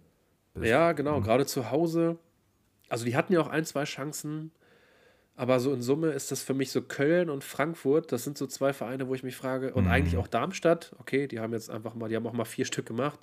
Ja, 0.63 0.93
genau, 0.93 1.21
gerade 1.21 1.47
zu 1.47 1.71
Hause. 1.71 2.19
Also 2.89 3.05
die 3.05 3.17
hatten 3.17 3.33
ja 3.33 3.41
auch 3.41 3.49
ein, 3.49 3.65
zwei 3.65 3.85
Chancen, 3.85 4.53
aber 5.35 5.61
so 5.61 5.73
in 5.73 5.83
Summe 5.83 6.09
ist 6.09 6.31
das 6.31 6.43
für 6.43 6.55
mich 6.55 6.71
so 6.71 6.81
Köln 6.81 7.29
und 7.29 7.45
Frankfurt, 7.45 8.11
das 8.11 8.25
sind 8.25 8.39
so 8.39 8.47
zwei 8.47 8.73
Vereine, 8.73 9.07
wo 9.07 9.15
ich 9.15 9.23
mich 9.23 9.37
frage, 9.37 9.75
und 9.75 9.85
mhm. 9.85 9.91
eigentlich 9.91 10.17
auch 10.17 10.29
Darmstadt, 10.29 10.95
okay, 10.99 11.27
die 11.29 11.41
haben 11.41 11.53
jetzt 11.53 11.71
einfach 11.71 11.95
mal, 11.95 12.09
die 12.09 12.17
haben 12.17 12.27
auch 12.27 12.33
mal 12.33 12.47
vier 12.47 12.65
Stück 12.65 12.87
gemacht, 12.87 13.21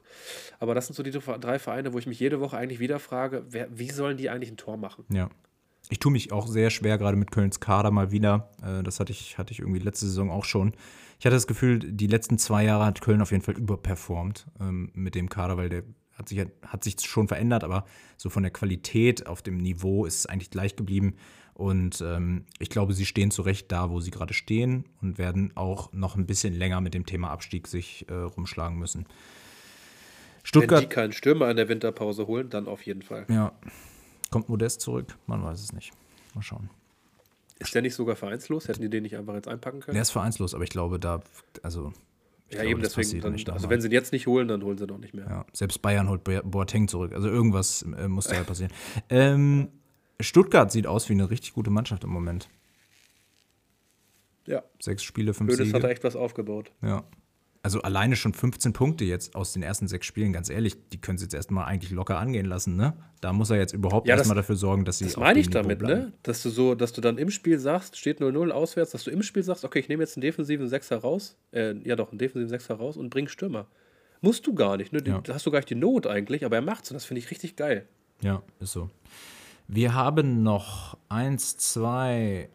aber 0.59 0.75
das 0.75 0.85
sind 0.87 0.95
so 0.95 1.01
die 1.01 1.11
drei 1.11 1.57
Vereine, 1.57 1.93
wo 1.93 1.99
ich 1.99 2.05
mich 2.05 2.19
jede 2.19 2.39
Woche 2.39 2.55
eigentlich 2.55 2.79
wieder 2.79 2.99
frage, 2.99 3.45
wer, 3.49 3.67
wie 3.71 3.89
sollen 3.89 4.17
die 4.17 4.29
eigentlich 4.29 4.51
ein 4.51 4.57
Tor 4.57 4.77
machen? 4.77 5.05
Ja. 5.09 5.29
Ich 5.89 5.99
tue 5.99 6.11
mich 6.11 6.31
auch 6.31 6.47
sehr 6.47 6.69
schwer, 6.69 6.97
gerade 6.97 7.17
mit 7.17 7.31
Kölns 7.31 7.59
Kader 7.59 7.91
mal 7.91 8.11
wieder. 8.11 8.51
Äh, 8.63 8.83
das 8.83 9.01
hatte 9.01 9.11
ich, 9.11 9.37
hatte 9.37 9.51
ich 9.51 9.59
irgendwie 9.59 9.79
letzte 9.79 10.05
Saison 10.05 10.31
auch 10.31 10.45
schon. 10.45 10.73
Ich 11.19 11.25
hatte 11.25 11.35
das 11.35 11.45
Gefühl, 11.45 11.79
die 11.79 12.07
letzten 12.07 12.37
zwei 12.37 12.63
Jahre 12.63 12.85
hat 12.85 13.01
Köln 13.01 13.21
auf 13.21 13.31
jeden 13.31 13.43
Fall 13.43 13.57
überperformt 13.57 14.47
ähm, 14.61 14.91
mit 14.93 15.13
dem 15.13 15.29
Kader, 15.29 15.57
weil 15.57 15.69
der 15.69 15.83
hat 16.23 16.29
sich, 16.29 16.45
hat 16.65 16.83
sich 16.83 16.95
schon 17.01 17.27
verändert, 17.27 17.63
aber 17.63 17.85
so 18.17 18.29
von 18.29 18.43
der 18.43 18.51
Qualität 18.51 19.27
auf 19.27 19.41
dem 19.41 19.57
Niveau 19.57 20.05
ist 20.05 20.19
es 20.19 20.25
eigentlich 20.25 20.49
gleich 20.49 20.75
geblieben. 20.75 21.15
Und 21.53 22.01
ähm, 22.01 22.45
ich 22.57 22.69
glaube, 22.69 22.93
sie 22.93 23.05
stehen 23.05 23.29
zu 23.29 23.43
Recht 23.43 23.71
da, 23.71 23.91
wo 23.91 23.99
sie 23.99 24.09
gerade 24.09 24.33
stehen 24.33 24.85
und 25.01 25.17
werden 25.17 25.51
auch 25.55 25.93
noch 25.93 26.15
ein 26.15 26.25
bisschen 26.25 26.53
länger 26.53 26.81
mit 26.81 26.95
dem 26.95 27.05
Thema 27.05 27.29
Abstieg 27.29 27.67
sich 27.67 28.09
äh, 28.09 28.13
rumschlagen 28.13 28.79
müssen. 28.79 29.05
Stuttgart, 30.43 30.81
Wenn 30.81 30.89
die 30.89 30.95
keinen 30.95 31.11
Stürmer 31.13 31.49
in 31.51 31.57
der 31.57 31.69
Winterpause 31.69 32.25
holen, 32.25 32.49
dann 32.49 32.67
auf 32.67 32.83
jeden 32.85 33.01
Fall. 33.01 33.25
Ja. 33.29 33.53
Kommt 34.31 34.49
Modest 34.49 34.81
zurück? 34.81 35.15
Man 35.27 35.43
weiß 35.43 35.61
es 35.61 35.73
nicht. 35.73 35.91
Mal 36.33 36.41
schauen. 36.41 36.69
Ist 37.59 37.75
der 37.75 37.83
nicht 37.83 37.93
sogar 37.93 38.15
vereinslos? 38.15 38.67
Hätten 38.67 38.81
die 38.81 38.89
den 38.89 39.03
nicht 39.03 39.15
einfach 39.15 39.35
jetzt 39.35 39.47
einpacken 39.47 39.79
können? 39.79 39.93
Der 39.93 40.01
ist 40.01 40.09
vereinslos, 40.09 40.55
aber 40.55 40.63
ich 40.63 40.71
glaube, 40.71 40.99
da, 40.99 41.21
also 41.61 41.93
ja, 42.55 42.61
glaube, 42.61 42.71
eben 42.71 42.81
deswegen. 42.81 43.21
Dann, 43.21 43.33
also, 43.53 43.69
wenn 43.69 43.81
sie 43.81 43.87
ihn 43.87 43.93
jetzt 43.93 44.11
nicht 44.11 44.27
holen, 44.27 44.47
dann 44.47 44.63
holen 44.63 44.77
sie 44.77 44.87
doch 44.87 44.97
nicht 44.97 45.13
mehr. 45.13 45.25
Ja, 45.25 45.45
selbst 45.53 45.81
Bayern 45.81 46.09
holt 46.09 46.23
Boateng 46.23 46.87
zurück. 46.87 47.13
Also, 47.13 47.27
irgendwas 47.27 47.83
äh, 47.83 48.07
muss 48.07 48.25
da 48.25 48.43
passieren. 48.43 48.71
Ähm, 49.09 49.69
Stuttgart 50.19 50.71
sieht 50.71 50.87
aus 50.87 51.09
wie 51.09 51.13
eine 51.13 51.29
richtig 51.29 51.53
gute 51.53 51.69
Mannschaft 51.69 52.03
im 52.03 52.09
Moment. 52.09 52.49
Ja. 54.45 54.63
Sechs 54.79 55.03
Spiele, 55.03 55.33
fünf 55.33 55.55
Siege. 55.55 55.73
hat 55.73 55.83
er 55.83 55.89
echt 55.89 56.03
was 56.03 56.15
aufgebaut. 56.15 56.71
Ja. 56.81 57.03
Also 57.65 57.81
alleine 57.81 58.17
schon 58.17 58.33
15 58.33 58.73
Punkte 58.73 59.05
jetzt 59.05 59.35
aus 59.35 59.53
den 59.53 59.63
ersten 59.63 59.87
sechs 59.87 60.05
Spielen, 60.05 60.33
ganz 60.33 60.49
ehrlich, 60.49 60.75
die 60.89 60.99
können 60.99 61.17
sie 61.17 61.23
jetzt 61.23 61.33
erstmal 61.33 61.63
eigentlich 61.63 61.91
locker 61.91 62.19
angehen 62.19 62.45
lassen, 62.45 62.75
ne? 62.75 62.93
Da 63.21 63.31
muss 63.31 63.51
er 63.51 63.57
jetzt 63.57 63.73
überhaupt 63.73 64.05
ja, 64.05 64.17
erstmal 64.17 64.35
dafür 64.35 64.57
sorgen, 64.57 64.83
dass 64.83 64.97
sie. 64.97 65.05
Das 65.05 65.15
meine 65.15 65.39
ich 65.39 65.49
damit, 65.49 65.81
ne? 65.81 66.11
Dass 66.23 66.43
du 66.43 66.49
so, 66.49 66.75
dass 66.75 66.91
du 66.91 66.99
dann 66.99 67.17
im 67.17 67.31
Spiel 67.31 67.57
sagst, 67.57 67.97
steht 67.97 68.19
0-0 68.19 68.49
auswärts, 68.49 68.91
dass 68.91 69.05
du 69.05 69.11
im 69.11 69.23
Spiel 69.23 69.43
sagst, 69.43 69.63
okay, 69.63 69.79
ich 69.79 69.87
nehme 69.87 70.03
jetzt 70.03 70.17
einen 70.17 70.23
defensiven 70.23 70.67
Sechser 70.67 70.97
raus, 70.97 71.37
äh, 71.51 71.73
ja 71.87 71.95
doch, 71.95 72.11
einen 72.11 72.19
defensiven 72.19 72.49
Sechser 72.49 72.75
raus 72.75 72.97
und 72.97 73.09
bring 73.09 73.29
Stürmer. 73.29 73.67
Musst 74.19 74.45
du 74.45 74.53
gar 74.53 74.75
nicht, 74.75 74.91
ne? 74.91 75.01
Ja. 75.05 75.21
Da 75.21 75.33
hast 75.33 75.45
du 75.45 75.51
gar 75.51 75.59
nicht 75.59 75.69
die 75.69 75.75
Not 75.75 76.05
eigentlich, 76.05 76.43
aber 76.43 76.57
er 76.57 76.61
macht's 76.61 76.91
und 76.91 76.95
das 76.95 77.05
finde 77.05 77.19
ich 77.19 77.31
richtig 77.31 77.55
geil. 77.55 77.87
Ja, 78.21 78.43
ist 78.59 78.73
so. 78.73 78.89
Wir 79.69 79.93
haben 79.93 80.43
noch 80.43 80.97
eins, 81.07 81.55
zwei, 81.55 82.49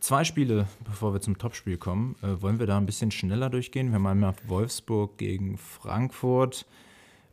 zwei 0.00 0.24
Spiele, 0.24 0.66
bevor 0.84 1.12
wir 1.12 1.20
zum 1.20 1.38
Topspiel 1.38 1.78
kommen. 1.78 2.16
Äh, 2.22 2.40
wollen 2.42 2.58
wir 2.58 2.66
da 2.66 2.76
ein 2.76 2.86
bisschen 2.86 3.10
schneller 3.10 3.50
durchgehen? 3.50 3.88
Wir 3.88 3.96
haben 3.96 4.06
einmal 4.06 4.34
Wolfsburg 4.46 5.18
gegen 5.18 5.58
Frankfurt, 5.58 6.66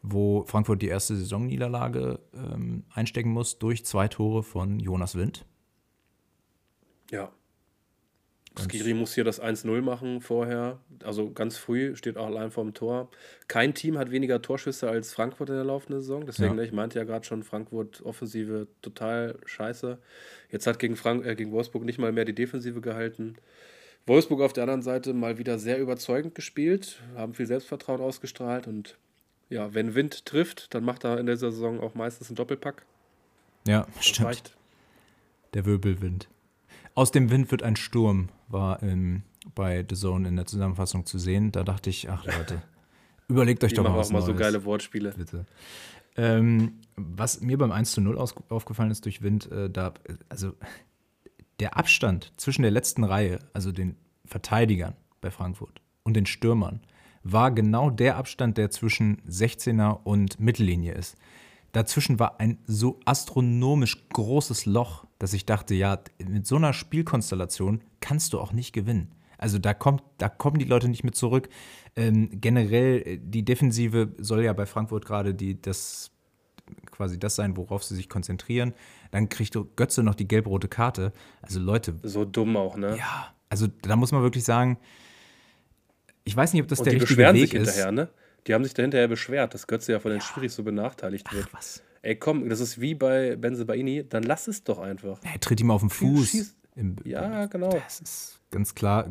wo 0.02 0.44
Frankfurt 0.46 0.82
die 0.82 0.88
erste 0.88 1.16
Saisonniederlage 1.16 2.20
ähm, 2.34 2.84
einstecken 2.94 3.32
muss 3.32 3.60
durch 3.60 3.86
zwei 3.86 4.08
Tore 4.08 4.44
von 4.44 4.80
Jonas 4.80 5.16
Wind. 5.16 5.46
Ja. 7.12 7.32
Skiri 8.60 8.94
muss 8.94 9.14
hier 9.14 9.24
das 9.24 9.42
1-0 9.42 9.82
machen 9.82 10.22
vorher. 10.22 10.80
Also 11.04 11.32
ganz 11.32 11.58
früh 11.58 11.96
steht 11.96 12.18
auch 12.18 12.28
allein 12.28 12.52
vorm 12.52 12.74
Tor. 12.74 13.10
Kein 13.48 13.74
Team 13.74 13.98
hat 13.98 14.12
weniger 14.12 14.42
Torschüsse 14.42 14.90
als 14.90 15.14
Frankfurt 15.14 15.50
in 15.50 15.56
der 15.56 15.64
laufenden 15.66 16.02
Saison. 16.02 16.26
Deswegen, 16.26 16.58
Ja. 16.58 16.64
ich 16.64 16.72
meinte 16.72 16.98
ja 17.00 17.06
gerade 17.06 17.26
schon, 17.26 17.44
Frankfurt 17.44 18.02
Offensive 18.04 18.68
total 18.82 19.38
scheiße. 19.46 19.98
Jetzt 20.52 20.68
hat 20.68 20.80
gegen, 20.80 20.96
Frank 20.96 21.26
äh, 21.26 21.36
gegen 21.36 21.52
Wolfsburg 21.52 21.84
nicht 21.84 22.00
mal 22.00 22.12
mehr 22.12 22.26
die 22.26 22.36
Defensive 22.36 22.82
gehalten. 22.82 23.36
Wolfsburg 24.08 24.42
auf 24.42 24.54
der 24.54 24.64
anderen 24.64 24.84
Seite 24.84 25.14
mal 25.14 25.38
wieder 25.38 25.58
sehr 25.58 25.80
überzeugend 25.80 26.36
gespielt, 26.36 27.02
haben 27.16 27.34
viel 27.34 27.48
Selbstvertrauen 27.48 28.02
ausgestrahlt 28.02 28.68
und 28.68 28.98
ja, 29.50 29.74
wenn 29.74 29.96
Wind 29.96 30.26
trifft, 30.26 30.74
dann 30.74 30.84
macht 30.84 31.04
er 31.06 31.20
in 31.20 31.26
der 31.26 31.38
Saison 31.38 31.80
auch 31.80 31.94
meistens 31.96 32.30
einen 32.30 32.36
Doppelpack. 32.36 32.84
Ja, 33.68 33.88
Das 33.96 34.06
stimmt. 34.06 34.28
reicht. 34.28 34.56
Der 35.56 35.66
Wirbelwind. 35.66 36.28
Aus 36.96 37.12
dem 37.12 37.30
Wind 37.30 37.52
wird 37.52 37.62
ein 37.62 37.76
Sturm, 37.76 38.30
war 38.48 38.82
ähm, 38.82 39.24
bei 39.54 39.86
The 39.88 39.96
Zone 39.96 40.28
in 40.28 40.36
der 40.38 40.46
Zusammenfassung 40.46 41.06
zu 41.06 41.20
sehen. 41.20 41.52
Da 41.52 41.64
dachte 41.64 41.90
ich, 41.90 42.10
ach 42.10 42.26
Leute, 42.26 42.62
überlegt 43.28 43.64
euch 43.64 43.72
Die 43.72 43.76
doch 43.76 43.84
mal 43.84 43.90
machen 43.90 44.00
was 44.00 44.08
auch 44.08 44.14
mal 44.14 44.22
so 44.22 44.32
Neues. 44.32 44.40
geile 44.40 44.66
Wortspiele. 44.66 45.14
Bitte. 45.16 45.46
Ähm, 46.16 46.80
was 46.96 47.42
mir 47.42 47.58
beim 47.58 47.72
1 47.72 47.92
zu 47.92 48.02
0 48.02 48.18
aus, 48.18 48.34
aufgefallen 48.50 48.92
ist 48.92 49.04
durch 49.04 49.22
Wind, 49.22 49.52
äh, 49.52 49.70
da, 49.70 49.94
also 50.30 50.54
der 51.60 51.78
Abstand 51.78 52.32
zwischen 52.38 52.62
der 52.62 52.72
letzten 52.72 53.04
Reihe, 53.04 53.40
also 53.54 53.72
den 53.74 53.98
Verteidigern 54.26 54.96
bei 55.20 55.32
Frankfurt 55.32 55.82
und 56.04 56.16
den 56.16 56.26
Stürmern, 56.26 56.82
war 57.24 57.52
genau 57.52 57.90
der 57.90 58.16
Abstand, 58.16 58.58
der 58.58 58.70
zwischen 58.70 59.22
16er 59.28 60.00
und 60.04 60.40
Mittellinie 60.40 60.94
ist. 60.94 61.18
Dazwischen 61.72 62.20
war 62.20 62.40
ein 62.40 62.60
so 62.66 63.00
astronomisch 63.04 64.08
großes 64.10 64.66
Loch, 64.66 65.05
dass 65.20 65.34
ich 65.34 65.46
dachte, 65.46 65.74
ja, 65.76 66.00
mit 66.28 66.46
so 66.46 66.56
einer 66.58 66.74
Spielkonstellation 66.74 67.82
kannst 68.02 68.34
du 68.34 68.40
auch 68.40 68.52
nicht 68.52 68.74
gewinnen. 68.74 69.12
Also 69.38 69.60
da 69.60 69.74
kommt, 69.74 70.04
da 70.18 70.30
kommen 70.30 70.60
die 70.60 70.66
Leute 70.66 70.88
nicht 70.88 71.04
mit 71.04 71.16
zurück. 71.16 71.50
Ähm, 71.96 72.30
generell, 72.42 73.02
äh, 73.06 73.20
die 73.22 73.44
Defensive 73.44 74.14
soll 74.18 74.44
ja 74.44 74.54
bei 74.54 74.66
Frankfurt 74.66 75.06
gerade 75.06 75.34
die, 75.34 75.62
das 75.62 76.12
quasi 76.90 77.20
das 77.20 77.36
sein, 77.36 77.58
worauf 77.58 77.84
sie 77.84 77.96
sich 77.96 78.10
konzentrieren. 78.10 78.74
Dann 79.12 79.30
kriegt 79.30 79.58
Götze 79.76 80.04
noch 80.04 80.16
die 80.16 80.28
gelb-rote 80.28 80.68
Karte. 80.68 81.12
Also 81.42 81.60
Leute, 81.60 81.96
So 82.04 82.26
dumm 82.26 82.58
auch, 82.58 82.76
ne? 82.78 82.98
ja, 82.98 83.34
also 83.50 83.68
da 83.84 83.96
muss 83.96 84.12
man 84.12 84.22
wirklich 84.24 84.44
sagen, 84.44 84.78
ich 86.24 86.36
weiß 86.36 86.54
nicht, 86.54 86.62
ob 86.64 86.68
das 86.68 86.80
Und 86.80 86.86
der 86.86 86.94
die 86.94 87.00
richtige 87.00 87.18
beschweren 87.18 87.36
Weg 87.36 87.52
sich 87.52 87.54
ist. 87.60 87.70
hinterher, 87.76 87.92
ne? 87.92 88.10
Die 88.48 88.54
haben 88.54 88.64
sich 88.64 88.74
da 88.74 88.82
hinterher 88.84 89.08
beschwert, 89.08 89.54
dass 89.54 89.68
Götze 89.68 89.92
ja 89.92 90.00
von 90.00 90.12
den 90.12 90.22
Schiris 90.22 90.56
so 90.56 90.64
benachteiligt 90.64 91.32
wird. 91.34 91.48
Ach 91.50 91.54
was. 91.54 91.84
Ey, 92.06 92.16
komm, 92.16 92.48
das 92.50 92.60
ist 92.60 92.80
wie 92.80 92.94
bei 92.94 93.36
Benzebaini, 93.36 94.08
dann 94.08 94.24
lass 94.24 94.48
es 94.48 94.64
doch 94.64 94.78
einfach. 94.80 95.20
Er 95.24 95.40
tritt 95.40 95.60
ihm 95.60 95.72
auf 95.72 95.82
den 95.82 95.90
Fuß. 95.90 96.30
schießt- 96.34 96.54
Im, 96.76 96.98
Ja, 97.06 97.46
genau. 97.46 97.70
Das 97.70 98.02
ist 98.02 98.42
ganz 98.52 98.76
klar. 98.76 99.10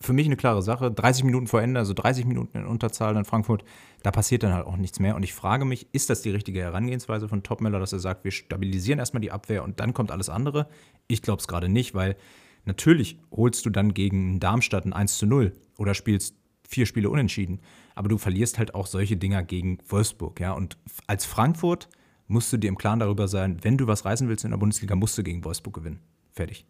Für 0.00 0.12
mich 0.12 0.26
eine 0.26 0.36
klare 0.36 0.62
Sache. 0.62 0.90
30 0.92 1.24
Minuten 1.24 1.48
vor 1.48 1.60
Ende, 1.60 1.80
also 1.80 1.92
30 1.92 2.24
Minuten 2.24 2.56
in 2.56 2.66
Unterzahl 2.66 3.16
in 3.16 3.24
Frankfurt, 3.24 3.64
da 4.04 4.10
passiert 4.12 4.42
dann 4.44 4.54
halt 4.54 4.64
auch 4.64 4.76
nichts 4.76 5.00
mehr. 5.00 5.16
Und 5.16 5.22
ich 5.24 5.34
frage 5.34 5.64
mich, 5.64 5.88
ist 5.92 6.08
das 6.08 6.22
die 6.22 6.30
richtige 6.30 6.60
Herangehensweise 6.60 7.28
von 7.28 7.42
Topmüller, 7.42 7.80
dass 7.80 7.92
er 7.92 7.98
sagt, 7.98 8.22
wir 8.24 8.30
stabilisieren 8.30 9.00
erstmal 9.00 9.20
die 9.20 9.32
Abwehr 9.32 9.64
und 9.64 9.80
dann 9.80 9.92
kommt 9.92 10.10
alles 10.12 10.28
andere? 10.28 10.68
Ich 11.08 11.20
glaube 11.20 11.40
es 11.40 11.48
gerade 11.48 11.68
nicht, 11.68 11.94
weil 11.94 12.16
natürlich 12.64 13.18
holst 13.32 13.66
du 13.66 13.70
dann 13.70 13.92
gegen 13.92 14.38
Darmstadt 14.40 14.84
ein 14.86 14.92
1 14.92 15.18
zu 15.18 15.26
0 15.26 15.52
oder 15.78 15.94
spielst 15.94 16.36
vier 16.66 16.86
Spiele 16.86 17.10
unentschieden. 17.10 17.60
Aber 17.96 18.08
du 18.08 18.18
verlierst 18.18 18.58
halt 18.58 18.74
auch 18.74 18.86
solche 18.86 19.16
Dinger 19.16 19.42
gegen 19.42 19.78
Wolfsburg, 19.88 20.38
ja. 20.40 20.52
Und 20.52 20.78
als 21.08 21.24
Frankfurt 21.26 21.88
musst 22.30 22.52
du 22.52 22.56
dir 22.56 22.68
im 22.68 22.78
Klaren 22.78 23.00
darüber 23.00 23.28
sein, 23.28 23.58
wenn 23.62 23.76
du 23.76 23.86
was 23.86 24.04
reißen 24.04 24.28
willst 24.28 24.44
in 24.44 24.50
der 24.50 24.58
Bundesliga, 24.58 24.94
musst 24.94 25.18
du 25.18 25.22
gegen 25.22 25.44
Wolfsburg 25.44 25.74
gewinnen. 25.74 26.00
Fertig. 26.32 26.64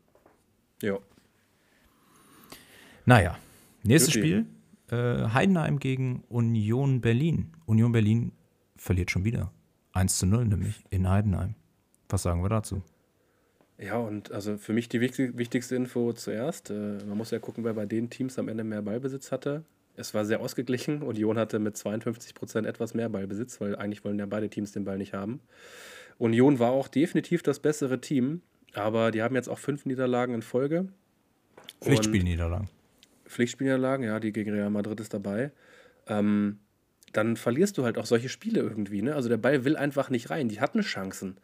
Ja. 0.82 0.98
Naja, 3.04 3.38
nächstes. 3.82 4.14
Spiel. 4.14 4.46
Äh, 4.90 5.28
Heidenheim 5.28 5.78
gegen 5.78 6.24
Union 6.28 7.00
Berlin. 7.00 7.52
Union 7.66 7.92
Berlin 7.92 8.32
verliert 8.76 9.10
schon 9.10 9.24
wieder. 9.24 9.52
1 9.92 10.18
zu 10.18 10.26
0 10.26 10.46
nämlich 10.46 10.82
in 10.90 11.08
Heidenheim. 11.08 11.54
Was 12.08 12.22
sagen 12.22 12.42
wir 12.42 12.48
dazu? 12.48 12.82
Ja, 13.78 13.98
und 13.98 14.32
also 14.32 14.56
für 14.56 14.72
mich 14.72 14.88
die 14.88 15.00
wichtig, 15.00 15.36
wichtigste 15.36 15.76
Info 15.76 16.12
zuerst. 16.12 16.70
Äh, 16.70 16.98
man 17.06 17.18
muss 17.18 17.30
ja 17.30 17.38
gucken, 17.38 17.64
wer 17.64 17.74
bei 17.74 17.86
den 17.86 18.08
Teams 18.08 18.38
am 18.38 18.48
Ende 18.48 18.64
mehr 18.64 18.82
Ballbesitz 18.82 19.30
hatte. 19.30 19.64
Es 20.00 20.14
war 20.14 20.24
sehr 20.24 20.40
ausgeglichen. 20.40 21.02
Union 21.02 21.38
hatte 21.38 21.58
mit 21.58 21.76
52 21.76 22.34
Prozent 22.34 22.66
etwas 22.66 22.94
mehr 22.94 23.10
Ballbesitz, 23.10 23.60
weil 23.60 23.76
eigentlich 23.76 24.02
wollen 24.02 24.18
ja 24.18 24.26
beide 24.26 24.48
Teams 24.48 24.72
den 24.72 24.84
Ball 24.84 24.96
nicht 24.96 25.12
haben. 25.12 25.40
Union 26.18 26.58
war 26.58 26.70
auch 26.70 26.88
definitiv 26.88 27.42
das 27.42 27.60
bessere 27.60 28.00
Team, 28.00 28.40
aber 28.72 29.10
die 29.10 29.22
haben 29.22 29.34
jetzt 29.34 29.48
auch 29.48 29.58
fünf 29.58 29.84
Niederlagen 29.84 30.34
in 30.34 30.42
Folge. 30.42 30.88
Pflichtspielniederlagen. 31.82 32.68
Pflichtspielniederlagen, 33.26 34.04
ja, 34.06 34.20
die 34.20 34.32
gegen 34.32 34.50
Real 34.52 34.70
Madrid 34.70 35.00
ist 35.00 35.12
dabei. 35.12 35.52
Ähm, 36.06 36.58
dann 37.12 37.36
verlierst 37.36 37.76
du 37.76 37.84
halt 37.84 37.98
auch 37.98 38.06
solche 38.06 38.28
Spiele 38.28 38.60
irgendwie. 38.60 39.02
Ne? 39.02 39.14
Also 39.14 39.28
der 39.28 39.36
Ball 39.36 39.64
will 39.64 39.76
einfach 39.76 40.10
nicht 40.10 40.30
rein. 40.30 40.48
Die 40.48 40.60
hatten 40.60 40.80
Chancen. 40.80 41.36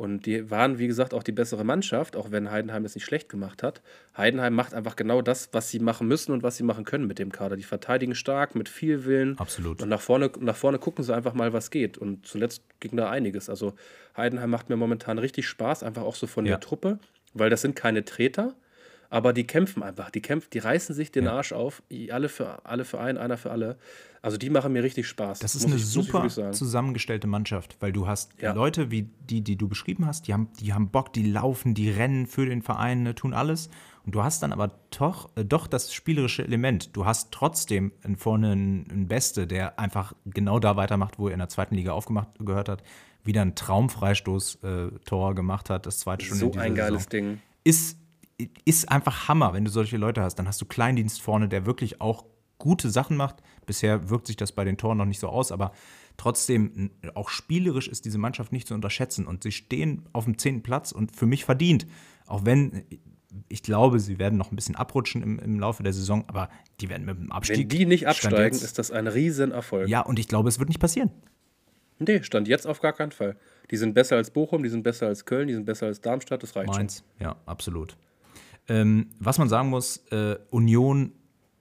Und 0.00 0.24
die 0.24 0.50
waren, 0.50 0.78
wie 0.78 0.86
gesagt, 0.86 1.12
auch 1.12 1.22
die 1.22 1.30
bessere 1.32 1.62
Mannschaft, 1.62 2.16
auch 2.16 2.30
wenn 2.30 2.50
Heidenheim 2.50 2.86
es 2.86 2.94
nicht 2.94 3.04
schlecht 3.04 3.28
gemacht 3.28 3.62
hat. 3.62 3.82
Heidenheim 4.16 4.54
macht 4.54 4.72
einfach 4.72 4.96
genau 4.96 5.20
das, 5.20 5.50
was 5.52 5.68
sie 5.68 5.78
machen 5.78 6.08
müssen 6.08 6.32
und 6.32 6.42
was 6.42 6.56
sie 6.56 6.62
machen 6.62 6.86
können 6.86 7.06
mit 7.06 7.18
dem 7.18 7.30
Kader. 7.30 7.54
Die 7.56 7.64
verteidigen 7.64 8.14
stark, 8.14 8.54
mit 8.54 8.70
viel 8.70 9.04
Willen. 9.04 9.38
Absolut. 9.38 9.82
Und 9.82 9.90
nach 9.90 10.00
vorne, 10.00 10.30
nach 10.40 10.56
vorne 10.56 10.78
gucken 10.78 11.04
sie 11.04 11.14
einfach 11.14 11.34
mal, 11.34 11.52
was 11.52 11.70
geht. 11.70 11.98
Und 11.98 12.26
zuletzt 12.26 12.62
ging 12.80 12.96
da 12.96 13.10
einiges. 13.10 13.50
Also 13.50 13.74
Heidenheim 14.16 14.48
macht 14.48 14.70
mir 14.70 14.76
momentan 14.76 15.18
richtig 15.18 15.46
Spaß, 15.46 15.82
einfach 15.82 16.02
auch 16.04 16.14
so 16.14 16.26
von 16.26 16.46
Ja. 16.46 16.52
der 16.52 16.60
Truppe, 16.60 16.98
weil 17.34 17.50
das 17.50 17.60
sind 17.60 17.76
keine 17.76 18.02
Treter, 18.02 18.54
aber 19.10 19.32
die 19.32 19.44
kämpfen 19.46 19.82
einfach. 19.82 20.08
Die 20.10 20.22
kämpfen, 20.22 20.48
die 20.52 20.58
reißen 20.60 20.94
sich 20.94 21.12
den 21.12 21.24
Ja. 21.24 21.32
Arsch 21.34 21.52
auf, 21.52 21.82
alle 22.10 22.28
für 22.28 22.64
alle 22.64 22.84
für 22.84 22.98
einen, 23.00 23.18
einer 23.18 23.36
für 23.36 23.50
alle. 23.50 23.76
Also 24.22 24.36
die 24.36 24.50
machen 24.50 24.72
mir 24.72 24.82
richtig 24.82 25.06
Spaß. 25.08 25.38
Das 25.40 25.54
ist 25.54 25.62
muss 25.62 25.72
eine 25.72 25.80
ich- 25.80 25.86
super 25.86 26.28
zusammengestellte 26.52 27.26
Mannschaft, 27.26 27.76
weil 27.80 27.90
du 27.92 28.06
hast 28.06 28.32
Ja. 28.40 28.52
Leute 28.52 28.90
wie 28.90 29.08
die, 29.28 29.40
die 29.42 29.56
du 29.56 29.66
beschrieben 29.68 30.06
hast, 30.06 30.28
die 30.28 30.32
haben, 30.34 30.48
die 30.60 30.72
haben 30.72 30.90
Bock, 30.90 31.12
die 31.12 31.22
laufen, 31.30 31.74
die 31.74 31.90
rennen 31.90 32.26
für 32.26 32.46
den 32.46 32.62
Verein, 32.62 33.02
ne, 33.02 33.14
tun 33.14 33.34
alles. 33.34 33.68
Und 34.06 34.14
du 34.14 34.22
hast 34.22 34.42
dann 34.42 34.52
aber 34.52 34.78
doch, 34.98 35.30
äh, 35.36 35.44
doch 35.44 35.66
das 35.66 35.92
spielerische 35.92 36.42
Element. 36.42 36.96
Du 36.96 37.04
hast 37.04 37.32
trotzdem 37.32 37.92
vorne 38.16 38.52
einen, 38.52 38.90
einen 38.90 39.08
Beste, 39.08 39.46
der 39.46 39.78
einfach 39.78 40.14
genau 40.26 40.58
da 40.58 40.76
weitermacht, 40.76 41.18
wo 41.18 41.28
er 41.28 41.32
in 41.34 41.38
der 41.38 41.48
zweiten 41.48 41.74
Liga 41.74 41.92
aufgemacht 41.92 42.28
gehört 42.38 42.68
hat, 42.68 42.82
wieder 43.24 43.42
ein 43.42 43.54
Traumfreistoß-Tor 43.54 45.34
gemacht 45.34 45.70
hat, 45.70 45.86
das 45.86 45.98
zweite 45.98 46.24
schon 46.24 46.34
in 46.36 46.40
So 46.40 46.48
dieser 46.50 46.62
ein 46.62 46.74
geiles 46.74 47.04
Saison 47.04 47.10
Ding. 47.10 47.40
ist, 47.64 47.98
ist 48.64 48.90
einfach 48.90 49.28
Hammer, 49.28 49.52
wenn 49.52 49.64
du 49.64 49.70
solche 49.70 49.96
Leute 49.96 50.22
hast. 50.22 50.36
Dann 50.36 50.46
hast 50.46 50.60
du 50.60 50.66
Kleindienst 50.66 51.20
vorne, 51.20 51.48
der 51.48 51.66
wirklich 51.66 52.00
auch 52.00 52.24
gute 52.58 52.90
Sachen 52.90 53.16
macht. 53.16 53.36
Bisher 53.66 54.10
wirkt 54.10 54.26
sich 54.26 54.36
das 54.36 54.52
bei 54.52 54.64
den 54.64 54.76
Toren 54.76 54.98
noch 54.98 55.06
nicht 55.06 55.20
so 55.20 55.28
aus, 55.28 55.52
aber 55.52 55.72
trotzdem, 56.16 56.90
auch 57.14 57.28
spielerisch 57.28 57.88
ist 57.88 58.04
diese 58.04 58.18
Mannschaft 58.18 58.52
nicht 58.52 58.68
zu 58.68 58.74
unterschätzen. 58.74 59.26
Und 59.26 59.42
sie 59.42 59.52
stehen 59.52 60.08
auf 60.12 60.24
dem 60.24 60.38
zehnten 60.38 60.62
Platz 60.62 60.92
und 60.92 61.14
für 61.14 61.26
mich 61.26 61.44
verdient. 61.44 61.86
Auch 62.26 62.44
wenn 62.44 62.84
ich 63.48 63.62
glaube, 63.62 64.00
sie 64.00 64.18
werden 64.18 64.38
noch 64.38 64.50
ein 64.50 64.56
bisschen 64.56 64.76
abrutschen 64.76 65.22
im, 65.22 65.38
im 65.38 65.60
Laufe 65.60 65.82
der 65.82 65.92
Saison, 65.92 66.24
aber 66.26 66.48
die 66.80 66.88
werden 66.88 67.06
mit 67.06 67.16
dem 67.16 67.32
Abstieg. 67.32 67.70
Wenn 67.70 67.78
die 67.78 67.86
nicht 67.86 68.08
absteigen, 68.08 68.56
ist 68.56 68.78
das 68.78 68.90
ein 68.90 69.06
Riesenerfolg. 69.06 69.88
Ja, 69.88 70.00
und 70.00 70.18
ich 70.18 70.28
glaube, 70.28 70.48
es 70.48 70.58
wird 70.58 70.68
nicht 70.68 70.80
passieren. 70.80 71.10
Nee, 71.98 72.22
stand 72.22 72.48
jetzt 72.48 72.66
auf 72.66 72.80
gar 72.80 72.92
keinen 72.92 73.12
Fall. 73.12 73.36
Die 73.70 73.76
sind 73.76 73.94
besser 73.94 74.16
als 74.16 74.30
Bochum, 74.30 74.62
die 74.62 74.68
sind 74.68 74.82
besser 74.82 75.06
als 75.06 75.26
Köln, 75.26 75.48
die 75.48 75.54
sind 75.54 75.66
besser 75.66 75.86
als 75.86 76.00
Darmstadt, 76.00 76.42
das 76.42 76.56
reicht 76.56 76.72
Mainz, 76.72 77.04
ja, 77.18 77.36
absolut. 77.46 77.96
Ähm, 78.68 79.10
was 79.18 79.38
man 79.38 79.48
sagen 79.48 79.68
muss, 79.68 79.98
äh, 80.10 80.36
Union, 80.50 81.12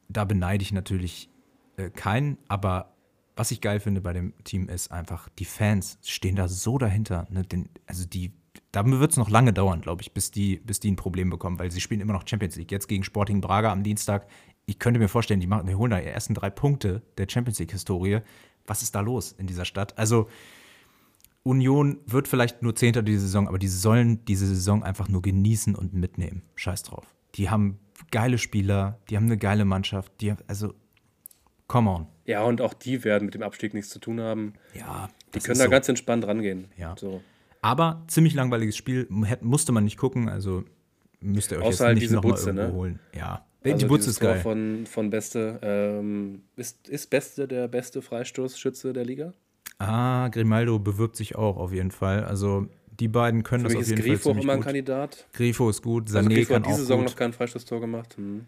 da 0.08 0.26
beneide 0.26 0.64
ich 0.64 0.72
natürlich 0.72 1.30
äh, 1.78 1.89
keinen, 1.89 2.38
aber 2.47 2.95
was 3.36 3.52
ich 3.52 3.62
geil 3.62 3.80
finde 3.80 4.02
bei 4.02 4.12
dem 4.12 4.34
Team 4.43 4.68
ist 4.68 4.91
einfach, 4.91 5.30
die 5.30 5.45
Fans 5.45 5.97
stehen 6.04 6.36
da 6.36 6.50
so 6.50 6.78
dahinter. 6.78 7.26
Ne, 7.30 7.43
den, 7.43 7.70
also 7.88 8.06
die, 8.06 8.34
da 8.72 8.86
wird 8.86 9.12
es 9.12 9.18
noch 9.18 9.30
lange 9.30 9.54
dauern, 9.54 9.80
glaube 9.80 10.02
ich, 10.02 10.14
bis 10.14 10.30
die, 10.30 10.58
bis 10.58 10.82
die 10.82 10.91
ein 10.91 10.97
Problem 10.97 11.30
bekommen, 11.30 11.58
weil 11.58 11.72
sie 11.72 11.80
spielen 11.80 12.02
immer 12.02 12.14
noch 12.14 12.28
Champions 12.28 12.58
League. 12.58 12.72
Jetzt 12.72 12.88
gegen 12.88 13.06
Sporting 13.06 13.39
Braga 13.39 13.72
am 13.72 13.82
Dienstag. 13.82 14.28
Ich 14.66 14.78
könnte 14.78 15.00
mir 15.00 15.08
vorstellen, 15.08 15.39
die, 15.39 15.47
machen, 15.47 15.68
die 15.68 15.76
holen 15.76 15.91
da 15.91 16.00
ihre 16.00 16.12
ersten 16.12 16.34
drei 16.34 16.50
Punkte 16.50 17.02
der 17.18 17.28
Champions 17.30 17.60
League-Historie. 17.60 18.20
Was 18.68 18.84
ist 18.84 18.93
da 18.93 19.00
los 19.00 19.32
in 19.32 19.47
dieser 19.47 19.66
Stadt? 19.66 19.97
Also, 19.97 20.28
Union 21.50 21.97
wird 22.06 22.28
vielleicht 22.28 22.62
nur 22.62 22.76
Zehnter 22.76 23.02
diese 23.02 23.22
Saison, 23.22 23.47
aber 23.47 23.60
die 23.60 23.68
sollen 23.68 24.24
diese 24.26 24.47
Saison 24.47 24.84
einfach 24.84 25.10
nur 25.10 25.22
genießen 25.22 25.76
und 25.76 25.93
mitnehmen. 25.93 26.43
Scheiß 26.56 26.84
drauf. 26.84 27.06
Die 27.36 27.50
haben 27.50 27.80
geile 28.12 28.38
Spieler, 28.38 29.00
die 29.10 29.18
haben 29.18 29.26
eine 29.26 29.38
geile 29.38 29.66
Mannschaft, 29.66 30.12
die 30.22 30.34
also 30.47 30.74
come 31.68 31.89
on. 31.89 32.08
Ja, 32.26 32.43
und 32.43 32.62
auch 32.62 32.74
die 32.74 33.04
werden 33.04 33.26
mit 33.26 33.34
dem 33.34 33.41
Abstieg 33.43 33.74
nichts 33.74 33.89
zu 33.89 34.00
tun 34.00 34.20
haben. 34.22 34.54
Ja, 34.74 35.10
Die 35.34 35.39
können 35.39 35.58
da 35.60 35.66
so. 35.66 35.70
ganz 35.72 35.89
entspannt 35.89 36.26
rangehen. 36.26 36.68
Ja. 36.78 36.95
So. 36.97 37.22
Aber 37.62 38.04
ziemlich 38.08 38.34
langweiliges 38.34 38.78
Spiel, 38.78 39.08
musste 39.41 39.72
man 39.72 39.84
nicht 39.84 39.97
gucken, 39.97 40.30
also 40.30 40.64
müsst 41.20 41.52
ihr 41.52 41.58
euch 41.58 41.64
Außer 41.64 41.72
jetzt 41.72 41.80
halt 41.82 41.95
nicht 41.95 42.04
diese 42.04 42.16
nochmal 42.16 42.32
Butze, 42.34 42.50
irgendwo 42.52 42.68
ne? 42.68 42.74
holen. 42.74 43.00
Ja, 43.16 43.45
Also 43.64 43.78
die 43.78 43.86
Butze 43.86 44.10
ist 44.12 44.20
geil. 44.20 44.39
Von, 44.39 44.86
von 44.86 45.10
Beste. 45.10 45.60
Ähm, 45.62 46.43
ist, 46.56 46.88
ist 46.88 47.10
Beste 47.10 47.47
der 47.47 47.68
beste 47.68 48.02
Freistoßschütze 48.02 48.93
der 48.93 49.04
Liga? 49.06 49.34
Ah, 49.80 50.27
Grimaldo 50.27 50.77
bewirbt 50.80 51.15
sich 51.15 51.36
auch 51.36 51.57
auf 51.57 51.71
jeden 51.71 51.91
Fall. 51.91 52.23
Also 52.25 52.67
die 52.99 53.07
beiden 53.07 53.43
können 53.43 53.63
Für 53.63 53.69
das 53.69 53.75
auf 53.77 53.82
ist 53.84 53.89
jeden 53.89 54.01
Fall 54.01 54.09
Grifo 54.11 54.30
auch 54.30 54.34
ziemlich 54.34 54.43
immer 54.43 54.53
ein 54.53 54.59
gut. 54.59 54.65
Kandidat. 54.65 55.27
Grifo 55.34 55.69
ist 55.69 55.82
gut, 55.82 56.07
Also 56.13 56.19
Sané 56.19 56.34
Grifo 56.36 56.53
kann 56.53 56.63
hat 56.63 56.67
diese 56.67 56.75
auch 56.75 56.80
Saison 56.80 56.99
gut. 56.99 57.09
noch 57.09 57.15
kein 57.15 57.34
Freistoßtor 57.34 57.80
gemacht. 57.80 58.17
Hm. 58.17 58.45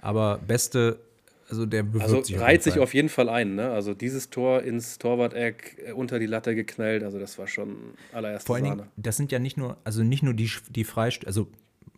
Aber 0.00 0.38
Beste, 0.38 1.00
also 1.48 1.66
der 1.66 1.82
bewirbt 1.82 2.04
Also 2.04 2.22
sich 2.22 2.36
auf 2.36 2.42
reiht 2.42 2.52
jeden 2.52 2.62
sich 2.62 2.72
Fall. 2.74 2.82
auf 2.82 2.94
jeden 2.94 3.08
Fall 3.08 3.28
ein. 3.28 3.56
Ne? 3.56 3.70
Also 3.70 3.92
dieses 3.94 4.30
Tor 4.30 4.62
ins 4.62 4.98
Torwart-Eck 4.98 5.82
äh, 5.88 5.92
unter 5.92 6.20
die 6.20 6.26
Latte 6.26 6.54
geknallt. 6.54 7.02
Also 7.02 7.18
das 7.18 7.38
war 7.38 7.48
schon 7.48 7.76
allererste 8.12 8.46
Vor 8.46 8.56
allen. 8.56 8.64
Dingen, 8.64 8.82
das 8.96 9.16
sind 9.16 9.32
ja 9.32 9.40
nicht 9.40 9.56
nur, 9.56 9.78
also 9.82 10.04
nicht 10.04 10.22
nur 10.22 10.34
die, 10.34 10.48
die 10.70 10.84
Freistöße, 10.84 11.26
also 11.26 11.48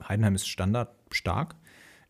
Heidenheim 0.09 0.35
ist 0.35 0.49
Standard 0.49 0.89
stark, 1.11 1.55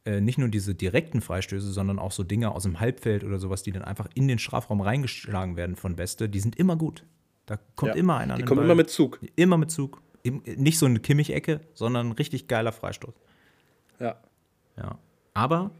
äh, 0.04 0.20
nicht 0.20 0.38
nur 0.38 0.48
diese 0.48 0.74
direkten 0.74 1.20
Freistöße, 1.20 1.72
sondern 1.72 1.98
auch 1.98 2.12
so 2.12 2.22
Dinge 2.24 2.52
aus 2.54 2.64
dem 2.64 2.80
Halbfeld 2.80 3.24
oder 3.24 3.38
sowas, 3.38 3.62
die 3.62 3.72
dann 3.72 3.82
einfach 3.82 4.08
in 4.14 4.28
den 4.28 4.38
Strafraum 4.38 4.80
reingeschlagen 4.80 5.56
werden 5.56 5.76
von 5.76 5.96
Beste, 5.96 6.28
die 6.28 6.40
sind 6.40 6.56
immer 6.56 6.76
gut. 6.76 7.04
Da 7.46 7.58
kommt 7.76 7.94
Ja. 7.94 7.98
immer 7.98 8.16
einer 8.18 8.36
Die 8.36 8.42
kommen 8.44 8.58
Ball. 8.58 8.64
immer 8.66 8.74
mit 8.74 8.90
Zug. 8.90 9.20
Immer 9.36 9.56
mit 9.58 9.70
Zug. 9.70 10.02
Nicht 10.24 10.78
so 10.78 10.86
eine 10.86 11.00
Kimmich-Ecke, 11.00 11.60
sondern 11.74 12.08
ein 12.08 12.12
richtig 12.12 12.48
geiler 12.48 12.72
Freistoß. 12.72 13.14
Ja. 14.00 14.16
Ja. 14.76 14.98
Aber 15.34 15.70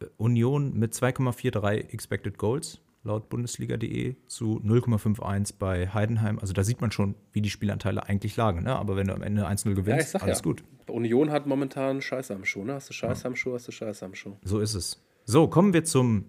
äh, 0.00 0.06
Union 0.16 0.78
mit 0.78 0.94
2,43 0.94 1.90
Expected 1.92 2.38
Goals 2.38 2.80
laut 3.04 3.28
Bundesliga.de 3.28 4.16
zu 4.26 4.60
0,51 4.64 5.54
bei 5.58 5.88
Heidenheim. 5.88 6.38
Also 6.38 6.52
da 6.52 6.62
sieht 6.64 6.80
man 6.80 6.90
schon, 6.92 7.14
wie 7.32 7.40
die 7.40 7.50
Spielanteile 7.50 8.04
eigentlich 8.04 8.36
lagen. 8.36 8.62
Ne? 8.64 8.76
Aber 8.76 8.96
wenn 8.96 9.06
du 9.08 9.14
am 9.14 9.22
Ende 9.22 9.46
1-0 9.48 9.66
Ja, 9.66 9.70
ich 9.70 9.76
gewinnst, 9.76 10.10
sag 10.10 10.22
alles 10.22 10.38
ja. 10.38 10.42
gut. 10.42 10.62
Union 10.90 11.30
hat 11.30 11.46
momentan 11.46 12.00
Scheiße 12.00 12.34
am 12.34 12.44
Schuh. 12.44 12.64
Ne? 12.64 12.74
Hast 12.74 12.88
du 12.88 12.92
Scheiße 12.92 13.26
am 13.26 13.36
Schuh, 13.36 13.54
hast 13.54 13.68
du 13.68 13.72
Scheiße 13.72 14.04
am 14.04 14.14
Schuh. 14.14 14.36
So 14.42 14.60
ist 14.60 14.74
es. 14.74 15.02
So, 15.24 15.48
kommen 15.48 15.72
wir 15.72 15.84
zum 15.84 16.26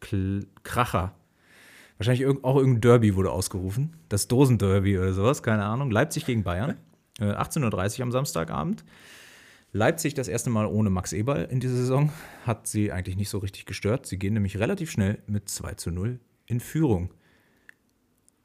Kl 0.00 0.46
Kracher. 0.62 1.14
Wahrscheinlich 1.98 2.22
irg 2.22 2.42
auch 2.42 2.56
irgendein 2.56 2.80
Derby 2.80 3.14
wurde 3.14 3.30
ausgerufen. 3.30 3.96
Das 4.08 4.28
Dosenderby 4.28 4.98
oder 4.98 5.12
sowas, 5.12 5.42
keine 5.42 5.64
Ahnung. 5.64 5.90
Leipzig 5.90 6.26
gegen 6.26 6.42
Bayern. 6.42 6.76
Äh, 7.20 7.24
18.30 7.24 7.98
Uhr 7.98 8.04
am 8.04 8.10
Samstagabend. 8.10 8.86
Leipzig 9.72 10.14
das 10.14 10.28
erste 10.28 10.48
Mal 10.48 10.64
ohne 10.64 10.88
Max 10.88 11.12
Eberl 11.12 11.44
in 11.44 11.60
dieser 11.60 11.76
Saison. 11.76 12.10
Hat 12.46 12.66
sie 12.66 12.90
eigentlich 12.90 13.16
nicht 13.16 13.28
so 13.28 13.36
richtig 13.36 13.66
gestört. 13.66 14.06
Sie 14.06 14.18
gehen 14.18 14.32
nämlich 14.32 14.58
relativ 14.58 14.90
schnell 14.90 15.18
mit 15.26 15.46
2 15.50 15.74
zu 15.74 15.90
0 15.90 16.20
in 16.46 16.58
Führung. 16.58 17.12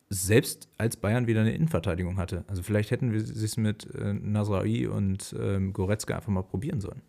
Selbst 0.10 0.70
als 0.78 0.96
Bayern 0.96 1.28
wieder 1.28 1.42
eine 1.42 1.54
Innenverteidigung 1.54 2.18
hatte. 2.18 2.46
Also 2.48 2.64
vielleicht 2.64 2.92
hätten 2.92 3.12
wir 3.12 3.20
es 3.20 3.58
mit 3.58 3.94
äh, 3.94 4.14
Nasraoui 4.14 4.88
und 4.88 5.36
ähm, 5.38 5.74
Goretzka 5.74 6.16
einfach 6.16 6.30
mal 6.32 6.44
probieren 6.44 6.80
sollen. 6.80 7.02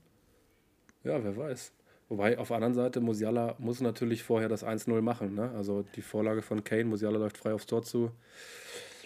Ja, 1.05 1.23
wer 1.23 1.37
weiß. 1.37 1.73
Wobei 2.09 2.39
auf 2.39 2.49
der 2.49 2.57
anderen 2.57 2.75
Seite, 2.75 3.01
Musiala 3.01 3.55
muss 3.59 3.81
natürlich 3.81 4.23
vorher 4.23 4.49
das 4.49 4.65
1-0 4.65 5.01
machen. 5.03 5.35
Ne? 5.35 5.51
Also 5.57 5.85
die 5.95 6.03
Vorlage 6.03 6.43
von 6.43 6.65
Kane, 6.65 6.85
Musiala 6.87 7.19
läuft 7.19 7.37
frei 7.39 7.53
aufs 7.53 7.67
Tor 7.67 7.83
zu. 7.83 8.11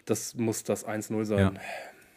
Das 0.06 0.34
muss 0.36 0.64
das 0.64 0.86
1-0 0.86 1.24
sein. 1.24 1.38
Ja. 1.38 1.52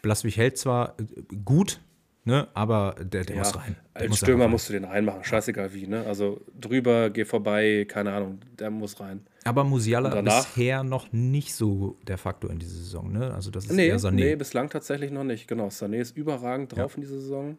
Blaswig 0.02 0.36
hält 0.36 0.58
zwar 0.58 0.94
äh, 0.98 1.04
gut, 1.44 1.80
ne, 2.24 2.48
aber 2.54 2.94
der, 3.00 3.24
der 3.24 3.36
Ja, 3.36 3.42
muss 3.42 3.56
rein. 3.56 3.76
Der 3.94 4.02
als 4.02 4.10
muss 4.10 4.18
Stürmer 4.18 4.44
rein. 4.44 4.50
musst 4.52 4.68
du 4.68 4.72
den 4.72 4.84
reinmachen, 4.84 5.24
scheißegal 5.24 5.74
wie. 5.74 5.86
Ne? 5.86 6.04
Also 6.06 6.40
drüber, 6.58 7.10
geh 7.10 7.24
vorbei, 7.24 7.84
keine 7.88 8.12
Ahnung, 8.12 8.40
der 8.58 8.70
muss 8.70 9.00
rein. 9.00 9.26
Aber 9.46 9.64
Musiala 9.64 10.10
danach- 10.10 10.44
bisher 10.46 10.82
noch 10.82 11.12
nicht 11.12 11.54
so 11.54 11.96
der 12.06 12.18
Faktor 12.18 12.50
in 12.50 12.58
dieser 12.58 12.76
Saison, 12.76 13.12
ne? 13.12 13.32
Also 13.32 13.50
das 13.50 13.64
ist 13.66 13.72
Nee, 13.72 13.88
eher 13.88 13.98
Sané. 13.98 14.10
nee, 14.12 14.36
bislang 14.36 14.68
tatsächlich 14.70 15.10
noch 15.10 15.24
nicht. 15.24 15.46
Genau, 15.48 15.68
Sané 15.68 15.96
ist 16.00 16.16
überragend 16.16 16.76
drauf 16.76 16.96
in 16.96 17.02
dieser 17.02 17.18
Saison. 17.18 17.58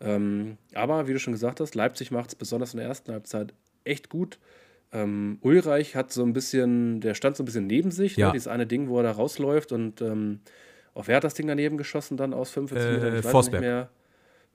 Ähm, 0.00 0.58
aber 0.74 1.06
wie 1.08 1.12
du 1.12 1.18
schon 1.18 1.32
gesagt 1.32 1.60
hast, 1.60 1.74
Leipzig 1.74 2.10
macht 2.10 2.28
es 2.30 2.34
besonders 2.34 2.74
in 2.74 2.78
der 2.78 2.88
ersten 2.88 3.12
Halbzeit 3.12 3.54
echt 3.84 4.08
gut. 4.10 4.38
Ähm, 4.92 5.38
Ulreich 5.40 5.96
hat 5.96 6.12
so 6.12 6.22
ein 6.24 6.32
bisschen, 6.32 7.00
der 7.00 7.14
stand 7.14 7.36
so 7.36 7.42
ein 7.42 7.46
bisschen 7.46 7.66
neben 7.66 7.90
sich, 7.90 8.16
Ja. 8.16 8.26
ne? 8.28 8.32
dieses 8.32 8.48
eine 8.48 8.66
Ding, 8.66 8.88
wo 8.88 8.98
er 8.98 9.02
da 9.04 9.12
rausläuft 9.12 9.72
und 9.72 10.00
ähm, 10.02 10.40
auch 10.94 11.08
wer 11.08 11.16
hat 11.16 11.24
das 11.24 11.34
Ding 11.34 11.46
daneben 11.48 11.76
geschossen 11.78 12.16
dann 12.16 12.32
aus 12.34 12.50
45 12.50 12.86
Äh, 12.88 12.92
Metern? 12.92 13.16
Ich 13.18 13.24
weiß 13.24 13.30
Forsberg. 13.32 13.60
nicht 13.62 13.68
mehr. 13.70 13.88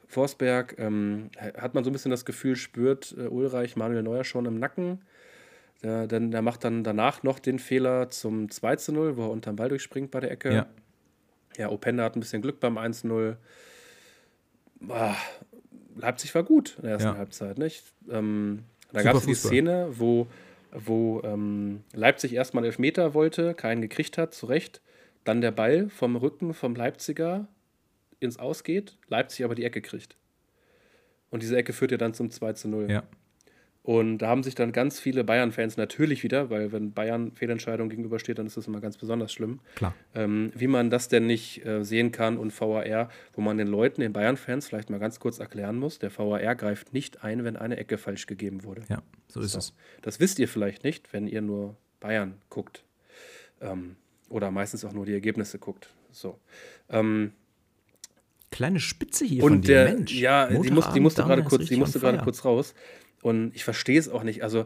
Forsberg, 0.08 0.76
ähm, 0.80 1.30
hat 1.58 1.76
man 1.76 1.84
so 1.84 1.90
ein 1.90 1.94
bisschen 1.94 2.12
das 2.12 2.26
Gefühl, 2.26 2.56
spürt 2.56 3.16
äh, 3.18 3.28
Ulreich 3.28 3.76
Manuel 3.76 4.04
Neuer 4.04 4.24
schon 4.24 4.46
im 4.46 4.58
Nacken. 4.60 5.02
Der, 5.84 6.08
denn 6.08 6.32
der 6.32 6.42
macht 6.42 6.64
dann 6.64 6.84
danach 6.84 7.24
noch 7.24 7.40
den 7.40 7.58
Fehler 7.58 8.10
zum 8.10 8.50
2 8.50 8.76
zu 8.76 8.92
0, 8.92 9.18
wo 9.18 9.24
er 9.24 9.32
unterm 9.32 9.56
Ball 9.56 9.70
durchspringt 9.70 10.12
bei 10.12 10.20
der 10.20 10.32
Ecke. 10.32 10.54
Ja. 10.54 10.66
Ja, 11.58 11.70
Openda 11.70 12.04
hat 12.04 12.16
ein 12.16 12.20
bisschen 12.20 12.42
Glück 12.42 12.60
beim 12.60 12.78
1-0. 12.78 13.36
Ah, 14.88 15.16
Leipzig 15.96 16.34
war 16.36 16.44
gut 16.44 16.76
in 16.78 16.84
der 16.84 16.92
ersten 16.94 17.10
Ja. 17.10 17.18
Halbzeit, 17.18 17.58
nicht? 17.58 17.84
Ähm, 18.10 18.64
da 18.92 19.04
gab 19.04 19.16
es 19.16 19.26
die. 19.26 19.36
Szene, 19.36 19.88
wo, 19.92 20.28
wo 20.72 21.22
ähm, 21.24 21.84
Leipzig 21.94 22.34
erstmal 22.34 22.66
Elfmeter 22.66 23.14
wollte, 23.14 23.54
keinen 23.54 23.82
gekriegt 23.82 24.18
hat, 24.18 24.34
zu 24.34 24.46
Recht. 24.46 24.82
Dann 25.26 25.42
der 25.42 25.52
Ball 25.52 25.90
vom 25.90 26.16
Rücken 26.16 26.54
vom 26.54 26.76
Leipziger 26.76 27.48
ins 28.20 28.40
Ausgeht, 28.40 28.98
Leipzig 29.08 29.44
aber 29.44 29.56
die 29.56 29.66
Ecke 29.66 29.82
kriegt. 29.82 30.16
Und 31.30 31.44
diese 31.44 31.58
Ecke 31.58 31.74
führt 31.74 31.92
ja 31.92 31.98
dann 31.98 32.14
zum 32.14 32.32
2 32.32 32.54
zu 32.54 32.68
0. 32.70 32.90
Ja. 32.90 33.04
Und 33.90 34.20
da 34.20 34.28
haben 34.28 34.44
sich 34.44 34.54
dann 34.54 34.72
ganz 34.72 35.00
viele 35.00 35.24
Bayern-Fans 35.24 35.76
natürlich 35.76 36.22
wieder, 36.22 36.52
weil 36.52 36.72
wenn 36.72 36.92
Bayern 36.92 37.32
Fehlentscheidung 37.32 37.90
gegenübersteht, 37.90 38.38
dann 38.38 38.46
ist 38.46 38.56
das 38.56 38.68
immer 38.68 38.82
ganz 38.82 38.98
besonders 38.98 39.34
schlimm 39.34 39.62
Klar. 39.74 39.96
ähm, 40.14 40.52
wie 40.54 40.68
man 40.68 40.92
das 40.92 41.08
denn 41.08 41.26
nicht 41.26 41.66
äh, 41.66 41.84
sehen 41.84 42.12
kann 42.12 42.38
und 42.38 42.52
VAR, 42.62 43.10
wo 43.34 43.42
man 43.42 43.58
den 43.58 43.68
Leuten, 43.68 44.02
den 44.02 44.14
Bayern-Fans 44.14 44.68
vielleicht 44.68 44.92
mal 44.92 45.00
ganz 45.00 45.20
kurz 45.20 45.40
erklären 45.40 45.78
muss, 45.80 45.98
der 45.98 46.16
VAR 46.16 46.54
greift 46.54 46.94
nicht 46.94 47.24
ein, 47.24 47.44
wenn 47.44 47.58
eine 47.58 47.78
Ecke 47.78 47.98
falsch 47.98 48.28
gegeben 48.28 48.64
wurde. 48.64 48.84
Ja, 48.90 49.02
so 49.28 49.42
ist 49.42 49.54
So. 49.54 49.58
es. 49.58 49.74
Das 50.04 50.20
wisst 50.20 50.38
ihr 50.38 50.48
vielleicht 50.48 50.84
nicht, 50.84 51.12
wenn 51.12 51.26
ihr 51.26 51.42
nur 51.42 51.76
Bayern 52.00 52.36
guckt. 52.52 52.84
Ähm, 53.60 53.96
oder 54.30 54.52
meistens 54.52 54.86
auch 54.86 54.94
nur 54.94 55.08
die 55.08 55.14
Ergebnisse 55.14 55.58
guckt. 55.58 55.90
So. 56.12 56.38
Ähm, 56.90 57.32
Kleine 58.52 58.80
Spitze 58.80 59.26
hier 59.26 59.42
von 59.42 59.54
und 59.54 59.68
dir, 59.68 59.86
der, 59.86 59.94
Mensch. 59.94 60.14
ja, 60.14 60.48
die, 60.48 60.72
muss, 60.72 60.92
die 60.92 61.00
musste 61.00 61.24
gerade 61.24 61.44
kurz, 61.44 61.68
die 61.68 61.76
musste 61.76 62.00
gerade 62.00 62.18
kurz 62.18 62.44
raus. 62.44 62.74
Und 63.22 63.56
ich 63.56 63.64
verstehe 63.64 64.00
es 64.00 64.10
auch 64.10 64.24
nicht. 64.24 64.44
Also 64.44 64.66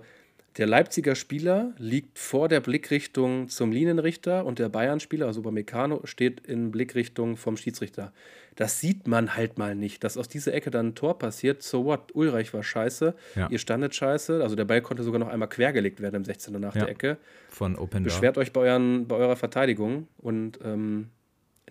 der 0.58 0.68
Leipziger 0.68 1.16
Spieler 1.16 1.74
liegt 1.80 2.20
vor 2.20 2.48
der 2.48 2.60
Blickrichtung 2.60 3.48
zum 3.50 3.72
Linienrichter 3.72 4.46
und 4.46 4.60
der 4.60 4.70
Bayern-Spieler, 4.70 5.26
also 5.26 5.40
Upamecano, 5.42 6.02
steht 6.06 6.42
in 6.46 6.70
Blickrichtung 6.70 7.38
vom 7.38 7.58
Schiedsrichter. 7.58 8.14
Das 8.56 8.80
sieht 8.80 9.08
man 9.08 9.36
halt 9.36 9.58
mal 9.58 9.74
nicht, 9.74 10.04
dass 10.04 10.16
aus 10.16 10.28
dieser 10.28 10.54
Ecke 10.54 10.70
dann 10.70 10.90
ein 10.90 10.96
Tor 10.96 11.18
passiert. 11.18 11.64
So 11.64 11.86
what? 11.86 12.14
Ulreich 12.14 12.54
war 12.54 12.62
scheiße, 12.62 13.16
Ja. 13.36 13.50
ihr 13.50 13.58
standet 13.58 13.96
scheiße. 13.96 14.44
Also 14.44 14.56
der 14.56 14.66
Ball 14.66 14.84
konnte 14.84 15.02
sogar 15.02 15.18
noch 15.20 15.28
einmal 15.30 15.50
quergelegt 15.50 16.02
werden 16.02 16.18
im 16.18 16.24
16er 16.24 16.60
nach 16.60 16.76
Ja. 16.76 16.82
der 16.86 16.90
Ecke. 16.92 17.18
Von 17.50 17.76
Openda. 17.76 18.08
Beschwert 18.08 18.38
euch 18.38 18.54
bei, 18.54 18.62
euren, 18.62 19.08
bei 19.08 19.16
eurer 19.16 19.36
Verteidigung 19.36 20.08
und 20.18 20.60
ähm, 20.64 21.10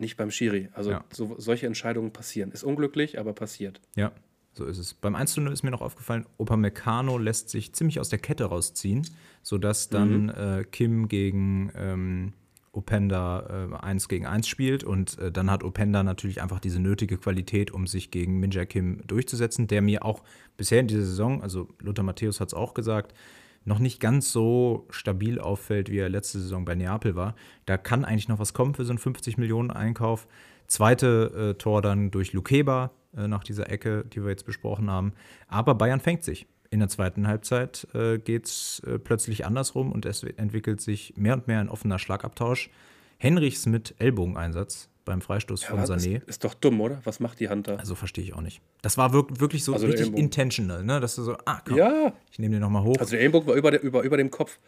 nicht 0.01 0.17
beim 0.17 0.33
Schiri. 0.33 0.71
Also 0.73 0.91
Ja. 0.91 1.05
so, 1.13 1.37
solche 1.39 1.69
Entscheidungen 1.69 2.13
passieren. 2.13 2.51
Ist 2.51 2.65
unglücklich, 2.65 3.21
aber 3.21 3.33
passiert. 3.33 3.81
Ja, 3.95 4.11
so 4.53 4.65
ist 4.67 4.79
es. 4.79 4.95
Beim 4.95 5.15
1 5.15 5.33
zu 5.33 5.41
0 5.41 5.53
ist 5.53 5.63
mir 5.63 5.71
noch 5.71 5.81
aufgefallen, 5.81 6.27
Upamecano 6.39 7.19
lässt 7.19 7.51
sich 7.51 7.73
ziemlich 7.73 8.01
aus 8.01 8.09
der 8.09 8.19
Kette 8.19 8.45
rausziehen, 8.45 9.07
sodass 9.43 9.89
dann 9.89 10.29
äh, 10.29 10.65
Kim 10.71 11.09
gegen 11.09 11.73
ähm, 11.75 12.33
Openda 12.73 13.69
äh, 13.73 13.77
1 13.77 14.09
gegen 14.09 14.27
1 14.27 14.49
spielt 14.49 14.85
und 14.85 15.19
äh, 15.19 15.31
dann 15.31 15.51
hat 15.51 15.63
Openda 15.63 16.03
natürlich 16.03 16.43
einfach 16.43 16.61
diese 16.61 16.81
nötige 16.81 17.19
Qualität, 17.19 17.71
um 17.71 17.87
sich 17.87 18.11
gegen 18.11 18.41
Minja 18.41 18.65
Kim 18.65 19.07
durchzusetzen, 19.07 19.67
der 19.67 19.83
mir 19.83 20.05
auch 20.05 20.23
bisher 20.57 20.81
in 20.81 20.89
dieser 20.89 21.05
Saison, 21.05 21.43
also 21.43 21.69
Lothar 21.81 22.05
Matthäus 22.05 22.41
hat 22.41 22.49
es 22.49 22.55
auch 22.55 22.75
gesagt, 22.75 23.15
noch 23.65 23.79
nicht 23.79 24.01
ganz 24.01 24.33
so 24.33 24.87
stabil 24.91 25.39
auffällt, 25.39 25.91
wie 25.91 25.99
er 25.99 26.09
letzte 26.09 26.41
Saison 26.41 26.65
bei 26.65 26.75
Neapel 26.75 27.15
war. 27.15 27.37
Da 27.65 27.77
kann 27.77 28.05
eigentlich 28.05 28.29
noch 28.29 28.41
was 28.41 28.55
kommen 28.55 28.75
für 28.75 28.85
so 28.85 28.91
einen 28.91 28.99
50 28.99 29.39
Millionen 29.39 29.71
Einkauf. 29.71 30.27
Zweite 30.67 31.53
äh, 31.53 31.59
Tor 31.59 31.81
dann 31.81 32.11
durch 32.11 32.33
Lukeba 32.33 32.91
äh, 33.17 33.29
nach 33.29 33.45
dieser 33.45 33.71
Ecke, 33.71 34.05
die 34.13 34.23
wir 34.23 34.31
jetzt 34.31 34.47
besprochen 34.47 34.91
haben. 34.91 35.13
Aber 35.49 35.75
Bayern 35.75 36.01
fängt 36.01 36.25
sich. 36.25 36.47
In 36.71 36.79
der 36.79 36.89
zweiten 36.89 37.27
Halbzeit 37.29 37.87
äh, 37.95 38.19
geht 38.19 38.47
es 38.47 38.81
äh, 38.87 38.99
plötzlich 38.99 39.45
andersrum 39.45 39.93
und 39.93 40.07
es 40.07 40.23
entwickelt 40.23 40.81
sich 40.81 41.13
mehr 41.17 41.35
und 41.35 41.47
mehr 41.47 41.61
ein 41.61 41.69
offener 41.69 41.99
Schlagabtausch. 41.99 42.71
Henrichs 43.19 43.67
mit 43.67 43.95
Ellbogeneinsatz 43.99 44.89
beim 45.05 45.21
Freistoß 45.21 45.65
von 45.65 45.79
Aber 45.81 45.95
ist, 45.97 46.05
Sané. 46.07 46.23
ist 46.27 46.45
doch 46.45 46.55
dumm, 46.55 46.81
oder? 46.81 47.01
Was 47.05 47.21
macht 47.21 47.41
die 47.41 47.49
Hand 47.49 47.69
da? 47.69 47.75
Also 47.77 47.95
verstehe 47.95 48.25
ich 48.25 48.35
auch 48.35 48.41
nicht. 48.41 48.63
Das 48.83 48.97
war 48.97 49.13
wirk 49.13 49.39
wirklich 49.41 49.65
so 49.65 49.75
Also 49.75 49.87
richtig 49.87 50.17
intentional, 50.17 50.83
ne? 50.85 50.99
Dass 51.01 51.17
du 51.17 51.23
so, 51.25 51.37
ah, 51.45 51.61
komm, 51.67 51.77
ja, 51.77 52.13
ich 52.31 52.39
nehme 52.39 52.55
den 52.55 52.61
nochmal 52.63 52.85
hoch. 52.85 52.97
also 52.99 53.11
der 53.11 53.21
Ellenbogen 53.21 53.49
war 53.49 53.55
über, 53.57 53.71
der, 53.71 53.83
über, 53.83 54.03
über 54.03 54.17
dem 54.17 54.31
Kopf. 54.31 54.59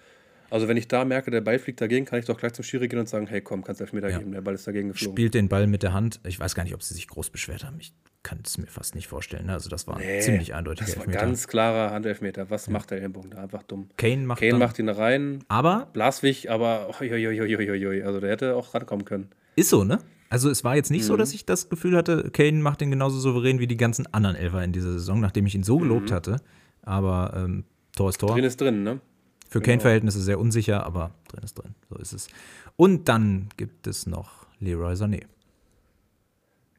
Also 0.51 0.69
wenn 0.69 0.77
ich 0.77 0.87
da 0.89 1.05
merke, 1.05 1.31
der 1.31 1.41
Ball 1.41 1.59
fliegt 1.59 1.81
dagegen, 1.81 2.05
kann 2.05 2.19
ich 2.19 2.27
doch 2.27 2.37
gleich 2.37 2.53
zum 2.53 2.65
Schiri 2.65 2.87
gehen 2.89 2.99
und 2.99 3.09
sagen, 3.09 3.27
hey 3.27 3.41
komm, 3.41 3.65
kannst 3.65 3.81
Elfmeter 3.81 4.11
Ja. 4.11 4.19
geben, 4.19 4.33
der 4.33 4.41
Ball 4.43 4.55
ist 4.55 4.67
dagegen 4.67 4.89
geflogen. 4.89 5.15
spielt 5.17 5.35
den 5.35 5.49
Ball 5.49 5.67
mit 5.67 5.83
der 5.83 5.93
Hand. 5.95 6.21
Ich 6.27 6.39
weiß 6.39 6.55
gar 6.55 6.65
nicht, 6.65 6.75
ob 6.75 6.83
sie 6.83 6.95
sich 6.95 7.09
groß 7.09 7.31
beschwert 7.31 7.65
haben. 7.65 7.77
Ich 7.81 7.93
kann 8.25 8.41
es 8.45 8.59
mir 8.59 8.67
fast 8.67 8.97
nicht 8.97 9.07
vorstellen. 9.07 9.47
Ne? 9.47 9.53
Also 9.53 9.71
das 9.71 9.87
war 9.87 9.97
ein 9.97 10.05
Nee, 10.05 10.21
ziemlich 10.21 10.55
eindeutiger 10.55 10.87
Das 10.87 10.97
war 10.97 11.05
Elfmeter. 11.05 11.25
ganz 11.25 11.47
klarer 11.47 11.93
Handelfmeter. 11.93 12.51
Was 12.51 12.69
macht 12.69 12.91
der 12.91 12.99
Ellenbogen 12.99 13.31
da? 13.31 13.43
Einfach 13.43 13.63
dumm. 13.63 13.89
Kane 13.97 14.27
macht 14.27 14.41
Kane 14.41 14.59
macht 14.59 14.79
ihn 14.81 14.89
rein, 14.89 15.45
aber 15.47 15.89
Blaswig, 15.93 16.51
aber 16.51 16.89
oi, 17.01 18.03
also 18.03 18.21
der 18.21 18.31
hätte 18.31 18.57
auch 18.57 18.75
rankommen 18.75 19.05
können. 19.05 19.29
ist 19.55 19.69
so, 19.69 19.85
ne? 19.85 19.99
Also 20.31 20.51
es 20.51 20.65
war 20.65 20.75
jetzt 20.75 20.91
nicht 20.91 21.03
mhm. 21.03 21.07
so, 21.07 21.17
dass 21.17 21.33
ich 21.33 21.47
das 21.47 21.69
Gefühl 21.69 21.97
hatte, 21.97 22.31
Kane 22.33 22.59
macht 22.59 22.81
den 22.81 22.91
genauso 22.91 23.21
souverän 23.21 23.61
wie 23.61 23.69
die 23.69 23.77
ganzen 23.77 24.13
anderen 24.13 24.35
Elfer 24.35 24.65
in 24.65 24.73
dieser 24.73 24.93
Saison, 24.93 25.21
nachdem 25.21 25.47
ich 25.47 25.55
ihn 25.55 25.63
so 25.63 25.79
gelobt 25.79 26.11
mhm. 26.11 26.15
hatte. 26.15 26.37
Aber 26.83 27.35
ähm, 27.37 27.65
Tor 27.95 28.09
ist 28.09 28.19
Tor. 28.19 28.35
Drin 28.35 28.45
ist 28.45 28.61
drin, 28.61 28.83
ne? 28.83 29.01
Für 29.49 29.61
genau. 29.61 29.73
Kane-Verhältnisse 29.73 30.21
sehr 30.21 30.41
unsicher, 30.41 30.85
aber 30.85 31.13
drin 31.29 31.45
ist 31.45 31.55
drin. 31.55 31.75
So 31.89 31.97
ist 31.97 32.13
es. 32.13 32.27
Und 32.75 33.09
dann 33.09 33.51
gibt 33.57 33.87
es 33.87 34.07
noch 34.07 34.47
Leroy 34.59 34.95
Sané. 34.95 35.23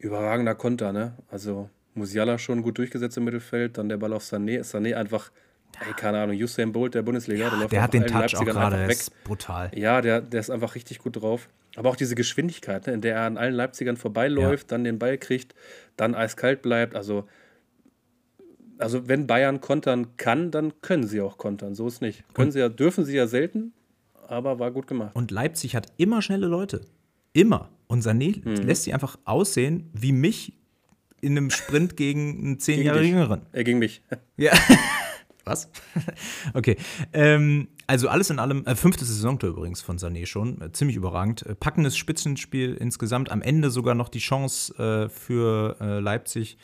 Überragender 0.06 0.53
Konter, 0.53 0.94
ne? 0.94 1.14
Also 1.30 1.69
Musiala 1.95 2.38
schon 2.38 2.61
gut 2.61 2.77
durchgesetzt 2.77 3.18
im 3.18 3.23
Mittelfeld, 3.23 3.77
dann 3.77 3.90
der 3.90 3.98
Ball 3.98 4.14
auf 4.14 4.23
Sané. 4.23 4.61
Sané 4.61 4.94
einfach, 4.94 5.32
ey, 5.80 5.94
keine 5.94 6.19
Ahnung, 6.19 6.36
Usain 6.36 6.72
Bolt 6.72 6.94
der 6.94 7.02
Bundesliga. 7.02 7.45
Ja, 7.45 7.57
der, 7.57 7.68
der 7.68 7.82
hat 7.82 7.94
den 7.94 8.06
Touch 8.06 8.14
Leipzigern 8.14 8.57
auch 8.57 8.69
gerade, 8.69 8.91
ist 8.91 9.23
brutal. 9.23 9.72
Ja, 9.73 10.02
der, 10.02 10.22
der 10.22 10.40
ist 10.40 10.52
einfach 10.52 10.76
richtig 10.76 10.99
gut 10.99 11.22
drauf. 11.22 11.49
Aber 11.76 11.90
auch 11.90 11.95
diese 11.95 12.14
Geschwindigkeit, 12.15 12.86
ne, 12.86 12.94
in 12.94 13.02
der 13.02 13.15
er 13.15 13.23
an 13.23 13.38
allen 13.38 13.56
Leipzigern 13.56 13.98
vorbeiläuft, 13.98 14.65
ja. 14.65 14.76
dann 14.76 14.84
den 14.84 14.99
Ball 14.99 15.18
kriegt, 15.18 15.56
dann 15.98 16.14
eiskalt 16.14 16.61
bleibt. 16.61 16.95
Also, 16.95 17.27
also 18.77 19.07
wenn 19.07 19.26
Bayern 19.26 19.60
kontern 19.60 20.18
kann, 20.18 20.52
dann 20.52 20.80
können 20.82 21.07
sie 21.07 21.19
auch 21.19 21.38
kontern. 21.38 21.73
So 21.73 21.88
ist 21.88 22.02
nicht. 22.02 22.23
Können 22.34 22.52
sie 22.52 22.60
ja, 22.60 22.69
dürfen 22.69 23.06
sie 23.06 23.15
ja 23.15 23.26
selten, 23.26 23.73
aber 24.27 24.60
war 24.60 24.72
gut 24.72 24.86
gemacht. 24.86 25.15
Und 25.15 25.32
Leipzig 25.32 25.76
hat 25.76 25.88
immer 25.98 26.22
schnelle 26.22 26.48
Leute. 26.48 26.82
Immer. 27.34 27.69
Und 27.88 28.03
Sané 28.03 28.41
mhm. 28.44 28.66
lässt 28.66 28.84
sie 28.84 28.94
einfach 28.94 29.18
aussehen 29.26 29.90
wie 29.94 30.12
mich 30.12 30.53
in 31.22 31.38
einem 31.38 31.49
Sprint 31.49 31.98
gegen 31.98 32.40
einen 32.40 32.60
zehn 32.60 32.82
Jahre 32.84 33.03
jüngeren. 33.03 33.41
Äh, 33.52 33.64
gegen 33.64 33.80
mich. 33.80 34.02
Ja. 34.38 34.52
Was? 35.45 35.70
okay. 36.56 36.76
Ähm, 37.14 37.68
also 37.86 38.10
alles 38.10 38.32
in 38.32 38.40
allem, 38.40 38.66
äh, 38.66 38.76
fünfte 38.76 39.06
Saisontor 39.06 39.52
übrigens 39.52 39.80
von 39.80 39.99
Sané 39.99 40.26
schon, 40.26 40.60
äh, 40.60 40.72
ziemlich 40.72 40.98
überragend. 40.98 41.45
Äh, 41.45 41.53
packendes 41.53 41.95
Spitzenspiel 41.95 42.74
insgesamt, 42.74 43.32
am 43.32 43.44
Ende 43.44 43.70
sogar 43.70 43.94
noch 43.94 44.10
die 44.10 44.20
Chance 44.20 44.74
äh, 45.06 45.10
für 45.10 45.78
äh, 45.80 45.99
Leipzig 45.99 46.57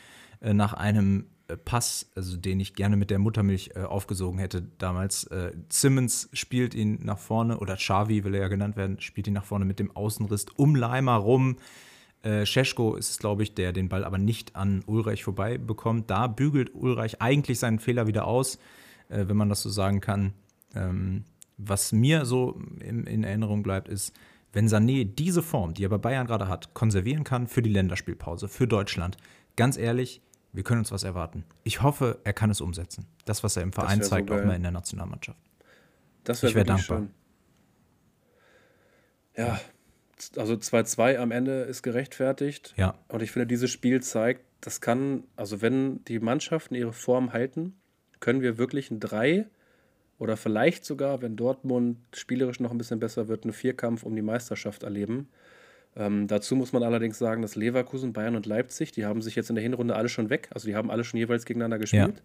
nach 0.44 0.72
einem 0.72 1.26
Pass, 1.64 2.10
also 2.14 2.36
den 2.36 2.60
ich 2.60 2.74
gerne 2.74 2.96
mit 2.96 3.10
der 3.10 3.18
Muttermilch 3.18 3.76
aufgesogen 3.76 4.38
hätte 4.38 4.62
damals. 4.78 5.28
Simmons 5.68 6.28
spielt 6.32 6.74
ihn 6.74 7.00
nach 7.02 7.18
vorne, 7.18 7.58
oder 7.58 7.76
Xavi 7.76 8.24
will 8.24 8.34
er 8.34 8.42
ja 8.42 8.48
genannt 8.48 8.76
werden, 8.76 9.00
spielt 9.00 9.26
ihn 9.26 9.34
nach 9.34 9.44
vorne 9.44 9.64
mit 9.64 9.78
dem 9.78 9.94
Außenriss 9.94 10.46
um 10.56 10.74
Leimer 10.74 11.16
rum. 11.16 11.56
Äh, 12.24 12.42
ist 12.44 12.56
es, 12.56 13.18
glaube 13.18 13.42
ich, 13.42 13.54
der 13.54 13.72
den 13.72 13.88
Ball 13.88 14.04
aber 14.04 14.18
nicht 14.18 14.54
an 14.54 14.82
Ulreich 14.86 15.24
vorbei 15.24 15.58
bekommt. 15.58 16.08
Da 16.10 16.28
bügelt 16.28 16.74
Ulreich 16.74 17.20
eigentlich 17.20 17.58
seinen 17.58 17.80
Fehler 17.80 18.06
wieder 18.06 18.26
aus, 18.26 18.58
äh, 19.08 19.24
wenn 19.26 19.36
man 19.36 19.48
das 19.48 19.62
so 19.62 19.70
sagen 19.70 20.00
kann. 20.00 20.32
Ähm, 20.74 21.24
was 21.58 21.92
mir 21.92 22.24
so 22.24 22.60
in, 22.80 23.04
in, 23.06 23.24
Erinnerung 23.24 23.62
bleibt, 23.62 23.88
ist, 23.88 24.14
wenn 24.52 24.68
Sané 24.68 25.04
diese 25.04 25.42
Form, 25.42 25.74
die 25.74 25.84
er 25.84 25.88
bei 25.88 25.98
Bayern 25.98 26.26
gerade 26.26 26.48
hat, 26.48 26.74
konservieren 26.74 27.24
kann 27.24 27.46
für 27.46 27.62
die 27.62 27.70
Länderspielpause, 27.70 28.48
für 28.48 28.68
Deutschland, 28.68 29.16
ganz 29.56 29.76
ehrlich, 29.76 30.22
wir 30.52 30.62
können 30.62 30.80
uns 30.80 30.92
was 30.92 31.02
erwarten. 31.02 31.44
Ich 31.64 31.82
hoffe, 31.82 32.20
er 32.24 32.32
kann 32.32 32.50
es 32.50 32.60
umsetzen. 32.60 33.06
Das, 33.24 33.42
was 33.42 33.56
er 33.56 33.62
im 33.62 33.72
Verein 33.72 34.02
zeigt, 34.02 34.28
so 34.28 34.34
auch 34.34 34.44
mal 34.44 34.54
in 34.54 34.62
der 34.62 34.72
Nationalmannschaft. 34.72 35.38
Das 36.24 36.42
wäre 36.42 36.64
dankbar. 36.64 36.98
Schön. 36.98 37.10
Ja, 39.36 39.60
also 40.36 40.54
2-2 40.54 41.16
am 41.16 41.30
Ende 41.30 41.62
ist 41.62 41.82
gerechtfertigt. 41.82 42.74
Ja. 42.76 42.94
Und 43.08 43.22
ich 43.22 43.30
finde, 43.30 43.46
dieses 43.46 43.70
Spiel 43.70 44.02
zeigt, 44.02 44.44
das 44.60 44.80
kann, 44.80 45.24
also 45.36 45.62
wenn 45.62 46.04
die 46.04 46.20
Mannschaften 46.20 46.74
ihre 46.74 46.92
Form 46.92 47.32
halten, 47.32 47.74
können 48.20 48.42
wir 48.42 48.58
wirklich 48.58 48.90
ein 48.90 49.00
3 49.00 49.46
oder 50.18 50.36
vielleicht 50.36 50.84
sogar, 50.84 51.22
wenn 51.22 51.34
Dortmund 51.34 51.98
spielerisch 52.14 52.60
noch 52.60 52.70
ein 52.70 52.78
bisschen 52.78 53.00
besser 53.00 53.26
wird, 53.26 53.44
einen 53.44 53.52
Vierkampf 53.52 54.04
um 54.04 54.14
die 54.14 54.22
Meisterschaft 54.22 54.84
erleben. 54.84 55.28
Ähm, 55.94 56.26
dazu 56.26 56.56
muss 56.56 56.72
man 56.72 56.82
allerdings 56.82 57.18
sagen, 57.18 57.42
dass 57.42 57.54
Leverkusen, 57.54 58.12
Bayern 58.12 58.36
und 58.36 58.46
Leipzig, 58.46 58.92
die 58.92 59.04
haben 59.04 59.20
sich 59.20 59.36
jetzt 59.36 59.50
in 59.50 59.56
der 59.56 59.62
Hinrunde 59.62 59.94
alle 59.94 60.08
schon 60.08 60.30
weg. 60.30 60.48
Also 60.52 60.66
die 60.66 60.74
haben 60.74 60.90
alle 60.90 61.04
schon 61.04 61.18
jeweils 61.18 61.44
gegeneinander 61.44 61.78
gespielt. 61.78 62.16
Ja. 62.16 62.22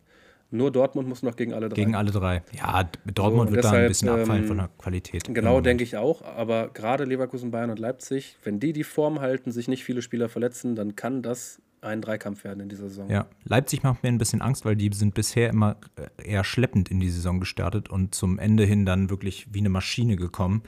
Nur 0.49 0.71
Dortmund 0.71 1.09
muss 1.09 1.23
noch 1.23 1.35
gegen 1.35 1.53
alle 1.53 1.67
drei. 1.67 1.75
Gegen 1.75 1.95
alle 1.95 2.11
drei. 2.11 2.41
Ja, 2.53 2.89
Dortmund 3.13 3.49
so, 3.49 3.55
wird 3.55 3.65
deshalb, 3.65 3.79
da 3.79 3.83
ein 3.83 3.87
bisschen 3.89 4.09
abfallen 4.09 4.43
ähm, 4.43 4.47
von 4.47 4.57
der 4.57 4.69
Qualität. 4.77 5.23
Genau, 5.25 5.59
denke 5.59 5.83
ich 5.83 5.97
auch. 5.97 6.21
Aber 6.21 6.69
gerade 6.69 7.03
Leverkusen, 7.03 7.51
Bayern 7.51 7.69
und 7.69 7.79
Leipzig, 7.79 8.37
wenn 8.43 8.61
die 8.61 8.71
die 8.71 8.85
Form 8.85 9.19
halten, 9.19 9.51
sich 9.51 9.67
nicht 9.67 9.83
viele 9.83 10.01
Spieler 10.01 10.29
verletzen, 10.29 10.75
dann 10.75 10.95
kann 10.95 11.21
das 11.21 11.61
ein 11.81 12.01
Dreikampf 12.01 12.45
werden 12.45 12.61
in 12.61 12.69
dieser 12.69 12.87
Saison. 12.87 13.09
Ja, 13.09 13.27
Leipzig 13.43 13.83
macht 13.83 14.03
mir 14.03 14.09
ein 14.09 14.17
bisschen 14.17 14.41
Angst, 14.41 14.63
weil 14.63 14.77
die 14.77 14.89
sind 14.93 15.13
bisher 15.13 15.49
immer 15.49 15.75
äh, 15.95 16.31
eher 16.31 16.43
schleppend 16.45 16.89
in 16.89 17.01
die 17.01 17.09
Saison 17.09 17.39
gestartet 17.39 17.89
und 17.89 18.15
zum 18.15 18.39
Ende 18.39 18.63
hin 18.63 18.85
dann 18.85 19.09
wirklich 19.09 19.47
wie 19.51 19.59
eine 19.59 19.69
Maschine 19.69 20.15
gekommen. 20.15 20.63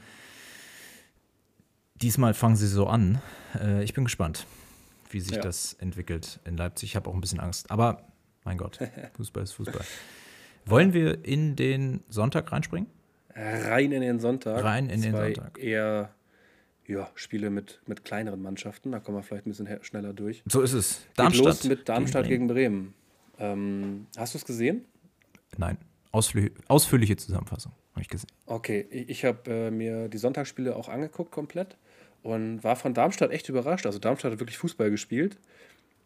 Diesmal 2.02 2.34
fangen 2.34 2.56
sie 2.56 2.66
so 2.66 2.86
an. 2.86 3.20
Äh, 3.60 3.84
ich 3.84 3.92
bin 3.92 4.04
gespannt, 4.04 4.46
wie 5.10 5.20
sich 5.20 5.36
ja. 5.36 5.42
das 5.42 5.74
entwickelt 5.74 6.40
in 6.44 6.56
Leipzig. 6.56 6.90
Ich 6.90 6.96
habe 6.96 7.10
auch 7.10 7.14
ein 7.14 7.20
bisschen 7.20 7.40
Angst. 7.40 7.70
Aber 7.70 8.06
mein 8.44 8.56
Gott, 8.56 8.78
Fußball 9.16 9.42
ist 9.42 9.52
Fußball. 9.52 9.84
Wollen 10.64 10.94
wir 10.94 11.24
in 11.24 11.56
den 11.56 12.02
Sonntag 12.08 12.52
reinspringen? 12.52 12.88
Rein 13.34 13.92
in 13.92 14.00
den 14.00 14.18
Sonntag. 14.18 14.62
Rein 14.64 14.88
in 14.88 15.02
den 15.02 15.12
Sonntag. 15.12 15.58
Eher 15.58 16.10
ja, 16.86 17.08
Spiele 17.14 17.50
mit, 17.50 17.80
mit 17.86 18.04
kleineren 18.04 18.42
Mannschaften. 18.42 18.92
Da 18.92 18.98
kommen 18.98 19.18
wir 19.18 19.22
vielleicht 19.22 19.46
ein 19.46 19.50
bisschen 19.50 19.82
schneller 19.82 20.12
durch. 20.12 20.42
So 20.46 20.62
ist 20.62 20.72
es. 20.72 21.06
Darmstadt. 21.16 21.44
Geht 21.44 21.44
los 21.44 21.64
mit 21.64 21.88
Darmstadt 21.88 22.26
gegen 22.26 22.48
Bremen. 22.48 22.94
Gegen 22.94 22.94
Bremen. 23.38 23.62
Ähm, 23.62 24.06
hast 24.16 24.34
du 24.34 24.38
es 24.38 24.44
gesehen? 24.44 24.84
Nein. 25.56 25.78
Ausflü 26.12 26.50
ausführliche 26.66 27.16
Zusammenfassung 27.16 27.72
habe 27.92 28.02
ich 28.02 28.08
gesehen. 28.08 28.30
Okay, 28.46 28.86
ich, 28.90 29.08
ich 29.08 29.24
habe 29.24 29.50
äh, 29.50 29.70
mir 29.70 30.08
die 30.08 30.18
Sonntagsspiele 30.18 30.74
auch 30.74 30.88
angeguckt 30.88 31.30
komplett 31.30 31.76
und 32.22 32.62
war 32.62 32.76
von 32.76 32.94
Darmstadt 32.94 33.30
echt 33.30 33.48
überrascht. 33.48 33.86
Also 33.86 33.98
Darmstadt 33.98 34.32
hat 34.32 34.40
wirklich 34.40 34.58
Fußball 34.58 34.90
gespielt. 34.90 35.38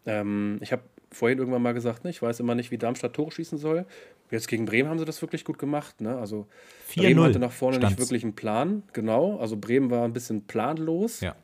Ähm, 0.06 0.58
ich 0.60 0.72
habe 0.72 0.82
vorhin 1.10 1.38
irgendwann 1.38 1.62
mal 1.62 1.74
gesagt, 1.74 2.04
ne, 2.04 2.10
ich 2.10 2.20
weiß 2.20 2.40
immer 2.40 2.54
nicht, 2.54 2.70
wie 2.70 2.78
Darmstadt 2.78 3.14
Tore 3.14 3.30
schießen 3.30 3.58
soll. 3.58 3.86
Jetzt 4.30 4.48
gegen 4.48 4.64
Bremen 4.64 4.88
haben 4.88 4.98
sie 4.98 5.04
das 5.04 5.22
wirklich 5.22 5.44
gut 5.44 5.58
gemacht. 5.58 6.00
Ne? 6.00 6.16
Also 6.18 6.46
Bremen 6.94 7.22
hatte 7.22 7.38
nach 7.38 7.52
vorne 7.52 7.76
stand's. 7.76 7.92
nicht 7.96 8.00
wirklich 8.00 8.24
einen 8.24 8.34
Plan, 8.34 8.82
genau. 8.92 9.38
Also 9.38 9.56
Bremen 9.56 9.90
war 9.90 10.04
ein 10.04 10.12
bisschen 10.12 10.42
planlos. 10.46 11.20
Ja. 11.20 11.36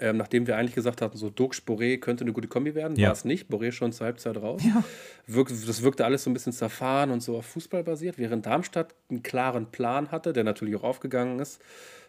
Ähm, 0.00 0.16
nachdem 0.16 0.46
wir 0.46 0.56
eigentlich 0.56 0.74
gesagt 0.74 1.02
hatten, 1.02 1.16
so 1.16 1.30
Dux, 1.30 1.62
Boré 1.66 1.98
könnte 1.98 2.24
eine 2.24 2.32
gute 2.32 2.48
Kombi 2.48 2.74
werden, 2.74 2.96
ja. 2.96 3.08
war 3.08 3.12
es 3.12 3.24
nicht. 3.24 3.50
Boré 3.50 3.72
schon 3.72 3.92
zur 3.92 4.06
Halbzeit 4.06 4.36
raus. 4.36 4.62
Ja. 4.64 4.82
Wirk, 5.26 5.48
das 5.48 5.82
wirkte 5.82 6.04
alles 6.04 6.24
so 6.24 6.30
ein 6.30 6.32
bisschen 6.32 6.52
zerfahren 6.52 7.10
und 7.10 7.22
so 7.22 7.36
auf 7.36 7.46
Fußball 7.46 7.84
basiert, 7.84 8.18
während 8.18 8.46
Darmstadt 8.46 8.94
einen 9.10 9.22
klaren 9.22 9.66
Plan 9.66 10.10
hatte, 10.10 10.32
der 10.32 10.44
natürlich 10.44 10.76
auch 10.76 10.82
aufgegangen 10.82 11.38
ist. 11.40 11.60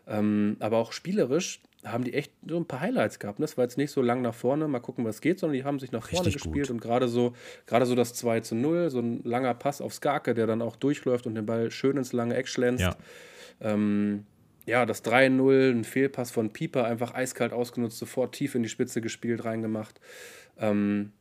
Ähm, 0.08 0.58
aber 0.60 0.78
auch 0.78 0.92
spielerisch 0.92 1.62
haben 1.86 2.04
die 2.04 2.14
echt 2.14 2.32
so 2.48 2.58
ein 2.58 2.66
paar 2.66 2.82
Highlights 2.82 3.20
gehabt. 3.20 3.40
Das 3.40 3.58
war 3.58 3.66
jetzt 3.66 3.78
nicht 3.78 3.92
so 3.92 4.02
lang 4.02 4.22
nach 4.22 4.34
vorne, 4.34 4.68
mal 4.68 4.80
gucken, 4.80 5.06
was 5.06 5.22
geht, 5.22 5.40
sondern 5.40 5.58
die 5.58 5.64
haben 5.64 5.80
sich 5.80 5.92
nach 5.92 6.08
vorne 6.08 6.28
Richtig 6.28 6.44
gespielt 6.44 6.68
gut. 6.68 6.76
und 6.76 6.82
gerade 6.82 7.08
so, 7.08 7.34
gerade 7.66 7.86
so 7.86 7.96
das 7.96 8.14
2 8.14 8.42
zu 8.42 8.56
0, 8.56 8.90
so 8.90 9.00
ein 9.00 9.22
langer 9.24 9.54
Pass 9.54 9.82
auf 9.82 9.94
Skarke, 9.94 10.34
der 10.34 10.48
dann 10.48 10.62
auch 10.62 10.76
durchläuft 10.76 11.28
und 11.28 11.36
den 11.36 11.46
Ball 11.46 11.72
schön 11.72 11.98
ins 11.98 12.14
lange 12.14 12.36
Eck 12.36 12.48
schlänzt. 12.48 12.82
Ja, 12.82 12.96
ähm, 13.62 14.26
ja 14.66 14.86
das 14.86 15.04
3-0, 15.04 15.72
ein 15.72 15.84
Fehlpass 15.84 16.32
von 16.32 16.52
Pieper, 16.52 16.86
einfach 16.86 17.14
eiskalt 17.14 17.54
ausgenutzt, 17.54 17.98
sofort 17.98 18.34
tief 18.34 18.56
in 18.56 18.64
die 18.64 18.70
Spitze 18.70 19.02
gespielt, 19.02 19.44
reingemacht. 19.44 20.00
Ähm, 20.58 21.12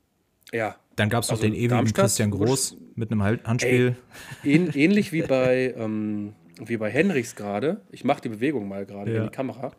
ja. 0.52 0.76
Dann 0.96 1.08
gab 1.08 1.22
es 1.22 1.30
noch 1.30 1.36
also 1.38 1.44
den 1.44 1.54
ewigen 1.54 1.70
Darmstadt, 1.70 2.04
Christian 2.04 2.30
Groß 2.30 2.76
mit 2.94 3.10
einem 3.10 3.22
Handspiel. 3.24 3.96
Ey, 4.44 4.70
ähnlich 4.74 5.12
wie 5.12 5.22
bei, 5.22 5.74
ähm, 5.78 6.34
wie 6.58 6.76
bei 6.76 6.90
Henrichs 6.90 7.34
gerade. 7.34 7.80
Ich 7.90 8.04
mache 8.04 8.20
die 8.20 8.28
Bewegung 8.28 8.68
mal 8.68 8.84
gerade 8.84 9.12
ja. 9.12 9.18
in 9.18 9.24
die 9.24 9.34
Kamera. 9.34 9.72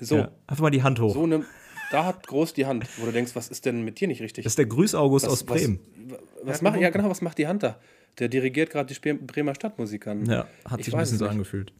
So. 0.00 0.16
Ja, 0.16 0.30
einfach 0.46 0.62
mal 0.62 0.70
die 0.70 0.82
Hand 0.82 1.00
hoch. 1.00 1.14
So 1.14 1.26
ne, 1.26 1.44
da 1.90 2.04
hat 2.04 2.26
groß 2.26 2.54
die 2.54 2.66
Hand, 2.66 2.86
wo 2.98 3.06
du 3.06 3.12
denkst, 3.12 3.34
was 3.34 3.48
ist 3.48 3.64
denn 3.66 3.84
mit 3.84 4.00
dir 4.00 4.08
nicht 4.08 4.20
richtig? 4.20 4.44
Das 4.44 4.52
ist 4.52 4.58
der 4.58 4.66
Grüß-August 4.66 5.28
aus 5.28 5.44
Bremen. 5.44 5.80
Was, 6.08 6.20
was 6.42 6.62
macht, 6.62 6.80
ja, 6.80 6.90
genau, 6.90 7.08
was 7.08 7.22
macht 7.22 7.38
die 7.38 7.46
Hand 7.46 7.62
da? 7.62 7.78
Der 8.18 8.28
dirigiert 8.28 8.70
gerade 8.70 8.92
die 8.92 9.12
Bremer 9.14 9.54
Stadtmusik 9.54 10.06
an. 10.06 10.24
Ja, 10.26 10.46
hat 10.68 10.80
ich 10.80 10.86
sich 10.86 10.94
ein 10.94 11.00
bisschen 11.00 11.18
so 11.18 11.26
angefühlt. 11.26 11.72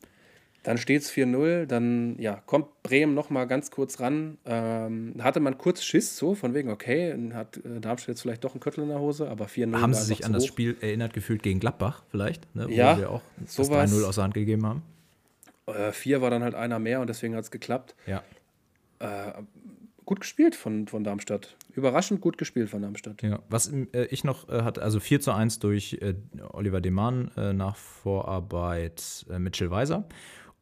Dann 0.65 0.78
steht 0.78 1.03
es 1.03 1.12
4-0, 1.12 1.66
dann 1.66 2.16
ja, 2.19 2.43
kommt 2.47 2.82
Bremen 2.82 3.12
noch 3.12 3.28
mal 3.28 3.45
ganz 3.45 3.70
kurz 3.70 4.01
ran. 4.01 4.39
Ähm, 4.47 5.15
hatte 5.20 5.39
man 5.41 5.59
kurz 5.59 5.82
Schiss, 5.85 6.16
so 6.16 6.35
von 6.35 6.55
wegen, 6.55 6.70
okay, 6.70 7.15
hat 7.35 7.59
äh, 7.59 7.81
Darmstadt 7.81 8.15
jetzt 8.15 8.23
vielleicht 8.23 8.45
doch 8.45 8.53
einen 8.53 8.61
Köttel 8.61 8.82
in 8.82 8.89
der 8.89 8.99
Hose, 8.99 9.28
aber 9.28 9.45
4-0. 9.45 9.78
Haben 9.78 9.93
sie 9.93 10.05
sich 10.05 10.24
an 10.24 10.32
das 10.32 10.47
Spiel 10.47 10.77
erinnert 10.81 11.12
gefühlt 11.12 11.43
gegen 11.43 11.61
Gladbach 11.61 12.05
vielleicht, 12.11 12.55
ne, 12.57 12.66
wo 12.66 12.73
ja, 12.73 12.97
wir 12.97 13.11
auch 13.11 13.20
das 13.41 13.59
3-0 13.59 14.05
aus 14.05 14.15
der 14.15 14.24
Hand 14.24 14.35
gegeben 14.35 14.65
haben? 14.65 14.82
Äh, 15.66 15.93
vier 15.93 16.20
war 16.20 16.31
dann 16.31 16.43
halt 16.43 16.55
einer 16.55 16.78
mehr 16.78 17.01
und 17.01 17.09
deswegen 17.09 17.35
hat 17.35 17.45
es 17.45 17.51
geklappt. 17.51 17.95
Ja. 18.07 18.23
Äh, 18.99 19.43
gut 20.05 20.20
gespielt 20.20 20.55
von, 20.55 20.86
von 20.86 21.05
Darmstadt. 21.05 21.57
Überraschend 21.74 22.20
gut 22.20 22.39
gespielt 22.39 22.69
von 22.69 22.82
Darmstadt. 22.82 23.23
Ja, 23.23 23.41
was 23.49 23.73
äh, 23.73 24.05
ich 24.11 24.24
noch 24.24 24.49
äh, 24.49 24.62
hatte, 24.62 24.82
also 24.82 25.01
4 25.01 25.20
zu 25.20 25.32
1 25.32 25.59
durch 25.59 25.99
äh, 26.01 26.15
Oliver 26.53 26.81
Demann 26.81 27.31
äh, 27.36 27.53
nach 27.53 27.77
Vorarbeit 27.77 29.27
äh, 29.31 29.39
Mitchell 29.39 29.70
Weiser. 29.70 30.07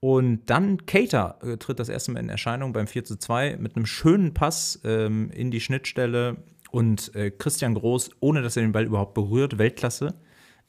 Und 0.01 0.47
dann 0.47 0.85
Cater 0.85 1.39
tritt 1.61 1.79
das 1.79 1.89
erste 1.89 2.11
Mal 2.11 2.19
in 2.19 2.29
Erscheinung 2.29 2.73
beim 2.73 2.89
4 2.89 3.05
zu 3.05 3.17
2 3.17 3.59
mit 3.59 3.77
einem 3.77 3.87
schönen 3.87 4.35
Pass 4.35 4.81
ähm, 4.83 5.31
in 5.31 5.53
die 5.53 5.61
Schnittstelle 5.61 6.39
und 6.73 7.13
Christian 7.39 7.75
Groß, 7.75 8.11
ohne 8.19 8.43
dass 8.43 8.57
er 8.57 8.63
den 8.63 8.73
Ball 8.73 8.85
überhaupt 8.85 9.15
berührt, 9.15 9.59
Weltklasse. 9.59 10.15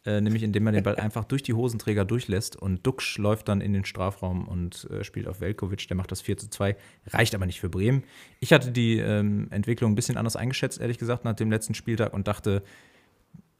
Äh, 0.05 0.19
nämlich 0.19 0.43
indem 0.43 0.63
man 0.63 0.73
den 0.73 0.83
Ball 0.83 0.97
einfach 0.97 1.23
durch 1.23 1.43
die 1.43 1.53
Hosenträger 1.53 2.03
durchlässt 2.03 2.55
und 2.55 2.85
Duxch 2.85 3.17
läuft 3.17 3.47
dann 3.47 3.61
in 3.61 3.73
den 3.73 3.85
Strafraum 3.85 4.47
und 4.47 4.87
äh, 4.91 5.03
spielt 5.03 5.27
auf 5.27 5.39
Velkovic, 5.39 5.87
der 5.87 5.95
macht 5.95 6.11
das 6.11 6.21
4 6.21 6.37
zu 6.37 6.49
2, 6.49 6.75
reicht 7.07 7.33
aber 7.35 7.45
nicht 7.45 7.61
für 7.61 7.69
Bremen. 7.69 8.03
Ich 8.39 8.51
hatte 8.51 8.71
die 8.71 8.97
ähm, 8.97 9.47
Entwicklung 9.49 9.93
ein 9.93 9.95
bisschen 9.95 10.17
anders 10.17 10.35
eingeschätzt, 10.35 10.81
ehrlich 10.81 10.97
gesagt, 10.97 11.23
nach 11.23 11.35
dem 11.35 11.49
letzten 11.49 11.73
Spieltag 11.73 12.13
und 12.13 12.27
dachte, 12.27 12.63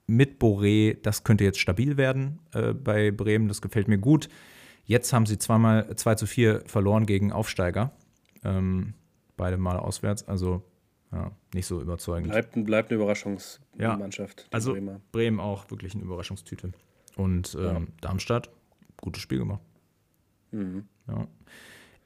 mit 0.06 0.42
Boré, 0.42 0.98
das 1.02 1.24
könnte 1.24 1.46
jetzt 1.46 1.60
stabil 1.60 1.96
werden 1.96 2.40
äh, 2.54 2.74
bei 2.74 3.12
Bremen, 3.12 3.48
das 3.48 3.62
gefällt 3.62 3.88
mir 3.88 3.98
gut. 3.98 4.28
Jetzt 4.86 5.14
haben 5.14 5.26
sie 5.26 5.38
zweimal 5.38 5.96
2 5.96 6.16
zu 6.16 6.28
4 6.28 6.64
verloren 6.66 7.06
gegen 7.06 7.32
Aufsteiger. 7.32 7.94
Ähm, 8.44 8.96
beide 9.38 9.58
Mal 9.58 9.78
auswärts, 9.78 10.28
also 10.28 10.62
ja, 11.14 11.32
nicht 11.54 11.68
so 11.68 11.80
überzeugend. 11.80 12.32
Bleibt, 12.32 12.66
bleibt 12.66 12.90
eine 12.90 13.00
Überraschungsmannschaft. 13.02 14.42
Ja, 14.42 14.48
also 14.52 14.74
Bremer. 14.74 15.00
Bremen 15.12 15.40
auch 15.40 15.70
wirklich 15.70 15.94
eine 15.94 16.04
Überraschungstüte. 16.04 16.72
Und 17.16 17.56
ähm, 17.56 17.64
ja. 17.64 17.82
Darmstadt, 18.02 18.50
gutes 18.98 19.22
Spiel 19.22 19.38
gemacht. 19.40 19.62
Mhm. 20.52 20.86
Ja. 21.08 21.28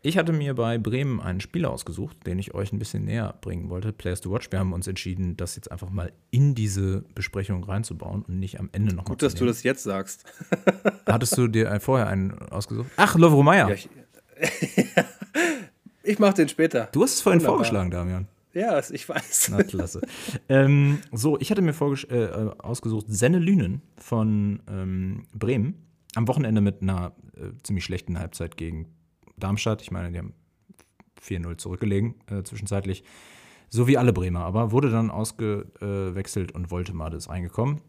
Ich 0.01 0.17
hatte 0.17 0.31
mir 0.31 0.53
bei 0.53 0.77
Bremen 0.77 1.19
einen 1.19 1.41
Spieler 1.41 1.71
ausgesucht, 1.71 2.25
den 2.25 2.37
ich 2.37 2.53
euch 2.53 2.71
ein 2.71 2.79
bisschen 2.79 3.05
näher 3.05 3.35
bringen 3.41 3.69
wollte. 3.69 3.91
Players 3.91 4.21
to 4.21 4.31
Watch. 4.31 4.51
Wir 4.51 4.59
haben 4.59 4.73
uns 4.73 4.87
entschieden, 4.87 5.37
das 5.37 5.55
jetzt 5.55 5.71
einfach 5.71 5.89
mal 5.89 6.11
in 6.29 6.53
diese 6.53 7.03
Besprechung 7.15 7.63
reinzubauen 7.63 8.21
und 8.21 8.39
nicht 8.39 8.59
am 8.59 8.69
Ende 8.73 8.93
nochmal. 8.93 9.13
Gut, 9.13 9.23
dass 9.23 9.35
du 9.35 9.45
das 9.45 9.63
jetzt 9.63 9.83
sagst. 9.83 10.23
Hattest 11.05 11.37
du 11.37 11.47
dir 11.47 11.79
vorher 11.79 12.07
einen 12.07 12.37
ausgesucht? 12.49 12.89
Ach, 12.97 13.15
Lovro 13.15 13.43
Meyer. 13.43 13.69
Ja, 13.69 13.75
ich, 13.75 13.89
ich 16.03 16.19
mach 16.19 16.33
den 16.33 16.47
später. 16.47 16.89
Du 16.91 17.03
hast 17.03 17.15
es 17.15 17.21
vorhin 17.21 17.39
Wunderbar. 17.39 17.57
vorgeschlagen, 17.57 17.91
Damian. 17.91 18.27
Ja, 18.57 18.81
ich 18.89 19.07
weiß. 19.07 19.49
Na, 19.51 19.61
klasse. 19.63 20.01
ähm, 20.49 20.99
so, 21.11 21.39
ich 21.39 21.51
hatte 21.51 21.61
mir 21.61 21.73
äh, 21.79 22.49
ausgesucht 22.57 23.05
Senne 23.07 23.37
Lünen 23.37 23.83
von 23.97 24.63
ähm, 24.67 25.27
Bremen. 25.31 25.85
Am 26.15 26.27
Wochenende 26.27 26.61
mit 26.61 26.81
einer 26.81 27.13
äh, 27.35 27.51
ziemlich 27.61 27.85
schlechten 27.85 28.17
Halbzeit 28.17 28.57
gegen 28.57 28.87
Darmstadt. 29.37 29.83
Ich 29.83 29.91
meine, 29.91 30.11
die 30.11 30.17
haben 30.17 30.33
4-0 31.21 31.57
zurückgelegen 31.57 32.15
äh, 32.31 32.41
zwischenzeitlich. 32.41 33.03
So 33.69 33.87
wie 33.87 33.97
alle 33.97 34.11
Bremer, 34.13 34.45
aber 34.45 34.71
wurde 34.71 34.89
dann 34.89 35.11
ausgewechselt 35.11 36.53
und 36.53 36.71
wollte 36.71 36.93
mal 36.95 37.11
das 37.11 37.29
reingekommen. 37.29 37.81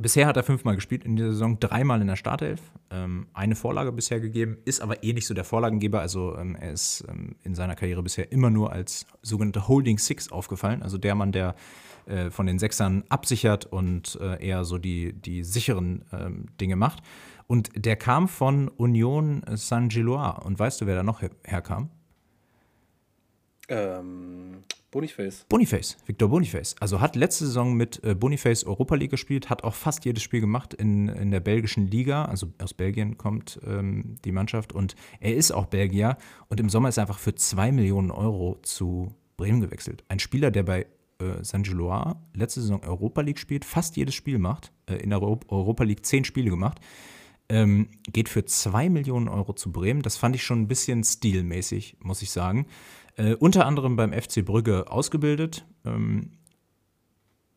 Bisher 0.00 0.26
hat 0.26 0.38
er 0.38 0.42
fünfmal 0.42 0.74
gespielt 0.74 1.04
in 1.04 1.16
der 1.16 1.32
Saison, 1.32 1.60
dreimal 1.60 2.00
in 2.00 2.06
der 2.06 2.16
Startelf, 2.16 2.60
ähm, 2.90 3.26
eine 3.34 3.54
Vorlage 3.54 3.92
bisher 3.92 4.20
gegeben, 4.20 4.56
ist 4.64 4.80
aber 4.80 5.04
eh 5.04 5.12
nicht 5.12 5.26
so 5.26 5.34
der 5.34 5.44
Vorlagengeber. 5.44 6.00
Also 6.00 6.34
ähm, 6.38 6.56
er 6.56 6.72
ist 6.72 7.04
ähm, 7.08 7.36
in 7.42 7.54
seiner 7.54 7.74
Karriere 7.74 8.02
bisher 8.02 8.32
immer 8.32 8.48
nur 8.48 8.72
als 8.72 9.06
sogenannter 9.20 9.68
Holding 9.68 9.98
Six 9.98 10.32
aufgefallen, 10.32 10.82
also 10.82 10.96
der 10.96 11.14
Mann, 11.14 11.32
der 11.32 11.54
äh, 12.06 12.30
von 12.30 12.46
den 12.46 12.58
Sechsern 12.58 13.04
absichert 13.10 13.66
und 13.66 14.18
äh, 14.20 14.42
eher 14.42 14.64
so 14.64 14.78
die, 14.78 15.12
die 15.12 15.44
sicheren 15.44 16.04
ähm, 16.12 16.46
Dinge 16.58 16.76
macht. 16.76 17.02
Und 17.46 17.70
der 17.76 17.96
kam 17.96 18.28
von 18.28 18.68
Union 18.68 19.42
Saint-Gilloise. 19.46 20.40
Und 20.42 20.58
weißt 20.58 20.80
du, 20.80 20.86
wer 20.86 20.96
da 20.96 21.02
noch 21.02 21.20
her 21.20 21.30
herkam? 21.44 21.90
Ähm, 23.68 24.64
Boniface. 24.90 25.46
Boniface, 25.48 25.96
Victor 26.04 26.28
Boniface. 26.28 26.76
Also 26.78 27.00
hat 27.00 27.16
letzte 27.16 27.46
Saison 27.46 27.74
mit 27.74 28.04
äh, 28.04 28.14
Boniface 28.14 28.64
Europa 28.64 28.94
League 28.94 29.10
gespielt, 29.10 29.48
hat 29.48 29.64
auch 29.64 29.74
fast 29.74 30.04
jedes 30.04 30.22
Spiel 30.22 30.42
gemacht 30.42 30.74
in, 30.74 31.08
in 31.08 31.30
der 31.30 31.40
belgischen 31.40 31.86
Liga. 31.86 32.26
Also 32.26 32.48
aus 32.62 32.74
Belgien 32.74 33.16
kommt 33.16 33.58
ähm, 33.66 34.16
die 34.24 34.32
Mannschaft 34.32 34.74
und 34.74 34.94
er 35.18 35.34
ist 35.34 35.50
auch 35.50 35.66
Belgier. 35.66 36.18
Und 36.48 36.60
im 36.60 36.68
Sommer 36.68 36.90
ist 36.90 36.98
er 36.98 37.04
einfach 37.04 37.18
für 37.18 37.34
2 37.34 37.72
Millionen 37.72 38.10
Euro 38.10 38.58
zu 38.62 39.14
Bremen 39.38 39.62
gewechselt. 39.62 40.04
Ein 40.08 40.18
Spieler, 40.18 40.50
der 40.50 40.64
bei 40.64 40.86
äh, 41.18 41.42
Saint-Gilloise 41.42 42.16
letzte 42.34 42.60
Saison 42.60 42.82
Europa 42.82 43.22
League 43.22 43.38
spielt, 43.38 43.64
fast 43.64 43.96
jedes 43.96 44.14
Spiel 44.14 44.38
macht, 44.38 44.72
äh, 44.86 44.96
in 44.96 45.08
der 45.08 45.22
Europa 45.22 45.84
League 45.84 46.04
10 46.04 46.24
Spiele 46.24 46.50
gemacht. 46.50 46.80
Ähm, 47.48 47.88
geht 48.12 48.28
für 48.28 48.44
2 48.44 48.90
Millionen 48.90 49.28
Euro 49.28 49.54
zu 49.54 49.72
Bremen. 49.72 50.02
Das 50.02 50.18
fand 50.18 50.34
ich 50.34 50.42
schon 50.42 50.60
ein 50.60 50.68
bisschen 50.68 51.02
stilmäßig, 51.02 51.96
muss 52.00 52.22
ich 52.22 52.30
sagen. 52.30 52.66
Äh, 53.22 53.34
unter 53.36 53.66
anderem 53.66 53.94
beim 53.94 54.12
FC 54.12 54.44
Brügge 54.44 54.90
ausgebildet. 54.90 55.64
Ähm, 55.84 56.32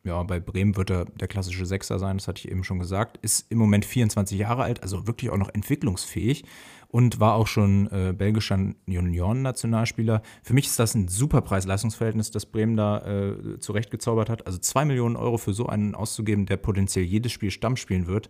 ja, 0.04 0.22
bei 0.22 0.38
Bremen 0.38 0.76
wird 0.76 0.90
er 0.90 1.06
der 1.06 1.26
klassische 1.26 1.66
Sechser 1.66 1.98
sein, 1.98 2.18
das 2.18 2.28
hatte 2.28 2.38
ich 2.38 2.50
eben 2.50 2.62
schon 2.62 2.78
gesagt. 2.78 3.18
Ist 3.22 3.50
im 3.50 3.58
Moment 3.58 3.84
24 3.84 4.38
Jahre 4.38 4.62
alt, 4.62 4.82
also 4.84 5.08
wirklich 5.08 5.32
auch 5.32 5.36
noch 5.36 5.52
entwicklungsfähig 5.52 6.44
und 6.86 7.18
war 7.18 7.34
auch 7.34 7.48
schon 7.48 7.90
äh, 7.90 8.14
belgischer 8.16 8.56
Junioren-Nationalspieler. 8.86 10.22
Für 10.44 10.54
mich 10.54 10.66
ist 10.66 10.78
das 10.78 10.94
ein 10.94 11.08
super 11.08 11.40
Preis-Leistungsverhältnis, 11.40 12.30
das 12.30 12.46
Bremen 12.46 12.76
da 12.76 12.98
äh, 13.04 13.58
zurechtgezaubert 13.58 14.30
hat. 14.30 14.46
Also 14.46 14.58
2 14.58 14.84
Millionen 14.84 15.16
Euro 15.16 15.36
für 15.36 15.52
so 15.52 15.66
einen 15.66 15.96
auszugeben, 15.96 16.46
der 16.46 16.58
potenziell 16.58 17.04
jedes 17.04 17.32
Spiel 17.32 17.50
Stamm 17.50 17.76
spielen 17.76 18.06
wird. 18.06 18.28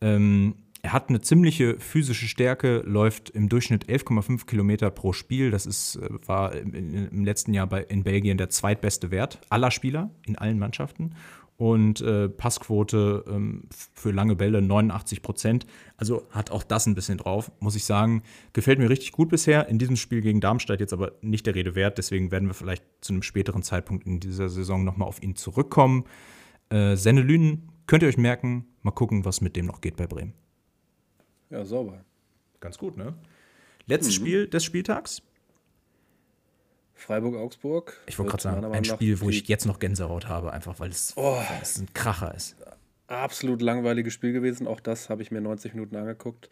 Ähm, 0.00 0.56
er 0.86 0.92
hat 0.92 1.08
eine 1.08 1.20
ziemliche 1.20 1.80
physische 1.80 2.28
Stärke, 2.28 2.84
läuft 2.86 3.30
im 3.30 3.48
Durchschnitt 3.48 3.86
11,5 3.86 4.46
Kilometer 4.46 4.88
pro 4.88 5.12
Spiel. 5.12 5.50
Das 5.50 5.66
ist, 5.66 5.96
äh, 5.96 6.08
war 6.26 6.54
im 6.54 7.24
letzten 7.24 7.52
Jahr 7.54 7.66
bei, 7.66 7.82
in 7.82 8.04
Belgien 8.04 8.38
der 8.38 8.50
zweitbeste 8.50 9.10
Wert 9.10 9.40
aller 9.48 9.72
Spieler 9.72 10.10
in 10.26 10.36
allen 10.36 10.60
Mannschaften. 10.60 11.16
Und 11.56 12.02
äh, 12.02 12.28
Passquote 12.28 13.24
ähm, 13.26 13.64
für 13.94 14.12
lange 14.12 14.36
Bälle 14.36 14.62
89 14.62 15.22
Prozent. 15.22 15.66
Also 15.96 16.24
hat 16.30 16.52
auch 16.52 16.62
das 16.62 16.86
ein 16.86 16.94
bisschen 16.94 17.18
drauf, 17.18 17.50
muss 17.58 17.74
ich 17.74 17.84
sagen. 17.84 18.22
Gefällt 18.52 18.78
mir 18.78 18.88
richtig 18.88 19.10
gut 19.10 19.28
bisher. 19.28 19.66
In 19.66 19.80
diesem 19.80 19.96
Spiel 19.96 20.20
gegen 20.20 20.40
Darmstadt 20.40 20.78
jetzt 20.78 20.92
aber 20.92 21.14
nicht 21.20 21.46
der 21.46 21.56
Rede 21.56 21.74
wert. 21.74 21.98
Deswegen 21.98 22.30
werden 22.30 22.46
wir 22.48 22.54
vielleicht 22.54 22.84
zu 23.00 23.12
einem 23.12 23.24
späteren 23.24 23.64
Zeitpunkt 23.64 24.06
in 24.06 24.20
dieser 24.20 24.48
Saison 24.48 24.84
nochmal 24.84 25.08
auf 25.08 25.20
ihn 25.20 25.34
zurückkommen. 25.34 26.04
Äh, 26.68 26.94
Sennelünen 26.94 27.72
könnt 27.88 28.04
ihr 28.04 28.08
euch 28.08 28.18
merken. 28.18 28.66
Mal 28.82 28.92
gucken, 28.92 29.24
was 29.24 29.40
mit 29.40 29.56
dem 29.56 29.66
noch 29.66 29.80
geht 29.80 29.96
bei 29.96 30.06
Bremen. 30.06 30.45
Ja, 31.50 31.64
sauber. 31.64 32.04
Ganz 32.60 32.78
gut, 32.78 32.96
ne? 32.96 33.14
Letztes 33.86 34.18
mhm. 34.18 34.22
Spiel 34.22 34.46
des 34.48 34.64
Spieltags? 34.64 35.22
Freiburg-Augsburg. 36.94 38.00
Ich 38.06 38.18
wollte 38.18 38.30
gerade 38.30 38.42
sagen, 38.42 38.64
ein 38.64 38.84
Spiel, 38.84 39.20
wo 39.20 39.28
ich 39.28 39.46
jetzt 39.48 39.66
noch 39.66 39.78
Gänsehaut 39.78 40.28
habe, 40.28 40.52
einfach 40.52 40.80
weil 40.80 40.90
es, 40.90 41.12
oh, 41.16 41.36
weil 41.36 41.62
es 41.62 41.78
ein 41.78 41.92
Kracher 41.92 42.34
ist. 42.34 42.56
Absolut 43.06 43.62
langweiliges 43.62 44.14
Spiel 44.14 44.32
gewesen. 44.32 44.66
Auch 44.66 44.80
das 44.80 45.10
habe 45.10 45.22
ich 45.22 45.30
mir 45.30 45.40
90 45.40 45.74
Minuten 45.74 45.94
angeguckt. 45.94 46.48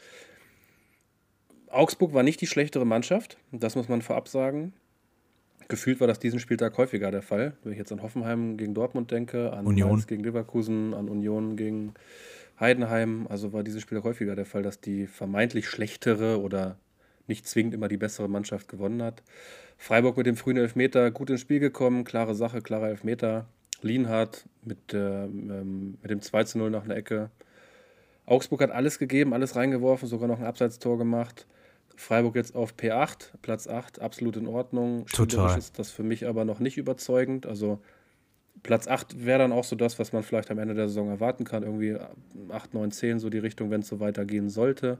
Augsburg 1.68 2.12
war 2.12 2.22
nicht 2.22 2.40
die 2.40 2.46
schlechtere 2.46 2.84
Mannschaft, 2.84 3.36
das 3.50 3.74
muss 3.74 3.88
man 3.88 4.00
vorab 4.00 4.28
sagen. 4.28 4.72
Gefühlt 5.66 5.98
war 5.98 6.06
das 6.06 6.20
diesen 6.20 6.38
Spieltag 6.38 6.76
häufiger 6.78 7.10
der 7.10 7.22
Fall. 7.22 7.56
Wenn 7.64 7.72
ich 7.72 7.78
jetzt 7.78 7.90
an 7.90 8.02
Hoffenheim 8.02 8.56
gegen 8.56 8.74
Dortmund 8.74 9.10
denke, 9.10 9.52
an 9.52 9.66
Union 9.66 9.88
Mainz 9.88 10.06
gegen 10.06 10.22
Leverkusen, 10.22 10.94
an 10.94 11.08
Union 11.08 11.56
gegen 11.56 11.94
Heidenheim, 12.60 13.26
also 13.28 13.52
war 13.52 13.62
dieses 13.62 13.82
Spiel 13.82 14.02
häufiger 14.02 14.36
der 14.36 14.46
Fall, 14.46 14.62
dass 14.62 14.80
die 14.80 15.06
vermeintlich 15.06 15.68
schlechtere 15.68 16.40
oder 16.40 16.76
nicht 17.26 17.48
zwingend 17.48 17.74
immer 17.74 17.88
die 17.88 17.96
bessere 17.96 18.28
Mannschaft 18.28 18.68
gewonnen 18.68 19.02
hat. 19.02 19.22
Freiburg 19.76 20.16
mit 20.16 20.26
dem 20.26 20.36
frühen 20.36 20.56
Elfmeter 20.56 21.10
gut 21.10 21.30
ins 21.30 21.40
Spiel 21.40 21.58
gekommen, 21.58 22.04
klare 22.04 22.34
Sache, 22.34 22.60
klarer 22.60 22.88
Elfmeter. 22.88 23.46
Lienhardt 23.82 24.46
mit, 24.64 24.94
äh, 24.94 25.24
ähm, 25.24 25.98
mit 26.00 26.10
dem 26.10 26.22
2 26.22 26.44
zu 26.44 26.58
0 26.58 26.70
nach 26.70 26.84
einer 26.84 26.96
Ecke. 26.96 27.30
Augsburg 28.26 28.62
hat 28.62 28.70
alles 28.70 28.98
gegeben, 28.98 29.34
alles 29.34 29.56
reingeworfen, 29.56 30.08
sogar 30.08 30.26
noch 30.26 30.38
ein 30.38 30.46
Abseitstor 30.46 30.96
gemacht. 30.96 31.46
Freiburg 31.96 32.34
jetzt 32.34 32.56
auf 32.56 32.74
P8, 32.74 33.32
Platz 33.42 33.68
8, 33.68 34.00
absolut 34.00 34.36
in 34.36 34.48
Ordnung. 34.48 35.06
Total. 35.06 35.58
ist 35.58 35.78
das 35.78 35.90
für 35.90 36.02
mich 36.02 36.26
aber 36.26 36.44
noch 36.44 36.58
nicht 36.58 36.78
überzeugend. 36.78 37.46
Also 37.46 37.80
Platz 38.64 38.88
8 38.88 39.24
wäre 39.24 39.38
dann 39.38 39.52
auch 39.52 39.62
so 39.62 39.76
das, 39.76 39.98
was 39.98 40.12
man 40.12 40.22
vielleicht 40.22 40.50
am 40.50 40.58
Ende 40.58 40.74
der 40.74 40.88
Saison 40.88 41.08
erwarten 41.08 41.44
kann. 41.44 41.62
Irgendwie 41.62 41.96
8, 42.48 42.74
9, 42.74 42.90
10, 42.90 43.20
so 43.20 43.28
die 43.28 43.38
Richtung, 43.38 43.70
wenn 43.70 43.82
es 43.82 43.88
so 43.88 44.00
weitergehen 44.00 44.48
sollte. 44.48 44.98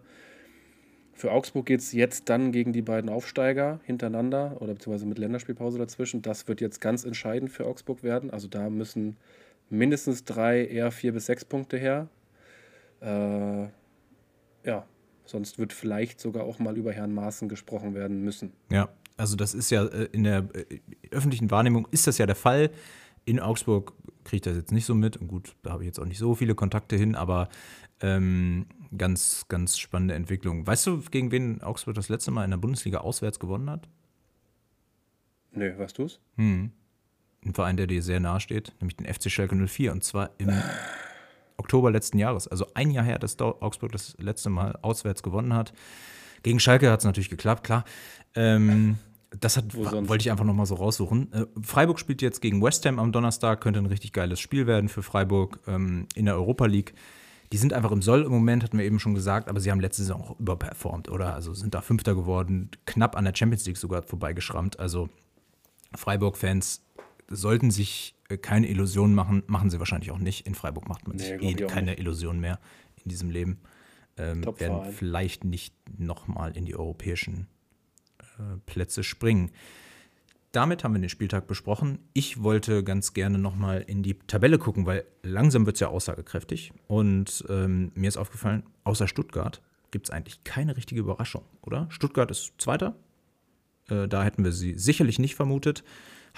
Für 1.15 1.33
Augsburg 1.33 1.67
geht 1.67 1.81
es 1.81 1.93
jetzt 1.93 2.29
dann 2.29 2.53
gegen 2.53 2.75
die 2.75 2.83
beiden 2.83 3.09
Aufsteiger 3.09 3.81
hintereinander 3.85 4.57
oder 4.61 4.75
beziehungsweise 4.75 5.07
mit 5.07 5.19
Länderspielpause 5.19 5.79
dazwischen. 5.79 6.21
Das 6.21 6.47
wird 6.47 6.61
jetzt 6.61 6.81
ganz 6.81 7.05
entscheidend 7.05 7.51
für 7.51 7.67
Augsburg 7.67 8.03
werden. 8.03 8.31
Also 8.31 8.49
da 8.49 8.69
müssen 8.69 9.17
mindestens 9.71 10.25
drei, 10.25 10.67
eher 10.67 10.91
vier 10.91 11.13
bis 11.13 11.27
sechs 11.27 11.45
Punkte 11.45 11.79
her. 11.79 12.09
Äh, 13.01 13.69
ja, 14.69 14.85
sonst 15.25 15.59
wird 15.59 15.73
vielleicht 15.73 16.21
sogar 16.21 16.45
auch 16.45 16.59
mal 16.59 16.77
über 16.77 16.93
Herrn 16.93 17.15
Maaßen 17.15 17.49
gesprochen 17.49 17.95
werden 17.95 18.23
müssen. 18.23 18.53
Ja, 18.71 18.91
also 19.17 19.37
das 19.37 19.55
ist 19.55 19.71
ja 19.71 19.87
äh, 19.87 20.09
in 20.13 20.25
der 20.25 20.49
äh, 20.55 20.81
öffentlichen 21.11 21.51
Wahrnehmung 21.51 21.89
ist 21.93 22.07
das 22.07 22.19
ja 22.19 22.27
der 22.27 22.35
Fall. 22.35 22.71
In 23.25 23.41
Augsburg 23.41 23.93
kriege 24.25 24.37
ich 24.37 24.43
das 24.43 24.57
jetzt 24.57 24.73
nicht 24.73 24.87
so 24.87 24.95
mit. 24.95 25.17
Und 25.17 25.29
gut, 25.29 25.55
da 25.63 25.73
habe 25.73 25.83
ich 25.83 25.87
jetzt 25.87 25.99
auch 25.99 26.07
nicht 26.07 26.19
so 26.19 26.35
viele 26.35 26.55
Kontakte 26.55 26.97
hin, 26.97 27.15
aber 27.15 27.49
ähm, 28.01 28.67
ganz, 28.97 29.47
ganz 29.49 29.79
spannende 29.79 30.15
Entwicklung. 30.15 30.67
Weißt 30.67 30.87
du, 30.87 31.01
gegen 31.11 31.31
wen 31.31 31.63
Augsburg 31.63 31.95
das 31.95 32.09
letzte 32.09 32.31
Mal 32.31 32.45
in 32.45 32.51
der 32.51 32.59
Bundesliga 32.59 32.99
auswärts 32.99 33.39
gewonnen 33.39 33.71
hat? 33.71 33.89
Nö, 35.53 35.73
nee, 35.73 35.79
weißt 35.79 35.99
du 35.99 36.05
es? 36.05 36.21
Hm. 36.37 36.73
Ein 37.45 37.55
Verein, 37.55 37.77
der 37.77 37.87
dir 37.87 38.03
sehr 38.03 38.21
nahe 38.21 38.41
steht, 38.41 38.75
nämlich 38.81 38.97
den 38.97 39.13
FC 39.13 39.31
Schalke 39.31 39.55
04. 39.55 39.93
Und 39.93 40.03
zwar 40.03 40.31
im 40.39 40.51
Oktober 41.57 41.91
letzten 41.91 42.19
Jahres. 42.19 42.49
Also 42.49 42.67
ein 42.75 42.91
Jahr 42.91 43.05
her, 43.05 43.19
dass 43.19 43.39
Augsburg 43.39 43.93
das 43.93 44.17
letzte 44.19 44.51
Mal 44.51 44.79
auswärts 44.83 45.23
gewonnen 45.23 45.55
hat. 45.55 45.73
Gegen 46.43 46.61
Schalke 46.61 46.91
hat 46.91 47.01
es 47.01 47.05
natürlich 47.05 47.31
geklappt, 47.31 47.65
klar. 47.65 47.85
Ähm, 48.35 48.99
das 49.41 49.57
hat, 49.57 49.75
wollte 49.75 50.23
ich 50.23 50.31
einfach 50.31 50.45
nochmal 50.45 50.67
so 50.67 50.75
raussuchen. 50.75 51.33
Äh, 51.33 51.47
Freiburg 51.61 51.99
spielt 51.99 52.23
jetzt 52.23 52.41
gegen 52.41 52.63
West 52.63 52.85
Ham 52.87 52.99
am 52.99 53.13
Donnerstag, 53.13 53.61
könnte 53.61 53.81
ein 53.81 53.87
richtig 53.87 54.13
geiles 54.13 54.41
Spiel 54.41 54.67
werden 54.67 54.89
für 54.89 55.03
Freiburg 55.03 55.61
ähm, 55.67 56.07
in 56.15 56.27
der 56.27 56.35
Europa 56.35 56.67
League. 56.67 56.95
die 57.53 57.59
sind 57.59 57.73
einfach 57.73 57.93
im 57.93 58.03
Soll 58.03 58.23
im 58.23 58.33
Moment, 58.33 58.65
hatten 58.65 58.79
wir 58.79 58.85
eben 58.85 58.99
schon 58.99 59.15
gesagt, 59.15 59.49
aber 59.49 59.61
sie 59.61 59.71
haben 59.71 59.81
letzte 59.81 60.03
Saison 60.03 60.23
auch 60.23 60.41
überperformt, 60.41 61.09
oder? 61.09 61.35
Also 61.35 61.55
sind 61.55 61.75
da 61.75 61.81
Fünfter 61.81 62.15
geworden, 62.15 62.71
knapp 62.87 63.17
an 63.17 63.25
der 63.25 63.35
Champions 63.35 63.67
League 63.67 63.77
sogar 63.77 64.03
vorbeigeschrammt. 64.03 64.81
Also 64.81 65.09
Freiburg-Fans 65.95 66.83
sollten 67.29 67.71
sich 67.71 68.17
äh, 68.29 68.37
keine 68.37 68.69
Illusionen 68.69 69.15
machen, 69.15 69.43
machen 69.47 69.71
sie 69.71 69.79
wahrscheinlich 69.79 70.11
auch 70.11 70.19
nicht. 70.19 70.47
In 70.47 70.55
Freiburg 70.55 70.89
macht 70.89 71.07
man 71.07 71.17
nee, 71.17 71.25
sich 71.25 71.43
eh 71.43 71.55
keine 71.67 71.95
Illusionen 71.99 72.41
mehr 72.41 72.59
in 73.03 73.09
diesem 73.09 73.31
Leben. 73.31 73.61
Ähm, 74.17 74.45
werden 74.59 74.93
vielleicht 74.93 75.45
nicht 75.45 75.75
nochmal 75.99 76.57
in 76.57 76.65
die 76.65 76.77
europäischen 76.77 77.49
Plätze 78.67 79.03
springen. 79.03 79.51
Damit 80.53 80.85
haben 80.85 80.95
wir 80.95 81.01
den 81.01 81.09
Spieltag 81.09 81.49
besprochen. 81.49 81.99
Ich 82.13 82.43
wollte 82.45 82.85
ganz 82.85 83.13
gerne 83.13 83.39
nochmal 83.39 83.83
in 83.87 84.05
die 84.05 84.15
Tabelle 84.15 84.59
gucken, 84.59 84.87
weil 84.87 85.05
langsam 85.23 85.67
wird 85.67 85.77
es 85.77 85.81
ja 85.81 85.89
aussagekräftig. 85.89 86.73
Und 86.87 87.45
ähm, 87.49 87.91
mir 87.97 88.07
ist 88.07 88.17
aufgefallen, 88.17 88.63
außer 88.85 89.09
Stuttgart 89.09 89.61
gibt 89.91 90.07
es 90.07 90.11
eigentlich 90.11 90.45
keine 90.45 90.77
richtige 90.77 91.01
Überraschung, 91.01 91.43
oder? 91.63 91.87
Stuttgart 91.91 92.31
ist 92.31 92.53
Zweiter. 92.59 92.95
Äh, 93.89 94.07
da 94.07 94.23
hätten 94.23 94.45
wir 94.45 94.53
sie 94.53 94.75
sicherlich 94.75 95.19
nicht 95.19 95.35
vermutet. 95.35 95.83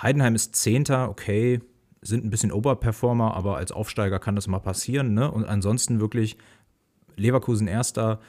Heidenheim 0.00 0.34
ist 0.34 0.56
Zehnter, 0.56 1.10
okay, 1.10 1.60
sind 2.00 2.24
ein 2.24 2.30
bisschen 2.30 2.52
Oberperformer, 2.52 3.34
aber 3.34 3.56
als 3.56 3.72
Aufsteiger 3.72 4.18
kann 4.18 4.36
das 4.36 4.46
mal 4.46 4.60
passieren. 4.60 5.14
Ne? 5.14 5.30
Und 5.30 5.44
ansonsten 5.44 6.00
wirklich 6.00 6.36
Leverkusen 7.16 7.66
Erster, 7.66 8.20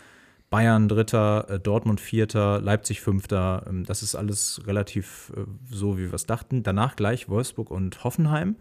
Bayern 0.50 0.88
Dritter, 0.88 1.50
äh, 1.50 1.60
Dortmund 1.60 2.00
Vierter, 2.00 2.62
Leipzig 2.62 3.02
Fünfter. 3.02 3.66
Ähm, 3.68 3.86
das 3.86 4.04
ist 4.04 4.16
alles 4.16 4.62
relativ 4.66 5.34
äh, 5.36 5.42
so, 5.70 5.98
wie 5.98 6.06
wir 6.06 6.14
es 6.14 6.26
dachten. 6.26 6.64
Danach 6.64 6.96
gleich 6.96 7.30
Wolfsburg 7.30 7.70
und 7.70 8.04
Hoffenheim. 8.04 8.56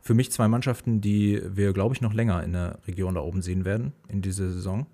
Für 0.00 0.14
mich 0.14 0.32
zwei 0.32 0.48
Mannschaften, 0.48 1.00
die 1.00 1.40
wir, 1.44 1.72
glaube 1.72 1.94
ich, 1.94 2.00
noch 2.00 2.12
länger 2.12 2.42
in 2.42 2.52
der 2.52 2.78
Region 2.88 3.14
da 3.14 3.20
oben 3.20 3.40
sehen 3.40 3.64
werden 3.64 3.92
in 4.08 4.20
dieser 4.20 4.50
Saison. 4.50 4.86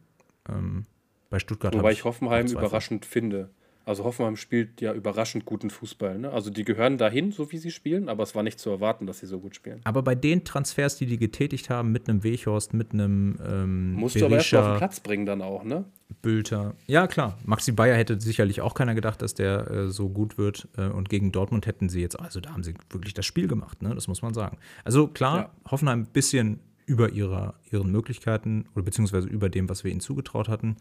Ähm, 0.48 0.84
bei 1.30 1.38
Stuttgart 1.38 1.74
Wobei 1.74 1.92
ich 1.92 2.04
Hoffenheim 2.04 2.46
überraschend 2.46 3.06
finde. 3.06 3.50
Also 3.88 4.04
Hoffenheim 4.04 4.36
spielt 4.36 4.82
ja 4.82 4.92
überraschend 4.92 5.46
guten 5.46 5.70
Fußball. 5.70 6.18
Ne? 6.18 6.30
Also 6.30 6.50
die 6.50 6.64
gehören 6.64 6.98
dahin, 6.98 7.32
so 7.32 7.50
wie 7.52 7.56
sie 7.56 7.70
spielen, 7.70 8.10
aber 8.10 8.22
es 8.22 8.34
war 8.34 8.42
nicht 8.42 8.60
zu 8.60 8.68
erwarten, 8.68 9.06
dass 9.06 9.20
sie 9.20 9.26
so 9.26 9.40
gut 9.40 9.56
spielen. 9.56 9.80
Aber 9.84 10.02
bei 10.02 10.14
den 10.14 10.44
Transfers, 10.44 10.96
die 10.98 11.06
die 11.06 11.16
getätigt 11.16 11.70
haben, 11.70 11.90
mit 11.90 12.06
einem 12.06 12.22
Weghorst, 12.22 12.74
mit 12.74 12.92
einem 12.92 13.38
ähm, 13.42 13.92
Musst 13.94 14.16
Berisha, 14.16 14.20
du 14.20 14.26
aber 14.26 14.36
erst 14.36 14.54
auf 14.54 14.74
den 14.74 14.76
Platz 14.76 15.00
bringen 15.00 15.24
dann 15.24 15.40
auch, 15.40 15.64
ne? 15.64 15.86
Bülter. 16.20 16.74
Ja, 16.86 17.06
klar. 17.06 17.38
Maxi 17.46 17.72
Bayer 17.72 17.96
hätte 17.96 18.20
sicherlich 18.20 18.60
auch 18.60 18.74
keiner 18.74 18.94
gedacht, 18.94 19.22
dass 19.22 19.32
der 19.32 19.70
äh, 19.70 19.88
so 19.88 20.10
gut 20.10 20.36
wird. 20.36 20.68
Äh, 20.76 20.88
und 20.88 21.08
gegen 21.08 21.32
Dortmund 21.32 21.66
hätten 21.66 21.88
sie 21.88 22.02
jetzt, 22.02 22.20
also 22.20 22.40
da 22.40 22.52
haben 22.52 22.64
sie 22.64 22.74
wirklich 22.90 23.14
das 23.14 23.24
Spiel 23.24 23.48
gemacht, 23.48 23.80
ne? 23.80 23.94
Das 23.94 24.06
muss 24.06 24.20
man 24.20 24.34
sagen. 24.34 24.58
Also 24.84 25.08
klar, 25.08 25.38
ja. 25.38 25.70
Hoffenheim 25.70 26.00
ein 26.00 26.12
bisschen 26.12 26.60
über 26.84 27.08
ihrer, 27.12 27.54
ihren 27.70 27.90
Möglichkeiten 27.90 28.66
oder 28.74 28.84
beziehungsweise 28.84 29.28
über 29.28 29.48
dem, 29.48 29.70
was 29.70 29.82
wir 29.82 29.90
ihnen 29.90 30.00
zugetraut 30.00 30.50
hatten. 30.50 30.76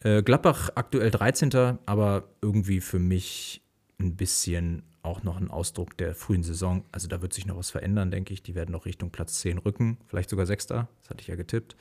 Äh, 0.00 0.22
Gladbach 0.22 0.70
aktuell 0.74 1.10
13. 1.10 1.78
Aber 1.86 2.28
irgendwie 2.42 2.80
für 2.80 2.98
mich 2.98 3.62
ein 3.98 4.16
bisschen 4.16 4.82
auch 5.02 5.22
noch 5.22 5.36
ein 5.36 5.50
Ausdruck 5.50 5.96
der 5.98 6.14
frühen 6.14 6.42
Saison. 6.42 6.84
Also 6.90 7.08
da 7.08 7.22
wird 7.22 7.32
sich 7.32 7.46
noch 7.46 7.56
was 7.56 7.70
verändern, 7.70 8.10
denke 8.10 8.32
ich. 8.32 8.42
Die 8.42 8.54
werden 8.54 8.72
noch 8.72 8.86
Richtung 8.86 9.10
Platz 9.10 9.40
10 9.40 9.58
rücken, 9.58 9.98
vielleicht 10.06 10.30
sogar 10.30 10.46
Sechster. 10.46 10.88
Das 11.02 11.10
hatte 11.10 11.20
ich 11.20 11.28
ja 11.28 11.36
getippt. 11.36 11.76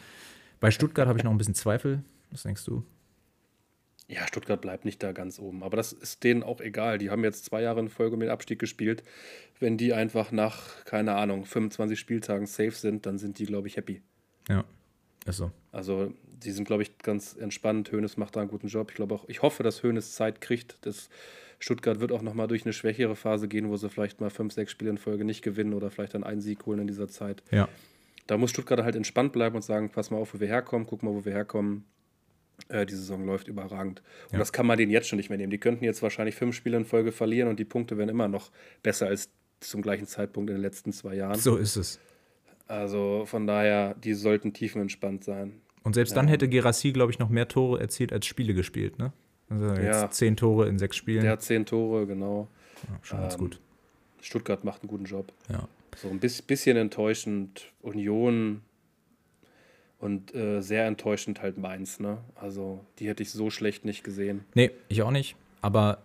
Bei 0.60 0.72
Stuttgart 0.72 1.08
habe 1.08 1.18
ich 1.18 1.24
noch 1.24 1.32
ein 1.32 1.38
bisschen 1.38 1.56
Zweifel. 1.56 2.04
Was 2.32 2.44
denkst 2.44 2.66
du? 2.66 2.84
Ja, 4.08 4.28
Stuttgart 4.28 4.60
bleibt 4.60 4.84
nicht 4.86 5.02
da 5.02 5.14
ganz 5.14 5.40
oben. 5.40 5.64
Aber 5.64 5.78
das 5.78 5.94
ist 5.94 6.24
denen 6.24 6.44
auch 6.44 6.60
egal. 6.60 6.98
Die 6.98 7.10
haben 7.10 7.24
jetzt 7.24 7.46
zwei 7.46 7.62
Jahre 7.62 7.80
in 7.80 7.90
Folge 7.90 8.18
mit 8.18 8.30
Abstieg 8.30 8.60
gespielt. 8.60 9.04
Wenn 9.60 9.78
die 9.78 9.94
einfach 9.94 10.32
nach, 10.32 10.84
keine 10.84 11.16
Ahnung, 11.16 11.46
25 11.46 11.98
Spieltagen 11.98 12.46
safe 12.46 12.72
sind, 12.72 13.06
dann 13.06 13.18
sind 13.18 13.40
die, 13.40 13.46
glaube 13.46 13.68
ich, 13.68 13.78
happy. 13.78 14.02
Ja, 14.50 14.66
ist 15.26 15.38
so. 15.38 15.52
Also 15.72 16.14
die 16.46 16.52
sind, 16.52 16.66
glaube 16.66 16.84
ich, 16.84 16.98
ganz 17.00 17.36
entspannt. 17.36 17.92
Hoeneß 17.92 18.18
macht 18.18 18.36
da 18.36 18.42
einen 18.42 18.50
guten 18.50 18.68
Job. 18.68 18.92
Ich 18.92 18.96
glaube 18.96 19.16
auch, 19.16 19.28
ich 19.28 19.42
hoffe, 19.42 19.64
dass 19.64 19.84
Hoeneß 19.84 20.14
Zeit 20.14 20.42
kriegt. 20.42 20.78
Das 20.82 21.10
Stuttgart 21.60 22.00
wird 22.00 22.12
auch 22.12 22.22
nochmal 22.22 22.48
durch 22.48 22.66
eine 22.66 22.74
schwächere 22.74 23.16
Phase 23.16 23.48
gehen, 23.48 23.70
wo 23.70 23.78
sie 23.78 23.90
vielleicht 23.90 24.22
mal 24.22 24.30
fünf, 24.30 24.54
sechs 24.54 24.72
Spiele 24.72 24.92
in 24.92 24.98
Folge 24.98 25.24
nicht 25.24 25.42
gewinnen 25.42 25.74
oder 25.74 25.92
vielleicht 25.92 26.14
dann 26.14 26.24
einen 26.24 26.42
Sieg 26.42 26.66
holen 26.66 26.80
in 26.80 26.88
dieser 26.88 27.08
Zeit. 27.08 27.44
Ja. 27.52 27.70
Da 28.28 28.38
muss 28.38 28.52
Stuttgart 28.52 28.84
halt 28.84 28.96
entspannt 28.96 29.34
bleiben 29.34 29.56
und 29.56 29.62
sagen, 29.62 29.90
pass 29.90 30.12
mal 30.12 30.18
auf, 30.18 30.34
wo 30.34 30.40
wir 30.40 30.48
herkommen, 30.48 30.88
guck 30.88 31.04
mal, 31.04 31.14
wo 31.14 31.26
wir 31.26 31.34
herkommen. 31.34 31.86
Äh, 32.70 32.86
die 32.86 32.96
Saison 32.96 33.26
läuft 33.26 33.48
überragend. 33.48 34.02
Und 34.26 34.34
ja. 34.34 34.40
das 34.40 34.54
kann 34.54 34.66
man 34.66 34.78
denen 34.78 34.92
jetzt 34.92 35.08
schon 35.08 35.18
nicht 35.18 35.30
mehr 35.30 35.38
nehmen. 35.38 35.52
Die 35.52 35.58
könnten 35.58 35.84
jetzt 35.84 36.02
wahrscheinlich 36.02 36.36
fünf 36.36 36.56
Spiele 36.56 36.78
in 36.78 36.86
Folge 36.86 37.12
verlieren 37.12 37.50
und 37.50 37.60
die 37.60 37.66
Punkte 37.66 37.98
werden 37.98 38.10
immer 38.10 38.28
noch 38.28 38.52
besser 38.82 39.08
als 39.08 39.30
zum 39.60 39.82
gleichen 39.82 40.08
Zeitpunkt 40.08 40.50
in 40.50 40.58
den 40.58 40.62
letzten 40.62 40.92
zwei 40.92 41.16
Jahren. 41.16 41.40
So 41.40 41.56
ist 41.56 41.76
es. 41.76 42.00
Also 42.68 43.26
von 43.26 43.48
daher, 43.48 43.94
die 43.96 44.14
sollten 44.14 44.54
tiefenentspannt 44.54 45.24
sein. 45.24 45.62
Und 45.84 45.94
selbst 45.94 46.12
ja. 46.12 46.16
dann 46.16 46.28
hätte 46.28 46.48
Gerassi, 46.48 46.92
glaube 46.92 47.12
ich, 47.12 47.20
noch 47.20 47.30
mehr 47.30 47.48
Tore 47.48 47.80
erzielt 47.80 48.14
als 48.14 48.26
Spiele 48.26 48.54
gespielt, 48.54 48.98
ne? 48.98 49.12
Also 49.50 49.68
jetzt 49.68 50.02
ja. 50.02 50.10
zehn 50.10 50.38
Tore 50.38 50.68
in 50.68 50.80
sechs 50.80 50.96
Spielen. 50.96 51.22
Der 51.22 51.34
hat 51.34 51.42
zehn 51.42 51.66
Tore, 51.66 52.08
genau. 52.08 52.48
Ja, 52.88 53.00
schon 53.02 53.20
ganz 53.20 53.34
ähm, 53.34 53.40
gut. 53.40 53.60
Stuttgart 54.22 54.64
macht 54.64 54.82
einen 54.82 54.90
guten 54.90 55.06
Job. 55.06 55.32
Ja. 55.50 55.68
So 55.98 56.10
ein 56.10 56.20
bisschen 56.20 56.78
enttäuschend 56.78 57.72
Union 57.82 58.62
und 60.00 60.34
äh, 60.34 60.62
sehr 60.62 60.88
enttäuschend 60.88 61.42
halt 61.42 61.58
Mainz, 61.58 62.00
ne? 62.00 62.18
Also 62.36 62.84
die 63.00 63.08
hätte 63.08 63.22
ich 63.22 63.32
so 63.32 63.50
schlecht 63.50 63.86
nicht 63.86 64.04
gesehen. 64.04 64.46
Nee, 64.56 64.72
ich 64.88 65.02
auch 65.02 65.12
nicht. 65.12 65.36
Aber 65.62 66.02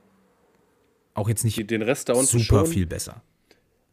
auch 1.15 1.29
jetzt 1.29 1.45
nicht 1.45 1.71
den 1.71 1.83
Rest 1.83 2.09
da 2.09 2.13
unten 2.13 2.27
super 2.27 2.65
schon. 2.65 2.67
viel 2.67 2.87
besser. 2.87 3.23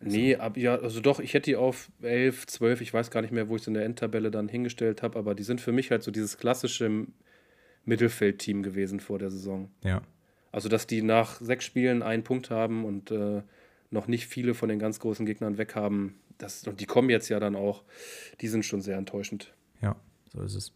Nee, 0.01 0.35
ab, 0.35 0.57
ja, 0.57 0.75
also 0.75 0.99
doch, 0.99 1.19
ich 1.19 1.33
hätte 1.33 1.49
die 1.49 1.55
auf 1.55 1.89
11, 2.01 2.47
12, 2.47 2.81
ich 2.81 2.93
weiß 2.93 3.11
gar 3.11 3.21
nicht 3.21 3.31
mehr, 3.31 3.49
wo 3.49 3.55
ich 3.55 3.61
es 3.61 3.67
in 3.67 3.73
der 3.73 3.85
Endtabelle 3.85 4.29
dann 4.29 4.47
hingestellt 4.47 5.01
habe, 5.01 5.17
aber 5.17 5.35
die 5.35 5.43
sind 5.43 5.61
für 5.61 5.71
mich 5.71 5.89
halt 5.89 6.03
so 6.03 6.11
dieses 6.11 6.37
klassische 6.37 7.07
Mittelfeldteam 7.85 8.61
gewesen 8.61 8.99
vor 8.99 9.19
der 9.19 9.29
Saison. 9.31 9.69
Ja. 9.83 10.01
Also, 10.51 10.69
dass 10.69 10.87
die 10.87 11.01
nach 11.01 11.39
sechs 11.41 11.65
Spielen 11.65 12.01
einen 12.01 12.23
Punkt 12.23 12.49
haben 12.49 12.85
und 12.85 13.11
äh, 13.11 13.41
noch 13.89 14.07
nicht 14.07 14.27
viele 14.27 14.53
von 14.53 14.69
den 14.69 14.79
ganz 14.79 14.99
großen 14.99 15.25
Gegnern 15.25 15.57
weg 15.57 15.75
haben, 15.75 16.15
das, 16.37 16.67
und 16.67 16.79
die 16.81 16.85
kommen 16.85 17.09
jetzt 17.09 17.29
ja 17.29 17.39
dann 17.39 17.55
auch, 17.55 17.83
die 18.41 18.47
sind 18.47 18.65
schon 18.65 18.81
sehr 18.81 18.97
enttäuschend. 18.97 19.53
Ja, 19.81 19.95
so 20.33 20.41
ist 20.41 20.55
es. 20.55 20.73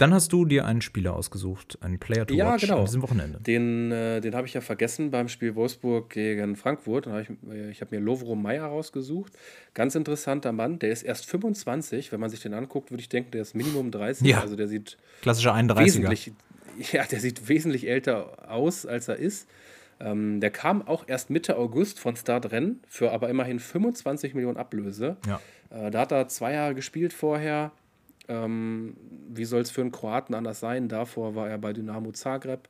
Dann 0.00 0.14
hast 0.14 0.32
du 0.32 0.46
dir 0.46 0.64
einen 0.64 0.80
Spieler 0.80 1.14
ausgesucht, 1.14 1.76
einen 1.82 1.98
Player 1.98 2.26
to 2.26 2.34
ja, 2.34 2.54
watch 2.54 2.62
genau. 2.62 2.78
an 2.78 2.84
diesem 2.86 3.02
Wochenende. 3.02 3.38
Den, 3.40 3.92
äh, 3.92 4.22
den 4.22 4.34
habe 4.34 4.46
ich 4.46 4.54
ja 4.54 4.62
vergessen 4.62 5.10
beim 5.10 5.28
Spiel 5.28 5.54
Wolfsburg 5.56 6.08
gegen 6.08 6.56
Frankfurt. 6.56 7.06
Hab 7.06 7.20
ich 7.20 7.28
äh, 7.50 7.70
ich 7.70 7.82
habe 7.82 7.94
mir 7.94 8.02
Lovro 8.02 8.34
Meyer 8.34 8.64
rausgesucht. 8.64 9.34
Ganz 9.74 9.94
interessanter 9.94 10.52
Mann. 10.52 10.78
Der 10.78 10.90
ist 10.90 11.02
erst 11.02 11.26
25. 11.26 12.12
Wenn 12.12 12.20
man 12.20 12.30
sich 12.30 12.40
den 12.40 12.54
anguckt, 12.54 12.90
würde 12.90 13.02
ich 13.02 13.10
denken, 13.10 13.32
der 13.32 13.42
ist 13.42 13.54
Minimum 13.54 13.90
30. 13.90 14.26
Ja. 14.26 14.40
Also 14.40 14.56
der 14.56 14.68
sieht 14.68 14.96
klassischer 15.20 15.54
31er. 15.54 15.84
Wesentlich, 15.84 16.32
ja, 16.92 17.04
der 17.04 17.20
sieht 17.20 17.46
wesentlich 17.50 17.86
älter 17.86 18.50
aus, 18.50 18.86
als 18.86 19.08
er 19.08 19.16
ist. 19.16 19.48
Ähm, 20.00 20.40
der 20.40 20.50
kam 20.50 20.80
auch 20.80 21.04
erst 21.08 21.28
Mitte 21.28 21.58
August 21.58 22.00
von 22.00 22.16
Start 22.16 22.50
Rennen 22.52 22.80
für 22.88 23.12
aber 23.12 23.28
immerhin 23.28 23.60
25 23.60 24.32
Millionen 24.32 24.56
Ablöse. 24.56 25.18
Ja. 25.26 25.40
Äh, 25.68 25.90
da 25.90 26.00
hat 26.00 26.12
er 26.12 26.26
zwei 26.28 26.54
Jahre 26.54 26.74
gespielt 26.74 27.12
vorher 27.12 27.72
ähm, 28.30 28.96
wie 29.28 29.44
soll 29.44 29.60
es 29.60 29.70
für 29.70 29.80
einen 29.80 29.92
Kroaten 29.92 30.34
anders 30.34 30.60
sein? 30.60 30.88
Davor 30.88 31.34
war 31.34 31.50
er 31.50 31.58
bei 31.58 31.72
Dynamo 31.72 32.12
Zagreb. 32.12 32.68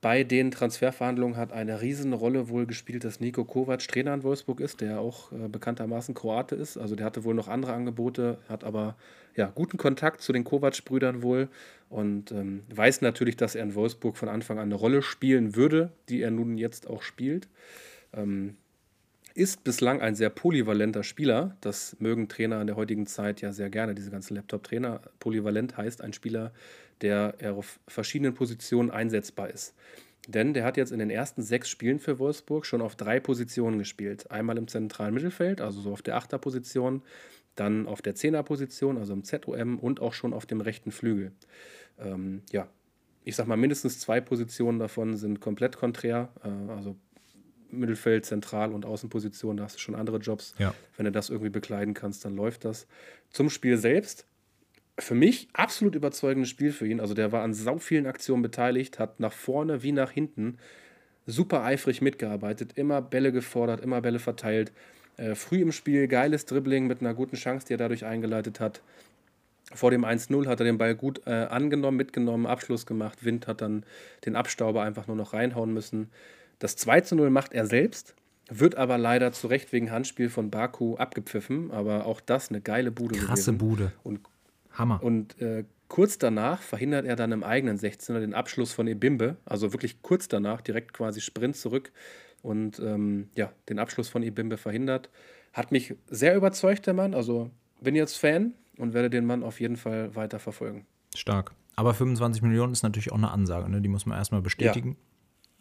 Bei 0.00 0.24
den 0.24 0.50
Transferverhandlungen 0.50 1.36
hat 1.36 1.52
eine 1.52 1.80
Riesenrolle 1.80 2.48
wohl 2.48 2.66
gespielt, 2.66 3.04
dass 3.04 3.18
Nico 3.18 3.44
Kovac 3.44 3.80
Trainer 3.88 4.14
in 4.14 4.22
Wolfsburg 4.22 4.60
ist, 4.60 4.80
der 4.80 5.00
auch 5.00 5.32
äh, 5.32 5.48
bekanntermaßen 5.48 6.14
Kroate 6.14 6.54
ist. 6.54 6.76
Also 6.76 6.96
der 6.96 7.06
hatte 7.06 7.24
wohl 7.24 7.34
noch 7.34 7.48
andere 7.48 7.72
Angebote, 7.72 8.38
hat 8.48 8.62
aber 8.62 8.96
ja, 9.36 9.50
guten 9.54 9.78
Kontakt 9.78 10.20
zu 10.20 10.32
den 10.32 10.44
Kovac-Brüdern 10.44 11.22
wohl 11.22 11.48
und 11.88 12.30
ähm, 12.32 12.62
weiß 12.74 13.00
natürlich, 13.00 13.36
dass 13.36 13.54
er 13.54 13.62
in 13.62 13.74
Wolfsburg 13.74 14.16
von 14.16 14.28
Anfang 14.28 14.58
an 14.58 14.64
eine 14.64 14.74
Rolle 14.74 15.02
spielen 15.02 15.56
würde, 15.56 15.90
die 16.08 16.20
er 16.20 16.30
nun 16.30 16.58
jetzt 16.58 16.88
auch 16.88 17.02
spielt. 17.02 17.48
Ähm, 18.12 18.56
ist 19.36 19.64
bislang 19.64 20.00
ein 20.00 20.14
sehr 20.14 20.30
polyvalenter 20.30 21.02
Spieler. 21.02 21.56
Das 21.60 21.96
mögen 22.00 22.28
Trainer 22.28 22.60
in 22.60 22.66
der 22.66 22.76
heutigen 22.76 23.06
Zeit 23.06 23.42
ja 23.42 23.52
sehr 23.52 23.68
gerne, 23.68 23.94
diese 23.94 24.10
ganzen 24.10 24.34
Laptop-Trainer. 24.34 25.02
Polyvalent 25.20 25.76
heißt 25.76 26.00
ein 26.00 26.14
Spieler, 26.14 26.52
der 27.02 27.34
auf 27.54 27.78
verschiedenen 27.86 28.32
Positionen 28.32 28.90
einsetzbar 28.90 29.50
ist. 29.50 29.74
Denn 30.26 30.54
der 30.54 30.64
hat 30.64 30.78
jetzt 30.78 30.90
in 30.90 30.98
den 30.98 31.10
ersten 31.10 31.42
sechs 31.42 31.68
Spielen 31.68 32.00
für 32.00 32.18
Wolfsburg 32.18 32.64
schon 32.64 32.80
auf 32.80 32.96
drei 32.96 33.20
Positionen 33.20 33.78
gespielt. 33.78 34.30
Einmal 34.30 34.56
im 34.56 34.68
zentralen 34.68 35.12
Mittelfeld, 35.12 35.60
also 35.60 35.82
so 35.82 35.92
auf 35.92 36.02
der 36.02 36.16
Achterposition, 36.16 37.02
dann 37.54 37.86
auf 37.86 38.00
der 38.00 38.14
Zehnerposition, 38.14 38.96
also 38.96 39.12
im 39.12 39.22
ZOM 39.22 39.78
und 39.78 40.00
auch 40.00 40.14
schon 40.14 40.32
auf 40.32 40.46
dem 40.46 40.62
rechten 40.62 40.90
Flügel. 40.90 41.32
Ähm, 41.98 42.42
ja, 42.50 42.68
ich 43.22 43.36
sag 43.36 43.46
mal, 43.46 43.56
mindestens 43.56 44.00
zwei 44.00 44.20
Positionen 44.20 44.78
davon 44.78 45.16
sind 45.16 45.40
komplett 45.40 45.76
konträr. 45.76 46.30
Äh, 46.42 46.72
also 46.72 46.96
Mittelfeld, 47.70 48.24
Zentral- 48.24 48.72
und 48.72 48.84
Außenposition, 48.84 49.56
da 49.56 49.64
hast 49.64 49.76
du 49.76 49.80
schon 49.80 49.94
andere 49.94 50.18
Jobs. 50.18 50.54
Ja. 50.58 50.74
Wenn 50.96 51.04
du 51.04 51.12
das 51.12 51.30
irgendwie 51.30 51.50
bekleiden 51.50 51.94
kannst, 51.94 52.24
dann 52.24 52.36
läuft 52.36 52.64
das. 52.64 52.86
Zum 53.30 53.50
Spiel 53.50 53.76
selbst. 53.76 54.26
Für 54.98 55.14
mich 55.14 55.48
absolut 55.52 55.94
überzeugendes 55.94 56.48
Spiel 56.48 56.72
für 56.72 56.86
ihn. 56.86 57.00
Also 57.00 57.12
der 57.12 57.30
war 57.32 57.42
an 57.42 57.52
sau 57.52 57.78
vielen 57.78 58.06
Aktionen 58.06 58.42
beteiligt, 58.42 58.98
hat 58.98 59.20
nach 59.20 59.32
vorne 59.32 59.82
wie 59.82 59.92
nach 59.92 60.10
hinten 60.10 60.58
super 61.26 61.62
eifrig 61.64 62.00
mitgearbeitet, 62.00 62.72
immer 62.76 63.02
Bälle 63.02 63.32
gefordert, 63.32 63.80
immer 63.80 64.00
Bälle 64.00 64.18
verteilt. 64.18 64.72
Äh, 65.16 65.34
früh 65.34 65.60
im 65.60 65.72
Spiel 65.72 66.08
geiles 66.08 66.46
Dribbling 66.46 66.86
mit 66.86 67.00
einer 67.00 67.14
guten 67.14 67.36
Chance, 67.36 67.66
die 67.66 67.74
er 67.74 67.78
dadurch 67.78 68.04
eingeleitet 68.04 68.60
hat. 68.60 68.80
Vor 69.74 69.90
dem 69.90 70.04
1-0 70.04 70.46
hat 70.46 70.60
er 70.60 70.64
den 70.64 70.78
Ball 70.78 70.94
gut 70.94 71.22
äh, 71.26 71.30
angenommen, 71.30 71.96
mitgenommen, 71.96 72.46
Abschluss 72.46 72.86
gemacht. 72.86 73.24
Wind 73.24 73.48
hat 73.48 73.60
dann 73.60 73.84
den 74.24 74.36
Abstauber 74.36 74.82
einfach 74.82 75.08
nur 75.08 75.16
noch 75.16 75.32
reinhauen 75.32 75.74
müssen. 75.74 76.10
Das 76.58 76.76
2-0 76.78 77.30
macht 77.30 77.52
er 77.52 77.66
selbst, 77.66 78.14
wird 78.48 78.76
aber 78.76 78.98
leider 78.98 79.32
zu 79.32 79.46
Recht 79.48 79.72
wegen 79.72 79.90
Handspiel 79.90 80.30
von 80.30 80.50
Baku 80.50 80.96
abgepfiffen. 80.96 81.70
Aber 81.70 82.06
auch 82.06 82.20
das 82.20 82.48
eine 82.48 82.60
geile 82.60 82.90
Bude 82.90 83.16
Krasse 83.16 83.52
gewesen. 83.52 83.58
Bude. 83.58 83.92
Und, 84.02 84.20
Hammer. 84.72 85.02
und 85.02 85.40
äh, 85.40 85.64
kurz 85.88 86.18
danach 86.18 86.62
verhindert 86.62 87.06
er 87.06 87.16
dann 87.16 87.32
im 87.32 87.42
eigenen 87.42 87.78
16er 87.78 88.20
den 88.20 88.34
Abschluss 88.34 88.72
von 88.72 88.86
Ebimbe. 88.86 89.36
Also 89.44 89.72
wirklich 89.72 90.02
kurz 90.02 90.28
danach, 90.28 90.60
direkt 90.60 90.92
quasi 90.92 91.20
Sprint 91.20 91.56
zurück 91.56 91.92
und 92.42 92.78
ähm, 92.78 93.28
ja, 93.34 93.52
den 93.68 93.78
Abschluss 93.78 94.08
von 94.08 94.22
Ebimbe 94.22 94.56
verhindert. 94.56 95.10
Hat 95.52 95.72
mich 95.72 95.94
sehr 96.08 96.36
überzeugt, 96.36 96.86
der 96.86 96.94
Mann. 96.94 97.14
Also 97.14 97.50
bin 97.80 97.94
jetzt 97.94 98.16
Fan 98.16 98.54
und 98.78 98.94
werde 98.94 99.10
den 99.10 99.26
Mann 99.26 99.42
auf 99.42 99.60
jeden 99.60 99.76
Fall 99.76 100.14
weiter 100.14 100.38
verfolgen. 100.38 100.86
Stark. 101.14 101.52
Aber 101.76 101.92
25 101.92 102.42
Millionen 102.42 102.72
ist 102.72 102.82
natürlich 102.82 103.12
auch 103.12 103.18
eine 103.18 103.30
Ansage, 103.30 103.68
ne? 103.70 103.80
die 103.80 103.88
muss 103.88 104.06
man 104.06 104.16
erstmal 104.16 104.40
bestätigen. 104.40 104.96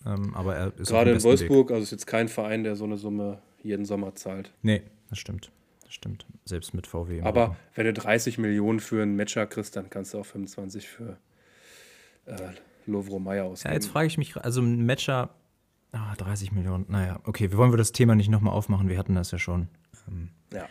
Ähm, 0.05 0.35
aber 0.35 0.55
er 0.55 0.73
ist 0.77 0.89
Gerade 0.89 1.11
in 1.11 1.23
Wolfsburg, 1.23 1.71
also 1.71 1.83
ist 1.83 1.91
jetzt 1.91 2.07
kein 2.07 2.27
Verein, 2.27 2.63
der 2.63 2.75
so 2.75 2.83
eine 2.85 2.97
Summe 2.97 3.39
jeden 3.63 3.85
Sommer 3.85 4.13
zahlt. 4.15 4.47
Weg. 4.47 4.53
Nee, 4.61 4.81
das 5.09 5.19
stimmt. 5.19 5.51
Das 5.83 5.93
stimmt. 5.93 6.25
Selbst 6.45 6.73
mit 6.73 6.87
VW. 6.87 7.21
Aber 7.21 7.43
Rücken. 7.43 7.55
wenn 7.75 7.85
du 7.87 7.93
30 7.93 8.37
Millionen 8.37 8.79
für 8.79 9.01
einen 9.01 9.15
Matcher 9.15 9.45
kriegst, 9.47 9.75
dann 9.75 9.89
kannst 9.89 10.13
du 10.13 10.19
auch 10.19 10.25
25 10.25 10.87
für 10.87 11.17
äh, 12.25 12.35
Lovro 12.85 13.19
Meyer 13.19 13.43
Ja, 13.45 13.49
ausgeben. 13.49 13.73
jetzt 13.73 13.87
frage 13.87 14.07
ich 14.07 14.17
mich, 14.17 14.35
also 14.37 14.61
ein 14.61 14.85
Matcher, 14.85 15.29
ah, 15.91 16.13
30 16.17 16.51
Millionen, 16.51 16.85
naja, 16.89 17.19
okay, 17.23 17.51
wir 17.51 17.57
wollen 17.57 17.71
wir 17.71 17.77
das 17.77 17.91
Thema 17.91 18.15
nicht 18.15 18.29
nochmal 18.29 18.53
aufmachen, 18.53 18.89
wir 18.89 18.97
hatten 18.97 19.15
das 19.15 19.31
ja 19.31 19.39
schon. 19.39 19.67
Ähm, 20.07 20.29
ja. 20.53 20.67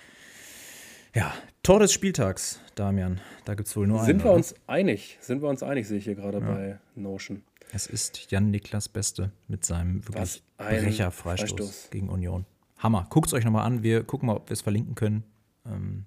ja, 1.14 1.32
Tor 1.62 1.80
des 1.80 1.92
Spieltags, 1.92 2.60
Damian, 2.74 3.20
da 3.44 3.54
gibt 3.54 3.68
es 3.68 3.76
wohl 3.76 3.86
nur 3.86 3.98
einen. 3.98 4.06
Sind 4.06 4.18
wir 4.18 4.26
oder? 4.26 4.34
uns 4.36 4.54
einig? 4.66 5.18
Sind 5.20 5.42
wir 5.42 5.48
uns 5.48 5.62
einig, 5.62 5.88
sehe 5.88 5.98
ich 5.98 6.04
hier 6.04 6.14
gerade 6.14 6.40
bei 6.40 6.78
Notion. 6.94 7.42
Es 7.74 7.88
ist 7.88 8.30
Jan-Niklas 8.30 8.88
Beste 8.88 9.32
mit 9.48 9.64
seinem 9.64 10.06
wirklich 10.06 10.44
Brecher-Freistoß 10.58 11.50
Freistoß. 11.50 11.90
gegen 11.90 12.08
Union. 12.08 12.46
Hammer. 12.78 13.08
Guckt 13.10 13.26
es 13.26 13.32
euch 13.32 13.44
nochmal 13.44 13.66
an. 13.66 13.82
Wir 13.82 14.04
gucken 14.04 14.28
mal, 14.28 14.36
ob 14.36 14.48
wir 14.48 14.52
es 14.52 14.60
verlinken 14.60 14.94
können 14.94 15.24
ähm, 15.66 16.04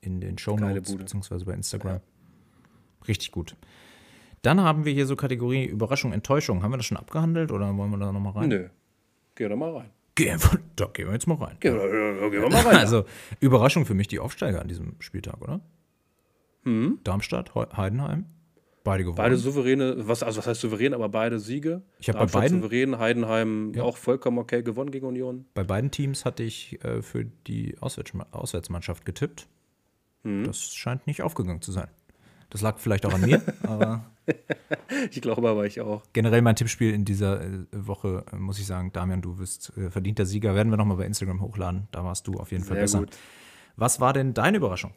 in 0.00 0.20
den 0.20 0.38
Show 0.38 0.56
Notes 0.56 0.96
beziehungsweise 0.96 1.44
bei 1.44 1.54
Instagram. 1.54 1.98
Richtig 3.08 3.32
gut. 3.32 3.56
Dann 4.42 4.60
haben 4.60 4.84
wir 4.84 4.92
hier 4.92 5.06
so 5.06 5.16
Kategorie 5.16 5.64
Überraschung, 5.64 6.12
Enttäuschung. 6.12 6.62
Haben 6.62 6.72
wir 6.72 6.76
das 6.76 6.86
schon 6.86 6.96
abgehandelt 6.96 7.50
oder 7.50 7.76
wollen 7.76 7.90
wir 7.90 7.98
da 7.98 8.12
nochmal 8.12 8.34
rein? 8.34 8.48
Nö. 8.50 8.68
Geh 9.34 9.48
doch 9.48 9.56
mal 9.56 9.74
rein. 9.74 9.90
Gehen, 10.14 10.38
da 10.76 10.86
gehen 10.86 11.06
wir 11.06 11.14
jetzt 11.14 11.26
mal 11.26 11.34
rein. 11.34 11.56
Geh, 11.58 11.70
geh, 11.70 12.30
geh 12.30 12.40
doch 12.40 12.50
mal 12.50 12.62
rein. 12.62 12.76
Also 12.76 13.06
Überraschung 13.40 13.86
für 13.86 13.94
mich 13.94 14.06
die 14.06 14.20
Aufsteiger 14.20 14.60
an 14.60 14.68
diesem 14.68 14.94
Spieltag, 15.00 15.42
oder? 15.42 15.60
Hm? 16.62 17.00
Darmstadt, 17.02 17.56
Heidenheim, 17.56 18.26
beide 18.88 19.04
gewonnen. 19.04 19.16
Beide 19.16 19.36
souveräne, 19.36 19.94
was, 20.08 20.22
also 20.22 20.38
was 20.38 20.46
heißt 20.46 20.60
souverän, 20.60 20.94
aber 20.94 21.08
beide 21.08 21.38
Siege. 21.38 21.82
Ich 21.98 22.08
hab 22.08 22.18
bei 22.18 22.26
beiden- 22.26 22.60
souverän, 22.62 22.98
Heidenheim 22.98 23.72
Ja. 23.74 23.82
auch 23.84 23.96
vollkommen 23.96 24.38
okay 24.38 24.62
gewonnen 24.62 24.90
gegen 24.90 25.06
Union. 25.06 25.44
Bei 25.54 25.64
beiden 25.64 25.90
Teams 25.90 26.24
hatte 26.24 26.42
ich 26.42 26.82
äh, 26.84 27.02
für 27.02 27.24
die 27.46 27.76
Auswärts 27.80 28.12
Auswärtsmannschaft 28.32 29.04
getippt. 29.04 29.46
Hm? 30.24 30.44
Das 30.44 30.74
scheint 30.74 31.06
nicht 31.06 31.22
aufgegangen 31.22 31.62
zu 31.62 31.72
sein. 31.72 31.88
Das 32.50 32.62
lag 32.62 32.78
vielleicht 32.78 33.04
auch 33.06 33.12
an 33.12 33.20
mir, 33.20 33.42
aber 33.62 34.04
Ich 35.10 35.20
glaube 35.20 35.48
aber 35.48 35.66
ich 35.66 35.80
auch. 35.80 36.02
generell 36.12 36.40
mein 36.42 36.56
Tippspiel 36.56 36.92
in 36.94 37.04
dieser 37.04 37.42
äh, 37.42 37.48
Woche, 37.72 38.24
äh, 38.32 38.36
muss 38.36 38.58
ich 38.58 38.66
sagen, 38.66 38.90
Damian, 38.92 39.20
du 39.22 39.36
bist 39.36 39.72
äh, 39.76 39.90
verdienter 39.90 40.24
Sieger. 40.26 40.54
Werden 40.54 40.70
wir 40.70 40.76
nochmal 40.78 40.96
bei 40.96 41.04
Instagram 41.06 41.40
hochladen. 41.42 41.88
Da 41.92 42.04
warst 42.04 42.26
du 42.26 42.34
auf 42.34 42.50
jeden 42.50 42.64
Fall 42.64 42.76
Sehr 42.76 42.82
besser. 42.84 42.98
gut. 43.00 43.10
Was 43.76 44.00
war 44.00 44.12
denn 44.12 44.34
deine 44.34 44.56
Überraschung? 44.56 44.92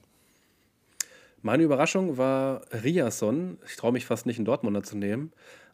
Meine 1.42 1.64
Überraschung 1.64 2.18
war 2.18 2.62
Riasson. 2.72 3.58
Ich 3.66 3.76
traue 3.76 3.92
mich 3.92 4.06
fast 4.06 4.26
nicht, 4.26 4.38
einen 4.38 4.46
Dortmunder 4.46 4.84
zu 4.84 4.98
nehmen. 4.98 5.32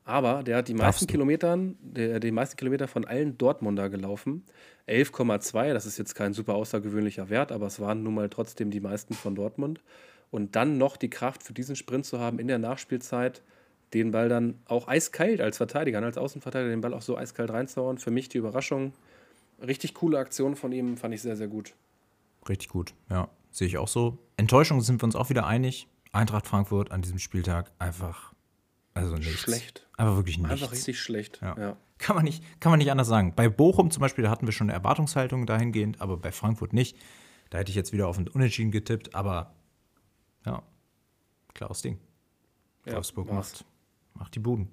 Aber 0.07 0.41
der 0.41 0.57
hat 0.57 0.69
die 0.69 0.73
meisten. 0.73 1.06
Kilometern, 1.06 1.76
der, 1.81 2.22
die 2.22 2.31
meisten 2.31 2.56
Kilometer 2.56 2.88
von 2.88 3.03
allen 3.03 3.38
Dortmunder 3.38 3.89
gelaufen. 3.89 4.45
11,2, 4.88 5.73
das 5.73 5.85
ist 5.85 5.98
jetzt 5.98 6.15
kein 6.15 6.34
super 6.34 6.56
außergewöhnlicher 6.56 7.30
Wert, 7.30 7.52
aber 7.52 7.68
es 7.68 7.81
waren 7.81 8.03
nun 8.03 8.15
mal 8.15 8.30
trotzdem 8.30 8.72
die 8.72 8.80
meisten 8.80 9.14
von 9.14 9.35
Dortmund. 9.35 9.81
Und 10.31 10.56
dann 10.56 10.77
noch 10.77 10.95
die 10.95 11.10
Kraft 11.10 11.44
für 11.44 11.52
diesen 11.52 11.76
Sprint 11.76 12.06
zu 12.06 12.19
haben 12.19 12.39
in 12.39 12.48
der 12.48 12.57
Nachspielzeit, 12.57 13.41
den 13.94 14.11
Ball 14.11 14.30
dann 14.30 14.60
auch 14.65 14.88
eiskalt 14.88 15.41
als 15.41 15.57
Verteidiger, 15.57 16.02
als 16.02 16.18
Außenverteidiger, 16.18 16.69
den 16.69 16.81
Ball 16.81 16.94
auch 16.94 17.02
so 17.02 17.18
eiskalt 17.18 17.49
reinzuhauen. 17.52 17.98
Für 17.98 18.11
mich 18.11 18.30
die 18.30 18.38
Überraschung. 18.38 18.94
Richtig 19.65 19.94
coole 19.94 20.19
Aktion 20.19 20.56
von 20.56 20.72
ihm, 20.72 20.95
fand 20.95 21.14
ich 21.14 21.22
sehr, 21.22 21.35
sehr 21.35 21.48
gut. 21.48 21.73
Richtig 22.48 22.69
gut, 22.69 22.94
ja. 23.10 23.30
Sehe 23.52 23.68
ich 23.68 23.77
auch 23.77 23.88
so. 23.89 24.18
Enttäuschung 24.38 24.81
sind 24.81 25.01
wir 25.01 25.05
uns 25.05 25.15
auch 25.15 25.30
wieder 25.30 25.45
einig. 25.45 25.88
Eintracht 26.11 26.47
Frankfurt 26.47 26.91
an 26.91 27.01
diesem 27.01 27.19
Spieltag 27.19 27.72
einfach, 27.80 28.34
also 28.93 29.15
nichts. 29.15 29.41
Schlecht. 29.41 29.88
Einfach 29.97 30.15
wirklich 30.15 30.38
nichts. 30.38 30.51
Einfach 30.51 30.72
richtig 30.72 30.99
schlecht. 30.99 31.39
Ja. 31.41 31.57
ja. 31.57 31.77
Kann 31.97 32.15
man, 32.15 32.26
nicht, 32.26 32.43
kann 32.59 32.72
man 32.72 32.77
nicht 32.77 32.91
anders 32.91 33.07
sagen. 33.07 33.34
Bei 33.35 33.49
Bochum 33.49 33.91
zum 33.91 34.01
Beispiel, 34.01 34.23
da 34.23 34.30
hatten 34.30 34.45
wir 34.45 34.53
schon 34.53 34.69
eine 34.69 34.73
Erwartungshaltung 34.73 35.45
dahingehend, 35.47 35.99
aber 35.99 36.18
bei 36.18 36.31
Frankfurt 36.31 36.72
nicht. 36.72 36.97
Da 37.49 37.57
hätte 37.57 37.69
ich 37.69 37.76
jetzt 37.76 37.91
wieder 37.91 38.07
auf 38.07 38.18
ein 38.18 38.27
Unentschieden 38.27 38.72
getippt, 38.72 39.15
aber 39.15 39.55
ja, 40.45 40.61
klares 41.53 41.81
Ding. 41.81 41.99
Ja, 42.85 42.93
Wolfsburg 42.93 43.31
macht, 43.31 43.65
macht 44.14 44.35
die 44.35 44.39
Buden. 44.39 44.69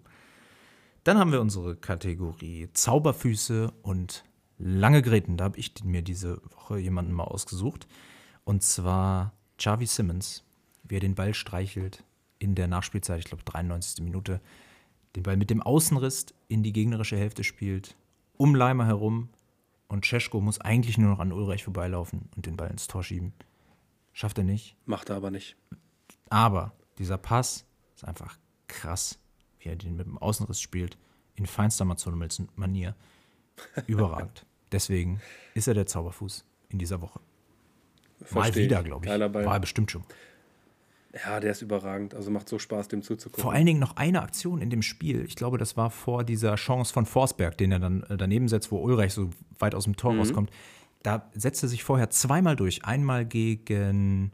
Dann 1.04 1.18
haben 1.18 1.32
wir 1.32 1.40
unsere 1.40 1.76
Kategorie 1.76 2.68
Zauberfüße 2.72 3.72
und 3.82 4.24
lange 4.58 5.02
Gräten. 5.02 5.36
Da 5.36 5.44
habe 5.44 5.58
ich 5.58 5.72
mir 5.84 6.02
diese 6.02 6.40
Woche 6.52 6.78
jemanden 6.78 7.12
mal 7.12 7.24
ausgesucht. 7.24 7.86
Und 8.44 8.62
zwar 8.62 9.32
Xavi 9.58 9.86
Simmons, 9.86 10.44
wie 10.82 10.96
er 10.96 11.00
den 11.00 11.14
Ball 11.14 11.34
streichelt 11.34 12.04
in 12.38 12.54
der 12.54 12.68
Nachspielzeit, 12.68 13.20
ich 13.20 13.24
glaube 13.26 13.44
93. 13.44 14.04
Minute, 14.04 14.40
den 15.16 15.22
Ball 15.22 15.36
mit 15.36 15.50
dem 15.50 15.62
Außenriss 15.62 16.26
in 16.48 16.62
die 16.62 16.72
gegnerische 16.72 17.16
Hälfte 17.16 17.44
spielt, 17.44 17.96
um 18.36 18.54
Leimer 18.54 18.86
herum. 18.86 19.28
Und 19.86 20.04
Cesko 20.04 20.40
muss 20.40 20.60
eigentlich 20.60 20.98
nur 20.98 21.10
noch 21.10 21.20
an 21.20 21.32
Ulreich 21.32 21.64
vorbeilaufen 21.64 22.28
und 22.34 22.46
den 22.46 22.56
Ball 22.56 22.70
ins 22.70 22.88
Tor 22.88 23.04
schieben. 23.04 23.32
Schafft 24.12 24.38
er 24.38 24.44
nicht. 24.44 24.76
Macht 24.86 25.10
er 25.10 25.16
aber 25.16 25.30
nicht. 25.30 25.56
Aber 26.30 26.72
dieser 26.98 27.18
Pass 27.18 27.64
ist 27.94 28.04
einfach 28.04 28.38
krass, 28.66 29.18
wie 29.58 29.68
er 29.68 29.76
den 29.76 29.96
mit 29.96 30.06
dem 30.06 30.18
Außenriss 30.18 30.60
spielt. 30.60 30.98
In 31.34 31.46
feinster 31.46 31.84
Mazzonomilz-Manier. 31.84 32.94
Überragend. 33.86 34.46
Deswegen 34.72 35.20
ist 35.54 35.68
er 35.68 35.74
der 35.74 35.86
Zauberfuß 35.86 36.44
in 36.68 36.78
dieser 36.78 37.00
Woche. 37.00 37.20
Mal 38.30 38.54
wieder, 38.54 38.82
glaube 38.82 39.06
ich. 39.06 39.12
War 39.12 39.60
bestimmt 39.60 39.90
schon. 39.90 40.04
Ja, 41.24 41.38
der 41.38 41.52
ist 41.52 41.62
überragend. 41.62 42.14
Also 42.14 42.30
macht 42.30 42.48
so 42.48 42.58
Spaß, 42.58 42.88
dem 42.88 43.02
zuzugucken. 43.02 43.40
Vor 43.40 43.52
allen 43.52 43.66
Dingen 43.66 43.78
noch 43.78 43.96
eine 43.96 44.22
Aktion 44.22 44.60
in 44.60 44.70
dem 44.70 44.82
Spiel. 44.82 45.24
Ich 45.24 45.36
glaube, 45.36 45.58
das 45.58 45.76
war 45.76 45.90
vor 45.90 46.24
dieser 46.24 46.56
Chance 46.56 46.92
von 46.92 47.06
Forsberg, 47.06 47.56
den 47.56 47.70
er 47.70 47.78
dann 47.78 48.02
äh, 48.04 48.16
daneben 48.16 48.48
setzt, 48.48 48.72
wo 48.72 48.78
Ulreich 48.78 49.12
so 49.12 49.30
weit 49.60 49.74
aus 49.74 49.84
dem 49.84 49.96
Tor 49.96 50.16
rauskommt. 50.16 50.50
Da 51.04 51.30
setzt 51.34 51.62
er 51.62 51.68
sich 51.68 51.84
vorher 51.84 52.10
zweimal 52.10 52.56
durch. 52.56 52.84
Einmal 52.84 53.26
gegen, 53.26 54.32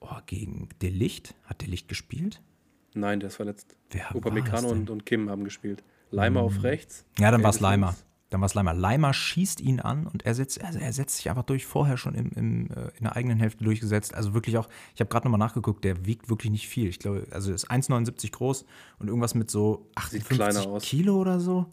oh, 0.00 0.08
gegen 0.26 0.68
Delicht. 0.82 1.34
Hat 1.46 1.62
Delicht 1.62 1.88
gespielt? 1.88 2.40
Nein, 2.94 3.18
der 3.18 3.28
ist 3.28 3.36
verletzt. 3.36 3.74
Wer 3.90 4.14
Upamecano 4.14 4.68
und, 4.68 4.88
und 4.88 5.04
Kim 5.04 5.30
haben 5.30 5.44
gespielt. 5.44 5.82
Leimer 6.10 6.42
auf 6.42 6.62
rechts. 6.62 7.04
Ja, 7.18 7.30
dann 7.30 7.42
war 7.42 7.50
es 7.50 7.60
Leimer. 7.60 7.96
Dann 8.30 8.40
war 8.40 8.46
es 8.46 8.54
Leimer. 8.54 8.74
Leimer 8.74 9.12
schießt 9.14 9.60
ihn 9.60 9.78
an 9.78 10.06
und 10.06 10.24
er 10.26 10.34
setzt, 10.34 10.62
also 10.64 10.78
er 10.80 10.92
setzt 10.92 11.16
sich 11.16 11.30
einfach 11.30 11.44
durch, 11.44 11.64
vorher 11.64 11.96
schon 11.96 12.14
im, 12.16 12.30
im, 12.32 12.70
äh, 12.72 12.88
in 12.98 13.04
der 13.04 13.14
eigenen 13.14 13.38
Hälfte 13.38 13.62
durchgesetzt. 13.62 14.14
Also 14.14 14.34
wirklich 14.34 14.58
auch, 14.58 14.68
ich 14.94 15.00
habe 15.00 15.08
gerade 15.08 15.26
nochmal 15.28 15.38
nachgeguckt, 15.38 15.84
der 15.84 16.04
wiegt 16.06 16.28
wirklich 16.28 16.50
nicht 16.50 16.66
viel. 16.68 16.88
Ich 16.88 16.98
glaube, 16.98 17.26
also 17.30 17.50
er 17.50 17.54
ist 17.54 17.70
1,79 17.70 18.32
groß 18.32 18.64
und 18.98 19.06
irgendwas 19.08 19.34
mit 19.36 19.48
so 19.50 19.86
Sieht 20.10 20.22
58 20.22 20.28
kleiner 20.28 20.66
aus. 20.66 20.82
Kilo 20.82 21.16
oder 21.20 21.38
so. 21.38 21.66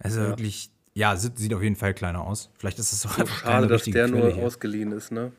Also 0.00 0.20
Ja. 0.20 0.26
wirklich, 0.28 0.70
ja, 0.94 1.14
sieht, 1.16 1.38
sieht 1.38 1.54
auf 1.54 1.62
jeden 1.62 1.76
Fall 1.76 1.94
kleiner 1.94 2.24
aus. 2.26 2.50
Vielleicht 2.58 2.80
ist 2.80 2.92
es 2.92 3.02
so 3.02 3.08
einfach 3.10 3.38
Schade, 3.38 3.68
dass 3.68 3.84
der 3.84 3.92
Quelle 3.92 4.08
nur 4.10 4.30
hier. 4.32 4.44
ausgeliehen 4.44 4.90
ist, 4.90 5.12
ne? 5.12 5.30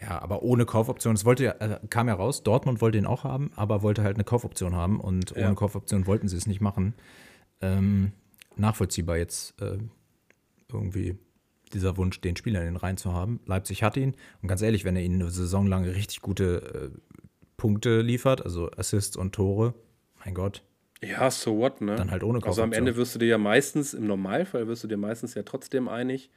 Ja, 0.00 0.22
aber 0.22 0.42
ohne 0.42 0.64
Kaufoption. 0.66 1.14
Es 1.16 1.24
wollte 1.24 1.44
ja, 1.44 1.52
äh, 1.58 1.78
kam 1.90 2.06
ja 2.08 2.14
raus, 2.14 2.42
Dortmund 2.44 2.80
wollte 2.80 2.96
ihn 2.96 3.06
auch 3.06 3.24
haben, 3.24 3.50
aber 3.56 3.82
wollte 3.82 4.02
halt 4.02 4.16
eine 4.16 4.24
Kaufoption 4.24 4.74
haben 4.74 4.98
und 5.00 5.32
Ja. 5.36 5.46
ohne 5.46 5.56
Kaufoption 5.56 6.06
wollten 6.06 6.26
sie 6.28 6.36
es 6.36 6.46
nicht 6.46 6.60
machen. 6.60 6.94
Ähm, 7.60 8.12
nachvollziehbar 8.56 9.16
jetzt 9.16 9.60
äh, 9.60 9.78
irgendwie 10.72 11.18
dieser 11.72 11.96
Wunsch, 11.96 12.20
den 12.20 12.36
Spieler 12.36 12.60
in 12.60 12.66
den 12.66 12.76
Reihen 12.76 12.96
zu 12.96 13.12
haben. 13.12 13.40
Leipzig 13.46 13.82
hat 13.82 13.96
ihn 13.96 14.14
und 14.42 14.48
ganz 14.48 14.62
ehrlich, 14.62 14.84
wenn 14.84 14.96
er 14.96 15.02
ihnen 15.02 15.22
eine 15.22 15.30
Saison 15.30 15.66
lang 15.66 15.84
richtig 15.84 16.20
gute 16.20 16.92
äh, 16.92 17.16
Punkte 17.56 18.00
liefert, 18.00 18.44
also 18.44 18.70
Assists 18.72 19.16
und 19.16 19.34
Tore, 19.34 19.74
mein 20.24 20.34
Gott, 20.34 20.62
Ja, 21.02 21.30
so 21.30 21.56
what, 21.58 21.80
ne? 21.80 21.96
Dann 21.96 22.10
halt 22.10 22.24
ohne 22.24 22.38
Also 22.38 22.62
am 22.62 22.70
Kaufoption. 22.70 22.88
Ende 22.88 22.96
wirst 22.96 23.14
du 23.14 23.18
dir 23.18 23.28
ja 23.28 23.38
meistens, 23.38 23.94
im 23.94 24.06
Normalfall 24.06 24.66
wirst 24.66 24.84
du 24.84 24.88
dir 24.88 24.96
meistens 24.96 25.34
ja 25.34 25.42
trotzdem 25.42 25.88
einig. 25.88 26.30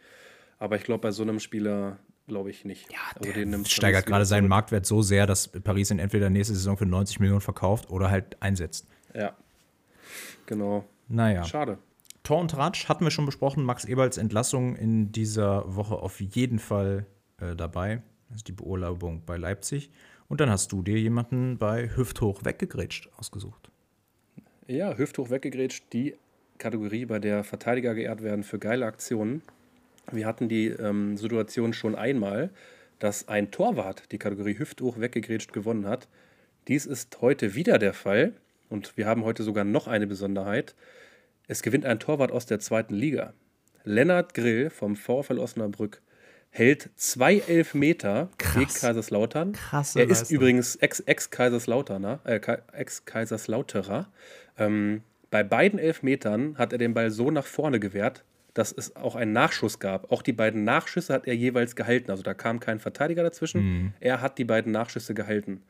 Aber 0.60 0.76
ich 0.76 0.84
glaube, 0.84 1.02
bei 1.02 1.12
so 1.12 1.24
einem 1.24 1.40
Spieler 1.40 2.00
glaube 2.28 2.50
ich 2.50 2.64
nicht. 2.64 2.92
ja, 2.92 3.00
also 3.16 3.32
der 3.32 3.66
steigert 3.66 4.06
gerade 4.06 4.26
seinen. 4.26 4.48
Marktwert 4.48 4.86
so 4.86 5.02
sehr, 5.02 5.26
dass 5.28 5.48
Paris 5.48 5.92
ihn 5.92 6.00
entweder 6.00 6.30
nächste 6.30 6.54
Saison 6.54 6.78
für 6.78 6.86
90 6.86 7.20
Millionen 7.20 7.42
verkauft 7.42 7.90
oder 7.90 8.10
halt 8.10 8.42
einsetzt. 8.42 8.88
Ja. 9.14 9.36
Genau. 10.46 10.86
Naja. 11.08 11.44
Schade. 11.44 11.78
Tor 12.24 12.40
und 12.40 12.56
Ratsch 12.56 12.88
hatten 12.88 13.04
wir 13.04 13.12
schon 13.12 13.26
besprochen. 13.26 13.66
Max 13.66 13.84
Eberls 13.84 14.18
Entlassung 14.18 14.78
in 14.78 15.12
dieser 15.12 15.76
Woche 15.76 15.96
auf 15.96 16.22
jeden 16.22 16.58
Fall 16.58 17.06
äh, 17.42 17.54
dabei. 17.54 18.02
Das 18.30 18.38
ist 18.38 18.48
die 18.48 18.54
Beurlaubung 18.54 19.24
bei 19.26 19.36
Leipzig. 19.36 19.92
Und 20.30 20.40
dann 20.40 20.50
hast 20.50 20.72
du 20.72 20.82
dir 20.82 20.98
jemanden 20.98 21.58
bei 21.58 21.90
Hüfthoch 21.96 22.46
weggegrätscht 22.46 23.10
ausgesucht. 23.18 23.70
Ja, 24.68 24.98
hüfthoch 24.98 25.30
weggegrätscht, 25.30 25.92
die 25.92 26.16
Kategorie, 26.58 27.06
bei 27.06 27.20
der 27.20 27.44
Verteidiger 27.44 27.94
geehrt 27.94 28.24
werden 28.24 28.46
für 28.46 28.58
geile 28.58 28.86
Aktionen. 28.86 29.42
Wir 30.10 30.26
hatten 30.26 30.48
die 30.48 30.68
ähm, 30.68 31.18
Situation 31.18 31.74
schon 31.74 31.94
einmal, 31.94 32.52
dass 33.00 33.28
ein 33.28 33.52
Torwart 33.52 34.12
die 34.14 34.18
Kategorie 34.18 34.58
hüfthoch 34.58 34.98
weggegrätscht 34.98 35.52
gewonnen 35.52 35.86
hat. 35.86 36.08
Dies 36.70 36.86
ist 36.86 37.20
heute 37.20 37.54
wieder 37.56 37.80
der 37.80 37.94
Fall 37.94 38.32
und 38.70 38.96
wir 38.96 39.08
haben 39.08 39.26
heute 39.26 39.44
sogar 39.44 39.66
noch 39.66 39.88
eine 39.88 40.08
Besonderheit. 40.08 40.74
Es 41.48 41.62
gewinnt 41.62 41.86
ein 41.86 42.00
Torwart 42.00 42.32
aus 42.32 42.46
der 42.46 42.60
zweiten 42.60 42.94
Liga. 42.96 43.34
Lennart 43.84 44.34
Grill 44.34 44.70
vom 44.70 44.96
VfL 44.96 45.40
Osnabrück 45.40 46.02
hält 46.50 46.90
zwei 46.96 47.40
Elfmeter 47.40 48.30
Krass. 48.38 48.54
gegen 48.56 48.72
Kaiserslautern. 48.74 49.52
Krasse 49.54 50.00
er 50.00 50.06
ist 50.10 50.20
Leistung. 50.20 50.36
übrigens 50.38 50.76
Ex- 50.78 51.00
Ex-Kaiserslauterner, 51.02 52.20
äh, 52.26 52.40
Ka- 52.40 52.60
Ex-Kaiserslauterer. 52.72 54.08
Ähm, 54.58 55.02
bei 55.32 55.44
beiden 55.44 55.80
Elfmetern 55.80 56.58
hat 56.58 56.72
er 56.72 56.78
den 56.78 56.94
Ball 56.94 57.10
so 57.12 57.32
nach 57.32 57.46
vorne 57.48 57.80
gewehrt, 57.80 58.24
dass 58.54 58.72
es 58.72 58.96
auch 58.96 59.16
einen 59.16 59.34
Nachschuss 59.34 59.80
gab. 59.80 60.12
Auch 60.12 60.22
die 60.22 60.32
beiden 60.32 60.64
Nachschüsse 60.64 61.12
hat 61.12 61.26
er 61.28 61.34
jeweils 61.36 61.76
gehalten. 61.76 62.12
Also 62.12 62.22
da 62.22 62.36
kam 62.36 62.60
kein 62.60 62.80
Verteidiger 62.80 63.24
dazwischen. 63.24 63.94
Er 64.00 64.22
hat 64.22 64.38
die 64.38 64.46
beiden 64.46 64.72
Nachschüsse 64.72 65.16
gehalten. 65.16 65.64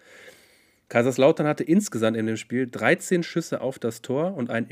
Kaiserslautern 0.90 1.48
hatte 1.48 1.64
insgesamt 1.64 2.18
in 2.18 2.28
dem 2.28 2.36
Spiel 2.38 2.68
13 2.70 3.24
Schüsse 3.24 3.62
auf 3.62 3.80
das 3.80 4.02
Tor 4.02 4.36
und 4.36 4.50
einen 4.50 4.70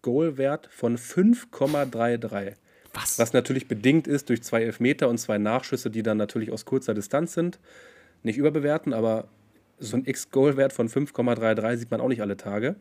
X-Goal-Wert 0.00 0.68
von 0.72 0.96
5,33. 0.96 2.54
Was? 2.92 3.18
Was 3.18 3.32
natürlich 3.32 3.68
bedingt 3.68 4.06
ist 4.06 4.30
durch 4.30 4.42
zwei 4.42 4.62
Elfmeter 4.62 5.08
und 5.08 5.18
zwei 5.18 5.38
Nachschüsse, 5.38 5.90
die 5.90 6.02
dann 6.02 6.16
natürlich 6.16 6.50
aus 6.50 6.64
kurzer 6.64 6.94
Distanz 6.94 7.34
sind. 7.34 7.60
Nicht 8.22 8.38
überbewerten, 8.38 8.92
aber 8.92 9.28
so 9.78 9.96
ein 9.96 10.06
X-Goal-Wert 10.06 10.72
von 10.72 10.88
5,33 10.88 11.76
sieht 11.76 11.90
man 11.90 12.00
auch 12.00 12.08
nicht 12.08 12.22
alle 12.22 12.36
Tage. 12.36 12.76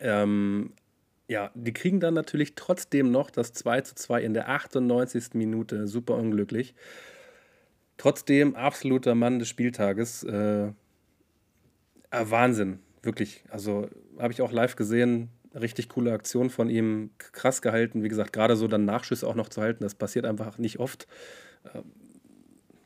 Ähm, 0.00 0.72
ja, 1.28 1.50
die 1.54 1.72
kriegen 1.72 2.00
dann 2.00 2.14
natürlich 2.14 2.54
trotzdem 2.54 3.10
noch 3.10 3.30
das 3.30 3.52
2 3.52 3.80
zu 3.82 3.94
2 3.94 4.22
in 4.22 4.34
der 4.34 4.48
98. 4.48 5.34
Minute. 5.34 5.86
Super 5.86 6.16
unglücklich. 6.16 6.74
Trotzdem 7.96 8.56
absoluter 8.56 9.14
Mann 9.14 9.38
des 9.38 9.48
Spieltages. 9.48 10.24
Äh, 10.24 10.72
ah, 12.10 12.24
Wahnsinn, 12.30 12.80
wirklich. 13.02 13.44
Also 13.48 13.88
habe 14.18 14.32
ich 14.32 14.42
auch 14.42 14.52
live 14.52 14.76
gesehen. 14.76 15.30
Richtig 15.54 15.88
coole 15.88 16.12
Aktion 16.12 16.50
von 16.50 16.68
ihm. 16.68 17.10
Krass 17.18 17.62
gehalten. 17.62 18.02
Wie 18.02 18.08
gesagt, 18.08 18.32
gerade 18.32 18.56
so 18.56 18.66
dann 18.68 18.84
Nachschüsse 18.84 19.26
auch 19.26 19.34
noch 19.34 19.48
zu 19.48 19.60
halten, 19.62 19.84
das 19.84 19.94
passiert 19.94 20.26
einfach 20.26 20.58
nicht 20.58 20.78
oft. 20.80 21.06
Ähm, 21.74 21.84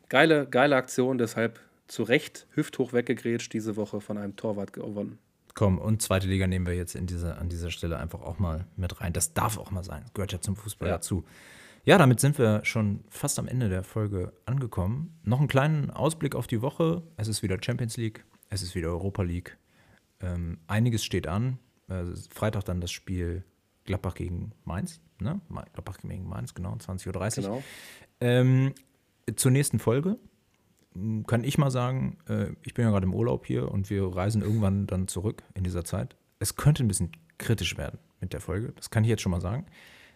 geile, 0.08 0.46
geile 0.46 0.76
Aktion, 0.76 1.18
deshalb 1.18 1.60
zu 1.86 2.02
Recht 2.02 2.46
hüfthoch 2.50 2.92
weggegrätscht 2.92 3.52
diese 3.52 3.76
Woche 3.76 4.00
von 4.00 4.18
einem 4.18 4.36
Torwart 4.36 4.72
gewonnen. 4.72 5.18
Komm, 5.54 5.78
und 5.78 6.02
zweite 6.02 6.28
Liga 6.28 6.46
nehmen 6.46 6.66
wir 6.66 6.74
jetzt 6.74 6.94
in 6.94 7.06
dieser, 7.06 7.38
an 7.38 7.48
dieser 7.48 7.70
Stelle 7.70 7.98
einfach 7.98 8.20
auch 8.20 8.38
mal 8.38 8.66
mit 8.76 9.00
rein. 9.00 9.12
Das 9.12 9.32
darf 9.34 9.58
auch 9.58 9.70
mal 9.70 9.82
sein. 9.82 10.04
Gehört 10.14 10.32
ja 10.32 10.40
zum 10.40 10.54
Fußball 10.54 10.88
Ja. 10.88 10.94
dazu. 10.94 11.24
Ja, 11.84 11.96
damit 11.96 12.20
sind 12.20 12.38
wir 12.38 12.60
schon 12.64 13.02
fast 13.08 13.38
am 13.38 13.48
Ende 13.48 13.68
der 13.70 13.82
Folge 13.82 14.32
angekommen. 14.44 15.18
Noch 15.24 15.38
einen 15.38 15.48
kleinen 15.48 15.90
Ausblick 15.90 16.34
auf 16.34 16.46
die 16.46 16.60
Woche. 16.60 17.02
Es 17.16 17.28
ist 17.28 17.42
wieder 17.42 17.56
Champions 17.60 17.96
League, 17.96 18.24
es 18.50 18.62
ist 18.62 18.74
wieder 18.74 18.88
Europa 18.88 19.22
League. 19.22 19.56
Ähm, 20.20 20.58
einiges 20.66 21.02
steht 21.04 21.26
an. 21.26 21.58
Äh, 21.88 22.04
Freitag 22.30 22.64
dann 22.64 22.80
das 22.80 22.90
Spiel 22.90 23.44
Gladbach 23.84 24.14
gegen 24.14 24.52
Mainz. 24.64 25.00
Ne? 25.20 25.40
Gladbach 25.72 25.98
gegen 25.98 26.28
Mainz, 26.28 26.54
genau, 26.54 26.74
20.30 26.74 27.38
Uhr. 27.38 27.42
Genau. 27.42 27.62
Ähm, 28.20 28.74
zur 29.36 29.50
nächsten 29.50 29.78
Folge 29.78 30.18
m, 30.94 31.26
kann 31.26 31.44
ich 31.44 31.58
mal 31.58 31.70
sagen, 31.70 32.18
äh, 32.28 32.48
ich 32.62 32.74
bin 32.74 32.84
ja 32.84 32.90
gerade 32.90 33.06
im 33.06 33.14
Urlaub 33.14 33.46
hier 33.46 33.70
und 33.70 33.90
wir 33.90 34.04
reisen 34.04 34.42
irgendwann 34.42 34.86
dann 34.86 35.08
zurück 35.08 35.42
in 35.54 35.64
dieser 35.64 35.84
Zeit. 35.84 36.16
Es 36.38 36.56
könnte 36.56 36.84
ein 36.84 36.88
bisschen 36.88 37.12
kritisch 37.38 37.76
werden 37.76 37.98
mit 38.20 38.32
der 38.32 38.40
Folge, 38.40 38.72
das 38.76 38.90
kann 38.90 39.04
ich 39.04 39.10
jetzt 39.10 39.22
schon 39.22 39.32
mal 39.32 39.40
sagen. 39.40 39.66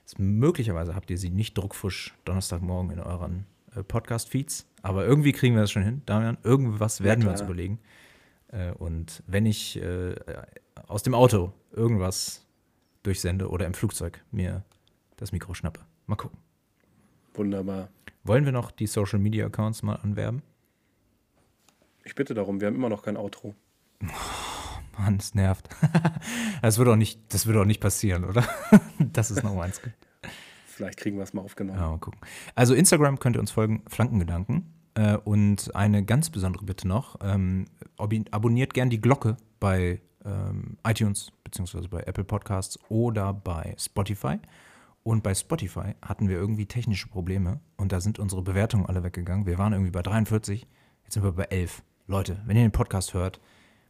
Es, 0.04 0.18
möglicherweise 0.18 0.94
habt 0.94 1.10
ihr 1.10 1.18
sie 1.18 1.30
nicht 1.30 1.56
druckfusch 1.56 2.14
Donnerstagmorgen 2.24 2.90
in 2.90 3.00
euren 3.00 3.46
äh, 3.74 3.82
Podcast-Feeds, 3.82 4.66
aber 4.82 5.06
irgendwie 5.06 5.32
kriegen 5.32 5.54
wir 5.54 5.62
das 5.62 5.70
schon 5.70 5.84
hin, 5.84 6.02
Damian. 6.06 6.38
Irgendwas 6.42 7.02
werden 7.02 7.24
wir 7.24 7.30
uns 7.30 7.40
überlegen. 7.40 7.78
Äh, 8.48 8.72
und 8.72 9.22
wenn 9.26 9.46
ich 9.46 9.80
äh, 9.80 10.14
aus 10.88 11.02
dem 11.02 11.14
Auto 11.14 11.52
irgendwas 11.72 12.46
durchsende 13.02 13.48
oder 13.48 13.66
im 13.66 13.74
Flugzeug 13.74 14.24
mir 14.30 14.64
das 15.16 15.32
Mikro 15.32 15.54
schnappe, 15.54 15.80
mal 16.06 16.16
gucken. 16.16 16.38
Wunderbar. 17.34 17.88
Wollen 18.24 18.44
wir 18.44 18.52
noch 18.52 18.70
die 18.70 18.86
Social 18.86 19.18
Media 19.18 19.46
Accounts 19.46 19.82
mal 19.82 19.96
anwerben? 19.96 20.42
Ich 22.04 22.14
bitte 22.14 22.34
darum, 22.34 22.60
wir 22.60 22.68
haben 22.68 22.76
immer 22.76 22.88
noch 22.88 23.02
kein 23.02 23.16
Outro. 23.16 23.54
Mann, 24.98 25.16
es 25.16 25.34
nervt. 25.34 25.68
Das 26.62 26.78
wird 26.78 26.88
auch 26.88 26.96
nicht, 26.96 27.20
das 27.34 27.46
wird 27.46 27.56
auch 27.56 27.64
nicht 27.64 27.80
passieren, 27.80 28.24
oder? 28.24 28.44
Das 28.98 29.30
ist 29.30 29.42
noch 29.42 29.54
meins. 29.54 29.80
Vielleicht 30.66 30.98
kriegen 30.98 31.16
wir 31.16 31.24
es 31.24 31.34
mal 31.34 31.42
aufgenommen. 31.42 31.78
Ja, 31.78 31.90
mal 31.90 31.98
gucken. 31.98 32.20
Also 32.54 32.74
Instagram 32.74 33.18
könnt 33.18 33.36
ihr 33.36 33.40
uns 33.40 33.50
folgen, 33.50 33.82
Flankengedanken. 33.88 34.72
Äh, 34.94 35.16
und 35.16 35.74
eine 35.74 36.04
ganz 36.04 36.30
besondere 36.30 36.64
Bitte 36.64 36.86
noch, 36.86 37.16
ähm, 37.22 37.64
abonniert 37.96 38.74
gern 38.74 38.90
die 38.90 39.00
Glocke 39.00 39.36
bei 39.58 40.00
ähm, 40.24 40.76
iTunes 40.86 41.32
beziehungsweise 41.44 41.88
bei 41.88 42.00
Apple 42.00 42.24
Podcasts 42.24 42.78
oder 42.88 43.32
bei 43.32 43.74
Spotify. 43.78 44.38
Und 45.04 45.22
bei 45.22 45.34
Spotify 45.34 45.94
hatten 46.00 46.28
wir 46.28 46.36
irgendwie 46.36 46.66
technische 46.66 47.08
Probleme 47.08 47.60
und 47.76 47.90
da 47.90 48.00
sind 48.00 48.18
unsere 48.18 48.42
Bewertungen 48.42 48.86
alle 48.86 49.02
weggegangen. 49.02 49.46
Wir 49.46 49.58
waren 49.58 49.72
irgendwie 49.72 49.90
bei 49.90 50.02
43, 50.02 50.66
jetzt 51.04 51.14
sind 51.14 51.24
wir 51.24 51.32
bei 51.32 51.44
11. 51.44 51.82
Leute, 52.06 52.40
wenn 52.46 52.56
ihr 52.56 52.62
den 52.62 52.72
Podcast 52.72 53.12
hört, 53.14 53.40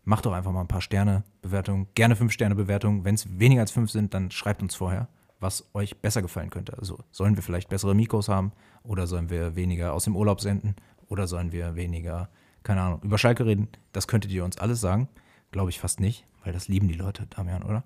macht 0.04 0.24
doch 0.24 0.32
einfach 0.32 0.52
mal 0.52 0.62
ein 0.62 0.68
paar 0.68 0.80
Sterne-Bewertungen, 0.80 1.88
gerne 1.94 2.14
5-Sterne-Bewertungen. 2.14 3.04
Wenn 3.04 3.14
es 3.14 3.38
weniger 3.38 3.60
als 3.60 3.70
5 3.72 3.90
sind, 3.90 4.14
dann 4.14 4.30
schreibt 4.30 4.62
uns 4.62 4.74
vorher, 4.74 5.08
was 5.38 5.68
euch 5.74 5.98
besser 6.00 6.22
gefallen 6.22 6.50
könnte. 6.50 6.78
Also 6.78 6.98
sollen 7.10 7.36
wir 7.36 7.42
vielleicht 7.42 7.68
bessere 7.68 7.94
Mikros 7.94 8.28
haben 8.28 8.52
oder 8.82 9.06
sollen 9.06 9.28
wir 9.28 9.54
weniger 9.54 9.92
aus 9.92 10.04
dem 10.04 10.16
Urlaub 10.16 10.40
senden 10.40 10.76
oder 11.08 11.26
sollen 11.26 11.52
wir 11.52 11.74
weniger, 11.76 12.30
keine 12.62 12.80
Ahnung, 12.80 13.02
über 13.02 13.18
Schalke 13.18 13.44
reden? 13.44 13.68
Das 13.92 14.08
könntet 14.08 14.30
ihr 14.30 14.44
uns 14.44 14.56
alles 14.56 14.80
sagen. 14.80 15.08
Glaube 15.52 15.70
ich 15.70 15.78
fast 15.78 16.00
nicht, 16.00 16.26
weil 16.42 16.52
das 16.52 16.66
lieben 16.66 16.88
die 16.88 16.94
Leute, 16.94 17.26
Damian, 17.28 17.62
oder? 17.62 17.84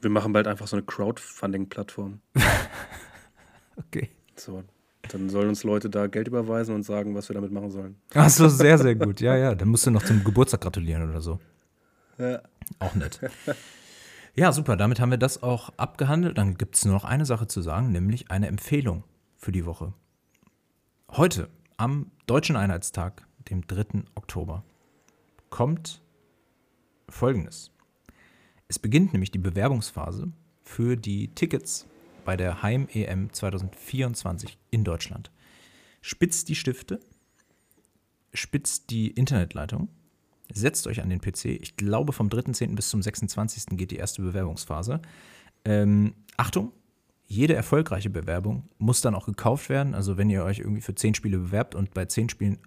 Wir 0.00 0.10
machen 0.10 0.32
bald 0.32 0.46
einfach 0.46 0.66
so 0.66 0.76
eine 0.76 0.84
Crowdfunding-Plattform. 0.84 2.20
Okay. 3.74 4.10
So, 4.36 4.62
dann 5.08 5.30
sollen 5.30 5.48
uns 5.48 5.64
Leute 5.64 5.88
da 5.88 6.06
Geld 6.06 6.28
überweisen 6.28 6.74
und 6.74 6.82
sagen, 6.82 7.14
was 7.14 7.30
wir 7.30 7.34
damit 7.34 7.52
machen 7.52 7.70
sollen. 7.70 7.96
Ach 8.14 8.28
so, 8.28 8.46
sehr, 8.50 8.76
sehr 8.76 8.94
gut. 8.96 9.22
Ja, 9.22 9.34
ja, 9.34 9.54
dann 9.54 9.68
musst 9.68 9.86
du 9.86 9.90
noch 9.90 10.02
zum 10.02 10.22
Geburtstag 10.22 10.60
gratulieren 10.60 11.08
oder 11.08 11.22
so. 11.22 11.40
Ja. 12.18 12.42
Auch 12.78 12.94
nett. 12.94 13.18
Ja, 14.34 14.50
super. 14.52 14.76
Damit 14.76 14.98
haben 14.98 15.10
wir 15.10 15.18
das 15.18 15.42
auch 15.42 15.74
abgehandelt. 15.76 16.38
Dann 16.38 16.56
gibt 16.56 16.76
es 16.76 16.84
nur 16.86 16.94
noch 16.94 17.04
eine 17.04 17.26
Sache 17.26 17.46
zu 17.48 17.60
sagen, 17.60 17.92
nämlich 17.92 18.30
eine 18.30 18.46
Empfehlung 18.46 19.04
für 19.36 19.52
die 19.52 19.66
Woche. 19.66 19.92
Heute, 21.10 21.48
am 21.76 22.10
Deutschen 22.26 22.56
Einheitstag, 22.56 23.26
dem 23.50 23.66
3. 23.66 24.04
Oktober, 24.14 24.64
kommt 25.50 26.02
Folgendes. 27.12 27.70
Es 28.68 28.78
beginnt 28.78 29.12
nämlich 29.12 29.30
die 29.30 29.38
Bewerbungsphase 29.38 30.32
für 30.62 30.96
die 30.96 31.28
Tickets 31.28 31.86
bei 32.24 32.36
der 32.36 32.62
Heim-EM 32.62 33.32
2024 33.32 34.58
in 34.70 34.84
Deutschland. 34.84 35.30
Spitzt 36.00 36.48
die 36.48 36.54
Stifte, 36.54 37.00
spitzt 38.32 38.90
die 38.90 39.08
Internetleitung, 39.10 39.88
setzt 40.52 40.86
euch 40.86 41.02
an 41.02 41.10
den 41.10 41.20
PC. 41.20 41.46
Ich 41.46 41.76
glaube, 41.76 42.12
vom 42.12 42.28
3.10. 42.28 42.74
bis 42.74 42.88
zum 42.88 43.02
26. 43.02 43.76
geht 43.76 43.90
die 43.90 43.96
erste 43.96 44.22
Bewerbungsphase. 44.22 45.00
Ähm, 45.64 46.14
Achtung, 46.36 46.72
jede 47.26 47.54
erfolgreiche 47.54 48.10
Bewerbung 48.10 48.68
muss 48.78 49.00
dann 49.00 49.14
auch 49.14 49.26
gekauft 49.26 49.68
werden. 49.68 49.94
Also 49.94 50.16
wenn 50.16 50.30
ihr 50.30 50.44
euch 50.44 50.58
irgendwie 50.58 50.82
für 50.82 50.94
10 50.94 51.14
Spiele 51.14 51.38
bewerbt 51.38 51.74
und 51.74 51.94
bei 51.94 52.04
10 52.04 52.28
Spielen 52.28 52.58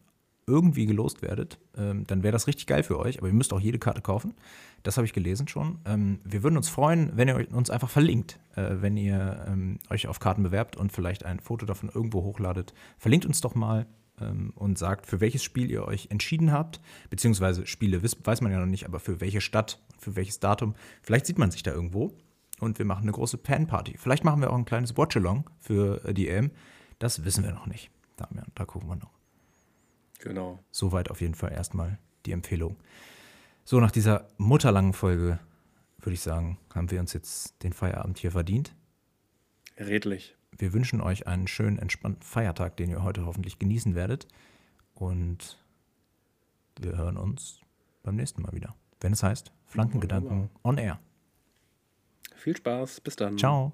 irgendwie 0.47 0.85
gelost 0.85 1.22
werdet, 1.22 1.59
ähm, 1.76 2.05
dann 2.05 2.22
wäre 2.23 2.31
das 2.31 2.47
richtig 2.47 2.67
geil 2.67 2.84
für 2.84 2.99
euch. 2.99 3.17
Aber 3.17 3.27
ihr 3.27 3.34
müsst 3.34 3.53
auch 3.53 3.59
jede 3.59 3.80
Karte 3.80 4.01
kaufen. 4.01 4.35
Das 4.84 4.97
habe 4.97 5.05
ich 5.05 5.13
gelesen 5.13 5.47
schon. 5.47 5.80
Ähm, 5.85 6.19
wir 6.23 6.43
würden 6.43 6.57
uns 6.57 6.69
freuen, 6.69 7.11
wenn 7.15 7.27
ihr 7.27 7.47
uns 7.51 7.69
einfach 7.69 7.89
verlinkt, 7.89 8.39
äh, 8.55 8.76
wenn 8.81 8.97
ihr 8.97 9.45
ähm, 9.47 9.80
euch 9.89 10.07
auf 10.07 10.19
Karten 10.19 10.43
bewerbt 10.43 10.76
und 10.76 10.91
vielleicht 10.91 11.26
ein 11.26 11.39
Foto 11.39 11.65
davon 11.65 11.89
irgendwo 11.93 12.23
hochladet. 12.23 12.73
Verlinkt 12.97 13.26
uns 13.26 13.41
doch 13.41 13.55
mal 13.55 13.88
ähm, 14.22 14.51
und 14.55 14.77
sagt, 14.77 15.07
für 15.07 15.19
welches 15.19 15.43
Spiel 15.43 15.72
ihr 15.72 15.85
euch 15.85 16.07
entschieden 16.11 16.51
habt. 16.51 16.80
Beziehungsweise 17.09 17.65
Spiele 17.65 18.03
weiß 18.03 18.41
man 18.41 18.51
ja 18.51 18.59
noch 18.59 18.65
nicht, 18.65 18.85
aber 18.85 18.99
für 18.99 19.22
welche 19.22 19.41
Stadt, 19.41 19.81
für 19.97 20.15
welches 20.15 20.39
Datum. 20.39 20.76
Vielleicht 21.01 21.26
sieht 21.26 21.39
man 21.39 21.49
sich 21.49 21.63
da 21.63 21.72
irgendwo 21.72 22.13
und 22.59 22.77
wir 22.77 22.85
machen 22.85 23.03
eine 23.03 23.11
große 23.11 23.39
Fan-Party. 23.43 23.95
Vielleicht 23.97 24.23
machen 24.23 24.41
wir 24.41 24.51
auch 24.51 24.57
ein 24.57 24.65
kleines 24.65 24.95
Watch-Along 24.95 25.49
für 25.59 26.05
äh, 26.05 26.13
die 26.13 26.30
EM. 26.30 26.51
Das 26.99 27.26
wissen 27.26 27.43
wir 27.43 27.51
noch 27.51 27.65
nicht. 27.65 27.89
Damian, 28.15 28.47
da 28.55 28.65
gucken 28.65 28.88
wir 28.88 28.95
noch. 28.95 29.14
Genau. 30.26 30.60
Soweit 30.72 31.11
auf 31.11 31.22
jeden 31.22 31.35
Fall 31.35 31.53
erstmal 31.53 31.99
die 32.26 32.31
Empfehlung. 32.31 32.77
So, 33.64 33.80
nach 33.80 33.91
dieser 33.91 34.27
mutterlangen 34.38 34.93
Folge 34.93 35.39
würde 35.99 36.14
ich 36.14 36.22
sagen, 36.22 36.57
haben 36.73 36.89
wir 36.89 36.99
uns 36.99 37.14
jetzt 37.14 37.64
den 37.64 37.73
Feierabend 37.73 38.18
hier 38.18 38.31
verdient. 38.31 38.76
Redlich. 39.77 40.35
Wir 40.57 40.73
wünschen 40.73 40.99
euch 40.99 41.27
einen 41.27 41.47
schönen, 41.47 41.77
entspannten 41.77 42.23
Feiertag, 42.23 42.76
den 42.77 42.89
ihr 42.89 43.03
heute 43.03 43.26
hoffentlich 43.26 43.60
genießen 43.60 43.93
werdet. 43.93 44.27
Und 44.95 45.64
wir 46.80 46.97
hören 46.97 47.18
uns 47.18 47.60
beim 48.02 48.15
nächsten 48.15 48.41
Mal 48.41 48.53
wieder. 48.53 48.76
Wenn 49.02 49.14
es 49.14 49.22
heißt 49.22 49.52
Flankengedanken 49.65 50.49
on 50.64 50.77
Air. 50.77 50.99
Viel 52.35 52.57
Spaß, 52.57 53.02
bis 53.02 53.15
dann. 53.15 53.38
Ciao. 53.38 53.72